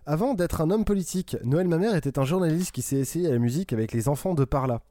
Avant 0.07 0.34
d'être 0.34 0.61
un 0.61 0.70
homme 0.70 0.84
politique, 0.84 1.38
Noël 1.44 1.66
Mamère 1.66 1.96
était 1.96 2.18
un 2.18 2.26
journaliste 2.26 2.72
qui 2.72 2.82
s'est 2.82 2.98
essayé 2.98 3.26
à 3.28 3.30
la 3.30 3.38
musique 3.38 3.72
avec 3.72 3.92
les 3.92 4.11
enfants 4.11 4.34
de 4.34 4.44
par 4.44 4.66
là. 4.66 4.82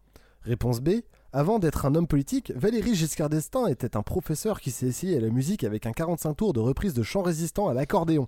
Réponse 0.42 0.82
B. 0.82 0.90
Avant 1.32 1.60
d'être 1.60 1.86
un 1.86 1.94
homme 1.94 2.08
politique, 2.08 2.52
Valéry 2.56 2.96
Giscard 2.96 3.30
d'Estaing 3.30 3.68
était 3.68 3.96
un 3.96 4.02
professeur 4.02 4.60
qui 4.60 4.72
s'est 4.72 4.88
essayé 4.88 5.18
à 5.18 5.20
la 5.20 5.30
musique 5.30 5.64
avec 5.64 5.86
un 5.86 5.92
45 5.92 6.34
tours 6.34 6.54
de 6.54 6.60
reprise 6.60 6.96
de 6.96 7.04
chants 7.04 7.22
résistants 7.22 7.70
à 7.70 7.76
l'accordéon. 7.76 8.28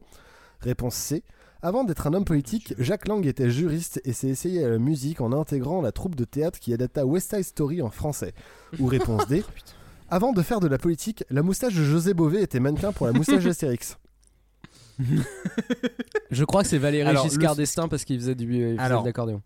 Réponse 0.59 0.93
C. 0.93 1.23
Avant 1.63 1.85
d'être 1.85 2.05
un 2.05 2.13
homme 2.13 2.23
politique, 2.23 2.75
Jacques 2.77 3.07
Lang 3.07 3.25
était 3.25 3.49
juriste 3.49 3.99
et 4.05 4.13
s'est 4.13 4.27
essayé 4.27 4.63
à 4.63 4.69
la 4.69 4.77
musique 4.77 5.21
en 5.21 5.31
intégrant 5.31 5.81
la 5.81 5.91
troupe 5.91 6.13
de 6.13 6.23
théâtre 6.23 6.59
qui 6.59 6.71
adapta 6.71 7.03
West 7.03 7.33
Side 7.33 7.45
Story 7.45 7.81
en 7.81 7.89
français. 7.89 8.35
Ou 8.79 8.85
réponse 8.85 9.25
D. 9.27 9.43
Avant 10.11 10.33
de 10.33 10.41
faire 10.43 10.59
de 10.59 10.67
la 10.67 10.77
politique, 10.77 11.23
la 11.31 11.41
moustache 11.41 11.73
de 11.73 11.83
José 11.83 12.13
Bové 12.13 12.43
était 12.43 12.59
mannequin 12.59 12.91
pour 12.91 13.07
la 13.07 13.13
moustache 13.13 13.43
d'Astérix. 13.43 13.97
Je 16.31 16.43
crois 16.43 16.63
que 16.63 16.69
c'est 16.69 16.77
Valéry 16.77 17.07
Alors, 17.09 17.27
Giscard 17.27 17.53
le- 17.53 17.57
d'Estaing 17.57 17.87
parce 17.87 18.03
qu'il 18.05 18.17
faisait 18.19 18.35
du 18.35 18.45
il 18.45 18.61
faisait 18.75 18.79
Alors, 18.79 19.01
de 19.03 19.07
l'accordéon. 19.07 19.41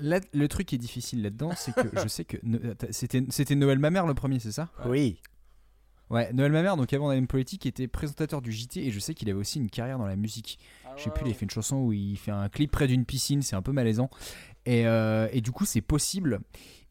Là, 0.00 0.18
le 0.32 0.48
truc 0.48 0.66
qui 0.66 0.74
est 0.74 0.78
difficile 0.78 1.22
là-dedans, 1.22 1.52
c'est 1.56 1.72
que 1.72 1.88
je 2.02 2.08
sais 2.08 2.24
que 2.24 2.36
c'était, 2.90 3.24
c'était 3.30 3.54
Noël 3.54 3.78
Mamère 3.78 4.06
le 4.06 4.14
premier, 4.14 4.40
c'est 4.40 4.50
ça? 4.52 4.68
Oui. 4.86 5.20
Ouais, 6.10 6.32
Noël 6.32 6.50
Mamère, 6.52 6.76
donc 6.76 6.92
avant 6.92 7.08
d'aller 7.08 7.24
politique, 7.26 7.64
était 7.64 7.86
présentateur 7.88 8.42
du 8.42 8.52
JT 8.52 8.84
et 8.86 8.90
je 8.90 8.98
sais 8.98 9.14
qu'il 9.14 9.30
avait 9.30 9.38
aussi 9.38 9.58
une 9.58 9.70
carrière 9.70 9.98
dans 9.98 10.06
la 10.06 10.16
musique. 10.16 10.58
je 10.96 11.04
sais 11.04 11.10
plus, 11.10 11.26
il 11.26 11.30
a 11.30 11.34
fait 11.34 11.44
une 11.44 11.50
chanson 11.50 11.76
où 11.76 11.92
il 11.92 12.16
fait 12.16 12.30
un 12.32 12.48
clip 12.48 12.70
près 12.72 12.86
d'une 12.88 13.04
piscine, 13.04 13.40
c'est 13.42 13.56
un 13.56 13.62
peu 13.62 13.72
malaisant. 13.72 14.10
Et, 14.66 14.86
euh, 14.86 15.28
et 15.32 15.40
du 15.40 15.50
coup, 15.52 15.64
c'est 15.64 15.80
possible. 15.80 16.40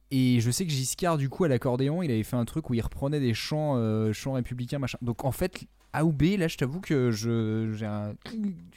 Et 0.10 0.40
je 0.40 0.50
sais 0.52 0.66
que 0.66 0.72
Giscard, 0.72 1.18
du 1.18 1.28
coup, 1.30 1.44
à 1.44 1.48
l'accordéon, 1.48 2.04
il 2.04 2.12
avait 2.12 2.24
fait 2.24 2.36
un 2.38 2.46
truc 2.46 2.70
où 2.70 2.74
il 2.74 2.82
reprenait 2.82 3.20
des 3.20 3.34
chants, 3.34 3.76
euh, 3.78 4.14
chants 4.14 4.34
républicains, 4.34 4.80
machin. 4.80 4.98
Donc 5.02 5.26
en 5.26 5.32
fait, 5.32 5.66
A 5.94 6.04
ou 6.06 6.12
B, 6.12 6.38
là, 6.38 6.48
je 6.48 6.58
t'avoue 6.58 6.82
que 6.82 7.12
je, 7.12 7.72
j'ai 7.74 7.86
un 7.86 8.14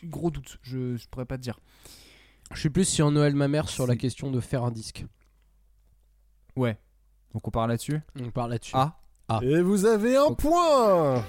gros 0.04 0.30
doute. 0.30 0.58
Je, 0.62 0.96
je 0.96 1.08
pourrais 1.08 1.24
pas 1.24 1.38
te 1.38 1.42
dire. 1.42 1.58
Je 2.52 2.60
suis 2.60 2.70
plus 2.70 2.84
sur 2.84 3.10
Noël 3.10 3.34
ma 3.34 3.48
mère 3.48 3.68
sur 3.68 3.86
la 3.86 3.96
question 3.96 4.30
de 4.30 4.40
faire 4.40 4.62
un 4.64 4.70
disque. 4.70 5.04
Ouais. 6.54 6.78
Donc 7.32 7.46
on 7.48 7.50
part 7.50 7.66
là-dessus? 7.66 8.00
On 8.20 8.30
parle 8.30 8.50
là-dessus. 8.52 8.72
Ah. 8.74 8.98
Ah. 9.28 9.40
Et 9.42 9.60
vous 9.60 9.84
avez 9.84 10.16
un 10.16 10.32
point 10.32 11.24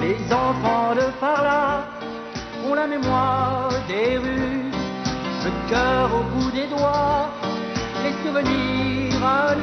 Les 0.00 0.16
enfants 0.32 0.94
de 0.94 1.20
par 1.20 1.42
là 1.42 1.88
ont 2.66 2.74
la 2.74 2.86
mémoire 2.86 3.70
des 3.86 4.16
rues, 4.16 4.70
le 5.44 5.68
cœur 5.68 6.10
au 6.14 6.22
bout 6.34 6.50
des 6.52 6.66
doigts, 6.68 7.30
les 8.02 8.12
souvenirs 8.24 9.24
à. 9.24 9.54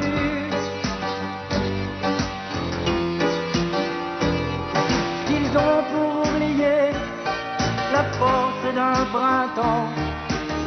D'un 8.78 9.04
printemps 9.12 9.88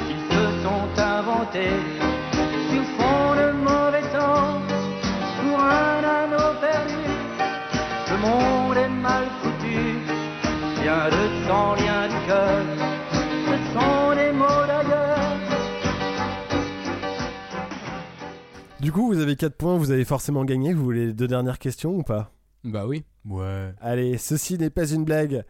qu'ils 0.05 0.23
se 0.35 0.43
sont 0.63 1.01
inventés 1.01 1.79
sur 2.69 2.83
fond 2.97 3.35
de 3.39 3.47
mauvais 3.53 4.05
temps 4.11 4.59
pour 5.39 5.57
un 5.57 6.03
anneau 6.19 6.49
perdu. 6.59 7.03
Le 8.11 8.17
monde 8.17 8.75
est 8.75 8.89
mal 8.89 9.25
foutu, 9.39 9.79
rien 10.81 11.05
de 11.07 11.23
sang, 11.47 11.71
rien 11.71 12.09
du 12.09 12.19
cœur. 12.27 12.65
Ce 13.47 13.55
sont 13.73 14.15
des 14.19 14.31
mots 14.33 14.65
d'ailleurs. 14.67 15.37
Du 18.81 18.91
coup, 18.91 19.07
vous 19.07 19.21
avez 19.21 19.37
4 19.37 19.55
points, 19.55 19.77
vous 19.77 19.91
avez 19.91 20.03
forcément 20.03 20.43
gagné. 20.43 20.73
Vous 20.73 20.83
voulez 20.83 21.05
les 21.05 21.13
deux 21.13 21.29
dernières 21.29 21.59
questions 21.59 21.95
ou 21.95 22.03
pas? 22.03 22.31
Bah 22.65 22.83
oui. 22.85 23.05
Ouais. 23.25 23.73
Allez, 23.79 24.17
ceci 24.17 24.57
n'est 24.57 24.69
pas 24.69 24.85
une 24.91 25.05
blague. 25.05 25.45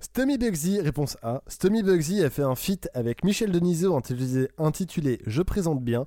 Stummy 0.00 0.38
Bugsy, 0.38 0.80
réponse 0.80 1.18
A. 1.22 1.42
Stummy 1.46 1.82
Bugsy 1.82 2.24
a 2.24 2.30
fait 2.30 2.42
un 2.42 2.54
feat 2.54 2.88
avec 2.94 3.22
Michel 3.22 3.52
Denisot 3.52 3.94
intitulé, 3.94 4.48
intitulé 4.56 5.20
Je 5.26 5.42
présente 5.42 5.84
bien. 5.84 6.06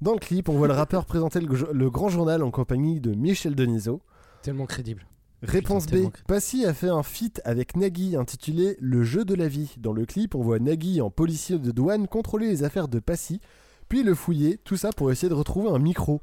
Dans 0.00 0.12
le 0.12 0.18
clip, 0.18 0.48
on 0.48 0.54
voit 0.54 0.66
le 0.66 0.74
rappeur 0.74 1.06
présenter 1.06 1.40
le, 1.40 1.72
le 1.72 1.90
grand 1.90 2.08
journal 2.08 2.42
en 2.42 2.50
compagnie 2.50 3.00
de 3.00 3.14
Michel 3.14 3.54
Denisot. 3.54 4.02
Tellement 4.42 4.66
crédible. 4.66 5.06
Réponse 5.42 5.86
Putain, 5.86 6.08
B. 6.08 6.12
Passy 6.26 6.64
a 6.64 6.74
fait 6.74 6.88
un 6.88 7.04
feat 7.04 7.40
avec 7.44 7.76
Nagui 7.76 8.16
intitulé 8.16 8.76
Le 8.80 9.04
jeu 9.04 9.24
de 9.24 9.34
la 9.34 9.46
vie. 9.46 9.72
Dans 9.78 9.92
le 9.92 10.04
clip, 10.04 10.34
on 10.34 10.42
voit 10.42 10.58
Nagui 10.58 11.00
en 11.00 11.10
policier 11.10 11.58
de 11.58 11.70
douane 11.70 12.08
contrôler 12.08 12.48
les 12.48 12.64
affaires 12.64 12.88
de 12.88 12.98
Passy, 12.98 13.40
puis 13.88 14.02
le 14.02 14.16
fouiller, 14.16 14.58
tout 14.58 14.76
ça 14.76 14.90
pour 14.90 15.12
essayer 15.12 15.28
de 15.28 15.34
retrouver 15.34 15.70
un 15.70 15.78
micro. 15.78 16.20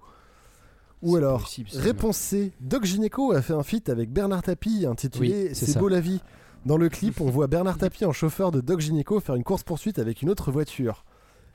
Ou 1.01 1.15
alors, 1.15 1.43
possible, 1.43 1.69
réponse 1.75 2.17
C. 2.17 2.51
Doc 2.59 2.83
Gynéco 2.83 3.31
a 3.31 3.41
fait 3.41 3.53
un 3.53 3.63
feat 3.63 3.87
avec 3.87 4.11
Bernard 4.11 4.41
Tapie 4.41 4.85
intitulé 4.85 5.47
Oui, 5.49 5.55
c'est 5.55 5.77
beau 5.79 5.87
la 5.87 6.01
vie. 6.01 6.19
Dans 6.65 6.77
le 6.77 6.89
clip, 6.89 7.21
on 7.21 7.29
voit 7.29 7.47
Bernard 7.47 7.77
Tapie 7.77 8.05
en 8.05 8.11
chauffeur 8.11 8.51
de 8.51 8.59
Doc 8.59 8.79
Gynéco 8.79 9.19
faire 9.19 9.35
une 9.35 9.43
course-poursuite 9.43 9.99
avec 9.99 10.21
une 10.23 10.29
autre 10.29 10.51
voiture. 10.51 11.05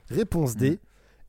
Réponse 0.09 0.55
D. 0.55 0.79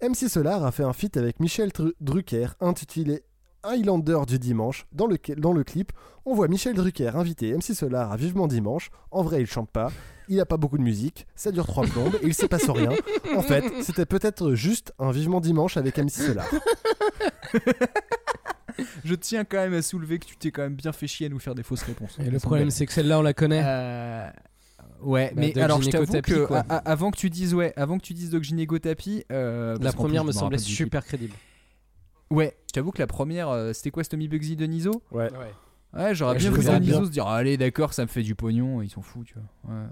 MC 0.00 0.28
Solar 0.28 0.64
a 0.64 0.70
fait 0.72 0.84
un 0.84 0.92
feat 0.92 1.16
avec 1.16 1.40
Michel 1.40 1.70
Dru- 1.70 1.92
Drucker 2.00 2.46
intitulé 2.60 3.22
Highlander 3.64 4.20
du 4.26 4.38
dimanche. 4.38 4.86
Dans 4.92 5.06
le, 5.06 5.16
clip, 5.64 5.92
on 6.26 6.34
voit 6.34 6.48
Michel 6.48 6.74
Drucker 6.74 7.10
inviter 7.16 7.52
MC 7.56 7.74
Solar 7.74 8.10
à 8.12 8.16
Vivement 8.16 8.46
Dimanche. 8.48 8.90
En 9.10 9.22
vrai, 9.22 9.40
il 9.40 9.46
chante 9.46 9.70
pas, 9.70 9.90
il 10.28 10.40
a 10.40 10.46
pas 10.46 10.56
beaucoup 10.56 10.78
de 10.78 10.82
musique, 10.82 11.26
ça 11.34 11.50
dure 11.52 11.66
trois 11.66 11.84
plombes 11.86 12.16
et 12.22 12.26
il 12.26 12.34
se 12.34 12.46
passe 12.46 12.68
rien. 12.70 12.90
En 13.36 13.42
fait, 13.42 13.64
c'était 13.82 14.06
peut-être 14.06 14.54
juste 14.54 14.92
un 14.98 15.10
Vivement 15.12 15.40
Dimanche 15.40 15.76
avec 15.76 15.96
MC 15.98 16.10
Solar. 16.10 16.46
Je 19.04 19.14
tiens 19.14 19.44
quand 19.44 19.58
même 19.58 19.74
à 19.74 19.82
soulever 19.82 20.18
que 20.18 20.26
tu 20.26 20.36
t'es 20.36 20.50
quand 20.50 20.62
même 20.62 20.74
bien 20.76 20.92
fait 20.92 21.06
chier 21.06 21.26
à 21.26 21.28
nous 21.28 21.38
faire 21.38 21.54
des 21.54 21.62
fausses 21.62 21.82
réponses. 21.82 22.18
Et 22.24 22.30
le 22.30 22.38
problème, 22.38 22.70
c'est 22.70 22.86
que 22.86 22.92
celle-là, 22.92 23.18
on 23.18 23.22
la 23.22 23.34
connaît. 23.34 23.62
Euh, 23.64 24.28
Ouais, 25.00 25.32
Bah, 25.34 25.42
mais 25.42 25.58
alors 25.58 25.82
je 25.82 25.90
t'avoue 25.90 26.20
que 26.20 26.44
quoi. 26.46 26.60
avant 26.60 27.10
que 27.10 27.16
tu 27.16 27.28
dises 27.28 27.54
ouais, 27.54 27.72
avant 27.76 27.98
que 27.98 28.04
tu 28.04 28.14
dises 28.14 28.30
Doc 28.30 28.44
Gynéco 28.44 28.78
Tapi, 28.78 29.24
euh, 29.32 29.76
La 29.80 29.92
première 29.92 30.22
plus, 30.22 30.28
me 30.28 30.32
semblait 30.32 30.58
super 30.58 31.04
crédible. 31.04 31.34
Ouais, 32.30 32.56
je 32.68 32.72
t'avoue 32.72 32.92
que 32.92 33.00
la 33.00 33.08
première, 33.08 33.48
euh, 33.48 33.72
c'était 33.72 33.90
quoi, 33.90 34.04
Stomy 34.04 34.28
Bugsy 34.28 34.54
de 34.54 34.64
Niso? 34.64 35.02
Ouais. 35.10 35.28
Ouais, 35.92 36.14
j'aurais 36.14 36.34
Ouais, 36.34 36.38
bien 36.38 36.50
vu 36.52 36.80
bien. 36.80 37.04
se 37.04 37.10
dire 37.10 37.26
allez 37.26 37.56
d'accord, 37.56 37.92
ça 37.92 38.02
me 38.02 38.08
fait 38.08 38.22
du 38.22 38.34
pognon, 38.36 38.80
ils 38.80 38.88
sont 38.90 39.02
fous, 39.02 39.24
tu 39.24 39.34
vois. 39.34 39.74
Ouais. 39.74 39.86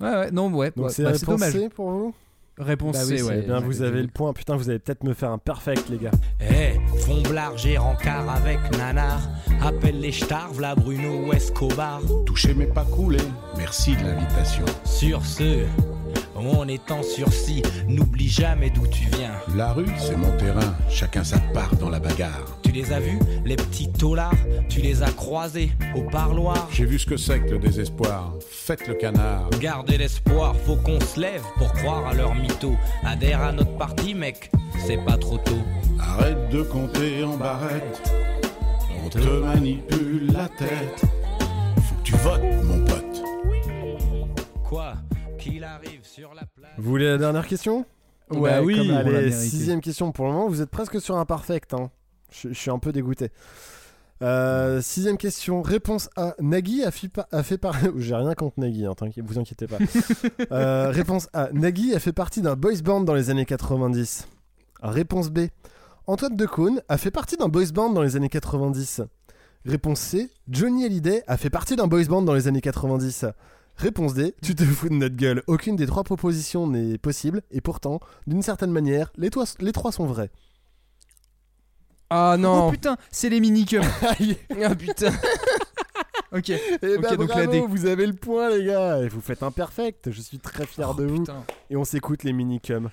Ouais, 0.00 0.16
ouais, 0.24 0.30
non, 0.32 0.52
ouais, 0.52 0.72
Donc 0.76 0.86
ouais, 0.86 0.92
c'est 0.92 1.04
bah, 1.04 1.12
dommage. 1.16 1.68
Pour 1.74 1.90
vous? 1.90 2.14
Réponse 2.58 2.96
Bah 2.96 3.02
oui, 3.08 3.18
C, 3.18 3.22
ouais. 3.24 3.40
Eh 3.42 3.46
bien, 3.46 3.60
vous 3.60 3.82
avez 3.82 4.00
le 4.02 4.08
point. 4.08 4.32
Putain, 4.32 4.56
vous 4.56 4.70
allez 4.70 4.78
peut-être 4.78 5.02
me 5.04 5.12
faire 5.12 5.30
un 5.30 5.38
perfect, 5.38 5.88
les 5.88 5.98
gars. 5.98 6.12
Eh, 6.40 6.78
Fomblard, 7.00 7.56
j'ai 7.58 7.76
rencard 7.78 8.28
avec 8.30 8.58
Nanar. 8.76 9.20
Appelle 9.60 10.00
les 10.00 10.12
stars, 10.12 10.52
v'là 10.52 10.74
Bruno 10.74 11.26
ou 11.26 11.32
Escobar. 11.32 12.00
Touché 12.26 12.54
mais 12.54 12.66
pas 12.66 12.84
coulé. 12.84 13.18
Merci 13.56 13.96
de 13.96 14.02
l'invitation. 14.02 14.64
Sur 14.84 15.24
ce, 15.24 15.64
on 16.36 16.68
est 16.68 16.90
en 16.90 17.02
sursis, 17.02 17.62
n'oublie 17.88 18.28
jamais 18.28 18.70
d'où 18.70 18.86
tu 18.86 19.04
viens. 19.16 19.32
La 19.56 19.72
rue, 19.72 19.86
c'est 19.98 20.16
mon 20.16 20.36
terrain. 20.36 20.74
Chacun 20.88 21.24
sa 21.24 21.38
part 21.38 21.74
dans 21.76 21.90
la 21.90 22.00
bagarre. 22.00 22.58
Tu 22.62 22.72
les 22.72 22.92
as 22.92 23.00
vus, 23.00 23.18
les 23.44 23.56
petits 23.56 23.90
taulards 23.92 24.34
Tu 24.68 24.80
les 24.80 25.02
as 25.02 25.10
croisés 25.12 25.70
au 25.94 26.02
parloir? 26.02 26.68
J'ai 26.72 26.84
vu 26.84 26.98
ce 26.98 27.06
que 27.06 27.16
c'est 27.16 27.40
que 27.40 27.50
le 27.50 27.58
désespoir. 27.58 28.34
Faites 28.50 28.86
le 28.88 28.94
canard. 28.94 29.48
Gardez 29.60 29.98
l'espoir, 29.98 30.56
faut 30.56 30.76
qu'on 30.76 31.00
se 31.00 31.20
lève 31.20 31.42
pour 31.56 31.72
croire 31.72 32.06
à 32.06 32.14
leur 32.14 32.34
mytho. 32.34 32.76
Adhère 33.04 33.42
à 33.42 33.52
notre 33.52 33.76
parti, 33.76 34.14
mec, 34.14 34.50
c'est 34.86 35.02
pas 35.04 35.16
trop 35.16 35.38
tôt. 35.38 35.62
Arrête 36.00 36.48
de 36.50 36.62
compter 36.62 37.24
en 37.24 37.36
barrette. 37.36 38.10
On 39.04 39.08
te 39.08 39.18
manipule 39.18 40.32
la 40.32 40.48
tête. 40.48 41.02
Faut 41.82 41.94
que 41.96 42.02
tu 42.02 42.16
votes, 42.16 42.42
mon 42.64 42.84
pote. 42.84 43.22
Quoi? 44.64 44.94
Vous 46.78 46.90
voulez 46.90 47.06
la 47.06 47.18
dernière 47.18 47.46
question? 47.46 47.84
Ouais, 48.30 48.50
Bah 48.50 48.62
oui, 48.62 48.76
comme- 48.76 48.90
on 48.90 48.92
l'a 49.10 49.18
Allez, 49.18 49.32
sixième 49.32 49.80
question 49.80 50.12
pour 50.12 50.26
le 50.26 50.32
moment. 50.32 50.48
Vous 50.48 50.62
êtes 50.62 50.70
presque 50.70 51.00
sur 51.00 51.16
un 51.16 51.24
perfect. 51.24 51.74
Hein. 51.74 51.90
Je, 52.30 52.48
je 52.48 52.54
suis 52.54 52.70
un 52.70 52.78
peu 52.78 52.92
dégoûté. 52.92 53.30
Euh, 54.22 54.80
sixième 54.80 55.18
question. 55.18 55.60
Réponse 55.62 56.08
A. 56.16 56.34
Nagui 56.40 56.84
a 56.84 56.88
a 57.32 57.42
fait 57.42 57.58
par... 57.58 57.76
J'ai 57.96 58.14
rien 58.14 58.34
contre 58.34 58.60
Nagui, 58.60 58.86
hein, 58.86 58.94
vous 59.22 59.38
inquiétez 59.38 59.66
pas. 59.66 59.78
Euh, 60.52 60.90
réponse 60.90 61.28
A. 61.32 61.50
Nagui 61.52 61.94
a 61.94 61.98
fait 61.98 62.12
partie 62.12 62.40
d'un 62.42 62.54
boys 62.54 62.80
band 62.82 63.00
dans 63.00 63.14
les 63.14 63.30
années 63.30 63.44
90. 63.44 64.28
Réponse 64.82 65.30
B. 65.30 65.46
Antoine 66.06 66.36
Decaune 66.36 66.82
a 66.88 66.98
fait 66.98 67.10
partie 67.10 67.36
d'un 67.36 67.48
boys 67.48 67.72
band 67.72 67.90
dans 67.90 68.02
les 68.02 68.16
années 68.16 68.28
90. 68.28 69.02
Réponse 69.64 70.00
C. 70.00 70.30
Johnny 70.48 70.84
Hallyday 70.84 71.22
a 71.26 71.36
fait 71.36 71.50
partie 71.50 71.76
d'un 71.76 71.86
boys 71.86 72.04
band 72.04 72.22
dans 72.22 72.34
les 72.34 72.46
années 72.48 72.60
90. 72.60 73.26
Réponse 73.76 74.14
D. 74.14 74.34
Tu 74.42 74.54
te 74.54 74.64
fous 74.64 74.88
de 74.88 74.94
notre 74.94 75.16
gueule. 75.16 75.42
Aucune 75.46 75.76
des 75.76 75.86
trois 75.86 76.04
propositions 76.04 76.66
n'est 76.66 76.98
possible 76.98 77.42
et 77.50 77.60
pourtant, 77.60 78.00
d'une 78.26 78.42
certaine 78.42 78.70
manière, 78.70 79.12
les, 79.16 79.30
trois 79.30 79.92
sont 79.92 80.06
vraies. 80.06 80.30
Ah 82.10 82.36
non 82.38 82.68
Oh 82.68 82.70
putain, 82.70 82.96
c'est 83.10 83.28
les 83.28 83.40
minicums. 83.40 83.82
Ah 84.62 84.74
putain 84.74 85.10
ok. 86.32 86.50
Eh 86.50 86.96
ok, 86.96 87.00
ben 87.02 87.16
donc 87.16 87.28
bravo, 87.28 87.40
la 87.40 87.46
D. 87.46 87.64
vous 87.66 87.86
avez 87.86 88.06
le 88.06 88.12
point 88.12 88.50
les 88.50 88.64
gars 88.66 88.98
et 89.00 89.08
vous 89.08 89.20
faites 89.20 89.42
un 89.42 89.50
perfect. 89.50 90.10
Je 90.12 90.20
suis 90.20 90.38
très 90.38 90.66
fier 90.66 90.88
Oh, 90.90 90.94
de 90.94 91.04
vous. 91.04 91.24
Et 91.70 91.76
on 91.76 91.84
s'écoute 91.84 92.22
les 92.22 92.32
minicums. 92.32 92.90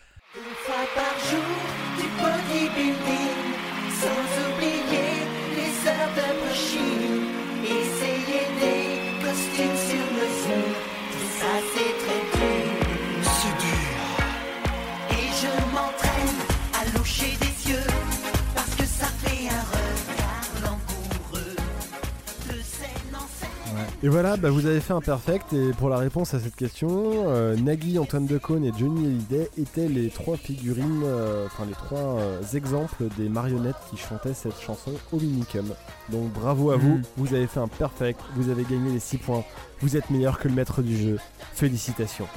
Et 24.04 24.10
voilà, 24.10 24.36
bah, 24.36 24.50
vous 24.50 24.66
avez 24.66 24.80
fait 24.80 24.94
un 24.94 25.00
perfect. 25.02 25.54
Et 25.54 25.72
pour 25.74 25.88
la 25.88 25.98
réponse 25.98 26.34
à 26.34 26.40
cette 26.40 26.56
question, 26.56 26.90
euh, 27.28 27.56
Nagui, 27.56 28.00
Antoine 28.00 28.26
Decaune 28.26 28.66
et 28.66 28.72
Johnny 28.76 29.06
Hallyday 29.06 29.50
étaient 29.60 29.88
les 29.88 30.10
trois 30.10 30.38
figurines, 30.38 31.04
euh, 31.06 31.46
enfin 31.46 31.66
les 31.68 31.74
trois 31.76 32.18
euh, 32.20 32.42
exemples 32.56 33.04
des 33.18 33.30
marionnettes 33.30 33.76
qui 33.92 33.98
chantaient 33.98 34.34
cette 34.34 34.60
chanson 34.60 34.94
au 35.12 35.18
minicum. 35.18 35.68
Donc 36.10 36.34
bravo 36.34 36.72
à 36.72 36.78
vous, 36.78 36.96
Mm. 36.98 37.02
vous 37.18 37.34
avez 37.36 37.46
fait 37.46 37.60
un 37.60 37.68
perfect, 37.68 38.20
vous 38.36 38.50
avez 38.50 38.64
gagné 38.64 38.92
les 38.92 39.00
6 39.00 39.18
points, 39.18 39.44
vous 39.82 39.96
êtes 39.96 40.10
meilleur 40.10 40.40
que 40.40 40.48
le 40.48 40.56
maître 40.56 40.82
du 40.82 40.98
jeu. 40.98 41.20
Félicitations. 41.54 42.28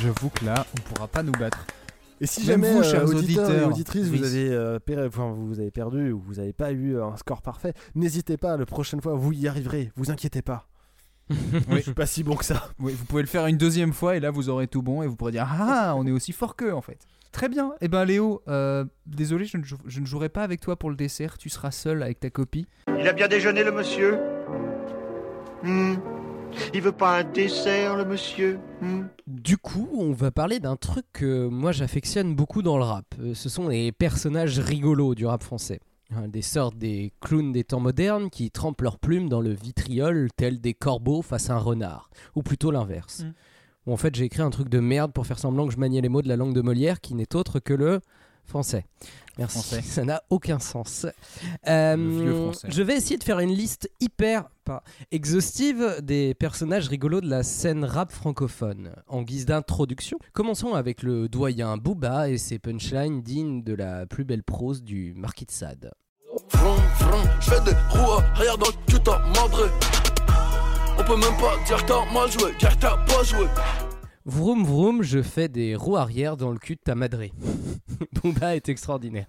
J'avoue 0.00 0.30
que 0.30 0.46
là, 0.46 0.64
on 0.74 0.94
pourra 0.94 1.06
pas 1.06 1.22
nous 1.22 1.32
battre. 1.32 1.66
Et 2.22 2.26
si 2.26 2.40
Même 2.46 2.62
jamais, 2.62 2.72
vous, 2.72 2.78
euh, 2.78 2.82
chers 2.84 3.04
auditeurs 3.04 3.50
et 3.50 3.64
auditrices, 3.64 4.06
vous 4.06 4.12
oui. 4.12 4.24
avez, 4.24 4.48
euh, 4.50 4.78
per- 4.78 5.04
enfin, 5.08 5.34
vous 5.36 5.58
avez 5.58 5.72
perdu 5.72 6.12
ou 6.12 6.20
vous 6.20 6.34
n'avez 6.34 6.52
pas 6.52 6.70
eu 6.70 6.98
un 7.00 7.16
score 7.16 7.42
parfait, 7.42 7.74
n'hésitez 7.96 8.36
pas, 8.36 8.56
la 8.56 8.64
prochaine 8.64 9.00
fois, 9.00 9.14
vous 9.14 9.32
y 9.32 9.48
arriverez, 9.48 9.90
vous 9.96 10.10
inquiétez 10.12 10.40
pas. 10.40 10.68
Je 11.70 11.80
suis 11.80 11.94
pas 11.94 12.06
si 12.06 12.22
bon 12.22 12.36
que 12.36 12.44
ça. 12.44 12.68
Oui, 12.78 12.94
vous 12.96 13.04
pouvez 13.06 13.22
le 13.22 13.28
faire 13.28 13.46
une 13.48 13.56
deuxième 13.56 13.92
fois 13.92 14.16
et 14.16 14.20
là 14.20 14.30
vous 14.30 14.48
aurez 14.50 14.68
tout 14.68 14.82
bon 14.82 15.02
et 15.02 15.06
vous 15.08 15.16
pourrez 15.16 15.32
dire 15.32 15.48
ah 15.50 15.94
on 15.96 16.06
est 16.06 16.10
aussi 16.12 16.32
fort 16.32 16.54
qu'eux 16.56 16.72
en 16.74 16.80
fait. 16.82 16.98
Très 17.32 17.48
bien. 17.48 17.72
Eh 17.80 17.88
ben 17.88 18.04
Léo, 18.04 18.42
euh, 18.48 18.84
désolé 19.06 19.44
je 19.46 19.56
ne, 19.56 19.64
jou- 19.64 19.78
je 19.86 19.98
ne 20.00 20.06
jouerai 20.06 20.28
pas 20.28 20.42
avec 20.44 20.60
toi 20.60 20.76
pour 20.78 20.90
le 20.90 20.96
dessert. 20.96 21.38
Tu 21.38 21.48
seras 21.48 21.70
seul 21.72 22.02
avec 22.02 22.20
ta 22.20 22.30
copie. 22.30 22.66
Il 22.98 23.08
a 23.08 23.12
bien 23.12 23.26
déjeuné, 23.28 23.64
le 23.64 23.72
monsieur? 23.72 24.18
Hmm. 25.62 25.94
Il 26.74 26.80
veut 26.80 26.92
pas 26.92 27.18
un 27.20 27.24
dessert, 27.24 27.96
le 27.96 28.04
monsieur 28.04 28.58
Hmm? 28.80 29.04
Du 29.26 29.56
coup, 29.56 29.88
on 29.96 30.12
va 30.12 30.30
parler 30.30 30.58
d'un 30.58 30.76
truc 30.76 31.04
que 31.12 31.46
moi 31.46 31.70
j'affectionne 31.72 32.34
beaucoup 32.34 32.62
dans 32.62 32.76
le 32.76 32.84
rap. 32.84 33.04
Euh, 33.20 33.34
Ce 33.34 33.48
sont 33.48 33.68
les 33.68 33.92
personnages 33.92 34.58
rigolos 34.58 35.14
du 35.14 35.24
rap 35.26 35.42
français. 35.42 35.80
Hein, 36.14 36.28
Des 36.28 36.42
sortes 36.42 36.76
des 36.76 37.12
clowns 37.20 37.52
des 37.52 37.64
temps 37.64 37.80
modernes 37.80 38.28
qui 38.28 38.50
trempent 38.50 38.82
leurs 38.82 38.98
plumes 38.98 39.28
dans 39.28 39.40
le 39.40 39.50
vitriol 39.52 40.28
tels 40.36 40.60
des 40.60 40.74
corbeaux 40.74 41.22
face 41.22 41.48
à 41.48 41.54
un 41.54 41.58
renard. 41.58 42.10
Ou 42.34 42.42
plutôt 42.42 42.70
l'inverse. 42.70 43.20
Mm. 43.20 43.32
Ou 43.86 43.92
en 43.92 43.96
fait 43.96 44.14
j'ai 44.14 44.24
écrit 44.24 44.42
un 44.42 44.50
truc 44.50 44.68
de 44.68 44.80
merde 44.80 45.12
pour 45.12 45.26
faire 45.26 45.38
semblant 45.38 45.66
que 45.66 45.72
je 45.72 45.78
maniais 45.78 46.00
les 46.00 46.08
mots 46.08 46.22
de 46.22 46.28
la 46.28 46.36
langue 46.36 46.54
de 46.54 46.60
Molière 46.60 47.00
qui 47.00 47.14
n'est 47.14 47.34
autre 47.34 47.60
que 47.60 47.74
le 47.74 48.00
français. 48.44 48.84
Merci. 49.38 49.58
Français. 49.58 49.82
Ça 49.84 50.04
n'a 50.04 50.22
aucun 50.30 50.58
sens. 50.58 51.06
Euh, 51.66 52.52
je 52.68 52.82
vais 52.82 52.96
essayer 52.96 53.16
de 53.16 53.24
faire 53.24 53.40
une 53.40 53.52
liste 53.52 53.90
hyper 54.00 54.48
pas 54.64 54.84
exhaustive 55.10 55.98
des 56.02 56.34
personnages 56.34 56.88
rigolos 56.88 57.20
de 57.20 57.28
la 57.28 57.42
scène 57.42 57.84
rap 57.84 58.12
francophone. 58.12 58.92
En 59.08 59.22
guise 59.22 59.46
d'introduction, 59.46 60.18
commençons 60.32 60.74
avec 60.74 61.02
le 61.02 61.28
doyen 61.28 61.76
Booba 61.76 62.28
et 62.28 62.38
ses 62.38 62.58
punchlines 62.58 63.22
dignes 63.22 63.62
de 63.62 63.74
la 63.74 64.06
plus 64.06 64.24
belle 64.24 64.44
prose 64.44 64.82
du 64.82 65.14
Marquis 65.16 65.46
de 65.46 65.50
Sade. 65.50 65.90
Vroom, 66.50 66.78
vroom, 66.98 67.22
je 67.40 67.50
fais 67.50 67.60
des 67.64 67.76
roues 67.90 68.12
arrière 68.34 68.58
dans 68.58 68.66
le 68.66 68.92
cul, 68.92 69.00
t'as 69.02 69.18
madré. 69.28 69.68
On 70.98 71.04
peut 71.04 71.16
même 71.16 71.36
pas 71.38 71.56
dire 71.66 71.84
que 71.84 71.88
t'as 71.88 72.12
mal 72.12 72.30
joué, 72.30 72.52
car 72.58 72.78
t'as 72.78 72.96
pas 72.98 73.22
joué. 73.24 73.46
Vroom 74.24 74.64
vroom, 74.64 75.02
je 75.02 75.20
fais 75.20 75.48
des 75.48 75.74
roues 75.74 75.96
arrière 75.96 76.36
dans 76.36 76.52
le 76.52 76.58
cul 76.58 76.76
de 76.76 76.80
ta 76.80 76.94
madré. 76.94 77.32
Booba 78.12 78.54
est 78.54 78.68
extraordinaire. 78.68 79.26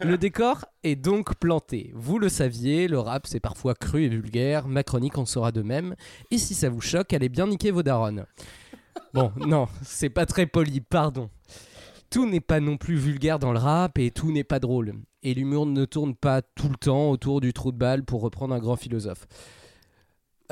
Le 0.00 0.18
décor 0.18 0.64
est 0.82 0.96
donc 0.96 1.36
planté. 1.36 1.92
Vous 1.94 2.18
le 2.18 2.28
saviez, 2.28 2.88
le 2.88 2.98
rap 2.98 3.28
c'est 3.28 3.38
parfois 3.38 3.74
cru 3.74 4.04
et 4.04 4.08
vulgaire, 4.08 4.66
ma 4.66 4.82
chronique 4.82 5.18
en 5.18 5.24
sera 5.24 5.52
de 5.52 5.62
même. 5.62 5.94
Et 6.32 6.38
si 6.38 6.54
ça 6.54 6.68
vous 6.68 6.80
choque, 6.80 7.12
allez 7.12 7.28
bien 7.28 7.46
niquer 7.46 7.70
vos 7.70 7.84
darons. 7.84 8.24
Bon, 9.14 9.30
non, 9.36 9.68
c'est 9.82 10.10
pas 10.10 10.26
très 10.26 10.46
poli, 10.46 10.80
pardon. 10.80 11.30
Tout 12.10 12.28
n'est 12.28 12.40
pas 12.40 12.58
non 12.58 12.76
plus 12.76 12.96
vulgaire 12.96 13.38
dans 13.38 13.52
le 13.52 13.58
rap 13.58 13.98
et 13.98 14.10
tout 14.10 14.32
n'est 14.32 14.44
pas 14.44 14.58
drôle. 14.58 14.94
Et 15.22 15.32
l'humour 15.32 15.66
ne 15.66 15.84
tourne 15.84 16.16
pas 16.16 16.42
tout 16.42 16.68
le 16.68 16.76
temps 16.76 17.10
autour 17.10 17.40
du 17.40 17.52
trou 17.52 17.70
de 17.70 17.78
balle 17.78 18.04
pour 18.04 18.22
reprendre 18.22 18.54
un 18.54 18.58
grand 18.58 18.76
philosophe. 18.76 19.28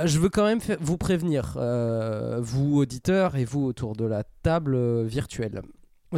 Euh, 0.01 0.07
Je 0.07 0.19
veux 0.19 0.29
quand 0.29 0.45
même 0.45 0.61
vous 0.81 0.97
prévenir, 0.97 1.55
euh, 1.57 2.41
vous 2.41 2.77
auditeurs 2.77 3.37
et 3.37 3.45
vous 3.45 3.65
autour 3.65 3.95
de 3.97 4.05
la 4.05 4.25
table 4.43 4.75
euh, 4.75 5.05
virtuelle. 5.05 5.63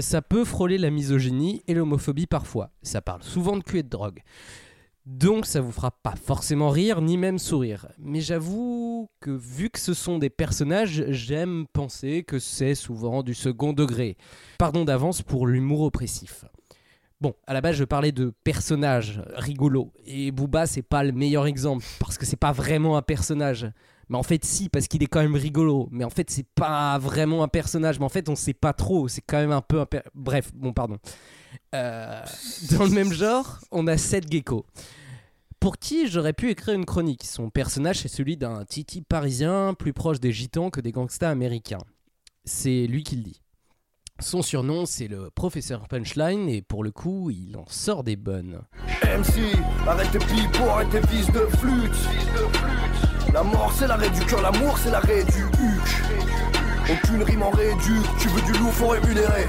Ça 0.00 0.22
peut 0.22 0.44
frôler 0.44 0.78
la 0.78 0.90
misogynie 0.90 1.62
et 1.66 1.74
l'homophobie 1.74 2.26
parfois. 2.26 2.70
Ça 2.82 3.00
parle 3.00 3.22
souvent 3.22 3.56
de 3.56 3.62
cul 3.62 3.78
et 3.78 3.82
de 3.82 3.88
drogue. 3.88 4.22
Donc 5.06 5.46
ça 5.46 5.62
vous 5.62 5.72
fera 5.72 5.90
pas 5.90 6.14
forcément 6.16 6.68
rire 6.68 7.00
ni 7.00 7.16
même 7.16 7.38
sourire. 7.38 7.88
Mais 7.98 8.20
j'avoue 8.20 9.08
que 9.20 9.30
vu 9.30 9.70
que 9.70 9.78
ce 9.78 9.94
sont 9.94 10.18
des 10.18 10.28
personnages, 10.28 11.04
j'aime 11.08 11.66
penser 11.72 12.22
que 12.22 12.38
c'est 12.38 12.74
souvent 12.74 13.22
du 13.22 13.32
second 13.32 13.72
degré. 13.72 14.18
Pardon 14.58 14.84
d'avance 14.84 15.22
pour 15.22 15.46
l'humour 15.46 15.80
oppressif. 15.80 16.44
Bon, 17.20 17.34
à 17.48 17.52
la 17.52 17.60
base, 17.60 17.74
je 17.74 17.84
parlais 17.84 18.12
de 18.12 18.32
personnages 18.44 19.20
rigolos. 19.34 19.92
Et 20.04 20.30
Booba, 20.30 20.66
c'est 20.66 20.82
pas 20.82 21.02
le 21.02 21.12
meilleur 21.12 21.46
exemple, 21.46 21.84
parce 21.98 22.16
que 22.16 22.24
c'est 22.24 22.36
pas 22.36 22.52
vraiment 22.52 22.96
un 22.96 23.02
personnage. 23.02 23.68
Mais 24.08 24.16
en 24.16 24.22
fait, 24.22 24.44
si, 24.44 24.68
parce 24.68 24.86
qu'il 24.86 25.02
est 25.02 25.06
quand 25.06 25.20
même 25.20 25.34
rigolo. 25.34 25.88
Mais 25.90 26.04
en 26.04 26.10
fait, 26.10 26.30
c'est 26.30 26.46
pas 26.54 26.96
vraiment 26.98 27.42
un 27.42 27.48
personnage. 27.48 27.98
Mais 27.98 28.04
en 28.04 28.08
fait, 28.08 28.28
on 28.28 28.36
sait 28.36 28.54
pas 28.54 28.72
trop. 28.72 29.08
C'est 29.08 29.20
quand 29.20 29.36
même 29.36 29.52
un 29.52 29.60
peu 29.60 29.80
un. 29.80 29.86
Bref, 30.14 30.50
bon, 30.54 30.72
pardon. 30.72 30.98
Euh, 31.74 32.22
dans 32.70 32.84
le 32.84 32.90
même 32.90 33.12
genre, 33.12 33.58
on 33.70 33.86
a 33.86 33.96
Seth 33.96 34.30
Gecko. 34.30 34.64
Pour 35.60 35.76
qui 35.78 36.06
j'aurais 36.06 36.32
pu 36.32 36.50
écrire 36.50 36.74
une 36.74 36.86
chronique? 36.86 37.24
Son 37.24 37.50
personnage, 37.50 37.98
c'est 37.98 38.08
celui 38.08 38.36
d'un 38.36 38.64
titi 38.64 39.02
parisien 39.02 39.74
plus 39.74 39.92
proche 39.92 40.20
des 40.20 40.32
gitans 40.32 40.70
que 40.70 40.80
des 40.80 40.92
gangsters 40.92 41.30
américains. 41.30 41.82
C'est 42.44 42.86
lui 42.86 43.02
qui 43.02 43.16
le 43.16 43.22
dit. 43.24 43.42
Son 44.20 44.42
surnom, 44.42 44.84
c'est 44.84 45.06
le 45.06 45.30
professeur 45.30 45.86
Punchline, 45.86 46.48
et 46.48 46.60
pour 46.60 46.82
le 46.82 46.90
coup, 46.90 47.30
il 47.30 47.56
en 47.56 47.64
sort 47.68 48.02
des 48.02 48.16
bonnes. 48.16 48.60
MC, 49.04 49.56
arrête 49.86 50.10
tes 50.10 50.18
pipeaux, 50.18 50.68
arrête 50.68 50.90
tes 50.90 51.06
fils 51.06 51.26
de 51.30 51.38
flûte. 51.56 52.08
La 53.32 53.44
mort 53.44 53.72
c'est 53.72 53.86
l'arrêt 53.86 54.10
du 54.10 54.24
cœur, 54.26 54.42
l'amour 54.42 54.76
c'est 54.78 54.90
l'arrêt 54.90 55.22
du 55.24 55.42
huc. 55.42 56.02
Aucune 56.90 57.22
rime 57.22 57.42
en 57.42 57.50
réduc, 57.50 58.02
tu 58.18 58.28
veux 58.28 58.52
du 58.52 58.58
lourd, 58.58 58.72
faut 58.72 58.88
rémunérer. 58.88 59.46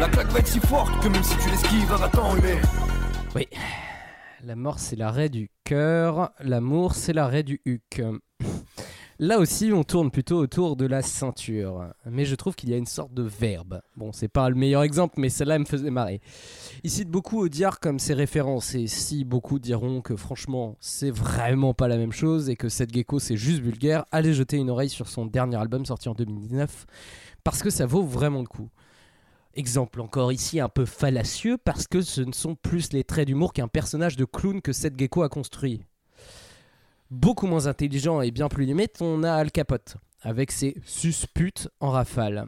La 0.00 0.08
claque 0.08 0.28
va 0.28 0.38
être 0.38 0.46
si 0.46 0.60
forte 0.60 1.02
que 1.02 1.08
même 1.08 1.22
si 1.22 1.36
tu 1.36 1.50
l'esquives, 1.50 1.86
elle 1.92 2.00
va 2.00 2.08
t'enrhumer. 2.08 2.58
Oui. 3.34 3.46
La 4.44 4.56
mort, 4.56 4.78
c'est 4.78 4.96
l'arrêt 4.96 5.28
du 5.28 5.50
cœur. 5.64 6.30
L'amour, 6.40 6.94
c'est 6.94 7.12
l'arrêt 7.12 7.42
du 7.42 7.60
huc. 7.66 8.00
Là 9.20 9.40
aussi, 9.40 9.72
on 9.72 9.82
tourne 9.82 10.12
plutôt 10.12 10.38
autour 10.38 10.76
de 10.76 10.86
la 10.86 11.02
ceinture. 11.02 11.92
Mais 12.06 12.24
je 12.24 12.36
trouve 12.36 12.54
qu'il 12.54 12.70
y 12.70 12.74
a 12.74 12.76
une 12.76 12.86
sorte 12.86 13.12
de 13.12 13.24
verbe. 13.24 13.82
Bon, 13.96 14.12
c'est 14.12 14.28
pas 14.28 14.48
le 14.48 14.54
meilleur 14.54 14.84
exemple, 14.84 15.14
mais 15.18 15.28
celle-là 15.28 15.58
me 15.58 15.64
faisait 15.64 15.90
marrer. 15.90 16.20
Il 16.84 16.90
cite 16.90 17.10
beaucoup 17.10 17.40
Audiard 17.40 17.80
comme 17.80 17.98
ses 17.98 18.14
références. 18.14 18.76
Et 18.76 18.86
si 18.86 19.24
beaucoup 19.24 19.58
diront 19.58 20.02
que 20.02 20.14
franchement, 20.14 20.76
c'est 20.78 21.10
vraiment 21.10 21.74
pas 21.74 21.88
la 21.88 21.96
même 21.96 22.12
chose 22.12 22.48
et 22.48 22.54
que 22.54 22.68
cette 22.68 22.94
gecko 22.94 23.18
c'est 23.18 23.36
juste 23.36 23.58
vulgaire, 23.60 24.04
allez 24.12 24.32
jeter 24.34 24.56
une 24.56 24.70
oreille 24.70 24.88
sur 24.88 25.08
son 25.08 25.26
dernier 25.26 25.56
album 25.56 25.84
sorti 25.84 26.08
en 26.08 26.14
2019 26.14 26.86
parce 27.42 27.64
que 27.64 27.70
ça 27.70 27.86
vaut 27.86 28.04
vraiment 28.04 28.42
le 28.42 28.46
coup. 28.46 28.70
Exemple 29.54 30.00
encore 30.00 30.30
ici 30.30 30.60
un 30.60 30.68
peu 30.68 30.84
fallacieux 30.84 31.58
parce 31.58 31.88
que 31.88 32.02
ce 32.02 32.20
ne 32.20 32.32
sont 32.32 32.54
plus 32.54 32.92
les 32.92 33.02
traits 33.02 33.26
d'humour 33.26 33.52
qu'un 33.52 33.66
personnage 33.66 34.16
de 34.16 34.24
clown 34.24 34.62
que 34.62 34.72
cette 34.72 34.96
gecko 34.96 35.22
a 35.22 35.28
construit. 35.28 35.82
Beaucoup 37.10 37.46
moins 37.46 37.66
intelligent 37.66 38.20
et 38.20 38.30
bien 38.30 38.48
plus 38.48 38.66
limite, 38.66 39.00
on 39.00 39.22
a 39.22 39.32
Al 39.32 39.50
Capote 39.50 39.96
avec 40.20 40.52
ses 40.52 40.76
susputes 40.84 41.68
en 41.80 41.90
rafale. 41.90 42.46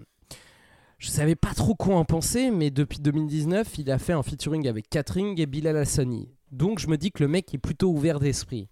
Je 0.98 1.08
savais 1.08 1.34
pas 1.34 1.54
trop 1.54 1.74
quoi 1.74 1.96
en 1.96 2.04
penser, 2.04 2.50
mais 2.50 2.70
depuis 2.70 2.98
2019, 2.98 3.78
il 3.78 3.90
a 3.90 3.98
fait 3.98 4.12
un 4.12 4.22
featuring 4.22 4.68
avec 4.68 4.90
Catherine 4.90 5.34
et 5.38 5.46
Bilal 5.46 5.78
Hassani. 5.78 6.28
Donc 6.52 6.78
je 6.78 6.88
me 6.88 6.98
dis 6.98 7.10
que 7.10 7.22
le 7.22 7.28
mec 7.28 7.54
est 7.54 7.58
plutôt 7.58 7.90
ouvert 7.90 8.20
d'esprit. 8.20 8.68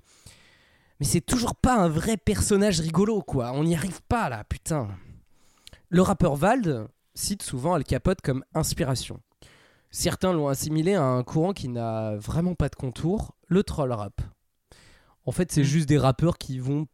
Mais 1.00 1.06
c'est 1.06 1.22
toujours 1.22 1.54
pas 1.54 1.76
un 1.76 1.88
vrai 1.88 2.18
personnage 2.18 2.80
rigolo, 2.80 3.22
quoi. 3.22 3.52
On 3.52 3.64
n'y 3.64 3.74
arrive 3.74 4.02
pas 4.08 4.28
là, 4.28 4.44
putain. 4.44 4.88
Le 5.88 6.02
rappeur 6.02 6.36
Vald 6.36 6.88
cite 7.14 7.42
souvent 7.42 7.72
Al 7.72 7.84
Capote 7.84 8.20
comme 8.20 8.44
inspiration. 8.52 9.20
Certains 9.90 10.34
l'ont 10.34 10.48
assimilé 10.48 10.96
à 10.96 11.04
un 11.04 11.22
courant 11.22 11.54
qui 11.54 11.68
n'a 11.68 12.16
vraiment 12.16 12.54
pas 12.54 12.68
de 12.68 12.76
contour, 12.76 13.36
le 13.46 13.62
troll 13.62 13.92
rap. 13.92 14.20
En 15.28 15.30
fait, 15.30 15.52
c'est 15.52 15.62
juste 15.62 15.86
des 15.86 15.98
rappeurs 15.98 16.38
qui 16.38 16.58
vont 16.58 16.86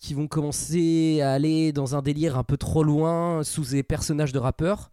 qui 0.00 0.14
vont 0.14 0.28
commencer 0.28 1.20
à 1.20 1.32
aller 1.32 1.72
dans 1.72 1.96
un 1.96 2.00
délire 2.00 2.38
un 2.38 2.44
peu 2.44 2.56
trop 2.56 2.84
loin 2.84 3.42
sous 3.42 3.64
des 3.64 3.82
personnages 3.82 4.30
de 4.30 4.38
rappeurs. 4.38 4.88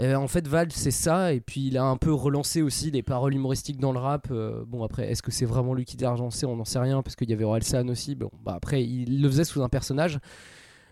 Et 0.00 0.12
en 0.16 0.26
fait, 0.26 0.48
Val, 0.48 0.72
c'est 0.72 0.90
ça. 0.90 1.32
Et 1.32 1.40
puis, 1.40 1.68
il 1.68 1.78
a 1.78 1.84
un 1.84 1.96
peu 1.96 2.12
relancé 2.12 2.60
aussi 2.60 2.90
les 2.90 3.04
paroles 3.04 3.34
humoristiques 3.34 3.78
dans 3.78 3.92
le 3.92 4.00
rap. 4.00 4.26
Euh, 4.32 4.64
bon, 4.66 4.82
après, 4.82 5.12
est-ce 5.12 5.22
que 5.22 5.30
c'est 5.30 5.44
vraiment 5.44 5.72
lui 5.72 5.84
qui 5.84 5.96
l'a 5.96 6.10
agencé 6.10 6.44
On 6.44 6.56
n'en 6.56 6.64
sait 6.64 6.80
rien, 6.80 7.04
parce 7.04 7.14
qu'il 7.14 7.30
y 7.30 7.32
avait 7.32 7.44
Orelsan 7.44 7.86
aussi. 7.86 8.16
Bon, 8.16 8.32
bah 8.44 8.54
après, 8.56 8.82
il 8.82 9.22
le 9.22 9.28
faisait 9.28 9.44
sous 9.44 9.62
un 9.62 9.68
personnage. 9.68 10.18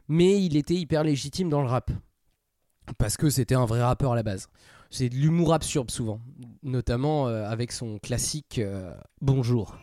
Mais 0.07 0.41
il 0.41 0.57
était 0.57 0.77
hyper 0.77 1.03
légitime 1.03 1.49
dans 1.49 1.61
le 1.61 1.67
rap. 1.67 1.91
Parce 2.99 3.17
que 3.17 3.31
c'était 3.31 3.57
un 3.57 3.67
vrai 3.67 3.83
rappeur 3.83 4.13
à 4.13 4.15
la 4.15 4.23
base. 4.23 4.47
C'est 4.91 5.09
de 5.09 5.17
l'humour 5.17 5.55
absurde 5.55 5.91
souvent. 5.91 6.21
Notamment 6.63 7.27
euh, 7.27 7.51
avec 7.51 7.73
son 7.73 7.99
classique 7.99 8.61
euh, 8.61 8.95
Bonjour. 9.21 9.77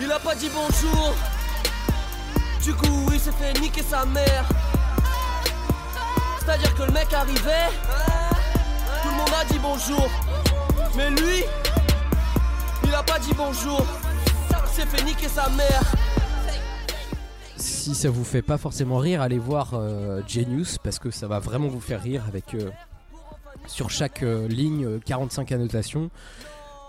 Il 0.00 0.10
a 0.12 0.18
pas 0.18 0.34
dit 0.34 0.50
bonjour. 0.54 1.14
Du 2.62 2.74
coup, 2.74 3.08
il 3.12 3.18
s'est 3.18 3.32
fait 3.32 3.58
niquer 3.60 3.82
sa 3.82 4.04
mère. 4.06 4.48
C'est-à-dire 6.38 6.74
que 6.74 6.82
le 6.84 6.92
mec 6.92 7.12
arrivait, 7.12 7.68
tout 9.02 9.08
le 9.08 9.16
monde 9.16 9.30
a 9.40 9.44
dit 9.44 9.58
bonjour. 9.58 10.08
Mais 10.96 11.10
lui, 11.10 11.44
il 12.84 12.94
a 12.94 13.02
pas 13.02 13.18
dit 13.18 13.32
bonjour. 13.36 13.84
S'est 14.72 14.86
fait 14.86 15.02
niquer 15.04 15.28
sa 15.28 15.48
mère. 15.50 15.82
Si 17.56 17.94
ça 17.94 18.10
vous 18.10 18.24
fait 18.24 18.42
pas 18.42 18.58
forcément 18.58 18.98
rire, 18.98 19.20
allez 19.20 19.38
voir 19.38 19.70
euh, 19.74 20.22
Genius 20.28 20.78
parce 20.78 20.98
que 20.98 21.10
ça 21.10 21.26
va 21.26 21.40
vraiment 21.40 21.68
vous 21.68 21.80
faire 21.80 22.00
rire 22.02 22.22
avec 22.28 22.54
euh, 22.54 22.70
sur 23.66 23.90
chaque 23.90 24.22
euh, 24.22 24.46
ligne 24.46 24.84
euh, 24.84 25.00
45 25.04 25.52
annotations 25.52 26.10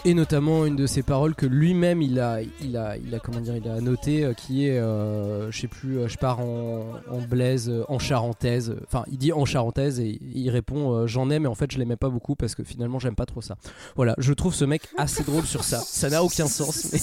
et 0.06 0.14
notamment 0.14 0.66
une 0.66 0.76
de 0.76 0.88
ses 0.88 1.04
paroles 1.04 1.36
que 1.36 1.46
lui-même 1.46 2.02
il 2.02 2.20
a 2.20 2.40
il 2.62 2.78
a 2.78 2.96
il 2.98 3.14
a 3.14 3.20
comment 3.20 3.42
dire 3.42 3.58
il 3.58 3.68
a 3.68 3.82
noté 3.82 4.24
euh, 4.24 4.34
qui 4.34 4.66
est 4.68 4.78
euh, 4.78 5.52
je 5.52 5.60
sais 5.60 5.68
plus 5.68 5.98
euh, 6.00 6.08
je 6.08 6.18
pars 6.18 6.40
en, 6.40 6.94
en 7.10 7.18
blaise 7.20 7.70
euh, 7.70 7.84
en 7.90 8.00
charentaise. 8.00 8.76
Enfin 8.86 9.04
il 9.12 9.18
dit 9.18 9.34
en 9.34 9.44
charentaise 9.46 10.00
et 10.00 10.20
il 10.22 10.50
répond 10.50 11.06
j'en 11.06 11.30
ai 11.30 11.40
mais 11.40 11.48
en 11.48 11.56
fait 11.56 11.72
je 11.72 11.78
l'aimais 11.78 11.98
pas 11.98 12.10
beaucoup 12.10 12.36
parce 12.36 12.56
que 12.56 12.64
finalement 12.64 13.00
j'aime 13.00 13.16
pas 13.16 13.26
trop 13.26 13.42
ça. 13.42 13.58
Voilà 13.96 14.16
je 14.18 14.34
trouve 14.34 14.54
ce 14.54 14.66
mec 14.66 14.84
assez 14.98 15.24
drôle 15.24 15.46
sur 15.46 15.64
ça. 15.64 15.80
Ça 15.80 16.10
n'a 16.10 16.24
aucun 16.24 16.48
sens 16.48 16.96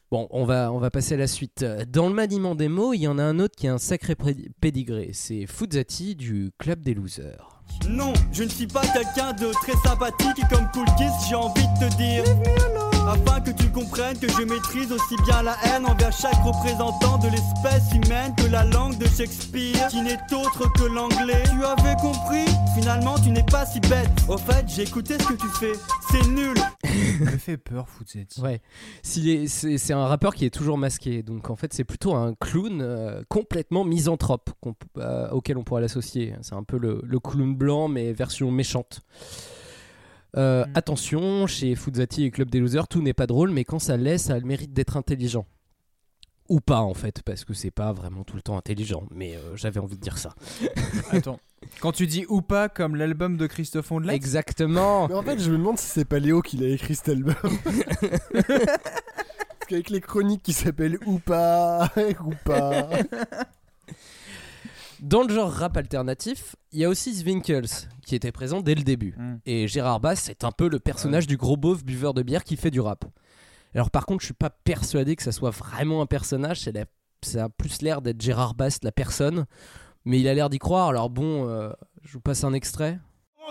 bon 0.10 0.26
on 0.30 0.44
va 0.44 0.70
on 0.72 0.78
va 0.78 0.90
passer 0.90 1.14
à 1.14 1.18
la 1.18 1.26
suite. 1.26 1.64
Dans 1.90 2.08
le 2.08 2.14
maniement 2.14 2.54
des 2.54 2.68
mots 2.68 2.92
il 2.92 3.00
y 3.00 3.08
en 3.08 3.18
a 3.18 3.22
un 3.22 3.38
autre 3.38 3.56
qui 3.56 3.68
a 3.68 3.74
un 3.74 3.78
sacré 3.78 4.14
pédigré. 4.60 5.10
C'est 5.12 5.46
Fuzati 5.46 6.14
du 6.14 6.50
club 6.58 6.82
des 6.82 6.94
losers 6.94 7.57
Non, 7.88 8.12
je 8.32 8.44
ne 8.44 8.48
suis 8.48 8.66
pas 8.66 8.82
quelqu'un 8.82 9.32
de 9.32 9.50
très 9.52 9.76
sympathique 9.84 10.38
et 10.38 10.54
comme 10.54 10.68
Cool 10.72 10.86
Kiss, 10.96 11.12
j'ai 11.28 11.34
envie 11.34 11.66
de 11.80 11.88
te 11.88 11.96
dire. 11.96 12.24
Afin 13.08 13.40
que 13.40 13.50
tu 13.52 13.70
comprennes 13.70 14.18
que 14.18 14.28
je 14.28 14.42
maîtrise 14.42 14.92
aussi 14.92 15.16
bien 15.24 15.42
la 15.42 15.56
haine 15.64 15.86
envers 15.86 16.12
chaque 16.12 16.36
représentant 16.44 17.16
de 17.16 17.28
l'espèce 17.28 17.90
humaine 17.94 18.34
que 18.36 18.44
la 18.52 18.64
langue 18.64 18.98
de 18.98 19.06
Shakespeare, 19.06 19.88
qui 19.88 20.02
n'est 20.02 20.18
autre 20.34 20.70
que 20.74 20.84
l'anglais. 20.84 21.42
Tu 21.44 21.64
avais 21.64 21.96
compris 22.02 22.44
Finalement, 22.74 23.14
tu 23.18 23.30
n'es 23.30 23.44
pas 23.44 23.64
si 23.64 23.80
bête. 23.80 24.10
Au 24.28 24.36
fait, 24.36 24.66
j'ai 24.68 24.82
écouté 24.82 25.14
ce 25.18 25.26
que 25.26 25.34
tu 25.34 25.46
fais. 25.58 25.72
C'est 26.10 26.28
nul. 26.28 26.54
Ça 26.54 27.24
me 27.32 27.38
fait 27.38 27.56
peur, 27.56 27.88
Fuzzetti. 27.88 28.42
Ouais, 28.42 28.60
c'est 29.02 29.92
un 29.92 30.06
rappeur 30.06 30.34
qui 30.34 30.44
est 30.44 30.50
toujours 30.50 30.76
masqué, 30.76 31.22
donc 31.22 31.48
en 31.48 31.56
fait 31.56 31.72
c'est 31.72 31.84
plutôt 31.84 32.14
un 32.14 32.34
clown 32.34 32.82
euh, 32.82 33.22
complètement 33.30 33.84
misanthrope 33.84 34.50
euh, 34.98 35.30
auquel 35.30 35.56
on 35.56 35.64
pourrait 35.64 35.80
l'associer. 35.80 36.34
C'est 36.42 36.54
un 36.54 36.62
peu 36.62 36.76
le, 36.76 37.00
le 37.04 37.18
clown 37.20 37.56
blanc 37.56 37.88
mais 37.88 38.12
version 38.12 38.50
méchante. 38.50 39.00
Euh, 40.36 40.64
Attention, 40.74 41.46
chez 41.46 41.74
Fuzati 41.74 42.24
et 42.24 42.30
Club 42.30 42.50
des 42.50 42.60
Losers, 42.60 42.88
tout 42.88 43.02
n'est 43.02 43.14
pas 43.14 43.26
drôle, 43.26 43.50
mais 43.50 43.64
quand 43.64 43.78
ça 43.78 43.96
l'est, 43.96 44.18
ça 44.18 44.34
a 44.34 44.38
le 44.38 44.44
mérite 44.44 44.72
d'être 44.72 44.96
intelligent. 44.96 45.46
Ou 46.48 46.60
pas 46.60 46.80
en 46.80 46.94
fait, 46.94 47.22
parce 47.22 47.44
que 47.44 47.52
c'est 47.52 47.70
pas 47.70 47.92
vraiment 47.92 48.24
tout 48.24 48.36
le 48.36 48.42
temps 48.42 48.56
intelligent, 48.56 49.04
mais 49.10 49.36
euh, 49.36 49.54
j'avais 49.54 49.80
envie 49.80 49.96
de 49.96 50.00
dire 50.00 50.16
ça. 50.16 50.34
Attends. 51.10 51.40
Quand 51.80 51.92
tu 51.92 52.06
dis 52.06 52.24
ou 52.28 52.40
pas 52.40 52.68
comme 52.70 52.96
l'album 52.96 53.36
de 53.36 53.46
Christophe 53.46 53.90
Ondelat? 53.92 54.14
Exactement. 54.14 55.08
Mais 55.08 55.14
en 55.14 55.22
fait, 55.22 55.38
je 55.40 55.50
me 55.50 55.58
demande 55.58 55.78
si 55.78 55.86
c'est 55.86 56.04
pas 56.06 56.18
Léo 56.18 56.40
qui 56.40 56.56
l'a 56.56 56.68
écrit 56.68 56.94
cet 56.94 57.10
album. 57.10 57.34
Parce 58.32 59.66
qu'avec 59.68 59.90
les 59.90 60.00
chroniques 60.00 60.42
qui 60.42 60.52
s'appellent 60.54 60.98
ou 61.04 61.18
pas, 61.18 61.90
ou 62.24 62.32
pas. 62.44 62.88
Dans 65.00 65.22
le 65.22 65.32
genre 65.32 65.50
rap 65.52 65.76
alternatif, 65.76 66.56
il 66.72 66.80
y 66.80 66.84
a 66.84 66.88
aussi 66.88 67.14
Zwinkels 67.14 67.68
qui 68.04 68.14
était 68.16 68.32
présent 68.32 68.60
dès 68.60 68.74
le 68.74 68.82
début. 68.82 69.16
Et 69.46 69.68
Gérard 69.68 70.00
Bass, 70.00 70.20
c'est 70.24 70.44
un 70.44 70.50
peu 70.50 70.68
le 70.68 70.78
personnage 70.80 71.26
du 71.26 71.36
gros 71.36 71.56
beauf 71.56 71.84
buveur 71.84 72.14
de 72.14 72.22
bière 72.22 72.42
qui 72.44 72.56
fait 72.56 72.70
du 72.70 72.80
rap. 72.80 73.04
Alors 73.74 73.90
par 73.90 74.06
contre, 74.06 74.20
je 74.22 74.26
suis 74.26 74.34
pas 74.34 74.50
persuadé 74.50 75.14
que 75.14 75.22
ça 75.22 75.30
soit 75.32 75.50
vraiment 75.50 76.02
un 76.02 76.06
personnage, 76.06 76.60
c'est 76.62 76.72
la- 76.72 76.86
ça 77.22 77.44
a 77.44 77.48
plus 77.48 77.82
l'air 77.82 78.02
d'être 78.02 78.20
Gérard 78.20 78.54
Bass, 78.54 78.78
la 78.82 78.92
personne, 78.92 79.44
mais 80.04 80.18
il 80.20 80.26
a 80.28 80.34
l'air 80.34 80.48
d'y 80.50 80.58
croire. 80.58 80.88
Alors 80.88 81.10
bon, 81.10 81.48
euh, 81.48 81.70
je 82.02 82.12
vous 82.14 82.20
passe 82.20 82.42
un 82.44 82.52
extrait. 82.52 82.98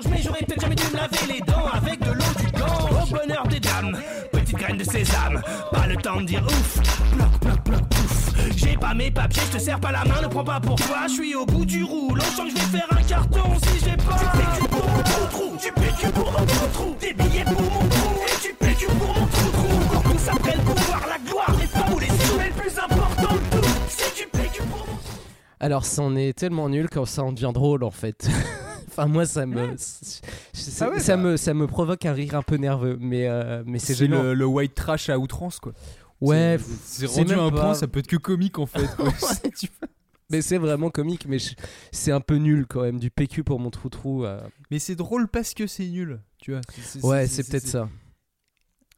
Mais 0.09 0.21
j'aurais 0.21 0.39
peut-être 0.43 0.61
jamais 0.61 0.75
dû 0.75 0.83
me 0.91 0.97
laver 0.97 1.33
les 1.33 1.39
dents 1.41 1.65
avec 1.73 1.99
de 1.99 2.11
l'eau 2.11 2.45
du 2.45 2.51
Gange. 2.51 3.11
Au 3.11 3.15
bonheur 3.15 3.47
des 3.47 3.59
dames, 3.59 3.97
petite 4.31 4.55
graine 4.57 4.77
de 4.77 4.83
sésame. 4.83 5.41
Pas 5.71 5.87
le 5.87 5.95
temps 5.95 6.21
de 6.21 6.25
dire 6.27 6.45
ouf, 6.45 6.79
bloc, 7.15 7.39
bloc, 7.41 7.63
bloc, 7.65 7.89
pouf. 7.89 8.33
J'ai 8.55 8.77
pas 8.77 8.93
mes 8.93 9.11
papiers, 9.11 9.41
je 9.51 9.57
te 9.57 9.61
serre 9.61 9.79
pas 9.79 9.91
la 9.91 10.05
main, 10.05 10.21
ne 10.21 10.27
prends 10.27 10.43
pas 10.43 10.59
pour 10.59 10.75
toi. 10.75 11.07
Je 11.07 11.13
suis 11.13 11.35
au 11.35 11.45
bout 11.45 11.65
du 11.65 11.83
rouleau, 11.83 12.21
je 12.21 12.35
sens 12.35 12.53
que 12.53 12.59
je 12.59 12.65
vais 12.65 12.77
faire 12.79 12.87
un 12.91 13.03
carton 13.03 13.41
si 13.63 13.85
j'ai 13.85 13.97
pas. 13.97 14.17
Du 14.17 14.25
PQ 14.37 14.67
pour 14.69 14.89
mon 14.89 15.03
trou 15.03 15.25
trou, 15.31 15.57
du 15.57 15.71
PQ 15.71 16.11
pour 16.13 16.31
mon 16.31 16.45
trou 16.45 16.67
trou. 16.73 16.95
Des 16.99 17.13
billets 17.13 17.43
pour 17.43 17.61
mon 17.61 17.87
trou, 17.89 18.15
et 18.25 18.47
du 18.47 18.53
PQ 18.53 18.85
pour 18.87 19.07
mon 19.07 19.25
trou 19.27 19.49
trou. 19.51 19.79
Pour 19.91 20.03
qu'on 20.03 20.17
s'apprenne 20.17 20.59
pouvoir, 20.61 21.01
la 21.07 21.29
gloire, 21.29 21.55
les 21.59 21.67
femmes 21.67 21.93
ou 21.93 21.99
les 21.99 22.07
sous. 22.07 22.37
Mais 22.37 22.47
le 22.49 22.53
plus 22.53 22.77
important 22.79 23.33
de 23.35 23.57
tout, 23.57 23.67
c'est 23.89 24.15
du 24.15 24.27
PQ 24.29 24.61
pour 24.63 24.79
mon 24.79 24.97
Alors 25.59 25.85
c'en 25.85 26.15
est 26.15 26.37
tellement 26.37 26.69
nul 26.69 26.89
quand 26.89 27.05
ça 27.05 27.23
en 27.23 27.31
devient 27.33 27.51
drôle 27.53 27.83
en 27.83 27.91
fait. 27.91 28.27
enfin 28.87 29.07
moi 29.07 29.25
ça 29.25 29.45
me 29.45 29.75
Ah 30.81 30.89
ouais, 30.89 30.99
ça 30.99 31.17
me 31.17 31.37
ça 31.37 31.53
me 31.53 31.67
provoque 31.67 32.05
un 32.05 32.13
rire 32.13 32.35
un 32.35 32.41
peu 32.41 32.55
nerveux 32.57 32.97
mais 32.99 33.27
euh, 33.27 33.63
mais 33.65 33.79
c'est 33.79 33.93
C'est 33.93 34.07
le, 34.07 34.33
le 34.33 34.45
white 34.45 34.73
trash 34.75 35.09
à 35.09 35.19
outrance, 35.19 35.59
quoi. 35.59 35.73
Ouais, 36.21 36.57
C'est- 36.85 37.05
rendu 37.05 37.33
à 37.33 37.41
un 37.43 37.49
pas- 37.51 37.61
point, 37.61 37.73
ça 37.73 37.87
peut 37.87 37.99
être 37.99 38.07
que 38.07 38.15
comique 38.17 38.57
en 38.59 38.65
fait. 38.65 38.87
quoi. 38.95 39.11
Mais 40.29 40.41
c'est 40.41 40.57
vraiment 40.57 40.89
comique, 40.89 41.25
mais 41.25 41.39
je- 41.39 41.55
c'est 41.93 42.11
un 42.11 42.19
peu 42.19 42.35
nul 42.35 42.65
quand 42.67 42.81
même, 42.81 42.99
du 42.99 43.09
PQ 43.09 43.45
pour 43.45 43.61
mon 43.61 43.69
trou-trou. 43.69 44.25
euh. 44.25 44.41
Mais 44.71 44.77
c'est 44.79 44.95
drôle 44.95 45.29
parce 45.29 45.53
que 45.53 45.67
c'est 45.67 45.87
nul, 45.87 46.19
tu 46.37 46.51
vois. 46.51 46.59
Ouais, 47.01 47.27
c'est 47.27 47.49
peut-être 47.49 47.65
ça. 47.67 47.87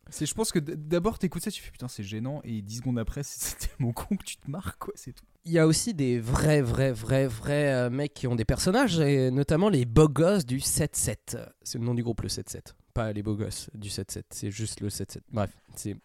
C'est, 0.10 0.26
je 0.26 0.34
pense 0.34 0.52
que 0.52 0.58
d'abord 0.58 1.20
t'écoutes 1.20 1.44
ça, 1.44 1.52
tu 1.52 1.62
fais 1.62 1.70
putain 1.70 1.88
c'est 1.88 2.02
gênant, 2.02 2.42
et 2.44 2.64
10 2.64 2.78
secondes 2.78 2.98
après 2.98 3.22
c'est 3.24 3.40
c'est 3.44 3.68
tellement 3.70 3.92
con 3.94 4.16
que 4.18 4.24
tu 4.24 4.38
te 4.38 4.50
marres 4.50 4.80
quoi, 4.80 4.92
c'est 4.96 5.14
tout. 5.14 5.24
Il 5.46 5.52
y 5.52 5.60
a 5.60 5.68
aussi 5.68 5.94
des 5.94 6.20
vrais, 6.20 6.64
vrais, 6.64 6.92
vrais, 6.92 7.28
vrais 7.28 7.74
euh, 7.74 7.90
mecs 7.92 8.16
qui 8.16 8.26
ont 8.26 8.36
des 8.36 8.44
personnages, 8.46 9.00
et 9.00 9.30
notamment 9.30 9.70
les 9.70 9.86
beaux 9.86 10.10
gosses 10.10 10.48
du 10.48 10.58
7-7. 10.60 11.38
C'est 11.62 11.78
le 11.78 11.86
nom 11.86 11.94
du 11.94 12.02
groupe, 12.02 12.22
le 12.22 12.30
7-7. 12.30 12.74
Pas 12.96 13.14
les 13.14 13.22
beaux 13.22 13.36
gosses 13.36 13.70
du 13.76 13.90
7-7, 13.90 14.24
c'est 14.32 14.50
juste 14.50 14.80
le 14.82 14.90
7-7. 14.90 15.20
Bref, 15.32 15.52
c'est 15.76 15.96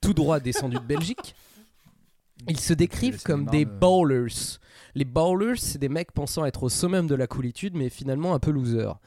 tout 0.00 0.14
droit 0.14 0.40
descendu 0.40 0.76
de 0.76 0.80
Belgique. 0.84 1.34
Ils 2.48 2.58
se 2.60 2.72
décrivent 2.72 3.22
comme 3.22 3.46
des 3.46 3.64
de- 3.64 3.70
bowlers. 3.70 4.58
Les 4.94 5.04
bowlers, 5.04 5.58
c'est 5.60 5.78
des 5.78 5.88
mecs 5.90 6.10
pensant 6.12 6.44
être 6.46 6.62
au 6.62 6.68
summum 6.68 7.06
de 7.06 7.14
la 7.14 7.26
coolitude, 7.26 7.74
mais 7.74 7.90
finalement 7.90 8.34
un 8.34 8.38
peu 8.38 8.50
losers. 8.50 8.98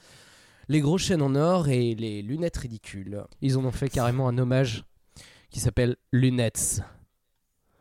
Les 0.69 0.79
gros 0.79 0.97
chaînes 0.97 1.21
en 1.21 1.35
or 1.35 1.67
et 1.67 1.93
les 1.95 2.21
lunettes 2.21 2.57
ridicules. 2.57 3.23
Ils 3.41 3.57
en 3.57 3.65
ont 3.65 3.71
fait 3.71 3.89
carrément 3.89 4.27
un 4.27 4.37
hommage 4.37 4.85
qui 5.49 5.59
s'appelle 5.59 5.97
Lunettes. 6.11 6.81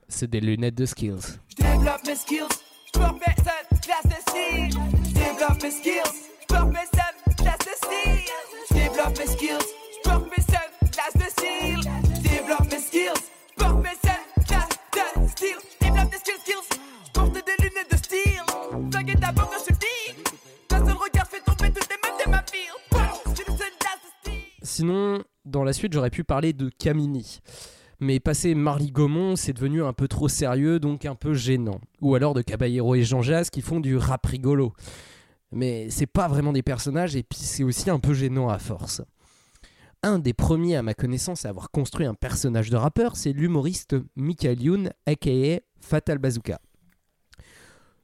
C'est 0.08 0.28
des 0.28 0.40
lunettes 0.40 0.74
de 0.74 0.86
skills. 0.86 1.38
J'développe 1.48 2.04
mes 2.06 2.16
skills, 2.16 2.48
j'peux 2.88 3.18
personne, 3.24 3.78
classe 3.82 4.04
de 4.04 4.30
style. 4.30 4.80
J'développe 5.04 5.62
mes 5.62 5.70
skills, 5.70 6.12
j'peux 6.42 6.70
personne, 6.72 7.34
classe 7.36 7.58
de 7.58 7.76
style. 7.76 8.32
J'développe 8.70 9.18
mes 9.18 9.26
skills, 9.26 9.66
classe 11.02 11.26
de 11.26 11.30
style. 11.30 11.90
J'développe 12.16 12.70
mes 12.70 12.78
skills, 12.78 13.22
j'peux 13.56 13.82
personne, 13.82 14.24
classe 14.46 14.68
de 15.16 15.28
style. 15.28 15.56
J'développe 15.80 16.10
des 16.10 16.16
skills, 16.18 16.40
skills, 16.40 16.78
j'porte 17.06 17.32
des 17.32 17.62
lunettes 17.62 17.90
de 17.90 17.96
style. 17.96 18.90
Flingue 18.90 19.20
ta 19.20 19.32
quand 19.32 19.50
je 19.68 19.74
dis. 19.74 20.22
D'un 20.68 20.86
seul 20.86 20.94
regard 20.94 21.26
fait 21.26 21.40
tomber 21.40 21.72
toutes 21.72 21.88
les 21.88 21.96
meufs 22.02 22.26
de 22.26 22.30
ma 22.30 22.44
ville. 22.52 22.72
Wow, 22.92 23.34
J'ai 23.36 23.42
une 23.48 23.58
seule 23.58 23.68
de 23.68 24.30
style. 24.30 24.40
Sinon, 24.62 25.22
dans 25.44 25.64
la 25.64 25.72
suite, 25.72 25.92
j'aurais 25.92 26.10
pu 26.10 26.24
parler 26.24 26.52
de 26.52 26.68
Camini. 26.68 27.40
Mais 28.00 28.18
passer 28.18 28.54
Marly 28.56 28.90
Gaumont, 28.90 29.36
c'est 29.36 29.52
devenu 29.52 29.84
un 29.84 29.92
peu 29.92 30.08
trop 30.08 30.28
sérieux, 30.28 30.80
donc 30.80 31.04
un 31.04 31.14
peu 31.14 31.34
gênant. 31.34 31.80
Ou 32.00 32.16
alors 32.16 32.34
de 32.34 32.42
Caballero 32.42 32.96
et 32.96 33.04
Jean 33.04 33.22
Jass 33.22 33.48
qui 33.48 33.60
font 33.60 33.78
du 33.78 33.96
rap 33.96 34.26
rigolo. 34.26 34.72
Mais 35.52 35.88
c'est 35.90 36.06
pas 36.06 36.26
vraiment 36.26 36.52
des 36.52 36.62
personnages, 36.62 37.14
et 37.14 37.22
puis 37.22 37.38
c'est 37.38 37.62
aussi 37.62 37.90
un 37.90 38.00
peu 38.00 38.14
gênant 38.14 38.48
à 38.48 38.58
force. 38.58 39.02
Un 40.04 40.18
des 40.18 40.32
premiers 40.32 40.74
à 40.74 40.82
ma 40.82 40.94
connaissance 40.94 41.46
à 41.46 41.50
avoir 41.50 41.70
construit 41.70 42.06
un 42.06 42.14
personnage 42.14 42.70
de 42.70 42.76
rappeur, 42.76 43.16
c'est 43.16 43.32
l'humoriste 43.32 43.94
Michael 44.16 44.60
Youn, 44.60 44.90
aka 45.06 45.60
Fatal 45.80 46.18
Bazooka. 46.18 46.60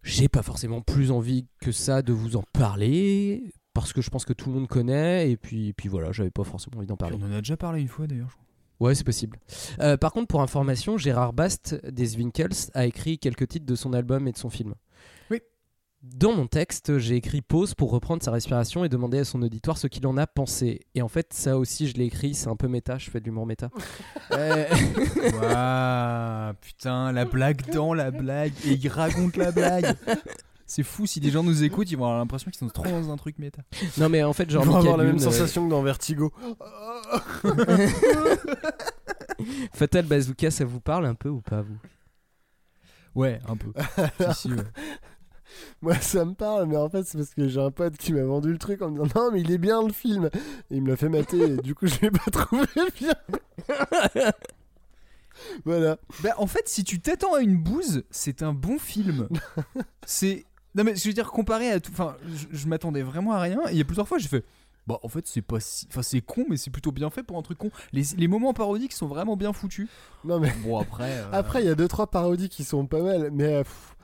J'ai 0.05 0.29
pas 0.29 0.43
forcément 0.43 0.81
plus 0.81 1.11
envie 1.11 1.47
que 1.61 1.73
ça 1.73 2.03
de 2.03 2.13
vous 2.13 2.37
en 2.37 2.45
parler, 2.53 3.53
parce 3.75 3.93
que 3.93 4.01
je 4.01 4.11
pense 4.11 4.25
que 4.25 4.33
tout 4.33 4.49
le 4.49 4.55
monde 4.55 4.69
connaît, 4.69 5.29
et 5.29 5.37
puis, 5.37 5.73
puis 5.73 5.89
voilà, 5.89 6.13
j'avais 6.13 6.31
pas 6.31 6.45
forcément 6.45 6.79
envie 6.79 6.87
d'en 6.87 6.97
parler. 6.97 7.19
On 7.21 7.27
en 7.27 7.33
a 7.33 7.39
déjà 7.39 7.57
parlé 7.57 7.81
une 7.81 7.89
fois 7.89 8.07
d'ailleurs. 8.07 8.31
je 8.31 8.35
crois. 8.35 8.45
Ouais, 8.79 8.95
c'est 8.95 9.05
possible. 9.05 9.41
Euh, 9.81 9.97
par 9.97 10.13
contre, 10.13 10.29
pour 10.29 10.41
information, 10.41 10.99
Gérard 10.99 11.33
Bast 11.33 11.85
des 11.85 12.07
Zwinkels 12.07 12.71
a 12.75 12.87
écrit 12.87 13.19
quelques 13.19 13.49
titres 13.49 13.67
de 13.67 13.75
son 13.75 13.93
album 13.93 14.29
et 14.29 14.33
de 14.33 14.39
son 14.39 14.51
film. 14.51 14.75
Dans 16.03 16.33
mon 16.33 16.47
texte, 16.47 16.99
j'ai 16.99 17.17
écrit 17.17 17.43
pause 17.43 17.75
pour 17.75 17.91
reprendre 17.91 18.23
sa 18.23 18.31
respiration 18.31 18.85
et 18.85 18.89
demander 18.89 19.19
à 19.19 19.25
son 19.25 19.43
auditoire 19.43 19.77
ce 19.79 19.89
qu'il 19.89 20.07
en 20.07 20.17
a 20.17 20.29
pensé. 20.29 20.87
Et 20.95 21.03
en 21.03 21.09
fait, 21.09 21.33
ça 21.33 21.59
aussi, 21.59 21.89
je 21.89 21.95
l'ai 21.95 22.05
écrit, 22.05 22.35
c'est 22.35 22.47
un 22.49 22.55
peu 22.55 22.69
méta, 22.69 22.99
je 22.99 23.11
fais 23.11 23.19
de 23.19 23.25
l'humour 23.25 23.47
méta. 23.47 23.71
Euh, 24.33 24.67
Waouh, 25.33 26.53
putain, 26.61 27.13
la 27.13 27.25
blague 27.25 27.63
dans 27.73 27.95
la 27.95 28.11
blague. 28.11 28.53
Et 28.67 28.75
il 28.75 28.89
raconte 28.89 29.37
la 29.37 29.51
blague. 29.51 29.97
C'est 30.67 30.83
fou, 30.83 31.07
si 31.07 31.19
des 31.19 31.31
gens 31.31 31.43
nous 31.43 31.65
écoutent, 31.65 31.91
ils 31.91 31.97
vont 31.97 32.05
avoir 32.05 32.19
l'impression 32.19 32.51
qu'ils 32.51 32.59
sont 32.59 32.69
trop 32.69 32.85
dans 32.85 33.11
un 33.11 33.17
truc 33.17 33.39
méta. 33.39 33.63
non, 33.97 34.11
mais 34.11 34.23
en 34.23 34.35
fait, 34.35 34.51
genre, 34.51 34.65
Ils 34.65 34.69
vont 34.69 34.77
avoir 34.77 34.99
la 34.99 35.05
même 35.05 35.17
euh, 35.17 35.19
sensation 35.19 35.65
que 35.65 35.71
dans 35.71 35.83
Vertigo. 35.83 36.31
Fatal 39.73 40.05
Bazooka, 40.05 40.51
ça 40.51 40.67
vous 40.67 40.81
parle 40.81 41.07
un 41.07 41.15
peu 41.15 41.31
ou 41.31 41.41
pas, 41.41 41.63
vous? 41.63 41.79
Ouais, 43.15 43.41
un 43.49 43.57
peu. 43.57 43.73
Si, 44.35 44.43
si, 44.43 44.53
ouais. 44.53 44.63
Moi, 45.83 45.95
ça 45.97 46.25
me 46.25 46.35
parle, 46.35 46.67
mais 46.67 46.77
en 46.77 46.89
fait, 46.89 47.05
c'est 47.05 47.19
parce 47.19 47.35
que 47.35 47.49
j'ai 47.49 47.61
un 47.61 47.71
pote 47.71 47.97
qui 47.97 48.13
m'a 48.13 48.23
vendu 48.23 48.51
le 48.53 48.59
truc 48.59 48.83
en 48.83 48.91
me 48.91 49.03
disant 49.05 49.21
non, 49.25 49.31
mais 49.33 49.41
il 49.41 49.51
est 49.51 49.59
bien 49.59 49.83
le 49.87 49.93
film. 49.93 50.31
Et 50.71 50.77
il 50.77 50.83
me 50.83 50.89
l'a 50.89 50.97
fait 50.97 51.09
mater, 51.09 51.41
et 51.41 51.57
du 51.57 51.75
coup, 51.75 51.87
je 51.87 52.01
l'ai 52.03 52.11
pas 52.11 52.31
trouvé 52.31 52.65
bien. 53.01 53.15
voilà. 55.65 55.99
Bah, 56.23 56.31
en 56.39 56.47
fait, 56.47 56.69
si 56.69 56.85
tu 56.85 57.01
t'attends 57.01 57.35
à 57.35 57.41
une 57.41 57.57
bouse, 57.57 58.05
c'est 58.11 58.43
un 58.43 58.53
bon 58.53 58.79
film. 58.79 59.29
c'est. 60.07 60.45
Non, 60.75 60.85
mais 60.85 60.95
je 60.97 61.09
veux 61.09 61.15
dire, 61.15 61.31
comparé 61.31 61.71
à 61.71 61.81
tout. 61.81 61.91
Enfin, 61.93 62.17
je, 62.27 62.47
je 62.57 62.67
m'attendais 62.69 63.03
vraiment 63.03 63.33
à 63.33 63.41
rien. 63.41 63.61
Et 63.69 63.73
il 63.73 63.79
y 63.79 63.81
a 63.81 63.85
plusieurs 63.85 64.07
fois, 64.09 64.19
j'ai 64.19 64.29
fait. 64.29 64.45
Bah, 64.87 64.99
en 65.03 65.09
fait, 65.09 65.27
c'est 65.27 65.43
pas 65.43 65.61
si. 65.61 65.87
Enfin, 65.91 66.03
c'est 66.03 66.21
con, 66.21 66.45
mais 66.49 66.57
c'est 66.57 66.71
plutôt 66.71 66.93
bien 66.93 67.11
fait 67.11 67.23
pour 67.23 67.37
un 67.39 67.43
truc 67.43 67.59
con. 67.59 67.71
Les, 67.93 68.03
les 68.17 68.29
moments 68.29 68.53
parodiques 68.55 68.93
sont 68.93 69.07
vraiment 69.07 69.37
bien 69.37 69.53
foutus. 69.53 69.89
Non, 70.25 70.39
mais. 70.41 70.53
Bon, 70.65 70.79
après. 70.79 71.11
euh, 71.19 71.25
Après, 71.33 71.63
il 71.63 71.67
y 71.67 71.71
a 71.71 71.75
deux 71.75 71.89
trois 71.89 72.07
parodies 72.09 72.49
qui 72.49 72.65
sont 72.65 72.87
pas 72.87 73.03
mal, 73.03 73.31
mais 73.33 73.55
euh, 73.55 73.63
pff, 73.65 73.97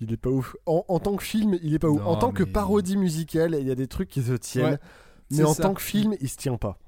il 0.00 0.12
est 0.12 0.16
pas 0.16 0.30
ouf. 0.30 0.56
En, 0.66 0.84
en 0.88 0.98
tant 0.98 1.16
que 1.16 1.22
film, 1.22 1.58
il 1.62 1.74
est 1.74 1.78
pas 1.78 1.88
ouf. 1.88 2.00
Non, 2.00 2.08
En 2.08 2.16
tant 2.16 2.32
que 2.32 2.42
parodie 2.42 2.96
musicale, 2.96 3.56
il 3.60 3.66
y 3.66 3.70
a 3.70 3.74
des 3.74 3.86
trucs 3.86 4.08
qui 4.08 4.22
se 4.22 4.32
tiennent, 4.32 4.72
Ouais, 4.72 4.78
mais 5.30 5.44
en 5.44 5.54
ça. 5.54 5.62
tant 5.64 5.74
que 5.74 5.82
film, 5.82 6.14
il 6.20 6.28
se 6.28 6.36
tient 6.36 6.56
pas. 6.56 6.78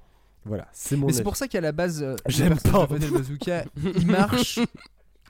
Voilà, 0.44 0.66
c'est 0.72 0.96
mon. 0.96 1.06
Mais 1.06 1.12
c'est 1.12 1.22
pour 1.22 1.36
ça 1.36 1.46
qu'à 1.46 1.60
la 1.60 1.72
base, 1.72 2.02
euh, 2.02 2.16
J'aime 2.26 2.58
pas. 2.58 2.86
Bazooka, 2.86 3.64
il 3.96 4.06
marche. 4.06 4.58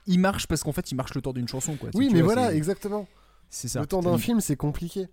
Il 0.07 0.19
marche 0.19 0.47
parce 0.47 0.63
qu'en 0.63 0.73
fait, 0.73 0.91
il 0.91 0.95
marche 0.95 1.15
le 1.15 1.21
temps 1.23 1.33
d'une 1.33 1.47
chanson, 1.49 1.77
quoi. 1.77 1.91
Oui, 1.95 2.11
mais 2.13 2.23
voilà, 2.23 2.55
exactement. 2.55 3.07
C'est 3.51 3.69
ça. 3.69 3.81
Le 3.81 3.87
temps 3.87 4.01
d'un 4.01 4.17
film, 4.19 4.41
c'est 4.41 4.57
compliqué. 4.57 5.09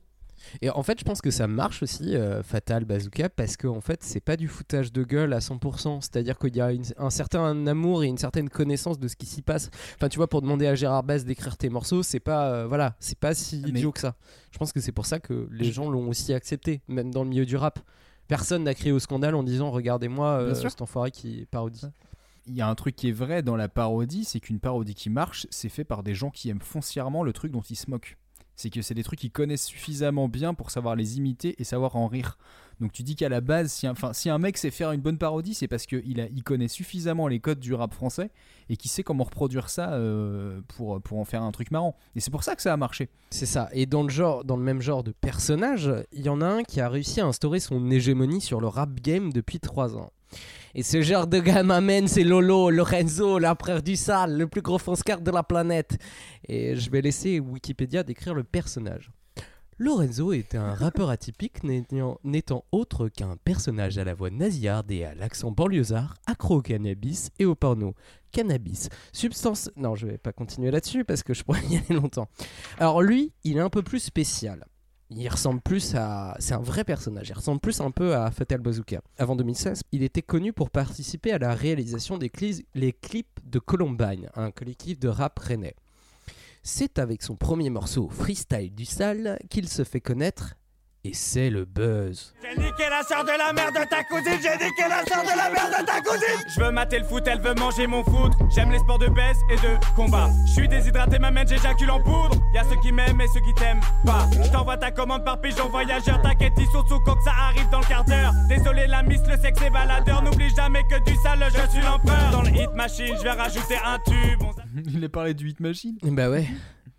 Et 0.61 0.69
en 0.69 0.83
fait, 0.83 0.99
je 0.99 1.03
pense 1.05 1.21
que 1.21 1.31
ça 1.31 1.47
marche 1.47 1.83
aussi, 1.83 2.15
euh, 2.15 2.41
Fatal 2.43 2.85
Bazooka, 2.85 3.29
parce 3.29 3.57
que 3.57 3.67
en 3.67 3.81
fait, 3.81 4.03
c'est 4.03 4.19
pas 4.19 4.37
du 4.37 4.47
foutage 4.47 4.91
de 4.91 5.03
gueule 5.03 5.33
à 5.33 5.39
100%. 5.39 6.01
C'est-à-dire 6.01 6.37
qu'il 6.37 6.55
y 6.55 6.61
a 6.61 6.71
une- 6.71 6.83
un 6.97 7.09
certain 7.09 7.65
amour 7.67 8.03
et 8.03 8.07
une 8.07 8.17
certaine 8.17 8.49
connaissance 8.49 8.99
de 8.99 9.07
ce 9.07 9.15
qui 9.15 9.25
s'y 9.25 9.41
passe. 9.41 9.69
Enfin, 9.95 10.09
tu 10.09 10.17
vois, 10.17 10.27
pour 10.27 10.41
demander 10.41 10.67
à 10.67 10.75
Gérard 10.75 11.03
Bass 11.03 11.25
d'écrire 11.25 11.57
tes 11.57 11.69
morceaux, 11.69 12.03
c'est 12.03 12.19
pas, 12.19 12.51
euh, 12.51 12.67
voilà, 12.67 12.95
c'est 12.99 13.17
pas 13.19 13.33
si 13.33 13.61
Mais- 13.63 13.69
idiot 13.69 13.91
que 13.91 13.99
ça. 13.99 14.15
Je 14.51 14.57
pense 14.57 14.71
que 14.73 14.79
c'est 14.79 14.91
pour 14.91 15.05
ça 15.05 15.19
que 15.19 15.47
les 15.51 15.71
gens 15.71 15.89
l'ont 15.89 16.07
aussi 16.09 16.33
accepté, 16.33 16.81
même 16.87 17.11
dans 17.11 17.23
le 17.23 17.29
milieu 17.29 17.45
du 17.45 17.55
rap. 17.55 17.79
Personne 18.27 18.63
n'a 18.63 18.73
crié 18.75 18.91
au 18.91 18.99
scandale 18.99 19.33
en 19.35 19.43
disant 19.43 19.71
Regardez-moi 19.71 20.27
euh, 20.39 20.49
cet 20.69 20.81
enfoiré 20.81 21.11
qui 21.11 21.47
parodie. 21.49 21.81
Il 22.47 22.55
y 22.55 22.61
a 22.61 22.67
un 22.67 22.75
truc 22.75 22.95
qui 22.95 23.09
est 23.09 23.11
vrai 23.11 23.43
dans 23.43 23.55
la 23.55 23.69
parodie, 23.69 24.23
c'est 24.23 24.39
qu'une 24.39 24.59
parodie 24.59 24.95
qui 24.95 25.09
marche, 25.09 25.45
c'est 25.51 25.69
fait 25.69 25.83
par 25.83 26.01
des 26.03 26.15
gens 26.15 26.29
qui 26.31 26.49
aiment 26.49 26.61
foncièrement 26.61 27.23
le 27.23 27.33
truc 27.33 27.51
dont 27.51 27.61
ils 27.61 27.75
se 27.75 27.89
moquent. 27.89 28.17
C'est 28.59 28.69
que 28.69 28.81
c'est 28.81 28.93
des 28.93 29.05
trucs 29.05 29.19
qu'ils 29.19 29.31
connaissent 29.31 29.63
suffisamment 29.63 30.27
bien 30.27 30.53
pour 30.53 30.69
savoir 30.69 30.97
les 30.97 31.17
imiter 31.17 31.55
et 31.59 31.63
savoir 31.63 31.95
en 31.95 32.07
rire. 32.07 32.37
Donc 32.81 32.91
tu 32.91 33.03
dis 33.03 33.15
qu'à 33.15 33.29
la 33.29 33.39
base, 33.39 33.71
si 33.71 33.87
un, 34.29 34.37
mec 34.37 34.57
sait 34.57 34.69
faire 34.69 34.91
une 34.91 34.99
bonne 34.99 35.17
parodie, 35.17 35.53
c'est 35.53 35.69
parce 35.69 35.85
qu'il 35.85 36.43
connaît 36.43 36.67
suffisamment 36.67 37.29
les 37.29 37.39
codes 37.39 37.61
du 37.61 37.73
rap 37.73 37.93
français 37.93 38.31
et 38.67 38.75
qu'il 38.75 38.91
sait 38.91 39.01
comment 39.01 39.23
reproduire 39.23 39.69
ça 39.69 39.93
euh, 39.93 40.59
pour, 40.75 41.01
pour 41.01 41.19
en 41.19 41.23
faire 41.23 41.41
un 41.41 41.53
truc 41.53 41.71
marrant. 41.71 41.95
Et 42.17 42.19
c'est 42.19 42.31
pour 42.31 42.43
ça 42.43 42.53
que 42.57 42.61
ça 42.61 42.73
a 42.73 42.75
marché. 42.75 43.07
C'est 43.29 43.45
ça. 43.45 43.69
Et 43.71 43.85
dans 43.85 44.03
le, 44.03 44.09
genre, 44.09 44.43
dans 44.43 44.57
le 44.57 44.63
même 44.63 44.81
genre 44.81 45.05
de 45.05 45.13
personnage, 45.13 45.89
il 46.11 46.23
y 46.23 46.29
en 46.29 46.41
a 46.41 46.45
un 46.47 46.63
qui 46.63 46.81
a 46.81 46.89
réussi 46.89 47.21
à 47.21 47.27
instaurer 47.27 47.61
son 47.61 47.89
hégémonie 47.89 48.41
sur 48.41 48.59
le 48.59 48.67
rap 48.67 48.93
game 48.99 49.31
depuis 49.31 49.61
3 49.61 49.95
ans. 49.95 50.11
Et 50.75 50.83
ce 50.83 51.01
genre 51.01 51.27
de 51.27 51.39
gars 51.39 51.63
m'amène, 51.63 52.07
c'est 52.07 52.23
Lolo, 52.23 52.69
Lorenzo, 52.69 53.39
l'empereur 53.39 53.81
du 53.81 53.95
sale, 53.95 54.37
le 54.37 54.47
plus 54.47 54.61
gros 54.61 54.77
fonce-carte 54.77 55.23
de 55.23 55.31
la 55.31 55.43
planète. 55.43 55.97
Et 56.47 56.75
je 56.75 56.89
vais 56.91 57.01
laisser 57.01 57.39
Wikipédia 57.39 58.03
décrire 58.03 58.33
le 58.33 58.43
personnage. 58.43 59.11
Lorenzo 59.81 60.33
est 60.33 60.55
un 60.55 60.73
rappeur 60.73 61.09
atypique 61.09 61.63
n'étant 61.63 62.65
autre 62.73 63.07
qu'un 63.07 63.37
personnage 63.37 63.97
à 63.97 64.03
la 64.03 64.13
voix 64.13 64.29
nasillarde 64.29 64.91
et 64.91 65.05
à 65.05 65.15
l'accent 65.15 65.51
banlieusard, 65.51 66.15
accro 66.25 66.57
au 66.57 66.61
cannabis 66.61 67.29
et 67.39 67.45
au 67.45 67.55
porno. 67.55 67.95
Cannabis, 68.33 68.89
substance... 69.13 69.71
Non, 69.77 69.95
je 69.95 70.05
vais 70.05 70.17
pas 70.17 70.33
continuer 70.33 70.69
là-dessus 70.69 71.05
parce 71.05 71.23
que 71.23 71.33
je 71.33 71.43
pourrais 71.43 71.65
y 71.69 71.77
aller 71.77 71.97
longtemps. 71.97 72.27
Alors 72.77 73.01
lui, 73.01 73.31
il 73.45 73.55
est 73.55 73.61
un 73.61 73.69
peu 73.69 73.81
plus 73.81 73.99
spécial. 73.99 74.65
Il 75.11 75.27
ressemble 75.27 75.59
plus 75.61 75.95
à... 75.95 76.35
C'est 76.39 76.53
un 76.53 76.61
vrai 76.61 76.83
personnage, 76.83 77.29
il 77.29 77.33
ressemble 77.33 77.59
plus 77.59 77.81
un 77.81 77.89
peu 77.89 78.15
à 78.15 78.29
Fatal 78.29 78.61
Bazooka. 78.61 79.01
Avant 79.17 79.35
2016, 79.35 79.81
il 79.91 80.03
était 80.03 80.21
connu 80.21 80.53
pour 80.53 80.69
participer 80.69 81.31
à 81.31 81.39
la 81.39 81.55
réalisation 81.55 82.17
des 82.17 82.31
les 82.75 82.93
clips 82.93 83.39
de 83.43 83.57
Columbine, 83.57 84.29
un 84.35 84.51
collectif 84.51 84.99
de 84.99 85.07
rap 85.09 85.39
rennais. 85.39 85.75
C'est 86.61 86.99
avec 86.99 87.23
son 87.23 87.35
premier 87.35 87.69
morceau 87.71 88.09
Freestyle 88.09 88.75
du 88.75 88.85
sale 88.85 89.39
qu'il 89.49 89.67
se 89.67 89.83
fait 89.83 90.01
connaître 90.01 90.55
et 91.09 91.13
c'est 91.13 91.49
le 91.49 91.65
buzz. 91.65 92.35
J'ai 92.43 92.61
niqué 92.61 92.83
la 92.89 93.01
sœur 93.03 93.23
de 93.23 93.31
la 93.31 93.51
mère 93.51 93.71
de 93.71 93.87
ta 93.89 94.03
cousine, 94.03 94.37
j'ai 94.41 94.63
niqué 94.63 94.83
la 94.87 95.03
sœur 95.05 95.23
de 95.23 95.35
la 95.35 95.49
mère 95.49 95.69
de 95.79 95.85
ta 95.85 96.01
cousine. 96.01 96.45
Je 96.55 96.59
veux 96.59 96.71
mater 96.71 96.99
le 96.99 97.05
foot, 97.05 97.23
elle 97.25 97.41
veut 97.41 97.55
manger 97.55 97.87
mon 97.87 98.03
foot. 98.03 98.31
J'aime 98.53 98.71
les 98.71 98.77
sports 98.79 98.99
de 98.99 99.07
baisse 99.07 99.37
et 99.49 99.55
de 99.55 99.95
combat. 99.95 100.29
Je 100.45 100.51
suis 100.53 100.67
déshydraté, 100.67 101.17
ma 101.17 101.31
main 101.31 101.45
j'éjacule 101.47 101.89
en 101.89 102.01
poudre. 102.01 102.39
Y'a 102.53 102.63
ceux 102.63 102.79
qui 102.81 102.91
m'aiment 102.91 103.19
et 103.21 103.27
ceux 103.33 103.41
qui 103.41 103.53
t'aiment 103.55 103.81
pas. 104.05 104.27
Je 104.43 104.49
t'envoie 104.51 104.77
ta 104.77 104.91
commande 104.91 105.25
par 105.25 105.41
pigeon 105.41 105.67
voyageur 105.69 106.21
T'inquiète, 106.21 106.53
ils 106.57 106.67
sont 106.67 106.85
sous 106.87 106.99
coque, 106.99 107.21
ça 107.23 107.33
arrive 107.49 107.69
dans 107.69 107.79
le 107.79 107.85
quart 107.85 108.05
d'heure. 108.05 108.33
Désolé 108.47 108.85
la 108.85 109.01
miss, 109.01 109.21
le 109.27 109.37
sexe 109.37 109.61
est 109.63 109.71
baladeur. 109.71 110.21
N'oublie 110.21 110.49
jamais 110.55 110.83
que 110.83 111.03
du 111.09 111.15
sale, 111.23 111.43
je 111.45 111.71
suis 111.71 111.81
l'empereur. 111.81 112.31
Dans 112.31 112.43
le 112.43 112.49
hit 112.49 112.71
machine, 112.75 113.15
je 113.17 113.23
vais 113.23 113.31
rajouter 113.31 113.77
un 113.83 113.97
tube 113.99 114.41
On 114.43 114.51
Il 114.93 115.03
a 115.03 115.09
parlé 115.09 115.33
du 115.33 115.49
Hit 115.49 115.59
Machine. 115.59 115.97
Bah 116.03 116.29
ouais. 116.29 116.45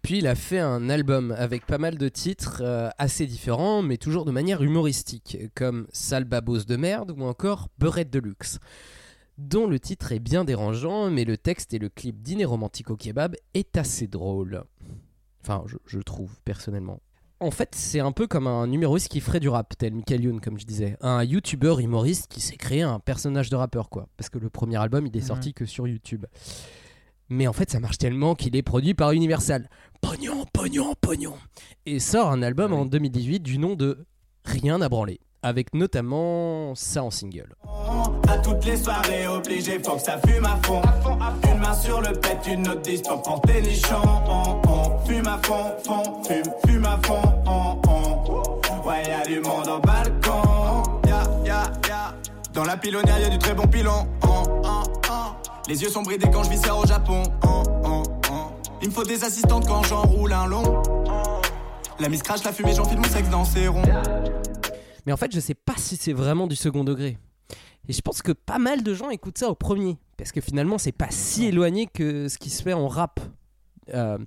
Puis 0.02 0.18
il 0.18 0.27
a 0.27 0.35
fait 0.35 0.59
un 0.59 0.89
album 0.89 1.32
avec 1.36 1.66
pas 1.66 1.78
mal 1.78 1.98
de 1.98 2.09
titres 2.09 2.62
euh, 2.64 2.89
assez 2.98 3.27
différents, 3.27 3.82
mais 3.82 3.98
toujours 3.98 4.24
de 4.24 4.31
manière 4.31 4.62
humoristique, 4.62 5.36
comme 5.55 5.86
Sale 5.93 6.24
babose 6.24 6.64
de 6.66 6.77
merde 6.77 7.10
ou 7.10 7.22
encore 7.22 7.68
Beurette 7.78 8.10
de 8.10 8.18
luxe. 8.18 8.59
dont 9.39 9.66
le 9.66 9.78
titre 9.81 10.12
est 10.12 10.18
bien 10.18 10.44
dérangeant, 10.44 11.10
mais 11.10 11.24
le 11.24 11.36
texte 11.36 11.72
et 11.74 11.78
le 11.78 11.89
clip 11.89 12.20
dîner 12.22 12.44
romantique 12.44 12.90
au 12.90 12.97
kebab 12.97 13.36
est 13.55 13.77
assez 13.77 14.06
drôle. 14.06 14.64
Enfin, 15.43 15.64
je, 15.66 15.77
je 15.86 15.98
trouve, 16.01 16.31
personnellement. 16.44 17.01
En 17.43 17.51
fait, 17.51 17.70
c'est 17.74 18.01
un 18.01 18.12
peu 18.12 18.27
comme 18.27 18.47
un 18.47 18.70
humoriste 18.70 19.09
qui 19.09 19.20
ferait 19.20 19.40
du 19.40 19.48
rap, 19.48 19.72
tel 19.78 19.94
Michael 19.94 20.24
Youn, 20.24 20.40
comme 20.40 20.59
je 20.59 20.66
disais. 20.66 20.98
Un 21.01 21.24
youtubeur 21.24 21.81
humoriste 21.81 22.27
qui 22.28 22.43
s'est 22.43 22.59
créé 22.59 22.82
un 22.82 22.98
personnage 22.98 23.48
de 23.48 23.56
rappeur, 23.56 23.89
quoi. 23.89 24.09
Parce 24.18 24.28
que 24.28 24.39
le 24.39 24.51
premier 24.51 24.77
album, 24.77 25.06
il 25.06 25.16
est 25.16 25.22
sorti 25.22 25.55
que 25.55 25.64
sur 25.64 25.89
YouTube. 25.89 26.27
Mais 27.31 27.47
en 27.47 27.52
fait, 27.52 27.70
ça 27.70 27.81
marche 27.81 27.98
tellement 27.98 28.35
qu'il 28.35 28.57
est 28.57 28.62
produit 28.62 28.94
par 28.94 29.12
Universal. 29.12 29.70
Pognon, 30.01 30.44
pognon, 30.52 30.94
pognon. 31.01 31.35
Et 31.86 32.01
sort 32.01 32.31
un 32.31 32.43
album 32.43 32.73
en 32.73 32.85
2018 32.85 33.40
du 33.40 33.59
nom 33.59 33.74
de 33.77 34.05
Rien 34.44 34.81
à 34.81 34.89
branler. 34.89 35.20
Avec 35.43 35.74
notamment 35.74 36.74
ça 36.74 37.02
en 37.02 37.11
single. 37.11 37.55
À 38.28 38.39
toutes 38.39 38.65
les 38.65 38.77
soirées 38.77 39.27
obligé, 39.27 39.78
faut 39.82 39.97
que 39.97 40.02
ça 40.02 40.19
fume 40.27 40.44
à 40.44 40.59
fond. 40.65 40.82
Une 41.51 41.59
main 41.61 41.73
sur 41.74 42.01
le 42.01 42.12
pet, 42.12 42.39
une 42.47 42.66
autre 42.69 42.82
distance 42.82 43.23
pour 43.23 43.40
tes 43.43 43.62
nichons. 43.62 43.97
On, 44.27 44.61
on 44.69 44.98
fume 45.07 45.27
à 45.27 45.39
fond, 45.43 45.74
fond, 45.85 46.23
fume, 46.24 46.43
fume 46.66 46.85
à 46.85 46.98
fond. 47.02 47.23
On, 47.47 47.81
on. 47.89 48.89
Ouais, 48.89 49.02
y'a 49.07 49.24
du 49.24 49.40
monde 49.40 49.69
au 49.69 49.78
balcon. 49.81 51.01
Ya, 51.07 51.23
ya, 51.44 51.73
ya. 51.89 52.15
Dans 52.52 52.65
la 52.65 52.77
pilonnière, 52.77 53.19
y'a 53.20 53.28
du 53.31 53.39
très 53.39 53.55
bon 53.55 53.66
pilon. 53.66 54.07
On, 54.23 54.28
on, 54.62 54.82
on. 55.11 55.49
Les 55.69 55.82
yeux 55.82 55.89
sont 55.89 56.03
bridés 56.03 56.28
quand 56.32 56.43
je 56.43 56.51
viscère 56.51 56.77
au 56.78 56.87
Japon. 56.87 57.23
On, 57.45 57.62
on, 57.85 58.03
on. 58.31 58.51
Il 58.82 58.89
me 58.89 58.93
faut 58.93 59.05
des 59.05 59.23
assistantes 59.24 59.66
quand 59.66 59.82
j'enroule 59.85 60.32
un 60.32 60.47
long. 60.47 60.82
La 61.99 62.09
mise 62.09 62.23
crache 62.23 62.43
la 62.45 62.53
fumée, 62.53 62.74
j'enfile 62.74 62.99
mon 62.99 63.05
sexe 63.05 63.28
dans 63.28 63.45
ses 63.45 63.69
ronds. 63.69 63.82
Mais 65.07 65.12
en 65.12 65.16
fait, 65.16 65.32
je 65.32 65.41
sais 65.41 65.55
pas 65.55 65.74
si 65.77 65.97
c'est 65.97 66.12
vraiment 66.12 66.47
du 66.47 66.57
second 66.57 66.82
degré. 66.82 67.19
Et 67.89 67.93
je 67.93 68.01
pense 68.01 68.23
que 68.23 68.32
pas 68.32 68.59
mal 68.59 68.82
de 68.82 68.95
gens 68.95 69.11
écoutent 69.11 69.39
ça 69.39 69.49
au 69.49 69.55
premier. 69.55 69.99
Parce 70.16 70.32
que 70.32 70.41
finalement, 70.41 70.78
c'est 70.78 70.93
pas 70.93 71.11
si 71.11 71.47
éloigné 71.47 71.87
que 71.87 72.28
ce 72.28 72.39
qui 72.39 72.51
se 72.51 72.62
fait 72.62 72.73
en 72.73 72.89
rap. 72.89 73.20
Euh, 73.95 74.19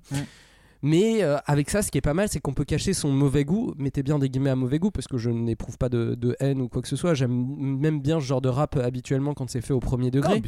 Mais 0.86 1.22
euh, 1.22 1.38
avec 1.46 1.70
ça, 1.70 1.80
ce 1.80 1.90
qui 1.90 1.96
est 1.96 2.02
pas 2.02 2.12
mal, 2.12 2.28
c'est 2.28 2.40
qu'on 2.40 2.52
peut 2.52 2.66
cacher 2.66 2.92
son 2.92 3.10
mauvais 3.10 3.46
goût. 3.46 3.72
Mettez 3.78 4.02
bien 4.02 4.18
des 4.18 4.28
guillemets 4.28 4.50
à 4.50 4.54
mauvais 4.54 4.78
goût, 4.78 4.90
parce 4.90 5.06
que 5.06 5.16
je 5.16 5.30
n'éprouve 5.30 5.78
pas 5.78 5.88
de, 5.88 6.14
de 6.14 6.36
haine 6.40 6.60
ou 6.60 6.68
quoi 6.68 6.82
que 6.82 6.88
ce 6.88 6.94
soit. 6.94 7.14
J'aime 7.14 7.32
même 7.58 8.02
bien 8.02 8.20
ce 8.20 8.26
genre 8.26 8.42
de 8.42 8.50
rap 8.50 8.76
euh, 8.76 8.84
habituellement 8.84 9.32
quand 9.32 9.48
c'est 9.48 9.62
fait 9.62 9.72
au 9.72 9.80
premier 9.80 10.10
degré. 10.10 10.34
Non, 10.34 10.42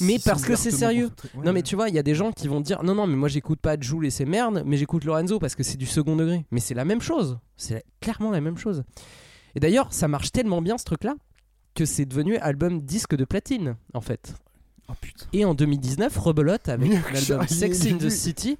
mais 0.00 0.18
parce 0.18 0.44
que 0.44 0.56
c'est 0.56 0.72
sérieux. 0.72 1.10
ouais, 1.36 1.44
non, 1.46 1.52
mais 1.52 1.62
tu 1.62 1.76
vois, 1.76 1.88
il 1.88 1.94
y 1.94 1.98
a 2.00 2.02
des 2.02 2.16
gens 2.16 2.32
qui 2.32 2.48
vont 2.48 2.60
dire 2.60 2.82
non, 2.82 2.96
non, 2.96 3.06
mais 3.06 3.14
moi 3.14 3.28
j'écoute 3.28 3.60
pas 3.60 3.76
Joule 3.78 4.04
et 4.04 4.10
ses 4.10 4.24
merdes, 4.24 4.64
mais 4.66 4.76
j'écoute 4.76 5.04
Lorenzo 5.04 5.38
parce 5.38 5.54
que 5.54 5.62
c'est 5.62 5.76
du 5.76 5.86
second 5.86 6.16
degré. 6.16 6.44
Mais 6.50 6.58
c'est 6.58 6.74
la 6.74 6.84
même 6.84 7.00
chose. 7.00 7.38
C'est 7.56 7.84
clairement 8.00 8.32
la 8.32 8.40
même 8.40 8.58
chose. 8.58 8.82
Et 9.54 9.60
d'ailleurs, 9.60 9.92
ça 9.92 10.08
marche 10.08 10.32
tellement 10.32 10.60
bien 10.60 10.76
ce 10.76 10.84
truc-là 10.86 11.14
que 11.76 11.84
c'est 11.84 12.04
devenu 12.04 12.36
album 12.38 12.82
disque 12.82 13.14
de 13.14 13.24
platine 13.24 13.76
en 13.94 14.00
fait. 14.00 14.34
Et 15.32 15.44
en 15.44 15.54
2019, 15.54 16.18
rebelote 16.18 16.68
avec 16.68 16.90
l'album 17.12 17.46
Sex 17.46 17.86
in 17.86 17.98
the. 17.98 18.08
City. 18.08 18.58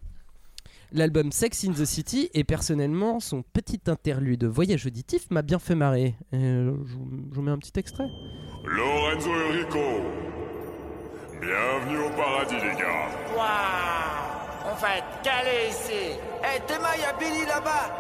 L'album 0.93 1.33
Sex 1.33 1.65
in 1.65 1.73
the 1.73 1.85
City 1.85 2.31
et 2.33 2.45
personnellement 2.45 3.21
son 3.21 3.43
petit 3.43 3.81
interlude 3.89 4.45
voyage 4.45 4.87
auditif 4.87 5.31
m'a 5.31 5.43
bien 5.43 5.59
fait 5.59 5.75
marrer. 5.75 6.15
Euh, 6.33 6.73
je, 6.87 6.95
vous- 6.95 7.43
mets 7.43 7.51
un 7.51 7.59
petit 7.59 7.79
extrait. 7.79 8.09
Lorenzo 8.65 9.31
Rico, 9.53 9.79
bienvenue 11.41 11.99
au 11.99 12.11
paradis, 12.17 12.55
les 12.55 12.75
gars. 12.81 13.09
Waouh 13.37 14.73
On 14.73 14.75
va 14.81 14.97
être 14.99 15.23
calé 15.23 15.69
ici 15.71 16.17
Eh 16.43 16.61
Théma, 16.67 16.97
y'a 16.97 17.13
Billy 17.19 17.45
là-bas 17.47 17.95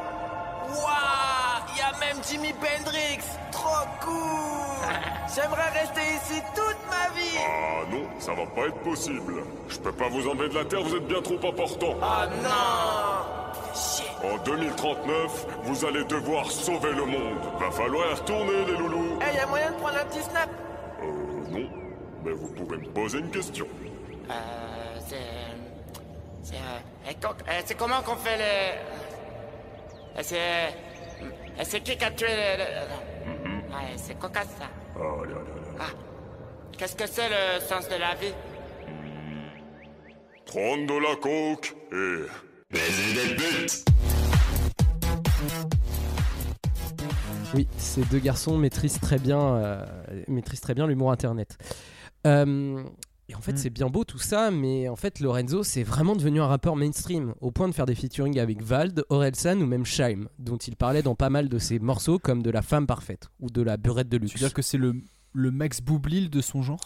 Waouh 0.70 1.47
Y'a 1.78 1.92
même 2.00 2.22
Jimmy 2.28 2.52
Pendrix 2.54 3.24
Trop 3.52 3.86
cool 4.00 4.88
J'aimerais 5.34 5.68
rester 5.80 6.00
ici 6.16 6.42
toute 6.54 6.76
ma 6.90 7.08
vie 7.14 7.38
Ah 7.38 7.84
non, 7.90 8.08
ça 8.18 8.32
va 8.34 8.46
pas 8.46 8.66
être 8.66 8.78
possible. 8.82 9.34
Je 9.68 9.78
peux 9.78 9.92
pas 9.92 10.08
vous 10.08 10.26
enlever 10.28 10.48
de 10.48 10.54
la 10.54 10.64
Terre, 10.64 10.82
vous 10.82 10.96
êtes 10.96 11.06
bien 11.06 11.20
trop 11.22 11.36
important. 11.36 11.94
Oh 12.00 12.24
non 12.42 14.28
En 14.30 14.38
2039, 14.38 15.46
vous 15.64 15.84
allez 15.84 16.04
devoir 16.04 16.50
sauver 16.50 16.92
le 16.92 17.04
monde. 17.04 17.38
Va 17.60 17.70
falloir 17.70 18.10
y 18.10 18.14
retourner, 18.14 18.64
les 18.66 18.76
loulous. 18.76 19.18
Eh, 19.30 19.36
y'a 19.36 19.46
moyen 19.46 19.70
de 19.70 19.76
prendre 19.76 19.98
un 19.98 20.04
petit 20.06 20.22
snap 20.22 20.48
Euh, 21.02 21.06
non. 21.50 21.68
Mais 22.24 22.32
vous 22.32 22.48
pouvez 22.48 22.78
me 22.78 22.88
poser 22.88 23.18
une 23.18 23.30
question. 23.30 23.66
Euh, 24.30 24.34
c'est... 25.06 25.16
C'est... 26.42 26.54
euh, 26.56 27.28
euh, 27.48 27.60
c'est 27.64 27.76
comment 27.76 28.00
qu'on 28.02 28.16
fait 28.16 28.36
les... 28.38 28.78
Euh, 30.18 30.22
c'est... 30.22 30.74
euh, 31.58 31.62
c'est 31.64 31.80
qui 31.80 31.96
qui 31.96 32.04
a 32.04 32.10
tué 32.10 32.26
le... 32.28 32.64
le- 32.64 33.08
Ouais, 33.70 33.94
c'est 33.96 34.18
cocasse 34.18 34.48
ça. 34.58 34.66
Ah, 34.96 34.98
là, 34.98 35.28
là, 35.28 35.34
là. 35.34 35.76
Ah. 35.80 35.90
Qu'est-ce 36.76 36.96
que 36.96 37.06
c'est 37.06 37.28
le 37.28 37.60
sens 37.60 37.88
de 37.88 37.96
la 37.96 38.14
vie? 38.14 38.32
Prendre 40.46 40.86
de 40.86 40.98
la 40.98 41.16
coke 41.16 41.74
et 41.92 42.26
baiser 42.72 43.28
des 43.28 43.34
putes. 43.34 43.84
Oui, 47.54 47.68
ces 47.78 48.02
deux 48.02 48.18
garçons 48.18 48.56
maîtrisent 48.58 49.00
très 49.00 49.18
bien, 49.18 49.40
euh, 49.40 49.84
maîtrisent 50.28 50.60
très 50.60 50.74
bien 50.74 50.86
l'humour 50.86 51.12
internet. 51.12 51.56
Euh, 52.26 52.82
et 53.30 53.34
en 53.34 53.42
fait, 53.42 53.58
c'est 53.58 53.68
bien 53.68 53.88
beau 53.88 54.04
tout 54.04 54.18
ça, 54.18 54.50
mais 54.50 54.88
en 54.88 54.96
fait, 54.96 55.20
Lorenzo, 55.20 55.62
c'est 55.62 55.82
vraiment 55.82 56.16
devenu 56.16 56.40
un 56.40 56.46
rappeur 56.46 56.76
mainstream, 56.76 57.34
au 57.42 57.50
point 57.50 57.68
de 57.68 57.74
faire 57.74 57.84
des 57.84 57.94
featuring 57.94 58.38
avec 58.38 58.62
Vald, 58.62 59.04
Orelsan 59.10 59.60
ou 59.60 59.66
même 59.66 59.84
Shaim, 59.84 60.28
dont 60.38 60.56
il 60.56 60.76
parlait 60.76 61.02
dans 61.02 61.14
pas 61.14 61.28
mal 61.28 61.50
de 61.50 61.58
ses 61.58 61.78
morceaux, 61.78 62.18
comme 62.18 62.42
de 62.42 62.50
La 62.50 62.62
Femme 62.62 62.86
Parfaite 62.86 63.28
ou 63.40 63.50
de 63.50 63.60
La 63.60 63.76
Burette 63.76 64.08
de 64.08 64.16
Luxe. 64.16 64.32
Tu 64.32 64.38
veux 64.38 64.46
dire 64.46 64.54
que 64.54 64.62
c'est 64.62 64.78
le, 64.78 64.94
le 65.34 65.50
Max 65.50 65.82
Boublil 65.82 66.30
de 66.30 66.40
son 66.40 66.62
genre? 66.62 66.80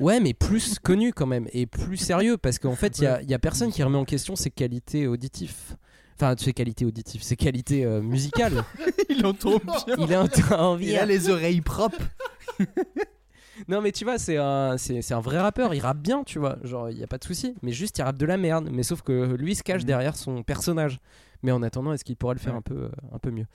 Ouais, 0.00 0.20
mais 0.20 0.34
plus 0.34 0.78
connu 0.78 1.14
quand 1.14 1.26
même, 1.26 1.48
et 1.52 1.64
plus 1.64 1.96
sérieux, 1.96 2.36
parce 2.36 2.58
qu'en 2.58 2.76
fait, 2.76 2.98
il 2.98 3.04
y 3.04 3.34
a, 3.34 3.38
personne 3.38 3.72
qui 3.72 3.82
remet 3.82 3.96
en 3.96 4.04
question 4.04 4.36
ses 4.36 4.50
qualités 4.50 5.06
auditives. 5.06 5.76
Enfin, 6.16 6.34
ses 6.36 6.52
qualités 6.52 6.84
auditives, 6.84 7.22
ses 7.22 7.36
qualités 7.36 7.84
euh, 7.86 8.02
musicales. 8.02 8.64
Il 9.08 9.24
entend 9.24 9.58
bien. 9.58 9.96
Il 9.96 10.16
entend 10.16 10.76
bien. 10.76 10.92
Il 10.92 10.98
a 10.98 11.06
les 11.06 11.30
oreilles 11.30 11.62
propres. 11.62 12.02
Non 13.68 13.80
mais 13.80 13.92
tu 13.92 14.04
vois 14.04 14.18
c'est 14.18 14.36
un, 14.36 14.76
c'est, 14.78 15.02
c'est 15.02 15.14
un 15.14 15.20
vrai 15.20 15.38
rappeur, 15.38 15.74
il 15.74 15.80
rappe 15.80 15.98
bien 15.98 16.24
tu 16.24 16.38
vois, 16.38 16.58
genre 16.62 16.90
il 16.90 16.98
y 16.98 17.02
a 17.02 17.06
pas 17.06 17.18
de 17.18 17.24
souci, 17.24 17.54
mais 17.62 17.72
juste 17.72 17.98
il 17.98 18.02
rappe 18.02 18.18
de 18.18 18.26
la 18.26 18.36
merde, 18.36 18.68
mais 18.72 18.82
sauf 18.82 19.02
que 19.02 19.34
lui 19.34 19.54
se 19.54 19.62
cache 19.62 19.84
derrière 19.84 20.16
son 20.16 20.42
personnage. 20.42 21.00
Mais 21.42 21.52
en 21.52 21.62
attendant 21.62 21.92
est-ce 21.92 22.04
qu'il 22.04 22.16
pourrait 22.16 22.34
le 22.34 22.40
faire 22.40 22.54
un, 22.54 22.62
peu, 22.62 22.74
euh, 22.74 22.88
un 23.12 23.18
peu 23.18 23.30
mieux? 23.30 23.46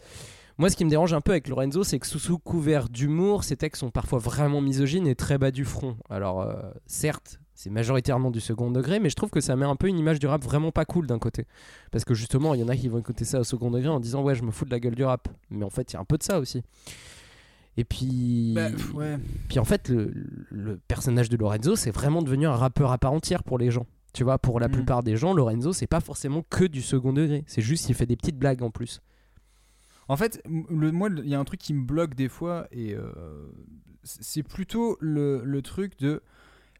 Moi 0.57 0.69
ce 0.69 0.75
qui 0.75 0.85
me 0.85 0.89
dérange 0.89 1.13
un 1.13 1.21
peu 1.21 1.31
avec 1.31 1.47
Lorenzo 1.47 1.83
c'est 1.83 1.99
que 1.99 2.07
sous, 2.07 2.19
sous 2.19 2.37
couvert 2.37 2.89
d'humour 2.89 3.43
ses 3.43 3.57
textes 3.57 3.79
sont 3.79 3.91
parfois 3.91 4.19
vraiment 4.19 4.61
misogynes 4.61 5.07
et 5.07 5.15
très 5.15 5.37
bas 5.37 5.51
du 5.51 5.65
front. 5.65 5.97
Alors 6.09 6.41
euh, 6.41 6.53
certes 6.85 7.39
c'est 7.59 7.69
majoritairement 7.69 8.31
du 8.31 8.39
second 8.39 8.71
degré, 8.71 9.01
mais 9.01 9.09
je 9.09 9.17
trouve 9.17 9.31
que 9.31 9.41
ça 9.41 9.57
met 9.57 9.65
un 9.65 9.75
peu 9.75 9.89
une 9.89 9.99
image 9.99 10.19
du 10.19 10.27
rap 10.27 10.41
vraiment 10.41 10.71
pas 10.71 10.85
cool 10.85 11.07
d'un 11.07 11.19
côté. 11.19 11.45
Parce 11.91 12.05
que 12.05 12.13
justement, 12.13 12.53
il 12.53 12.61
y 12.61 12.63
en 12.63 12.69
a 12.69 12.77
qui 12.77 12.87
vont 12.87 12.99
écouter 12.99 13.25
ça 13.25 13.41
au 13.41 13.43
second 13.43 13.69
degré 13.69 13.89
en 13.89 13.99
disant 13.99 14.21
ouais, 14.23 14.33
je 14.33 14.43
me 14.43 14.51
fous 14.51 14.63
de 14.63 14.71
la 14.71 14.79
gueule 14.79 14.95
du 14.95 15.03
rap. 15.03 15.27
Mais 15.49 15.65
en 15.65 15.69
fait, 15.69 15.91
il 15.91 15.95
y 15.95 15.97
a 15.97 15.99
un 15.99 16.05
peu 16.05 16.17
de 16.17 16.23
ça 16.23 16.39
aussi. 16.39 16.63
Et 17.79 17.85
puis, 17.85 18.51
Bah, 18.55 18.67
ouais. 18.93 19.17
puis 19.47 19.57
en 19.57 19.63
fait, 19.63 19.87
le, 19.87 20.11
le 20.51 20.77
personnage 20.89 21.29
de 21.29 21.37
Lorenzo, 21.37 21.77
c'est 21.77 21.91
vraiment 21.91 22.21
devenu 22.21 22.45
un 22.45 22.55
rappeur 22.55 22.91
à 22.91 22.97
part 22.97 23.13
entière 23.13 23.41
pour 23.43 23.57
les 23.57 23.71
gens. 23.71 23.87
Tu 24.11 24.23
vois, 24.25 24.37
pour 24.37 24.59
la 24.59 24.67
Mm. 24.67 24.71
plupart 24.71 25.01
des 25.01 25.15
gens, 25.15 25.33
Lorenzo, 25.33 25.71
c'est 25.71 25.87
pas 25.87 26.01
forcément 26.01 26.43
que 26.49 26.65
du 26.65 26.81
second 26.81 27.13
degré. 27.13 27.43
C'est 27.47 27.61
juste 27.61 27.85
qu'il 27.85 27.95
fait 27.95 28.05
des 28.05 28.17
petites 28.17 28.37
blagues 28.37 28.63
en 28.63 28.69
plus. 28.69 29.01
En 30.09 30.17
fait, 30.17 30.41
le, 30.69 30.91
moi, 30.91 31.09
il 31.23 31.29
y 31.29 31.35
a 31.35 31.39
un 31.39 31.45
truc 31.45 31.59
qui 31.61 31.73
me 31.73 31.85
bloque 31.85 32.15
des 32.15 32.27
fois, 32.27 32.67
et 32.71 32.95
euh, 32.95 33.11
c'est 34.03 34.43
plutôt 34.43 34.97
le, 34.99 35.41
le 35.45 35.61
truc 35.61 35.97
de 35.99 36.21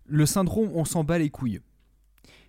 le 0.07 0.25
syndrome 0.25 0.69
on 0.73 0.83
s'en 0.83 1.03
bat 1.05 1.17
les 1.19 1.29
couilles. 1.29 1.61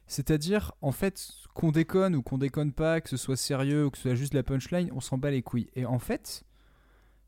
C'est-à-dire, 0.07 0.73
en 0.81 0.91
fait, 0.93 1.29
qu'on 1.55 1.71
déconne 1.71 2.17
ou 2.17 2.23
qu'on 2.23 2.39
déconne 2.39 2.73
pas, 2.73 3.01
que 3.01 3.09
ce 3.11 3.17
soit 3.17 3.37
sérieux 3.37 3.87
ou 3.87 3.91
que 3.91 3.99
ce 3.99 4.03
soit 4.05 4.15
juste 4.17 4.35
la 4.35 4.43
punchline, 4.43 4.91
on 4.93 5.01
s'en 5.01 5.19
bat 5.19 5.31
les 5.31 5.43
couilles. 5.43 5.69
Et 5.77 5.85
en 5.87 5.99
fait, 6.01 6.43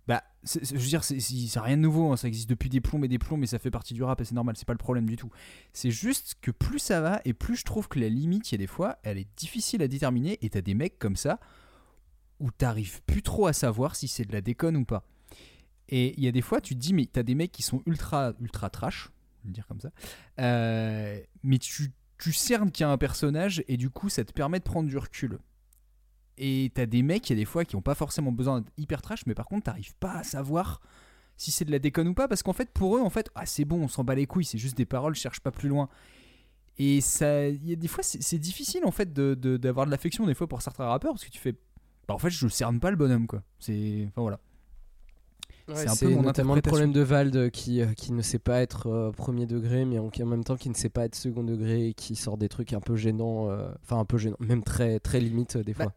bah, 0.09 0.25
je 0.45 0.75
veux 0.75 0.79
dire, 0.79 1.05
c'est 1.05 1.61
rien 1.61 1.77
de 1.77 1.83
nouveau, 1.83 2.13
hein, 2.13 2.17
ça 2.17 2.27
existe 2.27 2.49
depuis 2.49 2.69
des 2.69 2.81
plombs 2.81 3.03
et 3.05 3.09
des 3.09 3.19
plombs, 3.19 3.37
mais 3.37 3.47
ça 3.47 3.59
fait 3.59 3.71
partie 3.71 3.95
du 3.95 4.03
rap 4.03 4.21
et 4.21 4.25
c'est 4.25 4.35
normal, 4.35 4.57
c'est 4.57 4.67
pas 4.67 4.73
le 4.73 4.79
problème 4.79 5.07
du 5.07 5.17
tout. 5.17 5.31
C'est 5.73 5.93
juste 5.93 6.37
que 6.41 6.51
plus 6.51 6.81
ça 6.81 7.01
va 7.01 7.21
et 7.25 7.33
plus 7.33 7.57
je 7.57 7.65
trouve 7.65 7.89
que 7.89 8.01
la 8.01 8.09
limite, 8.09 8.51
il 8.51 8.55
y 8.55 8.57
a 8.57 8.59
des 8.59 8.67
fois, 8.67 8.99
elle 9.05 9.19
est 9.19 9.29
difficile 9.37 9.83
à 9.83 9.89
déterminer 9.89 10.39
et 10.43 10.51
t'as 10.51 10.61
des 10.61 10.75
mecs 10.75 10.99
comme 10.99 11.17
ça 11.17 11.39
où 12.41 12.51
t'arrives 12.51 13.01
plus 13.05 13.23
trop 13.23 13.47
à 13.47 13.53
savoir 13.53 13.95
si 13.95 14.09
c'est 14.09 14.25
de 14.25 14.33
la 14.33 14.41
déconne 14.41 14.77
ou 14.77 14.85
pas. 14.85 15.07
Et 15.89 16.15
il 16.17 16.25
y 16.25 16.29
a 16.29 16.33
des 16.33 16.43
fois, 16.43 16.61
tu 16.61 16.75
te 16.75 16.81
dis, 16.81 16.95
mais 16.95 17.07
t'as 17.07 17.23
des 17.23 17.37
mecs 17.37 17.53
qui 17.53 17.63
sont 17.63 17.83
ultra, 17.87 18.33
ultra 18.41 18.71
trash, 18.71 19.11
je 19.43 19.49
vais 19.49 19.53
dire 19.53 19.67
comme 19.69 19.81
ça, 19.81 19.91
euh, 20.41 21.21
mais 21.45 21.59
tu, 21.59 21.93
tu 22.19 22.33
cernes 22.33 22.73
qu'il 22.73 22.83
y 22.83 22.87
a 22.87 22.91
un 22.91 22.99
personnage 22.99 23.63
et 23.69 23.77
du 23.77 23.91
coup, 23.91 24.09
ça 24.09 24.25
te 24.25 24.33
permet 24.33 24.59
de 24.59 24.65
prendre 24.65 24.89
du 24.89 24.99
recul. 24.99 25.39
Et 26.45 26.73
t'as 26.75 26.87
des 26.87 27.03
mecs, 27.03 27.31
il 27.31 27.35
y 27.35 27.37
a 27.37 27.41
des 27.41 27.45
fois, 27.45 27.65
qui 27.65 27.77
ont 27.77 27.83
pas 27.83 27.95
forcément 27.95 28.33
besoin 28.33 28.63
d'être 28.63 28.73
hyper 28.77 29.01
trash, 29.01 29.25
mais 29.27 29.35
par 29.35 29.47
contre, 29.47 29.63
t'arrives 29.63 29.95
pas 29.95 30.15
à 30.15 30.25
savoir 30.25 30.81
si 31.37 31.53
c'est 31.53 31.65
de 31.65 31.71
la 31.71 31.79
déconne 31.79 32.09
ou 32.09 32.15
pas, 32.15 32.27
parce 32.27 32.43
qu'en 32.43 32.53
fait, 32.53 32.69
pour 32.73 32.97
eux, 32.97 33.01
en 33.01 33.11
fait, 33.11 33.31
ah, 33.37 33.47
c'est 33.47 33.65
bon, 33.65 33.85
on 33.85 33.87
s'en 33.87 34.03
bat 34.03 34.17
les 34.17 34.27
couilles, 34.27 34.45
c'est 34.45 34.59
juste 34.59 34.77
des 34.77 34.85
paroles, 34.85 35.15
cherche 35.15 35.39
pas 35.39 35.53
plus 35.53 35.69
loin. 35.69 35.89
Et 36.79 37.01
ça, 37.01 37.47
il 37.49 37.69
y 37.69 37.73
a 37.73 37.77
des 37.77 37.87
fois, 37.87 38.03
c'est 38.03 38.39
difficile 38.39 38.85
en 38.85 38.91
fait 38.91 39.13
de- 39.13 39.35
de- 39.35 39.57
d'avoir 39.57 39.87
de, 39.87 39.93
l'affection 39.93 40.27
des 40.27 40.35
fois 40.35 40.49
pour 40.49 40.63
certains 40.63 40.87
rappeurs, 40.87 41.13
parce 41.13 41.25
que 41.25 41.31
tu 41.31 41.39
fais, 41.39 41.53
bah, 42.09 42.15
en 42.15 42.19
fait, 42.19 42.31
je 42.31 42.49
cerne 42.49 42.81
pas 42.81 42.91
le 42.91 42.97
bonhomme, 42.97 43.29
quoi. 43.29 43.45
C'est, 43.61 44.07
enfin 44.09 44.23
voilà. 44.23 44.41
C'est 45.75 45.89
un 45.89 45.97
peu 45.97 46.09
mon 46.09 46.23
notamment 46.23 46.55
le 46.55 46.63
problème 46.63 46.93
de 46.93 47.01
Vald 47.01 47.51
qui, 47.51 47.81
euh, 47.81 47.93
qui 47.95 48.13
ne 48.13 48.23
sait 48.23 48.39
pas 48.39 48.61
être 48.63 48.89
euh, 48.89 49.11
premier 49.13 49.47
degré, 49.47 49.85
mais 49.85 49.99
en, 49.99 50.09
en 50.21 50.27
même 50.27 50.45
temps 50.45 50.57
qui 50.57 50.69
ne 50.69 50.75
sait 50.75 50.89
pas 50.89 51.05
être 51.05 51.15
second 51.15 51.45
degré 51.45 51.89
et 51.89 51.95
qui 51.95 52.17
sort 52.17 52.37
des 52.37 52.49
trucs 52.49 52.73
un 52.73 52.81
peu 52.81 52.97
gênants, 52.97 53.49
euh, 53.51 53.71
enfin 53.83 53.99
un 53.99 54.05
peu 54.05 54.19
gênants, 54.19 54.37
même 54.41 54.63
très, 54.63 54.99
très 55.01 55.21
limite 55.21 55.57
euh, 55.57 55.63
des 55.65 55.73
Bah, 55.75 55.85
fois. 55.85 55.93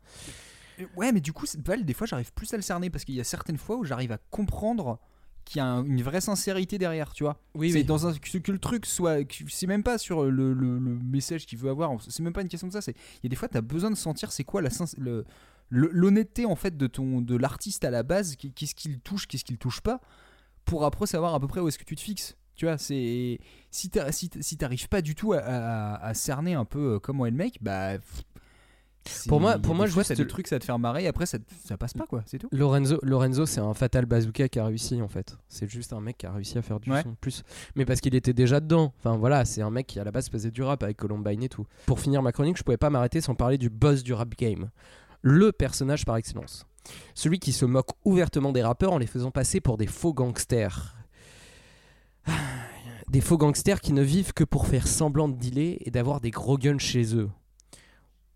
Euh, 0.80 0.86
Ouais, 0.98 1.12
mais 1.14 1.22
du 1.22 1.32
coup, 1.32 1.46
Val, 1.64 1.86
des 1.86 1.94
fois, 1.94 2.06
j'arrive 2.06 2.34
plus 2.34 2.54
à 2.54 2.58
le 2.58 2.62
cerner 2.62 2.90
parce 2.90 3.06
qu'il 3.06 3.16
y 3.16 3.22
a 3.22 3.24
certaines 3.24 3.58
fois 3.58 3.78
où 3.78 3.86
j'arrive 3.86 4.12
à 4.12 4.18
comprendre 4.30 5.00
qu'il 5.46 5.60
y 5.60 5.62
a 5.62 5.66
un- 5.68 5.86
une 5.86 6.02
vraie 6.02 6.20
sincérité 6.22 6.78
derrière, 6.78 7.14
tu 7.14 7.24
vois. 7.24 7.38
Oui, 7.54 7.72
c'est 7.72 7.78
oui. 7.78 7.84
dans 7.86 8.08
un 8.08 8.14
que, 8.14 8.38
que 8.40 8.52
le 8.52 8.60
truc 8.60 8.86
soit, 8.86 9.20
c'est 9.48 9.68
même 9.68 9.84
pas 9.84 9.98
sur 9.98 10.24
le, 10.24 10.54
le- 10.54 10.78
le 10.80 10.80
message 10.80 11.46
qu'il 11.46 11.60
veut 11.60 11.70
avoir. 11.70 11.92
C'est 12.08 12.24
même 12.24 12.34
pas 12.34 12.42
une 12.42 12.50
question 12.50 12.68
de 12.68 12.74
ça. 12.74 12.82
C'est 12.82 12.92
il 12.92 13.20
y 13.24 13.28
a 13.28 13.30
des 13.30 13.36
fois, 13.38 13.48
t'as 13.48 13.62
besoin 13.62 13.90
de 13.92 13.96
sentir 13.96 14.32
c'est 14.34 14.44
quoi 14.44 14.62
la 14.62 14.70
le- 14.98 15.24
l'honnêteté 15.70 16.46
en 16.46 16.56
fait 16.56 16.78
de 16.78 16.88
ton 16.88 17.22
de 17.22 17.36
l'artiste 17.36 17.84
à 17.86 17.90
la 17.90 18.04
base. 18.04 18.36
Qu'est-ce 18.36 18.76
qu'il 18.76 19.00
touche, 19.00 19.28
qu'est-ce 19.28 19.44
qu'il 19.44 19.58
touche 19.58 19.82
pas, 19.82 20.00
pour 20.66 20.86
après 20.86 21.06
savoir 21.08 21.34
à 21.36 21.40
peu 21.40 21.48
près 21.48 21.60
où 21.62 21.68
est-ce 21.68 21.78
que 21.80 21.84
tu 21.84 21.96
te 21.96 22.02
fixes. 22.02 22.36
Tu 22.56 22.66
vois, 22.66 22.78
c'est 22.78 23.40
si 23.70 23.90
t'arrives 23.90 24.88
pas 24.88 25.02
du 25.02 25.14
tout 25.16 25.34
à, 25.34 25.40
à- 25.40 26.06
à 26.06 26.14
cerner 26.14 26.54
un 26.54 26.64
peu 26.66 27.00
comment 27.00 27.26
est 27.26 27.32
le 27.32 27.36
mec, 27.38 27.58
bah 27.62 27.98
Pour 29.28 29.40
moi- 29.40 29.60
pour 29.60 29.76
moi, 29.76 29.86
t'as 29.88 30.16
des 30.16 30.24
le- 30.24 30.28
trucs 30.28 30.48
ça 30.48 30.58
te 30.58 30.64
faire 30.66 30.80
marrer, 30.80 31.06
après 31.06 31.28
ça, 31.28 31.38
passe 31.78 31.94
pas 31.94 32.08
quoi, 32.08 32.24
c'est 32.26 32.40
tout. 32.40 32.48
Lorenzo, 32.52 32.98
Lorenzo 33.04 33.46
c'est 33.46 33.60
un 33.60 33.74
fatal 33.76 34.06
bazooka 34.08 34.48
qui 34.50 34.58
a 34.58 34.66
réussi 34.66 35.00
en 35.02 35.08
fait. 35.08 35.38
C'est 35.48 35.70
juste 35.70 35.94
un 35.94 36.02
mec 36.02 36.18
qui 36.18 36.26
a 36.26 36.32
réussi 36.32 36.58
à 36.58 36.64
faire 36.64 36.80
du 36.80 36.90
Ouais. 36.92 37.04
son 37.04 37.14
plus. 37.14 37.44
Mais 37.76 37.86
parce 37.86 38.00
qu'il 38.02 38.16
était 38.16 38.34
déjà 38.34 38.60
dedans. 38.60 38.94
Enfin 39.00 39.16
voilà, 39.18 39.46
c'est 39.46 39.62
un 39.62 39.70
mec 39.70 39.86
qui 39.86 40.00
à 40.00 40.04
la 40.04 40.12
base 40.12 40.30
faisait 40.30 40.50
du 40.50 40.64
rap 40.64 40.82
avec 40.82 40.98
Columbine 40.98 41.44
et 41.44 41.50
tout. 41.50 41.68
Pour 41.86 42.00
finir 42.00 42.24
ma 42.24 42.32
chronique, 42.32 42.58
je 42.58 42.64
pouvais 42.64 42.78
pas 42.78 42.90
m'arrêter 42.90 43.22
sans 43.22 43.36
parler 43.36 43.60
du 43.60 43.70
boss 43.70 44.02
du 44.02 44.14
rap 44.14 44.34
game. 44.36 44.70
Le 45.28 45.52
personnage 45.52 46.06
par 46.06 46.18
excellence. 46.18 46.68
Celui 47.16 47.40
qui 47.40 47.52
se 47.52 47.66
moque 47.66 47.90
ouvertement 48.06 48.52
des 48.52 48.62
rappeurs 48.62 48.94
en 48.94 49.00
les 49.00 49.08
faisant 49.08 49.32
passer 49.32 49.60
pour 49.60 49.76
des 49.76 49.88
faux 49.88 50.14
gangsters. 50.14 50.96
Des 53.10 53.22
faux 53.22 53.38
gangsters 53.38 53.82
qui 53.82 53.94
ne 53.94 54.04
vivent 54.04 54.34
que 54.34 54.44
pour 54.44 54.68
faire 54.68 54.88
semblant 54.88 55.28
de 55.28 55.36
dealer 55.36 55.78
et 55.82 55.90
d'avoir 55.90 56.22
des 56.22 56.32
gros 56.32 56.58
guns 56.58 56.80
chez 56.80 57.16
eux. 57.16 57.30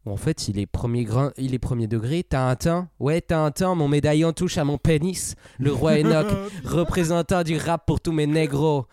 En 0.06 0.16
fait, 0.16 0.48
il 0.48 0.58
est 0.58 0.66
premier, 0.66 1.04
grain, 1.04 1.32
il 1.38 1.54
est 1.54 1.60
premier 1.60 1.88
degré. 1.88 2.24
T'as 2.24 2.50
un 2.50 2.56
teint? 2.56 2.90
Ouais, 3.00 3.22
t'as 3.22 3.40
un 3.40 3.52
teint. 3.52 3.76
Mon 3.76 3.88
médaillon 3.88 4.32
touche 4.34 4.58
à 4.58 4.64
mon 4.64 4.78
pénis. 4.78 5.36
Le 5.60 5.72
roi 5.72 6.00
Enoch, 6.00 6.28
représentant 6.64 7.44
du 7.44 7.58
rap 7.58 7.86
pour 7.86 8.02
tous 8.02 8.14
mes 8.14 8.28
négros. 8.28 8.88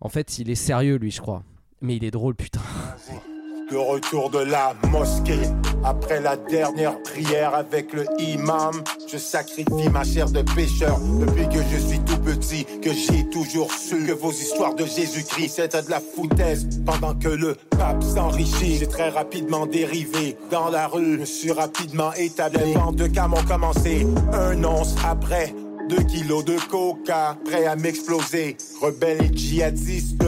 En 0.00 0.10
fait, 0.10 0.38
il 0.38 0.50
est 0.50 0.54
sérieux, 0.54 0.96
lui, 0.96 1.10
je 1.10 1.20
crois. 1.20 1.44
Mais 1.80 1.96
il 1.96 2.04
est 2.04 2.10
drôle, 2.10 2.34
putain. 2.34 2.60
De 3.70 3.76
retour 3.76 4.30
de 4.30 4.38
la 4.38 4.72
mosquée, 4.90 5.46
après 5.84 6.20
la 6.20 6.36
dernière 6.36 7.02
prière 7.02 7.54
avec 7.54 7.92
le 7.92 8.06
imam, 8.18 8.82
je 9.06 9.18
sacrifie 9.18 9.90
ma 9.92 10.04
chair 10.04 10.30
de 10.30 10.40
pécheur. 10.40 10.98
Depuis 11.20 11.46
que 11.50 11.62
je 11.70 11.76
suis 11.76 12.00
tout 12.00 12.16
petit, 12.16 12.64
que 12.80 12.90
j'ai 12.94 13.28
toujours 13.28 13.70
su 13.70 14.06
que 14.06 14.12
vos 14.12 14.32
histoires 14.32 14.74
de 14.74 14.86
Jésus-Christ 14.86 15.56
c'était 15.56 15.82
de 15.82 15.90
la 15.90 16.00
foutaise. 16.00 16.66
Pendant 16.86 17.14
que 17.14 17.28
le 17.28 17.56
pape 17.70 18.02
s'enrichit, 18.02 18.78
j'ai 18.78 18.86
très 18.86 19.10
rapidement 19.10 19.66
dérivé 19.66 20.38
dans 20.50 20.70
la 20.70 20.86
rue. 20.86 21.18
Je 21.20 21.24
suis 21.26 21.52
rapidement 21.52 22.14
établi. 22.14 22.64
Les 22.64 22.72
ventes 22.72 22.96
de 22.96 23.06
cam 23.06 23.34
ont 23.34 23.44
commencé 23.44 24.06
un 24.32 24.64
once 24.64 24.94
après. 25.06 25.54
Deux 25.90 26.04
kilos 26.04 26.44
de 26.44 26.56
coca, 26.70 27.36
prêt 27.44 27.66
à 27.66 27.76
m'exploser. 27.76 28.56
Rebelle 28.80 29.24
et 29.24 29.36
djihadiste. 29.36 30.24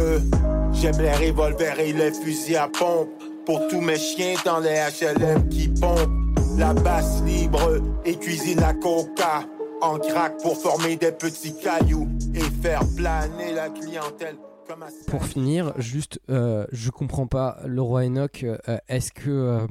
J'aime 0.72 1.00
les 1.00 1.12
revolvers 1.12 1.80
et 1.80 1.92
les 1.92 2.12
fusils 2.12 2.56
à 2.56 2.68
pompe. 2.68 3.08
Pour 3.50 3.66
tous 3.66 3.80
mes 3.80 3.96
chiens 3.98 4.34
dans 4.44 4.60
les 4.60 4.76
HLM 5.00 5.48
qui 5.48 5.66
pompent. 5.66 6.08
La 6.56 6.72
basse 6.72 7.20
libre 7.24 7.78
et 8.04 8.14
cuisine 8.16 8.60
la 8.60 8.74
coca. 8.74 9.44
En 9.82 9.98
crack 9.98 10.40
pour 10.40 10.56
former 10.56 10.94
des 10.94 11.10
petits 11.10 11.56
cailloux 11.58 12.06
et 12.32 12.38
faire 12.38 12.82
planer 12.96 13.52
la 13.52 13.68
clientèle. 13.70 14.36
Comme 14.68 14.84
Pour 15.08 15.24
finir, 15.24 15.72
juste, 15.78 16.20
euh, 16.30 16.64
je 16.70 16.90
comprends 16.90 17.26
pas 17.26 17.58
le 17.66 17.82
roi 17.82 18.04
Enoch. 18.04 18.44
euh, 18.44 18.56
Est-ce 18.86 19.10
que. 19.10 19.28
euh, 19.28 19.66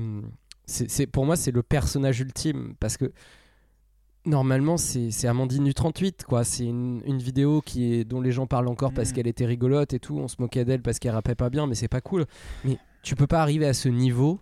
c'est 0.66 1.08
pour 1.08 1.26
moi, 1.26 1.38
c'est 1.38 1.52
le 1.52 1.64
personnage 1.64 2.20
ultime. 2.20 2.74
Parce 2.82 2.98
que. 2.98 3.14
Normalement, 4.26 4.76
c'est 4.76 5.10
c'est 5.12 5.30
Amandine 5.30 5.64
du 5.64 5.74
38, 5.74 6.26
quoi. 6.26 6.44
C'est 6.44 6.66
une, 6.66 7.02
une 7.06 7.20
vidéo 7.20 7.62
qui 7.62 7.94
est, 7.94 8.04
dont 8.04 8.20
les 8.20 8.34
gens 8.34 8.46
parlent 8.46 8.68
encore 8.68 8.92
parce 8.92 9.14
qu'elle 9.14 9.28
était 9.28 9.46
rigolote 9.46 9.94
et 9.94 10.00
tout. 10.00 10.18
On 10.18 10.28
se 10.28 10.36
moquait 10.40 10.66
d'elle 10.66 10.82
parce 10.82 11.00
qu'elle 11.00 11.14
rappait 11.14 11.36
pas 11.36 11.50
bien, 11.50 11.66
mais 11.66 11.76
c'est 11.76 11.88
pas 11.88 12.02
cool. 12.02 12.26
Mais 12.66 12.78
tu 13.02 13.16
peux 13.16 13.28
pas 13.28 13.42
arriver 13.42 13.66
à 13.66 13.74
ce 13.74 13.90
niveau, 13.90 14.40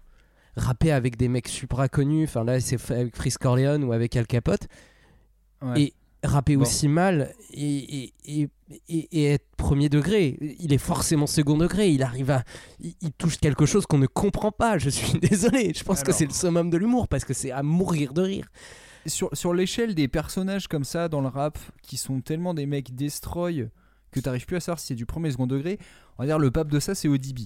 rapper 0.56 0.92
avec 0.92 1.18
des 1.18 1.28
mecs 1.28 1.48
super 1.48 1.90
connus. 1.90 2.24
Enfin, 2.26 2.44
là, 2.44 2.60
c'est 2.60 2.80
avec 2.92 3.16
Freeze 3.16 3.38
Corleone 3.38 3.84
ou 3.84 3.94
avec 3.94 4.16
Al 4.16 4.28
Capote. 4.28 4.68
Ouais. 5.62 5.82
Et 5.82 5.94
rapper 6.24 6.56
Bon. 6.58 6.64
aussi 6.64 6.88
mal 6.88 7.32
et, 7.52 8.04
et, 8.06 8.14
et, 8.26 8.50
et- 8.90 9.26
être 9.26 9.46
premier 9.56 9.88
degré. 9.90 10.38
Il 10.60 10.74
est 10.74 10.78
forcément 10.80 11.28
second 11.28 11.58
degré. 11.58 11.90
Il 11.92 12.04
arrive 12.04 12.32
à. 12.32 12.44
Il, 12.80 12.94
il 13.02 13.12
touche 13.12 13.38
quelque 13.38 13.66
chose 13.66 13.86
qu'on 13.86 13.98
ne 14.00 14.08
comprend 14.08 14.52
pas. 14.52 14.78
Je 14.78 14.90
suis 14.90 15.20
désolé. 15.20 15.74
Je 15.76 15.84
pense 15.84 16.04
que 16.04 16.12
c'est 16.12 16.26
le 16.26 16.32
summum 16.34 16.70
de 16.70 16.78
l'humour 16.78 17.08
parce 17.08 17.24
que 17.26 17.34
c'est 17.34 17.52
à 17.52 17.64
mourir 17.64 18.14
de 18.14 18.22
rire. 18.22 18.48
Sur, 19.06 19.30
sur 19.34 19.54
l'échelle 19.54 19.96
des 19.96 20.08
personnages 20.10 20.68
comme 20.68 20.84
ça 20.84 21.08
dans 21.08 21.22
le 21.22 21.28
rap, 21.30 21.58
qui 21.82 21.96
sont 21.96 22.20
tellement 22.20 22.54
des 22.54 22.66
mecs 22.66 22.94
destroy 22.94 23.70
que 24.12 24.20
t'arrives 24.20 24.46
plus 24.46 24.58
à 24.58 24.60
savoir 24.60 24.80
si 24.80 24.88
c'est 24.88 24.96
du 24.96 25.06
premier 25.06 25.32
second 25.32 25.48
degré, 25.48 25.80
on 26.18 26.24
va 26.24 26.28
dire 26.28 26.40
le 26.40 26.52
pape 26.52 26.70
de 26.70 26.80
ça 26.80 26.94
c'est 26.94 27.08
ODB. 27.08 27.42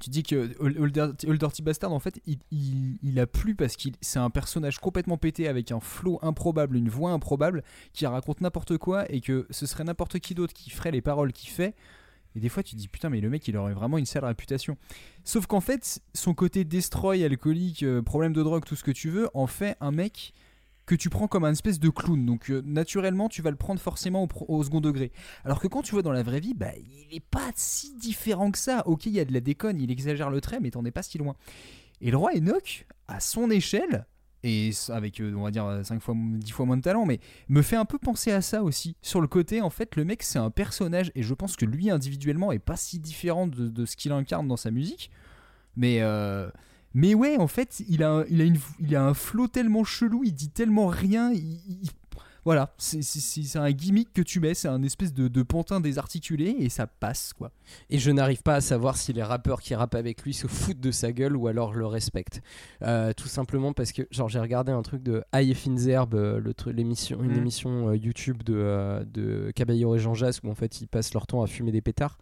Tu 0.00 0.08
dis 0.08 0.22
que 0.22 0.50
Old 0.60 1.38
Dirty, 1.38 1.62
Bastard 1.62 1.92
en 1.92 1.98
fait 2.00 2.20
il 2.50 3.20
a 3.20 3.26
plu 3.26 3.54
parce 3.54 3.76
qu'il 3.76 3.92
c'est 4.00 4.18
un 4.18 4.30
personnage 4.30 4.78
complètement 4.78 5.18
pété 5.18 5.46
avec 5.46 5.70
un 5.72 5.80
flow 5.80 6.18
improbable, 6.22 6.76
une 6.76 6.88
voix 6.88 7.12
improbable 7.12 7.62
qui 7.92 8.06
raconte 8.06 8.40
n'importe 8.40 8.78
quoi 8.78 9.10
et 9.12 9.20
que 9.20 9.46
ce 9.50 9.66
serait 9.66 9.84
n'importe 9.84 10.18
qui 10.18 10.34
d'autre 10.34 10.54
qui 10.54 10.70
ferait 10.70 10.90
les 10.90 11.02
paroles 11.02 11.32
qu'il 11.32 11.50
fait. 11.50 11.74
Et 12.34 12.40
des 12.40 12.48
fois 12.48 12.62
tu 12.62 12.76
te 12.76 12.80
dis 12.80 12.88
putain 12.88 13.10
mais 13.10 13.20
le 13.20 13.28
mec 13.28 13.46
il 13.46 13.56
aurait 13.58 13.74
vraiment 13.74 13.98
une 13.98 14.06
sale 14.06 14.24
réputation. 14.24 14.78
Sauf 15.24 15.46
qu'en 15.46 15.60
fait 15.60 16.00
son 16.14 16.32
côté 16.32 16.64
destroy, 16.64 17.22
alcoolique, 17.22 17.82
euh, 17.82 18.00
problème 18.00 18.32
de 18.32 18.42
drogue, 18.42 18.64
tout 18.64 18.76
ce 18.76 18.84
que 18.84 18.92
tu 18.92 19.10
veux 19.10 19.28
en 19.34 19.46
fait 19.46 19.76
un 19.80 19.90
mec 19.90 20.32
que 20.90 20.96
tu 20.96 21.08
prends 21.08 21.28
comme 21.28 21.44
un 21.44 21.52
espèce 21.52 21.78
de 21.78 21.88
clown. 21.88 22.26
Donc 22.26 22.50
euh, 22.50 22.62
naturellement, 22.64 23.28
tu 23.28 23.42
vas 23.42 23.50
le 23.50 23.56
prendre 23.56 23.80
forcément 23.80 24.26
au, 24.48 24.62
second 24.64 24.80
degré. 24.80 25.12
Alors 25.44 25.60
que 25.60 25.68
quand 25.68 25.82
tu 25.82 25.92
vois 25.92 26.02
dans 26.02 26.10
la 26.10 26.24
vraie 26.24 26.40
vie, 26.40 26.52
bah, 26.52 26.72
il 26.76 27.14
est 27.16 27.20
pas 27.20 27.52
si 27.54 27.94
différent 27.94 28.50
que 28.50 28.58
ça. 28.58 28.82
Ok, 28.86 29.06
il 29.06 29.12
y 29.12 29.20
a 29.20 29.24
de 29.24 29.32
la 29.32 29.40
déconne, 29.40 29.80
il 29.80 29.92
exagère 29.92 30.30
le 30.30 30.40
trait, 30.40 30.58
mais 30.58 30.72
t'en 30.72 30.84
es 30.84 30.90
pas 30.90 31.04
si 31.04 31.16
loin. 31.16 31.36
Et 32.00 32.10
le 32.10 32.16
roi 32.16 32.32
Enoch, 32.34 32.88
à 33.06 33.20
son 33.20 33.50
échelle, 33.50 34.04
et 34.42 34.70
avec, 34.88 35.20
euh, 35.20 35.32
on 35.36 35.42
va 35.42 35.52
dire, 35.52 35.80
5 35.84 36.02
fois, 36.02 36.16
10 36.16 36.50
fois 36.50 36.66
moins 36.66 36.76
de 36.76 36.82
talent, 36.82 37.06
mais 37.06 37.20
me 37.48 37.62
fait 37.62 37.76
un 37.76 37.84
peu 37.84 37.98
penser 37.98 38.32
à 38.32 38.40
ça 38.40 38.64
aussi. 38.64 38.96
Sur 39.00 39.20
le 39.20 39.28
côté, 39.28 39.60
en 39.60 39.70
fait, 39.70 39.94
le 39.94 40.04
mec, 40.04 40.24
c'est 40.24 40.40
un 40.40 40.50
personnage, 40.50 41.12
et 41.14 41.22
je 41.22 41.34
pense 41.34 41.54
que 41.54 41.66
lui, 41.66 41.88
individuellement, 41.88 42.50
est 42.50 42.58
pas 42.58 42.76
si 42.76 42.98
différent 42.98 43.46
de, 43.46 43.68
de 43.68 43.86
ce 43.86 43.94
qu'il 43.94 44.10
incarne 44.10 44.48
dans 44.48 44.56
sa 44.56 44.72
musique. 44.72 45.12
Mais, 45.76 45.98
euh, 46.00 46.50
mais 46.94 47.14
ouais, 47.14 47.36
en 47.38 47.46
fait, 47.48 47.82
il 47.88 48.02
a, 48.02 48.10
un- 48.10 48.24
il, 48.30 48.40
a 48.40 48.44
une, 48.44 48.58
il 48.80 48.94
a 48.96 49.04
un 49.04 49.14
flow 49.14 49.48
tellement 49.48 49.84
chelou, 49.84 50.22
il 50.24 50.32
dit 50.34 50.48
tellement 50.50 50.86
rien. 50.88 51.32
il- 51.32 51.60
il- 51.68 51.90
voilà, 52.46 52.72
c'est- 52.78 53.02
c'est 53.02 53.20
c'est- 53.20 53.42
c'est 53.42 53.58
un 53.58 53.70
gimmick 53.70 54.14
que 54.14 54.22
tu 54.22 54.40
mets, 54.40 54.54
c'est 54.54 54.66
un 54.66 54.82
espèce 54.82 55.12
de, 55.12 55.28
de 55.28 55.42
pantin 55.42 55.78
désarticulé, 55.78 56.56
et 56.58 56.70
ça 56.70 56.86
passe, 56.86 57.34
quoi. 57.34 57.52
Et 57.90 57.98
je 57.98 58.10
n'arrive 58.10 58.40
pas 58.42 58.54
à 58.54 58.60
savoir 58.62 58.96
si 58.96 59.12
les 59.12 59.22
rappeurs 59.22 59.60
qui 59.60 59.74
rappent 59.74 59.94
avec 59.94 60.22
lui 60.22 60.32
se 60.32 60.46
foutent 60.46 60.80
de 60.80 60.90
sa 60.90 61.12
gueule 61.12 61.36
ou 61.36 61.48
alors 61.48 61.74
le 61.74 61.84
respectent. 61.84 62.40
Euh, 62.80 63.12
tout 63.12 63.28
simplement 63.28 63.74
parce 63.74 63.92
que, 63.92 64.02
genre, 64.10 64.30
j'ai 64.30 64.40
regardé 64.40 64.72
un 64.72 64.80
truc 64.80 65.02
de 65.02 65.22
High 65.34 65.54
Finzerbe, 65.54 66.14
euh, 66.14 66.40
l'émission, 66.68 67.22
une 67.22 67.32
Mm. 67.34 67.38
émission 67.38 67.88
euh, 67.90 67.96
YouTube 67.96 68.42
de, 68.42 69.04
de 69.12 69.52
Caballero 69.54 69.94
et 69.96 69.98
Jean 69.98 70.14
Jass 70.14 70.40
où 70.42 70.48
en 70.50 70.54
fait 70.54 70.80
ils 70.80 70.88
passent 70.88 71.12
leur 71.12 71.26
temps 71.26 71.42
à 71.42 71.46
fumer 71.46 71.72
des 71.72 71.82
pétards. 71.82 72.16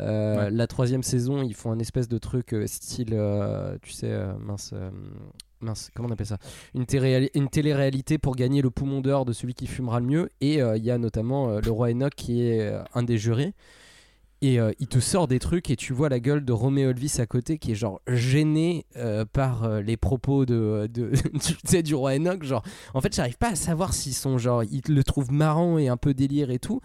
Euh, 0.00 0.36
Ouais. 0.44 0.50
La 0.50 0.66
troisième 0.66 1.02
saison, 1.02 1.42
ils 1.42 1.54
font 1.54 1.70
un 1.72 1.78
espèce 1.78 2.08
de 2.08 2.18
truc 2.18 2.52
euh, 2.54 2.66
style, 2.66 3.10
euh, 3.12 3.76
tu 3.82 3.92
sais, 3.92 4.12
mince. 4.40 4.72
Mince, 5.62 5.90
comment 5.94 6.08
on 6.08 6.12
appelle 6.12 6.26
ça? 6.26 6.38
Une, 6.74 6.86
télé- 6.86 7.30
une 7.34 7.48
télé-réalité 7.50 8.16
pour 8.16 8.34
gagner 8.34 8.62
le 8.62 8.70
poumon 8.70 9.02
d'or 9.02 9.26
de 9.26 9.32
celui 9.34 9.52
qui 9.52 9.66
fumera 9.66 10.00
le 10.00 10.06
mieux. 10.06 10.30
Et 10.40 10.54
il 10.60 10.82
y 10.84 10.90
a 10.90 10.96
notamment 10.96 11.60
le 11.60 11.70
roi 11.70 11.90
Enoch 11.90 12.14
qui 12.16 12.40
est 12.42 12.72
un 12.94 13.02
des 13.02 13.18
jurés. 13.18 13.52
Et 14.40 14.56
il 14.78 14.86
te 14.86 15.00
sort 15.00 15.28
des 15.28 15.38
trucs 15.38 15.68
et 15.70 15.76
tu 15.76 15.92
vois 15.92 16.08
la 16.08 16.18
gueule 16.18 16.46
de 16.46 16.52
Roméo 16.54 16.88
Elvis 16.92 17.16
à 17.18 17.26
côté 17.26 17.58
qui 17.58 17.72
est 17.72 17.74
genre 17.74 18.00
gêné 18.08 18.86
par 19.34 19.82
les 19.82 19.98
propos 19.98 20.46
de, 20.46 20.88
de 20.90 21.10
tu 21.44 21.54
sais, 21.66 21.82
du 21.82 21.94
roi 21.94 22.14
Enoch. 22.14 22.42
Genre, 22.42 22.62
en 22.94 23.02
fait, 23.02 23.14
j'arrive 23.14 23.36
pas 23.36 23.50
à 23.50 23.54
savoir 23.54 23.92
s'ils 23.92 24.14
sont 24.14 24.38
genre, 24.38 24.64
ils 24.64 24.80
le 24.88 25.04
trouvent 25.04 25.30
marrant 25.30 25.76
et 25.76 25.88
un 25.88 25.98
peu 25.98 26.14
délire 26.14 26.50
et 26.50 26.58
tout. 26.58 26.80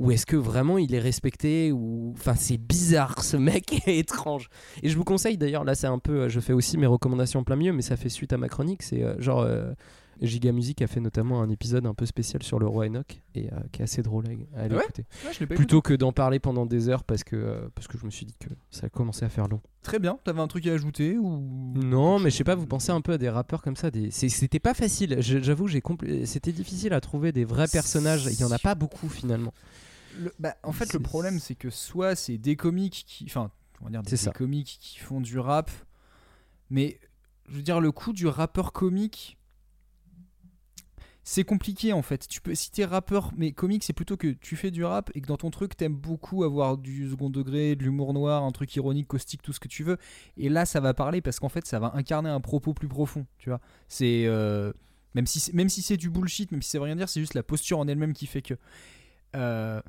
Ou 0.00 0.10
est-ce 0.10 0.26
que 0.26 0.34
vraiment 0.36 0.78
il 0.78 0.94
est 0.94 0.98
respecté 0.98 1.70
ou 1.72 2.12
enfin 2.16 2.34
c'est 2.34 2.56
bizarre 2.58 3.22
ce 3.22 3.36
mec 3.36 3.82
est 3.86 3.98
étrange 3.98 4.48
et 4.82 4.88
je 4.88 4.96
vous 4.96 5.04
conseille 5.04 5.36
d'ailleurs 5.38 5.62
là 5.64 5.74
c'est 5.74 5.86
un 5.86 5.98
peu 5.98 6.22
euh, 6.22 6.28
je 6.28 6.40
fais 6.40 6.52
aussi 6.54 6.78
mes 6.78 6.86
recommandations 6.86 7.40
en 7.40 7.44
plein 7.44 7.56
milieu 7.56 7.72
mais 7.72 7.82
ça 7.82 7.96
fait 7.96 8.08
suite 8.08 8.32
à 8.32 8.38
ma 8.38 8.48
chronique 8.48 8.82
c'est 8.82 9.02
euh, 9.04 9.20
genre 9.20 9.40
euh, 9.40 9.72
Giga 10.22 10.52
Music 10.52 10.82
a 10.82 10.86
fait 10.86 11.00
notamment 11.00 11.40
un 11.40 11.48
épisode 11.48 11.86
un 11.86 11.94
peu 11.94 12.04
spécial 12.06 12.42
sur 12.42 12.58
le 12.58 12.66
roi 12.66 12.86
Enoch 12.86 13.22
et 13.34 13.46
euh, 13.52 13.56
qui 13.72 13.80
est 13.80 13.84
assez 13.84 14.02
drôle 14.02 14.24
à, 14.54 14.60
à 14.64 14.66
Ouais? 14.68 14.82
écouter. 14.82 15.06
Ouais, 15.24 15.32
je 15.32 15.40
l'ai 15.40 15.46
pas 15.46 15.54
Plutôt 15.54 15.80
que 15.80 15.94
d'en 15.94 16.12
parler 16.12 16.38
pendant 16.38 16.66
des 16.66 16.90
heures 16.90 17.04
parce 17.04 17.24
que, 17.24 17.70
parce 17.74 17.88
que 17.88 17.96
je 17.96 18.04
me 18.04 18.10
suis 18.10 18.26
dit 18.26 18.34
que 18.38 18.50
ça 18.70 18.86
a 18.86 18.88
commencé 18.90 19.24
à 19.24 19.30
faire 19.30 19.48
long. 19.48 19.62
Très 19.82 19.98
bien, 19.98 20.18
t'avais 20.24 20.40
un 20.42 20.46
truc 20.46 20.66
à 20.66 20.74
ajouter 20.74 21.16
ou 21.16 21.72
Non, 21.74 22.18
mais 22.18 22.28
je 22.28 22.36
sais 22.36 22.44
pas, 22.44 22.54
vous 22.54 22.66
pensez 22.66 22.92
un 22.92 23.00
peu 23.00 23.12
à 23.12 23.18
des 23.18 23.30
rappeurs 23.30 23.62
comme 23.62 23.76
ça. 23.76 23.90
Des... 23.90 24.10
C'était 24.10 24.58
pas 24.60 24.74
facile, 24.74 25.16
j'avoue, 25.20 25.68
j'ai 25.68 25.80
compl- 25.80 26.26
c'était 26.26 26.52
difficile 26.52 26.92
à 26.92 27.00
trouver 27.00 27.32
des 27.32 27.46
vrais 27.46 27.66
personnages. 27.68 28.26
Il 28.30 28.38
y 28.40 28.44
en 28.44 28.52
a 28.52 28.58
pas 28.58 28.74
beaucoup 28.74 29.08
finalement. 29.08 29.54
Le- 30.18 30.32
bah, 30.38 30.56
en 30.62 30.72
fait, 30.72 30.92
le 30.92 31.00
problème, 31.00 31.38
c'est 31.38 31.54
que 31.54 31.70
soit 31.70 32.14
c'est 32.16 32.38
des 32.38 32.56
comiques 32.56 33.04
qui. 33.06 33.24
Enfin, 33.26 33.50
on 33.80 33.84
va 33.84 33.90
dire 33.90 34.02
des, 34.02 34.16
comiques 34.32 34.78
qui 34.80 34.98
font 34.98 35.20
du 35.20 35.38
rap, 35.38 35.70
mais 36.68 36.98
je 37.48 37.56
veux 37.56 37.62
dire, 37.62 37.80
le 37.80 37.92
coup 37.92 38.12
du 38.12 38.26
rappeur 38.26 38.72
comique. 38.72 39.36
C'est 41.22 41.44
compliqué 41.44 41.92
en 41.92 42.02
fait. 42.02 42.26
Tu 42.26 42.40
peux, 42.40 42.54
si 42.54 42.70
t'es 42.70 42.84
rappeur, 42.84 43.30
mais 43.36 43.52
comique, 43.52 43.84
c'est 43.84 43.92
plutôt 43.92 44.16
que 44.16 44.28
tu 44.28 44.56
fais 44.56 44.70
du 44.70 44.84
rap 44.84 45.10
et 45.14 45.20
que 45.20 45.26
dans 45.26 45.36
ton 45.36 45.50
truc, 45.50 45.76
t'aimes 45.76 45.94
beaucoup 45.94 46.44
avoir 46.44 46.76
du 46.78 47.08
second 47.10 47.28
degré, 47.30 47.76
de 47.76 47.84
l'humour 47.84 48.14
noir, 48.14 48.42
un 48.42 48.50
truc 48.52 48.74
ironique, 48.74 49.06
caustique, 49.06 49.42
tout 49.42 49.52
ce 49.52 49.60
que 49.60 49.68
tu 49.68 49.84
veux. 49.84 49.98
Et 50.38 50.48
là, 50.48 50.64
ça 50.64 50.80
va 50.80 50.94
parler 50.94 51.20
parce 51.20 51.38
qu'en 51.38 51.50
fait, 51.50 51.66
ça 51.66 51.78
va 51.78 51.92
incarner 51.94 52.30
un 52.30 52.40
propos 52.40 52.72
plus 52.74 52.88
profond. 52.88 53.26
Tu 53.38 53.50
vois, 53.50 53.60
c'est 53.86 54.24
euh, 54.26 54.72
même 55.14 55.26
si 55.26 55.40
c'est- 55.40 55.52
même 55.52 55.68
si 55.68 55.82
c'est 55.82 55.98
du 55.98 56.08
bullshit, 56.10 56.50
même 56.52 56.62
si 56.62 56.70
ça 56.70 56.78
veut 56.78 56.84
rien 56.84 56.96
dire, 56.96 57.08
c'est 57.08 57.20
juste 57.20 57.34
la 57.34 57.42
posture 57.42 57.78
en 57.78 57.86
elle-même 57.86 58.14
qui 58.14 58.26
fait 58.26 58.42
que. 58.42 58.54
Euh, 59.36 59.80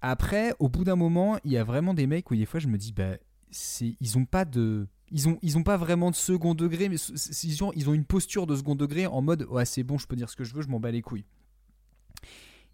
après, 0.00 0.54
au 0.58 0.68
bout 0.68 0.84
d'un 0.84 0.96
moment, 0.96 1.38
il 1.44 1.52
y 1.52 1.56
a 1.56 1.64
vraiment 1.64 1.94
des 1.94 2.06
mecs 2.06 2.30
où 2.30 2.36
des 2.36 2.46
fois 2.46 2.60
je 2.60 2.68
me 2.68 2.78
dis, 2.78 2.92
bah, 2.92 3.16
ils 4.00 4.18
ont 4.18 4.24
pas 4.24 4.44
de, 4.44 4.86
ils 5.10 5.28
ont, 5.28 5.62
pas 5.62 5.76
vraiment 5.76 6.10
de 6.10 6.16
second 6.16 6.54
degré, 6.54 6.88
mais 6.88 6.96
ils 6.96 7.64
ont, 7.64 7.72
ils 7.74 7.88
ont 7.88 7.94
une 7.94 8.04
posture 8.04 8.46
de 8.46 8.56
second 8.56 8.74
degré 8.74 9.06
en 9.06 9.22
mode, 9.22 9.46
c'est 9.64 9.84
bon, 9.84 9.98
je 9.98 10.06
peux 10.06 10.16
dire 10.16 10.28
ce 10.28 10.36
que 10.36 10.44
je 10.44 10.54
veux, 10.54 10.62
je 10.62 10.68
m'en 10.68 10.80
bats 10.80 10.90
les 10.90 11.02
couilles. 11.02 11.24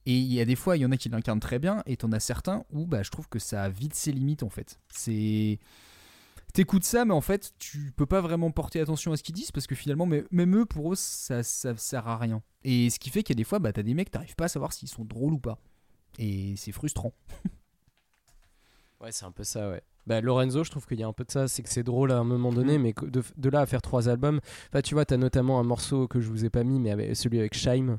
Et 0.06 0.16
il 0.16 0.32
y 0.32 0.40
a 0.40 0.44
des 0.44 0.56
fois, 0.56 0.76
il 0.76 0.80
y 0.80 0.86
en 0.86 0.90
a 0.90 0.96
qui 0.96 1.08
l'incarnent 1.08 1.40
très 1.40 1.58
bien, 1.58 1.82
et 1.86 1.96
t'en 1.96 2.10
as 2.10 2.20
certains 2.20 2.64
où, 2.72 2.86
bah, 2.86 3.02
je 3.02 3.10
trouve 3.10 3.28
que 3.28 3.38
ça 3.38 3.64
a 3.64 3.68
vite 3.68 3.94
ses 3.94 4.12
limites 4.12 4.42
en 4.42 4.48
fait. 4.48 4.80
C'est, 4.88 5.60
t'écoutes 6.54 6.84
ça, 6.84 7.04
mais 7.04 7.14
en 7.14 7.20
fait, 7.20 7.52
tu 7.58 7.92
peux 7.96 8.06
pas 8.06 8.20
vraiment 8.20 8.50
porter 8.50 8.80
attention 8.80 9.12
à 9.12 9.16
ce 9.16 9.22
qu'ils 9.22 9.34
disent 9.34 9.52
parce 9.52 9.66
que 9.66 9.74
finalement, 9.74 10.06
même 10.06 10.56
eux, 10.56 10.66
pour 10.66 10.92
eux, 10.92 10.96
ça, 10.96 11.42
ça 11.42 11.76
sert 11.76 12.08
à 12.08 12.16
rien. 12.16 12.42
Et 12.64 12.90
ce 12.90 12.98
qui 12.98 13.10
fait 13.10 13.22
qu'il 13.22 13.34
y 13.34 13.38
a 13.38 13.40
des 13.40 13.44
fois, 13.44 13.58
bah, 13.58 13.72
t'as 13.72 13.82
des 13.82 13.94
mecs, 13.94 14.10
t'arrives 14.10 14.36
pas 14.36 14.46
à 14.46 14.48
savoir 14.48 14.72
s'ils 14.72 14.88
sont 14.88 15.04
drôles 15.04 15.34
ou 15.34 15.38
pas. 15.38 15.58
Et 16.18 16.54
c'est 16.56 16.72
frustrant. 16.72 17.12
Ouais, 19.00 19.10
c'est 19.10 19.24
un 19.24 19.32
peu 19.32 19.44
ça, 19.44 19.70
ouais. 19.70 19.82
Bah, 20.06 20.20
Lorenzo, 20.20 20.64
je 20.64 20.70
trouve 20.70 20.86
qu'il 20.86 20.98
y 20.98 21.02
a 21.02 21.06
un 21.06 21.12
peu 21.12 21.24
de 21.24 21.30
ça, 21.30 21.48
c'est 21.48 21.62
que 21.62 21.68
c'est 21.68 21.82
drôle 21.82 22.12
à 22.12 22.18
un 22.18 22.24
moment 22.24 22.52
donné, 22.52 22.78
Mm. 22.78 22.82
mais 22.82 22.94
de, 23.02 23.22
de 23.36 23.48
là 23.50 23.60
à 23.60 23.66
faire 23.66 23.82
trois 23.82 24.08
albums, 24.08 24.40
enfin, 24.68 24.80
tu 24.82 24.94
vois, 24.94 25.04
t'as 25.04 25.16
notamment 25.16 25.58
un 25.60 25.64
morceau 25.64 26.06
que 26.08 26.20
je 26.20 26.28
vous 26.28 26.44
ai 26.44 26.50
pas 26.50 26.64
mis, 26.64 26.78
mais 26.80 26.90
avec, 26.90 27.16
celui 27.16 27.38
avec 27.38 27.54
Shaim. 27.54 27.98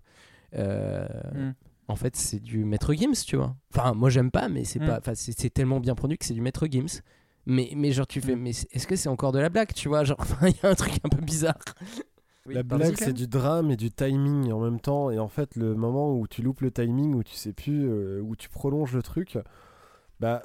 euh, 0.55 1.07
Mm. 1.33 1.53
En 1.89 1.95
fait, 1.97 2.15
c'est 2.15 2.39
du 2.39 2.63
Maître 2.63 2.93
Gims, 2.93 3.25
tu 3.25 3.35
vois. 3.35 3.55
Enfin, 3.73 3.93
moi 3.93 4.09
j'aime 4.09 4.31
pas, 4.31 4.47
mais 4.47 4.63
c'est 4.63 4.79
Mm. 4.79 4.85
pas, 4.87 4.97
enfin, 4.99 5.15
c'est 5.15 5.37
c'est 5.37 5.49
tellement 5.49 5.79
bien 5.81 5.95
produit 5.95 6.17
que 6.17 6.25
c'est 6.25 6.33
du 6.33 6.41
Maître 6.41 6.65
Gims. 6.69 7.01
Mais, 7.45 7.71
mais 7.75 7.91
genre, 7.91 8.07
tu 8.07 8.21
fais, 8.21 8.37
mais 8.37 8.53
c'est- 8.53 8.73
est-ce 8.73 8.87
que 8.87 8.95
c'est 8.95 9.09
encore 9.09 9.33
de 9.33 9.39
la 9.39 9.49
blague, 9.49 9.73
tu 9.73 9.89
vois? 9.89 10.05
Genre, 10.05 10.17
enfin, 10.21 10.47
il 10.47 10.55
y 10.63 10.65
a 10.65 10.69
un 10.69 10.75
truc 10.75 10.93
un 11.03 11.09
peu 11.09 11.21
bizarre. 11.21 11.59
Oui, 12.45 12.55
la 12.55 12.63
blague, 12.77 12.95
c'est 12.97 13.13
du 13.13 13.27
drame 13.27 13.71
et 13.71 13.77
du 13.77 13.89
timing 13.91 14.51
en 14.51 14.59
même 14.59 14.79
temps. 14.79 15.09
Et 15.11 15.19
en 15.19 15.29
fait, 15.29 15.55
le 15.55 15.75
moment 15.75 16.13
où 16.17 16.27
tu 16.27 16.41
loupes 16.41 16.61
le 16.61 16.71
timing, 16.71 17.13
où 17.15 17.23
tu 17.23 17.35
sais 17.35 17.53
plus, 17.53 17.87
euh, 17.89 18.21
où 18.21 18.35
tu 18.35 18.49
prolonges 18.49 18.93
le 18.93 19.01
truc, 19.01 19.37
bah, 20.19 20.41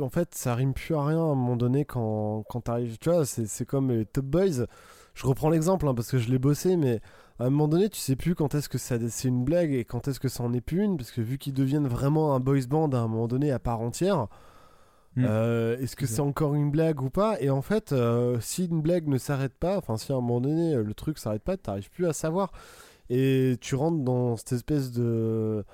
en 0.00 0.08
fait, 0.10 0.34
ça 0.34 0.54
rime 0.54 0.74
plus 0.74 0.94
à 0.94 1.04
rien 1.04 1.18
à 1.18 1.22
un 1.22 1.34
moment 1.34 1.56
donné 1.56 1.84
quand, 1.84 2.44
quand 2.48 2.62
t'arrives. 2.62 2.98
Tu 2.98 3.10
vois, 3.10 3.24
c'est 3.26 3.66
comme 3.66 3.90
les 3.90 4.06
Top 4.06 4.26
Boys. 4.26 4.66
Je 5.14 5.26
reprends 5.26 5.50
l'exemple 5.50 5.86
hein, 5.88 5.94
parce 5.94 6.10
que 6.10 6.18
je 6.18 6.30
l'ai 6.30 6.38
bossé, 6.38 6.76
mais 6.76 7.00
à 7.38 7.44
un 7.46 7.50
moment 7.50 7.68
donné, 7.68 7.88
tu 7.90 7.98
sais 8.00 8.16
plus 8.16 8.34
quand 8.34 8.54
est-ce 8.54 8.68
que 8.68 8.78
ça- 8.78 8.98
c'est 9.08 9.28
une 9.28 9.44
blague 9.44 9.72
et 9.72 9.84
quand 9.84 10.08
est-ce 10.08 10.20
que 10.20 10.28
ça 10.28 10.42
en 10.44 10.52
est 10.52 10.60
plus 10.60 10.82
une, 10.82 10.96
parce 10.96 11.12
que 11.12 11.20
vu 11.20 11.38
qu'ils 11.38 11.54
deviennent 11.54 11.88
vraiment 11.88 12.34
un 12.34 12.40
boys 12.40 12.66
band 12.68 12.90
à 12.90 12.98
un 12.98 13.08
moment 13.08 13.28
donné 13.28 13.52
à 13.52 13.58
part 13.60 13.80
entière. 13.80 14.28
Mm. 15.16 15.24
euh, 15.28 15.78
Est-ce 15.78 15.94
que 15.96 16.06
c'est 16.06 16.20
encore 16.20 16.54
une 16.54 16.70
blague 16.70 17.00
ou 17.02 17.10
pas? 17.10 17.40
Et 17.40 17.50
en 17.50 17.62
fait, 17.62 17.92
euh, 17.92 18.38
si 18.40 18.66
une 18.66 18.82
blague 18.82 19.06
ne 19.08 19.16
s'arrête 19.18 19.54
pas, 19.54 19.76
enfin 19.78 19.96
si 19.96 20.10
à 20.12 20.16
un 20.16 20.20
moment 20.20 20.40
donné 20.40 20.74
euh, 20.74 20.82
le 20.82 20.94
truc 20.94 21.18
s'arrête 21.18 21.42
pas, 21.42 21.56
t'arrives 21.56 21.90
plus 21.90 22.06
à 22.06 22.12
savoir. 22.12 22.50
Et 23.10 23.56
tu 23.60 23.74
rentres 23.74 24.02
dans 24.02 24.36
cette 24.36 24.52
espèce 24.52 24.90
de 24.92 25.64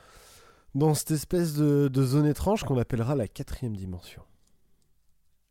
dans 0.74 0.94
cette 0.94 1.10
espèce 1.12 1.54
de, 1.54 1.88
de 1.88 2.02
zone 2.04 2.26
étrange 2.26 2.64
qu'on 2.64 2.78
appellera 2.78 3.14
la 3.16 3.26
quatrième 3.28 3.76
dimension. 3.76 4.22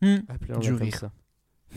Appelons-la 0.01 0.59
Du 0.59 0.73
rire. 0.73 0.95
ça. 0.95 1.11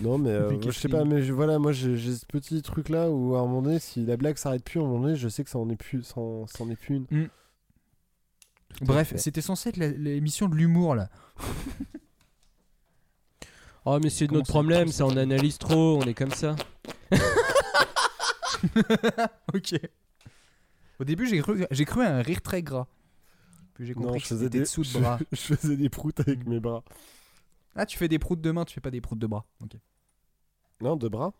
Non 0.00 0.16
mais 0.18 0.30
euh, 0.30 0.60
je 0.62 0.70
sais 0.70 0.88
pas, 0.88 1.04
mais 1.04 1.22
je- 1.22 1.32
voilà, 1.32 1.58
moi 1.58 1.72
j'ai 1.72 1.96
ce 2.14 2.24
petit 2.26 2.62
truc 2.62 2.88
là 2.88 3.10
où 3.10 3.34
à 3.34 3.40
un 3.40 3.42
moment 3.46 3.62
donné, 3.62 3.78
si 3.78 4.04
la 4.06 4.16
blague 4.16 4.36
s'arrête 4.36 4.64
plus, 4.64 4.80
à 4.80 4.82
un 4.82 4.86
moment 4.86 5.00
donné, 5.04 5.16
je 5.16 5.28
sais 5.28 5.44
que 5.44 5.50
ça 5.50 5.58
en 5.58 5.68
est 5.70 5.76
plus, 5.76 6.02
ça 6.02 6.20
en, 6.20 6.46
ça 6.46 6.62
en 6.64 6.70
est 6.70 6.76
plus 6.76 6.96
une. 6.96 7.06
Mm. 7.10 7.28
Bref, 8.80 9.14
c'était 9.16 9.42
censé 9.42 9.68
être 9.68 9.76
l'émission 9.76 10.48
de 10.48 10.54
l'humour 10.54 10.94
là. 10.94 11.08
Oh, 13.84 13.98
mais 14.00 14.10
c'est 14.10 14.30
notre 14.30 14.46
problème, 14.46 14.86
ça 14.88 15.04
on 15.06 15.16
analyse 15.16 15.58
trop, 15.58 15.98
on 16.00 16.02
est 16.06 16.14
comme 16.14 16.30
ça. 16.30 16.54
ok. 19.54 19.74
Au 21.00 21.04
début, 21.04 21.26
j'ai 21.26 21.40
cru, 21.40 21.66
j'ai 21.68 21.84
cru 21.84 22.02
à 22.04 22.14
un 22.16 22.22
rire 22.22 22.40
très 22.42 22.62
gras. 22.62 22.86
Puis 23.74 23.86
j'ai 23.86 23.94
Non, 23.94 24.02
compris 24.02 24.20
je 24.20 24.28
que 24.28 24.34
c'était 24.36 24.50
des 24.50 24.60
dessous 24.60 24.82
de 24.84 25.00
bras. 25.00 25.18
je 25.32 25.36
faisais 25.54 25.76
des 25.76 25.88
proutes 25.88 26.20
avec 26.20 26.46
mes 26.46 26.60
bras. 26.60 26.84
Ah, 27.74 27.84
tu 27.84 27.98
fais 27.98 28.06
des 28.06 28.20
proutes 28.20 28.40
de 28.40 28.52
main, 28.52 28.64
tu 28.64 28.74
fais 28.74 28.80
pas 28.80 28.92
des 28.92 29.00
proutes 29.00 29.18
de 29.18 29.26
bras. 29.26 29.44
Ok. 29.64 29.72
Non, 30.80 30.94
de 30.94 31.08
bras. 31.08 31.32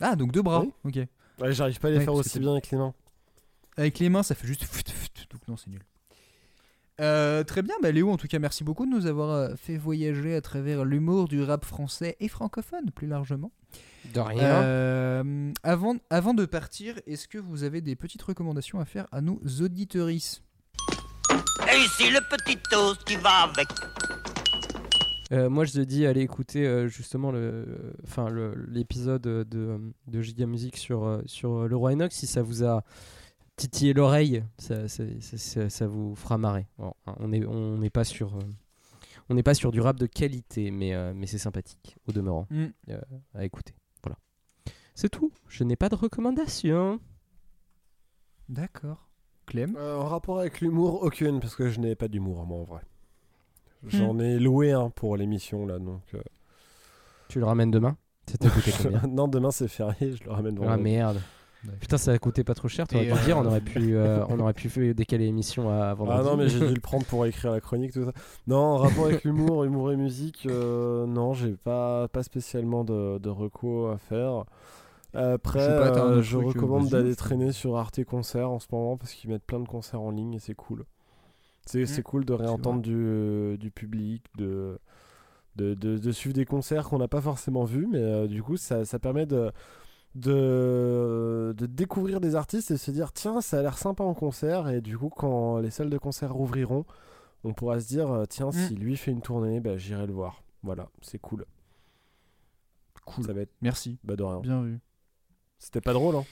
Ah, 0.00 0.14
donc 0.14 0.30
deux 0.30 0.42
bras. 0.42 0.60
Oui. 0.60 0.72
Ok. 0.84 1.08
Ouais, 1.40 1.52
j'arrive 1.52 1.80
pas 1.80 1.88
à 1.88 1.90
les 1.90 1.98
Ouais, 1.98 2.04
faire 2.04 2.14
aussi 2.14 2.38
bien 2.38 2.52
avec 2.52 2.70
les 2.70 2.78
mains. 2.78 2.94
Avec 3.76 3.98
les 3.98 4.08
mains, 4.08 4.22
ça 4.22 4.34
fait 4.34 4.46
juste. 4.46 4.64
Donc 5.30 5.46
non, 5.48 5.56
c'est 5.56 5.70
nul. 5.70 5.82
Euh, 6.98 7.44
très 7.44 7.60
bien, 7.60 7.74
bah 7.82 7.90
Léo, 7.90 8.10
en 8.10 8.16
tout 8.16 8.26
cas, 8.26 8.38
merci 8.38 8.64
beaucoup 8.64 8.86
de 8.86 8.90
nous 8.90 9.06
avoir 9.06 9.30
euh, 9.30 9.54
fait 9.56 9.76
voyager 9.76 10.34
à 10.34 10.40
travers 10.40 10.84
l'humour 10.84 11.28
du 11.28 11.42
rap 11.42 11.64
français 11.64 12.16
et 12.20 12.28
francophone, 12.28 12.90
plus 12.90 13.06
largement. 13.06 13.52
De 14.14 14.20
rien. 14.20 14.62
Euh, 14.62 15.52
avant, 15.62 15.96
avant 16.08 16.32
de 16.32 16.46
partir, 16.46 16.94
est-ce 17.06 17.28
que 17.28 17.36
vous 17.36 17.64
avez 17.64 17.82
des 17.82 17.96
petites 17.96 18.22
recommandations 18.22 18.80
à 18.80 18.86
faire 18.86 19.06
à 19.12 19.20
nos 19.20 19.38
auditeuristes 19.60 20.42
Et 21.70 21.76
ici 21.78 22.10
le 22.10 22.20
petit 22.34 22.56
toast 22.70 23.04
qui 23.04 23.16
va 23.16 23.42
avec. 23.42 23.68
Euh, 25.32 25.50
moi, 25.50 25.64
je 25.64 25.72
te 25.72 25.78
dis, 25.80 26.06
allez 26.06 26.20
écouter 26.20 26.66
euh, 26.66 26.86
justement 26.86 27.32
le, 27.32 27.94
enfin 28.04 28.28
l'épisode 28.68 29.22
de, 29.22 29.44
de 30.06 30.22
Giga 30.22 30.46
Music 30.46 30.76
sur, 30.76 31.04
euh, 31.04 31.20
sur 31.26 31.66
le 31.66 31.76
roi 31.76 31.92
Enoch. 31.92 32.12
Si 32.12 32.26
ça 32.26 32.42
vous 32.42 32.64
a 32.64 32.84
titillé 33.56 33.92
l'oreille, 33.94 34.44
ça, 34.58 34.86
ça, 34.88 35.04
ça- 35.20 35.38
ça- 35.38 35.70
ça 35.70 35.86
vous 35.86 36.14
fera 36.14 36.38
marrer. 36.38 36.66
Bon, 36.78 36.92
hein, 37.06 37.14
on 37.18 37.28
n'est 37.28 37.44
on 37.46 37.80
pas 37.90 38.04
sur, 38.04 38.36
euh, 38.36 38.40
on 39.28 39.34
n'est 39.34 39.42
pas 39.42 39.54
sur 39.54 39.72
du 39.72 39.80
rap 39.80 39.96
de 39.98 40.06
qualité, 40.06 40.70
mais, 40.70 40.94
euh, 40.94 41.12
mais 41.14 41.26
c'est 41.26 41.38
sympathique 41.38 41.96
au 42.06 42.12
demeurant 42.12 42.46
Mm. 42.50 42.66
euh, 42.90 43.00
à 43.34 43.44
écouter. 43.44 43.74
Voilà. 44.02 44.18
C'est 44.94 45.08
tout. 45.08 45.32
Je 45.48 45.64
n'ai 45.64 45.76
pas 45.76 45.88
de 45.88 45.94
recommandations. 45.94 47.00
D'accord. 48.48 49.08
Clem 49.46 49.74
Euh, 49.76 49.98
en 49.98 50.06
rapport 50.06 50.38
avec 50.40 50.60
l'humour, 50.60 51.02
aucune, 51.02 51.40
parce 51.40 51.54
que 51.56 51.68
je 51.70 51.80
n'ai 51.80 51.94
pas 51.94 52.08
d'humour, 52.08 52.44
moi, 52.46 52.58
en 52.58 52.64
vrai. 52.64 52.80
J'en 53.86 54.18
ai 54.18 54.38
loué 54.38 54.72
un 54.72 54.90
pour 54.90 55.16
l'émission, 55.16 55.66
là, 55.66 55.78
donc... 55.78 56.02
euh, 56.14 56.20
Tu 57.28 57.38
le 57.38 57.44
ramènes 57.44 57.70
demain? 57.70 57.96
Non, 59.08 59.28
demain 59.28 59.52
c'est 59.52 59.68
férié, 59.68 60.12
je 60.16 60.24
le 60.24 60.32
ramène 60.32 60.56
Ah 60.60 60.64
vendredi. 60.64 60.82
merde. 60.82 61.20
Putain, 61.80 61.98
ça 61.98 62.12
a 62.12 62.18
coûté 62.18 62.44
pas 62.44 62.54
trop 62.54 62.68
cher. 62.68 62.86
T'aurais 62.88 63.06
pu 63.06 63.12
euh, 63.12 63.24
dire, 63.24 63.38
on 63.42 63.44
aurait 63.46 63.60
pu, 63.60 63.96
euh, 63.96 64.24
on 64.28 64.38
aurait 64.40 64.52
pu 64.54 64.68
faire 64.68 64.94
décaler 64.94 65.26
l'émission 65.26 65.70
à 65.70 65.94
vendredi. 65.94 66.18
Ah 66.20 66.24
non, 66.24 66.36
mais 66.36 66.48
j'ai 66.48 66.60
dû 66.60 66.74
le 66.74 66.80
prendre 66.80 67.04
pour 67.06 67.24
écrire 67.26 67.52
la 67.52 67.60
chronique, 67.60 67.92
tout 67.92 68.04
ça. 68.04 68.12
Non, 68.46 68.56
en 68.58 68.76
rapport 68.76 69.06
avec 69.06 69.24
l'humour, 69.24 69.64
humour 69.64 69.92
et 69.92 69.96
musique, 69.96 70.46
euh, 70.50 71.06
non, 71.06 71.32
j'ai 71.34 71.52
pas, 71.52 72.08
pas 72.08 72.22
spécialement 72.22 72.84
de, 72.84 73.18
de 73.18 73.28
recours 73.28 73.90
à 73.90 73.98
faire. 73.98 74.44
Après, 75.14 75.60
Je 75.60 75.66
pas, 75.66 75.98
euh, 75.98 76.22
je 76.22 76.36
recommande 76.36 76.88
d'aller 76.90 77.16
traîner 77.16 77.52
sur 77.52 77.76
Arte 77.78 78.04
Concert 78.04 78.50
en 78.50 78.58
ce 78.58 78.66
moment 78.70 78.96
parce 78.98 79.12
qu'ils 79.14 79.30
mettent 79.30 79.44
plein 79.46 79.60
de 79.60 79.68
concerts 79.68 80.00
en 80.02 80.10
ligne 80.10 80.34
et 80.34 80.38
c'est 80.38 80.54
cool. 80.54 80.84
C'est 81.64 81.86
c'est 81.86 82.00
Mm. 82.00 82.04
cool 82.04 82.24
de 82.26 82.32
réentendre 82.34 82.82
du, 82.82 83.56
du 83.58 83.70
public, 83.70 84.24
de, 84.36 84.78
de, 85.56 85.72
de, 85.74 85.96
de 85.96 86.12
suivre 86.12 86.34
des 86.34 86.44
concerts 86.44 86.84
qu'on 86.84 86.98
n'a 86.98 87.08
pas 87.08 87.22
forcément 87.22 87.64
vus, 87.64 87.88
mais 87.90 87.98
euh, 87.98 88.26
du 88.26 88.42
coup, 88.42 88.56
ça, 88.58 88.84
ça 88.84 88.98
permet 88.98 89.24
de, 89.24 89.50
de, 90.16 91.54
de 91.56 91.66
découvrir 91.66 92.20
des 92.20 92.34
artistes 92.34 92.70
et 92.70 92.74
de 92.74 92.78
se 92.78 92.90
dire 92.90 93.12
tiens, 93.12 93.40
ça 93.40 93.58
a 93.58 93.62
l'air 93.62 93.78
sympa 93.78 94.02
en 94.04 94.14
concert, 94.14 94.68
et 94.68 94.80
du 94.80 94.96
coup, 94.98 95.10
quand 95.10 95.58
les 95.58 95.70
salles 95.70 95.90
de 95.90 95.98
concert 95.98 96.32
rouvriront, 96.32 96.84
on 97.44 97.52
pourra 97.52 97.78
se 97.80 97.86
dire 97.88 98.10
euh, 98.10 98.24
tiens, 98.26 98.48
Mm. 98.48 98.52
si 98.52 98.74
lui 98.74 98.96
fait 98.96 99.10
une 99.12 99.20
tournée, 99.22 99.60
bah, 99.60 99.76
j'irai 99.76 100.06
le 100.06 100.12
voir. 100.12 100.42
Voilà, 100.62 100.88
c'est 101.02 101.18
cool. 101.18 101.44
Cool. 103.04 103.24
Ça 103.24 103.32
va 103.32 103.42
être. 103.42 103.52
Merci. 103.62 103.98
Bah, 104.02 104.16
de 104.16 104.22
rien. 104.24 104.40
Bien 104.40 104.62
vu. 104.62 104.80
C'était 105.58 105.80
pas 105.80 105.92
drôle, 105.92 106.16
hein 106.16 106.24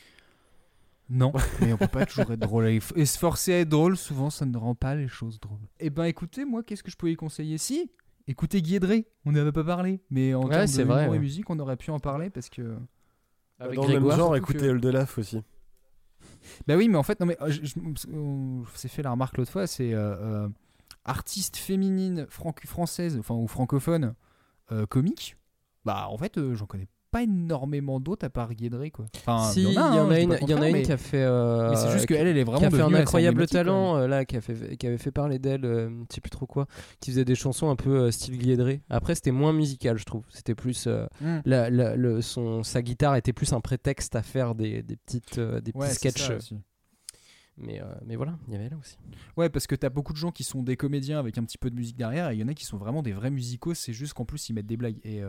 Non, 1.09 1.33
mais 1.61 1.73
on 1.73 1.77
peut 1.77 1.87
pas 1.87 2.05
toujours 2.05 2.31
être 2.33 2.41
drôle. 2.41 2.67
Et 2.67 2.81
se 3.07 3.19
forcer 3.19 3.53
à 3.55 3.61
être 3.61 3.69
drôle, 3.69 3.97
souvent, 3.97 4.31
ça 4.31 4.45
ne 4.45 4.57
rend 4.57 4.75
pas 4.75 4.95
les 4.97 5.07
choses 5.09 5.39
drôles. 5.39 5.61
Eh 5.79 5.91
ben, 5.91 6.05
écoutez, 6.05 6.45
moi, 6.45 6.63
qu'est-ce 6.65 6.83
que 6.83 6.91
je 6.91 6.97
pouvais 6.97 7.13
y 7.13 7.17
conseiller? 7.17 7.59
Si, 7.59 7.93
écoutez 8.27 8.61
Guy 8.61 8.75
Edré, 8.77 9.07
on 9.25 9.33
n'avait 9.33 9.53
pas 9.53 9.63
parlé, 9.63 10.01
mais 10.11 10.35
en 10.35 10.45
Ouais, 10.45 10.51
termes 10.51 10.67
c'est 10.67 10.83
de 10.83 10.89
vrai, 10.89 11.03
humour 11.05 11.15
et 11.15 11.19
ouais. 11.19 11.23
musique, 11.23 11.49
on 11.49 11.59
aurait 11.61 11.77
pu 11.77 11.91
en 11.93 12.01
parler 12.01 12.29
parce 12.31 12.49
que. 12.49 12.77
Avec 13.65 13.77
Dans 13.77 13.83
le 13.83 13.89
même 13.89 13.97
Grégoire, 13.99 14.17
genre, 14.19 14.37
écoutez 14.37 14.69
Oldelaf 14.69 15.19
aussi. 15.19 15.43
Bah 16.67 16.77
oui, 16.77 16.89
mais 16.89 16.97
en 16.99 17.03
fait, 17.03 17.19
non 17.21 17.27
mais 17.27 17.37
euh, 17.41 17.51
je, 17.51 17.65
je- 17.65 18.09
on 18.13 18.65
s'est 18.75 18.89
fait 18.89 19.03
la 19.03 19.11
remarque 19.11 19.37
l'autre 19.39 19.51
fois, 19.51 19.67
c'est 19.67 19.95
euh, 19.95 20.45
euh, 20.45 20.49
artiste 21.05 21.57
féminine 21.57 22.27
franco 22.29 22.67
française, 22.67 23.17
enfin 23.19 23.35
ou 23.35 23.47
francophone, 23.49 24.15
euh, 24.73 24.87
comique. 24.87 25.37
Bah 25.85 26.07
en 26.09 26.19
fait, 26.19 26.37
euh, 26.39 26.55
j'en 26.55 26.67
connais 26.67 26.89
pas 27.15 27.23
énormément 27.23 28.01
d'autres 28.01 28.27
à 28.27 28.31
part 28.31 28.53
Guédré 28.55 28.91
quoi. 28.91 29.07
Enfin, 29.17 29.49
si, 29.53 29.63
il 29.63 29.73
y, 29.73 29.79
hein, 29.79 29.93
en 30.05 30.11
a 30.11 30.19
une, 30.21 30.29
pas 30.31 30.35
le 30.37 30.43
il 30.43 30.51
y 30.51 30.55
en 30.55 30.57
a 30.57 30.61
contraire, 30.61 30.65
une 30.67 30.73
mais- 30.73 30.83
qui 30.83 30.93
a 30.93 30.97
fait. 30.97 31.23
euh, 31.23 31.71
mais 31.71 31.77
c'est 31.77 31.91
juste 31.93 32.07
qu'elle, 32.07 32.27
elle 32.27 32.37
est 32.37 32.43
vraiment 32.45 32.59
Qui 32.59 32.65
a 32.67 32.71
fait 32.71 32.81
un 32.83 32.93
incroyable 32.95 33.47
talent, 33.47 33.93
quoi. 33.93 34.01
euh, 34.01 34.07
là, 34.09 34.25
qui, 34.25 34.37
a 34.37 34.41
fait, 34.41 34.77
qui 34.77 34.87
avait 34.87 34.99
fait 34.99 35.13
parler 35.13 35.39
d'elle, 35.39 35.65
euh, 35.65 35.89
je 36.11 36.15
sais 36.17 36.21
plus 36.21 36.31
trop 36.31 36.47
quoi, 36.47 36.67
qui 37.01 37.13
faisait 37.13 37.25
des 37.25 37.37
chansons 37.37 37.71
un 37.71 37.77
peu 37.77 37.97
euh, 38.07 38.11
style 38.11 38.37
Guédré. 38.37 38.83
Après, 38.91 39.15
c'était 39.15 39.31
moins 39.31 39.53
musical, 39.53 39.97
je 39.97 40.05
trouve. 40.05 40.25
C'était 40.31 40.55
plus. 40.57 40.87
euh, 40.89 41.07
Mm. 41.21 41.39
la- 41.45 41.71
la- 41.71 41.95
le, 41.97 42.21
son, 42.21 42.63
sa 42.65 42.83
guitare 42.83 43.15
était 43.17 43.33
plus 43.33 43.53
un 43.53 43.61
prétexte 43.61 44.17
à 44.17 44.23
faire 44.23 44.55
des, 44.57 44.83
des, 44.83 44.97
petites, 44.97 45.39
des 45.39 45.73
petits 45.73 45.79
Ouais, 45.79 45.91
sketchs. 45.91 46.31
Mais, 47.57 47.81
euh, 47.81 47.85
mais 48.05 48.17
voilà, 48.17 48.37
il 48.49 48.55
y 48.55 48.57
avait 48.57 48.69
là 48.69 48.77
aussi. 48.81 48.97
Ouais, 49.37 49.49
parce 49.49 49.69
que 49.69 49.77
t'as 49.77 49.89
beaucoup 49.89 50.13
de 50.13 50.19
gens 50.19 50.33
qui 50.33 50.43
sont 50.43 50.65
des 50.65 50.77
comédiens 50.77 51.21
avec 51.21 51.39
un 51.39 51.45
petit 51.45 51.57
peu 51.59 51.71
de 51.71 51.77
musique 51.77 51.97
derrière, 51.97 52.31
et 52.31 52.35
il 52.35 52.41
y 52.41 52.43
en 52.43 52.49
a 52.49 52.55
qui 52.55 52.65
sont 52.65 52.79
vraiment 52.79 53.01
des 53.01 53.13
vrais 53.13 53.31
musicos, 53.31 53.79
c'est 53.79 53.93
juste 53.93 54.13
qu'en 54.15 54.25
plus 54.25 54.49
ils 54.49 54.55
mettent 54.55 54.67
des 54.67 54.77
blagues. 54.77 54.99
Et, 55.05 55.23
euh, 55.23 55.29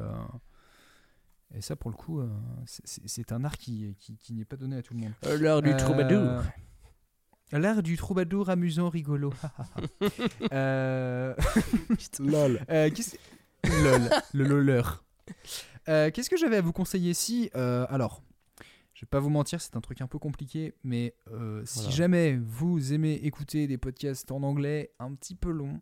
et 1.55 1.61
ça, 1.61 1.75
pour 1.75 1.89
le 1.89 1.95
coup, 1.95 2.19
euh, 2.19 2.27
c'est- 2.65 3.31
un 3.31 3.43
art 3.43 3.57
qui, 3.57 3.95
qui, 3.99 4.17
qui 4.17 4.33
n'est 4.33 4.45
pas 4.45 4.57
donné 4.57 4.75
à 4.77 4.81
tout 4.81 4.93
le 4.93 4.99
monde. 4.99 5.13
Euh, 5.25 5.37
l'art 5.39 5.61
du 5.61 5.75
troubadour. 5.75 6.41
L'art 7.51 7.83
du 7.83 7.95
troubadour 7.95 8.49
amusant, 8.49 8.89
rigolo. 8.89 9.31
euh... 10.51 11.33
Lol. 12.19 12.59
Euh, 12.69 12.89
qu'est-ce- 12.89 13.17
Lol, 13.83 14.09
le 14.33 14.43
loleur. 14.43 15.03
Euh, 15.87 16.09
Qu'est-ce 16.11 16.29
que 16.29 16.37
j'avais 16.37 16.57
à 16.57 16.61
vous 16.61 16.73
conseiller 16.73 17.13
Si, 17.13 17.49
euh, 17.55 17.85
alors, 17.89 18.23
je 18.93 19.01
vais 19.05 19.09
pas 19.09 19.19
vous 19.19 19.29
mentir, 19.29 19.61
c'est 19.61 19.75
un 19.75 19.81
truc 19.81 20.01
un 20.01 20.07
peu 20.07 20.17
compliqué, 20.19 20.73
mais 20.83 21.13
euh, 21.31 21.61
si 21.65 21.79
Voilà. 21.79 21.95
jamais 21.95 22.37
vous 22.43 22.93
aimez 22.93 23.13
écouter 23.13 23.67
des 23.67 23.77
podcasts 23.77 24.31
en 24.31 24.41
anglais 24.43 24.91
un 24.99 25.13
petit 25.13 25.35
peu 25.35 25.51
longs, 25.51 25.79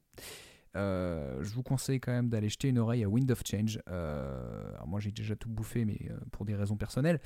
euh, 0.75 1.37
je 1.41 1.53
vous 1.53 1.63
conseille 1.63 1.99
quand 1.99 2.11
même 2.11 2.29
d'aller 2.29 2.49
jeter 2.49 2.67
une 2.69 2.79
oreille 2.79 3.03
à 3.03 3.09
Wind 3.09 3.29
of 3.31 3.41
Change. 3.49 3.79
Euh, 3.89 4.73
alors 4.75 4.87
moi 4.87 4.99
j'ai 4.99 5.11
déjà 5.11 5.35
tout 5.35 5.49
bouffé, 5.49 5.85
mais 5.85 5.97
euh, 6.09 6.17
pour 6.31 6.45
des 6.45 6.55
raisons 6.55 6.75
personnelles. 6.77 7.19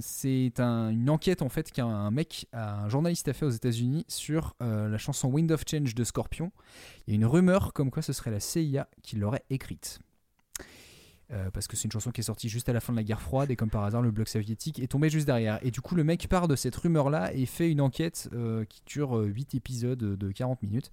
C'est 0.00 0.60
un- 0.60 0.90
une 0.90 1.10
enquête 1.10 1.42
en 1.42 1.48
fait 1.48 1.70
qu'un 1.70 2.10
mec, 2.10 2.46
un 2.52 2.88
journaliste 2.88 3.28
a 3.28 3.32
fait 3.32 3.44
aux 3.46 3.50
États-Unis 3.50 4.04
sur 4.08 4.54
la 4.60 4.98
chanson 4.98 5.28
Wind 5.28 5.50
of 5.52 5.62
Change 5.68 5.94
de 5.94 6.04
Scorpion. 6.04 6.52
Il 7.06 7.10
y 7.10 7.14
a 7.14 7.16
une 7.16 7.26
rumeur 7.26 7.72
comme 7.72 7.90
quoi 7.90 8.02
ce 8.02 8.12
serait 8.12 8.30
la 8.30 8.40
CIA 8.40 8.88
qui 9.02 9.16
l'aurait 9.16 9.44
écrite. 9.50 10.00
Euh, 11.32 11.50
parce 11.50 11.66
que 11.66 11.76
c'est 11.76 11.86
une 11.86 11.90
chanson 11.90 12.12
qui 12.12 12.20
est 12.20 12.24
sortie 12.24 12.48
juste 12.48 12.68
à 12.68 12.72
la 12.72 12.78
fin 12.78 12.92
de 12.92 12.98
la 12.98 13.02
guerre 13.02 13.20
froide 13.20 13.50
et 13.50 13.56
comme 13.56 13.68
par 13.68 13.82
hasard 13.82 14.00
le 14.00 14.12
bloc 14.12 14.28
soviétique 14.28 14.78
est 14.78 14.86
tombé 14.86 15.10
juste 15.10 15.26
derrière. 15.26 15.58
Et 15.62 15.72
du 15.72 15.80
coup 15.80 15.96
le 15.96 16.04
mec 16.04 16.28
part 16.28 16.46
de 16.46 16.54
cette 16.54 16.76
rumeur 16.76 17.10
là 17.10 17.34
et 17.34 17.46
fait 17.46 17.68
une 17.68 17.80
enquête 17.80 18.28
euh, 18.32 18.64
qui 18.64 18.80
dure 18.86 19.14
8 19.14 19.56
épisodes 19.56 19.98
de 19.98 20.30
40 20.30 20.62
minutes. 20.62 20.92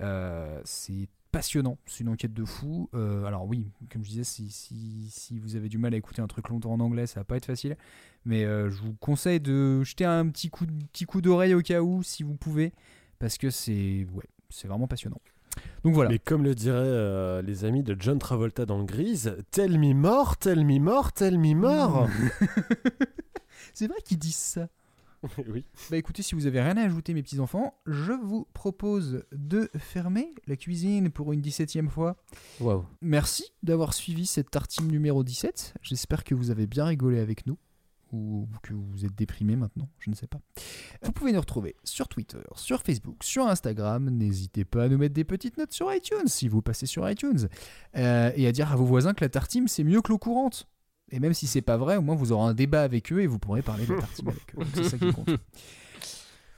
Euh, 0.00 0.60
c'est 0.64 1.08
passionnant, 1.32 1.78
c'est 1.86 2.04
une 2.04 2.10
enquête 2.10 2.32
de 2.32 2.44
fou. 2.44 2.88
Euh, 2.94 3.24
alors 3.24 3.46
oui, 3.46 3.70
comme 3.92 4.04
je 4.04 4.10
disais, 4.10 4.24
si, 4.24 4.50
si, 4.50 5.38
vous 5.38 5.56
avez 5.56 5.68
du 5.68 5.78
mal 5.78 5.94
à 5.94 5.96
écouter 5.96 6.22
un 6.22 6.26
truc 6.26 6.48
longtemps 6.48 6.72
en 6.72 6.80
anglais, 6.80 7.06
ça 7.06 7.20
va 7.20 7.24
pas 7.24 7.36
être 7.36 7.46
facile. 7.46 7.76
Mais 8.24 8.44
euh, 8.44 8.70
je 8.70 8.82
vous 8.82 8.94
conseille 8.94 9.40
de 9.40 9.82
jeter 9.82 10.04
un 10.04 10.28
petit 10.28 10.50
coup, 10.50 10.66
petit 10.92 11.04
coup 11.04 11.20
d'oreille 11.20 11.54
au 11.54 11.62
cas 11.62 11.80
où, 11.80 12.02
si 12.02 12.22
vous 12.22 12.34
pouvez, 12.34 12.72
parce 13.18 13.38
que 13.38 13.50
c'est 13.50 14.06
ouais, 14.12 14.28
c'est 14.50 14.68
vraiment 14.68 14.88
passionnant. 14.88 15.20
Donc 15.84 15.94
voilà. 15.94 16.10
Mais 16.10 16.18
comme 16.18 16.44
le 16.44 16.54
diraient 16.54 16.76
euh, 16.78 17.42
les 17.42 17.64
amis 17.64 17.82
de 17.82 17.96
John 17.98 18.18
Travolta 18.18 18.66
dans 18.66 18.82
Grise, 18.82 19.36
tell 19.50 19.78
me 19.78 19.94
more, 19.94 20.36
tell 20.36 20.64
me 20.64 20.78
more, 20.78 21.12
tell 21.12 21.38
me 21.38 21.54
more. 21.54 22.08
C'est 23.74 23.86
vrai 23.86 23.98
qu'ils 24.04 24.18
disent 24.18 24.36
ça. 24.36 24.68
oui. 25.48 25.64
Bah 25.90 25.96
écoutez, 25.96 26.22
si 26.22 26.34
vous 26.34 26.46
avez 26.46 26.60
rien 26.60 26.76
à 26.76 26.82
ajouter, 26.82 27.14
mes 27.14 27.22
petits 27.22 27.40
enfants, 27.40 27.74
je 27.86 28.12
vous 28.12 28.46
propose 28.54 29.24
de 29.32 29.68
fermer 29.78 30.32
la 30.46 30.56
cuisine 30.56 31.10
pour 31.10 31.32
une 31.32 31.40
17ème 31.40 31.88
fois. 31.88 32.16
Waouh. 32.60 32.84
Merci 33.02 33.44
d'avoir 33.62 33.94
suivi 33.94 34.26
cette 34.26 34.50
tartine 34.50 34.88
numéro 34.88 35.24
17. 35.24 35.74
J'espère 35.82 36.24
que 36.24 36.34
vous 36.34 36.50
avez 36.50 36.66
bien 36.66 36.84
rigolé 36.84 37.18
avec 37.18 37.46
nous. 37.46 37.58
Ou 38.12 38.48
que 38.62 38.72
vous 38.72 39.04
êtes 39.04 39.14
déprimé 39.14 39.54
maintenant, 39.54 39.88
je 39.98 40.08
ne 40.08 40.14
sais 40.14 40.26
pas. 40.26 40.40
Vous 41.02 41.12
pouvez 41.12 41.32
nous 41.32 41.40
retrouver 41.40 41.76
sur 41.84 42.08
Twitter, 42.08 42.38
sur 42.56 42.80
Facebook, 42.80 43.22
sur 43.22 43.46
Instagram. 43.46 44.08
N'hésitez 44.08 44.64
pas 44.64 44.84
à 44.84 44.88
nous 44.88 44.96
mettre 44.96 45.14
des 45.14 45.24
petites 45.24 45.58
notes 45.58 45.72
sur 45.72 45.92
iTunes 45.92 46.26
si 46.26 46.48
vous 46.48 46.62
passez 46.62 46.86
sur 46.86 47.08
iTunes. 47.08 47.48
Euh, 47.96 48.32
et 48.34 48.46
à 48.46 48.52
dire 48.52 48.72
à 48.72 48.76
vos 48.76 48.86
voisins 48.86 49.12
que 49.12 49.22
la 49.22 49.28
tartine 49.28 49.68
c'est 49.68 49.84
mieux 49.84 50.00
que 50.00 50.08
l'eau 50.08 50.18
courante. 50.18 50.66
Et 51.10 51.20
même 51.20 51.34
si 51.34 51.46
c'est 51.46 51.62
pas 51.62 51.76
vrai, 51.76 51.96
au 51.96 52.02
moins 52.02 52.14
vous 52.14 52.32
aurez 52.32 52.50
un 52.50 52.54
débat 52.54 52.82
avec 52.82 53.12
eux 53.12 53.20
et 53.20 53.26
vous 53.26 53.38
pourrez 53.38 53.62
parler 53.62 53.86
de 53.86 53.94
la 53.94 54.00
tartine 54.00 54.28
avec 54.28 54.54
eux. 54.56 54.66
C'est 54.74 54.84
ça 54.84 54.98
qui 54.98 55.12
compte. 55.12 55.30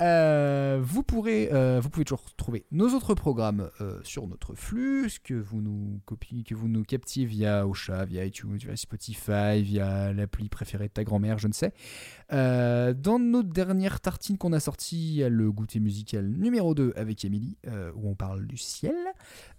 Euh, 0.01 0.81
euh, 0.81 0.81
vous 0.81 1.03
pouvez 1.03 2.05
toujours 2.05 2.25
retrouver 2.25 2.65
nos 2.71 2.89
autres 2.95 3.15
programmes 3.15 3.71
euh, 3.81 4.01
sur 4.03 4.27
notre 4.27 4.55
flux, 4.55 5.11
que 5.23 5.35
vous 5.35 5.61
nous 5.61 6.01
copiez, 6.05 6.43
que 6.43 6.55
vous 6.55 6.69
nous 6.69 6.85
captiez 6.85 7.25
via 7.25 7.67
Ocha, 7.67 8.05
via 8.05 8.25
iTunes, 8.25 8.57
via 8.57 8.77
Spotify, 8.77 9.63
via 9.63 10.13
l'appli 10.13 10.49
préférée 10.49 10.89
de 10.89 10.93
ta 10.93 11.05
grand-mère, 11.05 11.39
je 11.39 11.49
ne 11.49 11.53
sais. 11.53 11.73
Dans 12.31 13.19
nos 13.19 13.43
dernières 13.43 14.01
tartines 14.01 14.39
qu'on 14.39 14.53
a 14.53 14.61
sorties, 14.61 15.15
il 15.15 15.15
y 15.17 15.25
a 15.25 15.29
le 15.29 15.51
goûter 15.51 15.81
musical 15.81 16.27
numéro 16.27 16.75
2 16.75 16.93
avec 16.97 17.25
Emily, 17.25 17.59
où 17.95 18.09
on 18.09 18.15
parle 18.15 18.47
du 18.47 18.57
ciel. 18.57 18.95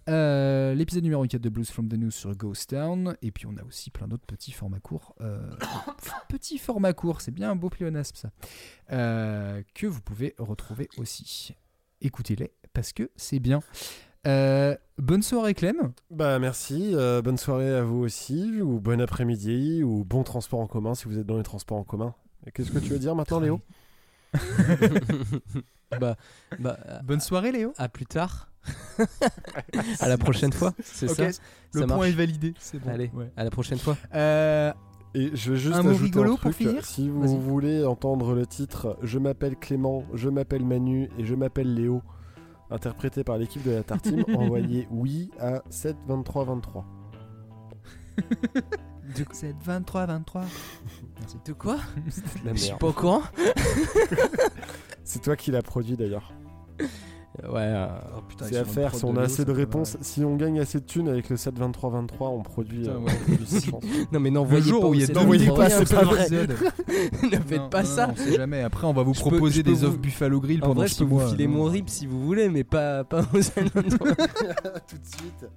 L'épisode 0.06 1.04
numéro 1.04 1.24
4 1.26 1.40
de 1.40 1.48
Blues 1.48 1.70
from 1.70 1.88
the 1.88 1.94
News 1.94 2.10
sur 2.10 2.34
Ghost 2.34 2.70
Town. 2.70 3.16
Et 3.22 3.30
puis 3.30 3.46
on 3.46 3.56
a 3.58 3.64
aussi 3.64 3.90
plein 3.90 4.08
d'autres 4.08 4.26
petits 4.26 4.52
formats 4.52 4.80
courts. 4.80 5.14
Petits 6.28 6.58
formats 6.58 6.94
courts, 6.94 7.20
c'est 7.20 7.30
bien 7.30 7.50
un 7.50 7.56
beau 7.56 7.68
pléonasme 7.68 8.16
ça. 8.16 8.30
Que 8.88 9.86
vous 9.86 10.00
pouvez 10.00 10.31
retrouver 10.38 10.88
aussi. 10.98 11.54
Écoutez-les 12.00 12.52
parce 12.72 12.92
que 12.92 13.10
c'est 13.16 13.38
bien. 13.38 13.60
Euh, 14.26 14.76
bonne 14.98 15.22
soirée 15.22 15.54
Clem. 15.54 15.92
Bah 16.10 16.38
merci, 16.38 16.92
euh, 16.94 17.22
bonne 17.22 17.38
soirée 17.38 17.74
à 17.74 17.82
vous 17.82 17.98
aussi, 17.98 18.60
ou 18.62 18.80
bon 18.80 19.00
après-midi, 19.00 19.82
ou 19.82 20.04
bon 20.04 20.22
transport 20.22 20.60
en 20.60 20.66
commun 20.66 20.94
si 20.94 21.06
vous 21.06 21.18
êtes 21.18 21.26
dans 21.26 21.36
les 21.38 21.42
transports 21.42 21.78
en 21.78 21.84
commun. 21.84 22.14
Qu'est-ce 22.54 22.70
que 22.70 22.78
tu 22.78 22.88
veux 22.90 22.98
dire 22.98 23.14
maintenant 23.14 23.40
Léo? 23.40 23.60
Bah, 26.00 26.16
bah, 26.58 26.78
Bonne 27.04 27.20
soirée 27.20 27.52
Léo. 27.52 27.74
À 27.76 27.88
plus 27.88 28.06
tard. 28.06 28.48
à 30.00 30.08
la 30.08 30.16
prochaine 30.16 30.52
fois. 30.52 30.72
C'est 30.82 31.08
ça. 31.08 31.26
le 31.26 31.32
Ça 31.32 31.40
point 31.72 31.86
marche. 31.86 32.08
est 32.08 32.12
validé, 32.12 32.54
c'est 32.58 32.78
bon. 32.78 32.90
Allez, 32.90 33.10
Ouais. 33.12 33.30
à 33.36 33.44
la 33.44 33.50
prochaine 33.50 33.78
fois. 33.78 33.98
Euh, 34.14 34.72
Et 35.14 35.30
je 35.34 35.50
veux 35.50 35.56
juste 35.56 35.74
Un 35.76 35.82
mot 35.82 35.90
ajouter 35.90 36.04
rigolo 36.04 36.32
un 36.32 36.36
pour 36.36 36.52
truc. 36.52 36.68
finir 36.68 36.84
Si 36.84 37.08
vous 37.08 37.40
voulez 37.40 37.84
entendre 37.84 38.34
le 38.34 38.46
titre 38.46 38.96
Je 39.02 39.18
m'appelle 39.18 39.56
Clément, 39.56 40.04
je 40.14 40.28
m'appelle 40.30 40.64
Manu 40.64 41.10
et 41.18 41.24
je 41.26 41.34
m'appelle 41.34 41.74
Léo, 41.74 42.02
interprété 42.70 43.22
par 43.24 43.36
l'équipe 43.36 43.62
de 43.62 43.72
la 43.72 43.82
Tartine, 43.82 44.24
envoyez 44.36 44.88
oui 44.90 45.30
à 45.38 45.62
7 45.68 45.96
23 46.06 46.44
23. 46.44 46.86
Du 49.16 49.24
coup, 49.26 49.32
c'est 49.34 49.54
23 49.62 50.06
23. 50.06 50.44
De 51.46 51.52
quoi 51.52 51.76
Je 52.46 52.54
suis 52.54 52.74
pas 52.76 52.86
au 52.88 52.92
courant. 52.92 53.22
C'est 55.04 55.20
toi 55.22 55.36
qui 55.36 55.50
l'as 55.50 55.62
produit 55.62 55.96
d'ailleurs. 55.96 56.32
Ouais. 57.42 57.48
euh, 57.62 57.86
Oh, 58.16 58.20
C'est 58.42 58.56
à 58.58 58.64
faire, 58.64 58.94
si 58.94 59.04
on 59.06 59.16
a 59.16 59.22
assez 59.22 59.44
de 59.46 59.52
réponses, 59.52 59.96
si 60.02 60.22
on 60.22 60.36
gagne 60.36 60.60
assez 60.60 60.80
de 60.80 60.84
thunes 60.84 61.08
avec 61.08 61.30
le 61.30 61.36
7 61.38 61.58
23 61.58 61.90
23, 61.90 62.28
on 62.28 62.42
produit. 62.42 62.80
Putain, 62.80 62.92
euh, 62.92 62.98
ouais. 62.98 63.12
on 63.12 63.24
produit 63.24 63.46
six 63.46 63.70
chances. 63.70 63.82
Non 64.12 64.20
mais 64.20 64.30
n'envoyez 64.30 64.62
jour 64.62 64.82
pas. 64.82 64.86
où 64.88 64.94
il 64.94 65.00
y 65.00 65.04
a 65.04 65.52
pas, 65.54 65.70
c'est 65.70 65.94
pas 65.94 66.04
vrai. 66.04 66.28
ne 66.30 66.46
faites 67.38 67.58
Non, 67.58 67.68
pas 67.70 67.82
non, 67.82 67.88
ça. 67.88 68.06
non, 68.08 68.12
on 68.12 68.16
sait 68.16 68.36
jamais. 68.36 68.60
Après, 68.62 68.86
on 68.86 68.92
va 68.92 69.02
vous 69.02 69.14
Je 69.14 69.20
proposer 69.20 69.62
peux 69.62 69.70
des 69.70 69.76
vous- 69.76 69.84
offres 69.86 69.98
Buffalo 69.98 70.40
Grill 70.40 70.58
En 70.62 70.66
pendant 70.66 70.80
vrai, 70.80 70.88
je 70.88 70.92
6 70.94 70.98
peux 70.98 71.04
vous 71.06 71.20
mois. 71.20 71.28
filer 71.28 71.46
mon 71.46 71.64
rip 71.64 71.88
si 71.88 72.06
vous 72.06 72.22
voulez, 72.22 72.48
mais 72.50 72.64
pas 72.64 73.04
pas 73.04 73.20
aux 73.20 73.24
Tout 73.24 73.38
Tout 73.40 74.98
de 74.98 75.06
suite. 75.06 75.48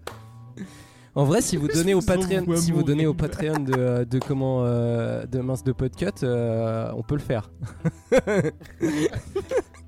En 1.14 1.24
vrai, 1.26 1.42
si 1.42 1.56
vous 1.58 1.68
donnez 1.68 1.94
au 1.94 2.02
Patreon, 2.02 2.46
si 2.56 2.72
vous 2.72 2.84
donnez 2.84 3.06
au. 3.06 3.14
Patreon 3.14 3.60
de, 3.60 3.74
euh, 3.78 4.06
de 4.06 4.20
comment 4.20 4.64
euh, 4.64 5.26
de 5.26 5.40
mince 5.40 5.64
de 5.64 5.72
podcut, 5.74 6.06
euh, 6.24 6.90
on 6.96 7.04
peut 7.04 7.16
le 7.16 7.22
faire. 7.22 7.52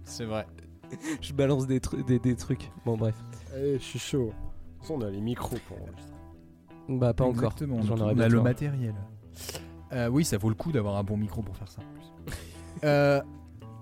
C'est 0.03 0.25
vrai. 0.25 0.45
Je 1.21 1.33
balance 1.33 1.67
des, 1.67 1.79
tru- 1.79 2.03
des, 2.05 2.19
des 2.19 2.35
trucs. 2.35 2.71
Bon 2.85 2.97
bref. 2.97 3.15
Allez, 3.53 3.73
je 3.79 3.83
suis 3.83 3.99
chaud. 3.99 4.25
De 4.27 4.31
toute 4.31 4.81
façon, 4.81 4.95
on 4.95 5.01
a 5.01 5.09
les 5.09 5.21
micros 5.21 5.57
pour 5.67 5.77
enregistrer. 5.81 6.13
Bah 6.89 7.13
pas 7.13 7.25
encore. 7.25 7.53
On 7.61 7.89
aurais 8.01 8.11
a 8.11 8.13
bientôt 8.13 8.35
le 8.35 8.41
matériel. 8.41 8.95
Euh, 9.93 10.07
oui, 10.09 10.23
ça 10.25 10.37
vaut 10.37 10.49
le 10.49 10.55
coup 10.55 10.71
d'avoir 10.71 10.95
un 10.97 11.03
bon 11.03 11.17
micro 11.17 11.41
pour 11.41 11.55
faire 11.57 11.69
ça. 11.69 11.81
en 11.81 11.93
plus. 11.93 12.33
Euh, 12.83 13.19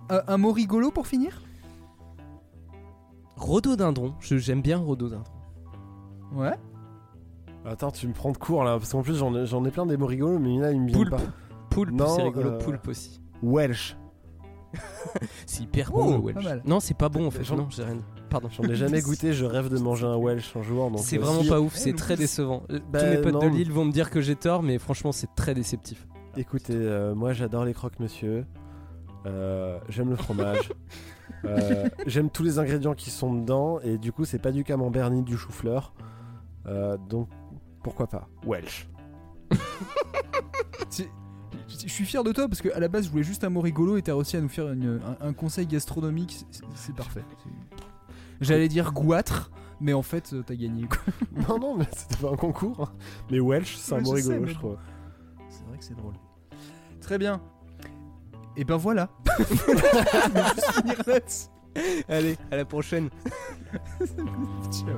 un, 0.10 0.22
un 0.28 0.38
mot 0.38 0.54
rigolo 0.54 0.90
pour 0.90 1.06
finir? 1.08 1.42
Rhododendron. 3.36 4.14
Je- 4.22 4.38
J'aime 4.38 4.62
bien 4.62 4.78
rhododendron. 4.78 5.32
Ouais. 6.34 6.54
Attends, 7.66 7.92
tu 7.92 8.08
me 8.08 8.14
prends 8.14 8.32
de 8.32 8.38
court 8.38 8.64
là, 8.64 8.78
parce 8.78 8.92
qu'en 8.92 9.02
plus 9.02 9.16
j'en 9.18 9.36
ai, 9.36 9.46
j'en 9.46 9.66
ai 9.66 9.72
plein 9.72 9.86
des 9.86 9.98
mots 9.98 10.06
rigolos, 10.06 10.40
mais 10.40 10.58
là 10.60 10.72
il 10.72 10.80
me 10.82 10.88
vient 10.88 10.98
Poulpe. 10.98 11.10
pas. 11.12 11.22
Poulpe, 11.70 11.92
Non, 11.92 12.08
c'est 12.16 12.22
rigolo. 12.24 12.50
euh, 12.52 12.58
Poulpe 12.60 12.88
aussi. 12.88 13.20
Welsh. 13.44 13.98
C'est 15.46 15.64
hyper 15.64 15.92
bon 15.92 16.18
le 16.18 16.34
Welsh. 16.34 16.62
Non, 16.66 16.80
c'est 16.80 16.94
pas 16.98 17.10
bon 17.10 17.28
en 17.28 17.32
fait. 17.32 17.44
J'en- 17.44 17.58
Non, 17.58 17.68
j'ai 17.70 17.84
rien. 17.84 17.98
Pardon. 18.30 18.50
J'en 18.52 18.64
ai 18.64 18.76
jamais 18.76 19.02
goûté, 19.02 19.34
je 19.34 19.46
rêve 19.46 19.70
de 19.70 19.78
manger 19.78 20.06
un 20.08 20.18
Welsh 20.18 20.56
un 20.56 20.62
jour. 20.62 20.92
C'est 20.98 21.18
euh, 21.18 21.22
vraiment 21.22 21.44
pas 21.48 21.60
ouf, 21.62 21.76
c'est 21.76 21.94
très 21.94 22.16
décevant. 22.16 22.64
Euh, 22.72 22.80
Bah, 22.92 23.00
Tous 23.00 23.06
mes 23.08 23.18
potes 23.32 23.42
de. 23.42 23.48
Lille 23.48 23.72
vont 23.72 23.86
me 23.86 23.92
dire 23.92 24.10
que 24.10 24.22
j'ai 24.22 24.36
tort, 24.36 24.64
mais 24.64 24.78
franchement, 24.78 25.12
c'est 25.12 25.34
très 25.36 25.54
déceptif. 25.54 26.08
Écoutez, 26.38 26.74
euh, 26.76 27.16
moi 27.16 27.32
j'adore 27.34 27.64
les 27.66 27.74
croque-monsieur. 27.74 28.46
Euh, 29.26 29.80
j'aime 29.90 30.10
le 30.10 30.16
fromage. 30.16 30.72
Euh, 31.44 31.88
j'aime 32.08 32.32
tous 32.32 32.42
les 32.42 32.58
ingrédients 32.58 32.96
qui 32.96 33.12
sont 33.12 33.32
dedans. 33.34 33.80
Et 33.82 33.98
du 34.00 34.12
coup, 34.12 34.26
c'est 34.26 34.40
pas 34.40 34.52
du 34.52 34.64
camembert 34.64 35.12
ni 35.12 35.22
du 35.22 35.38
chou-fleur. 35.38 35.94
Donc, 37.08 37.30
pourquoi 37.84 38.08
pas? 38.08 38.28
Welsh. 38.48 38.88
Je 41.84 41.90
suis 41.92 42.06
fier 42.06 42.24
de 42.24 42.32
toi 42.32 42.48
parce 42.48 42.62
qu'à 42.62 42.80
la 42.80 42.88
base 42.88 43.06
je 43.06 43.10
voulais 43.12 43.24
juste 43.24 43.44
un 43.44 43.50
mot 43.50 43.62
rigolo 43.62 43.98
et 43.98 44.02
t'as 44.02 44.14
réussi 44.16 44.38
à 44.38 44.42
nous 44.42 44.50
faire 44.50 44.72
une- 44.72 45.02
un, 45.22 45.28
un 45.28 45.34
conseil 45.34 45.66
gastronomique, 45.68 46.46
c'est- 46.76 46.96
parfait. 46.96 47.24
J'allais 48.42 48.68
dire 48.68 48.92
goitre, 48.94 49.52
mais 49.82 49.94
en 49.94 50.02
fait 50.02 50.36
t'as 50.46 50.56
gagné 50.56 50.88
quoi. 50.88 51.00
non, 51.50 51.60
non, 51.60 51.76
mais 51.78 51.86
c'était 51.96 52.18
pas 52.22 52.32
un 52.32 52.36
concours. 52.36 52.82
hein. 52.82 52.92
Mais 53.32 53.40
Welsh, 53.40 53.76
c'est 53.78 53.96
un 53.96 54.02
mot 54.02 54.16
sais, 54.18 54.34
rigolo, 54.34 54.48
je 54.48 54.54
trouve. 54.54 54.78
C'est 55.50 55.64
vrai 55.68 55.78
que 55.78 55.84
c'est 55.84 55.96
drôle. 55.98 56.14
Très 57.02 57.18
bien. 57.18 57.42
Et 58.58 58.64
ben 58.64 58.78
voilà. 58.78 59.10
Allez, 62.08 62.38
à 62.52 62.56
la 62.56 62.64
prochaine. 62.66 63.10
Ciao. 64.72 64.98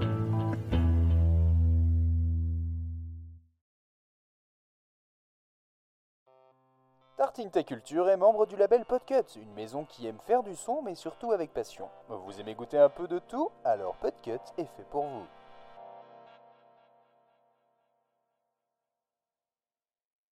Tartine 7.18 7.50
Ta 7.50 7.64
Culture 7.64 8.10
est 8.10 8.16
membre 8.16 8.46
du 8.46 8.56
label 8.56 8.86
Podcut, 8.86 9.40
une 9.42 9.52
maison 9.54 9.86
qui 9.86 10.06
aime 10.06 10.20
faire 10.28 10.44
du 10.44 10.56
son 10.56 10.84
mais 10.84 10.94
surtout 10.94 11.32
avec 11.32 11.52
passion. 11.52 11.90
Vous 12.10 12.40
aimez 12.40 12.54
goûter 12.54 12.78
un 12.78 12.90
peu 12.90 13.08
de 13.08 13.18
tout? 13.18 13.50
Alors 13.66 13.96
Podcut 13.96 14.38
est 14.60 14.66
fait 14.66 14.86
pour 14.92 15.08
vous. 15.08 15.26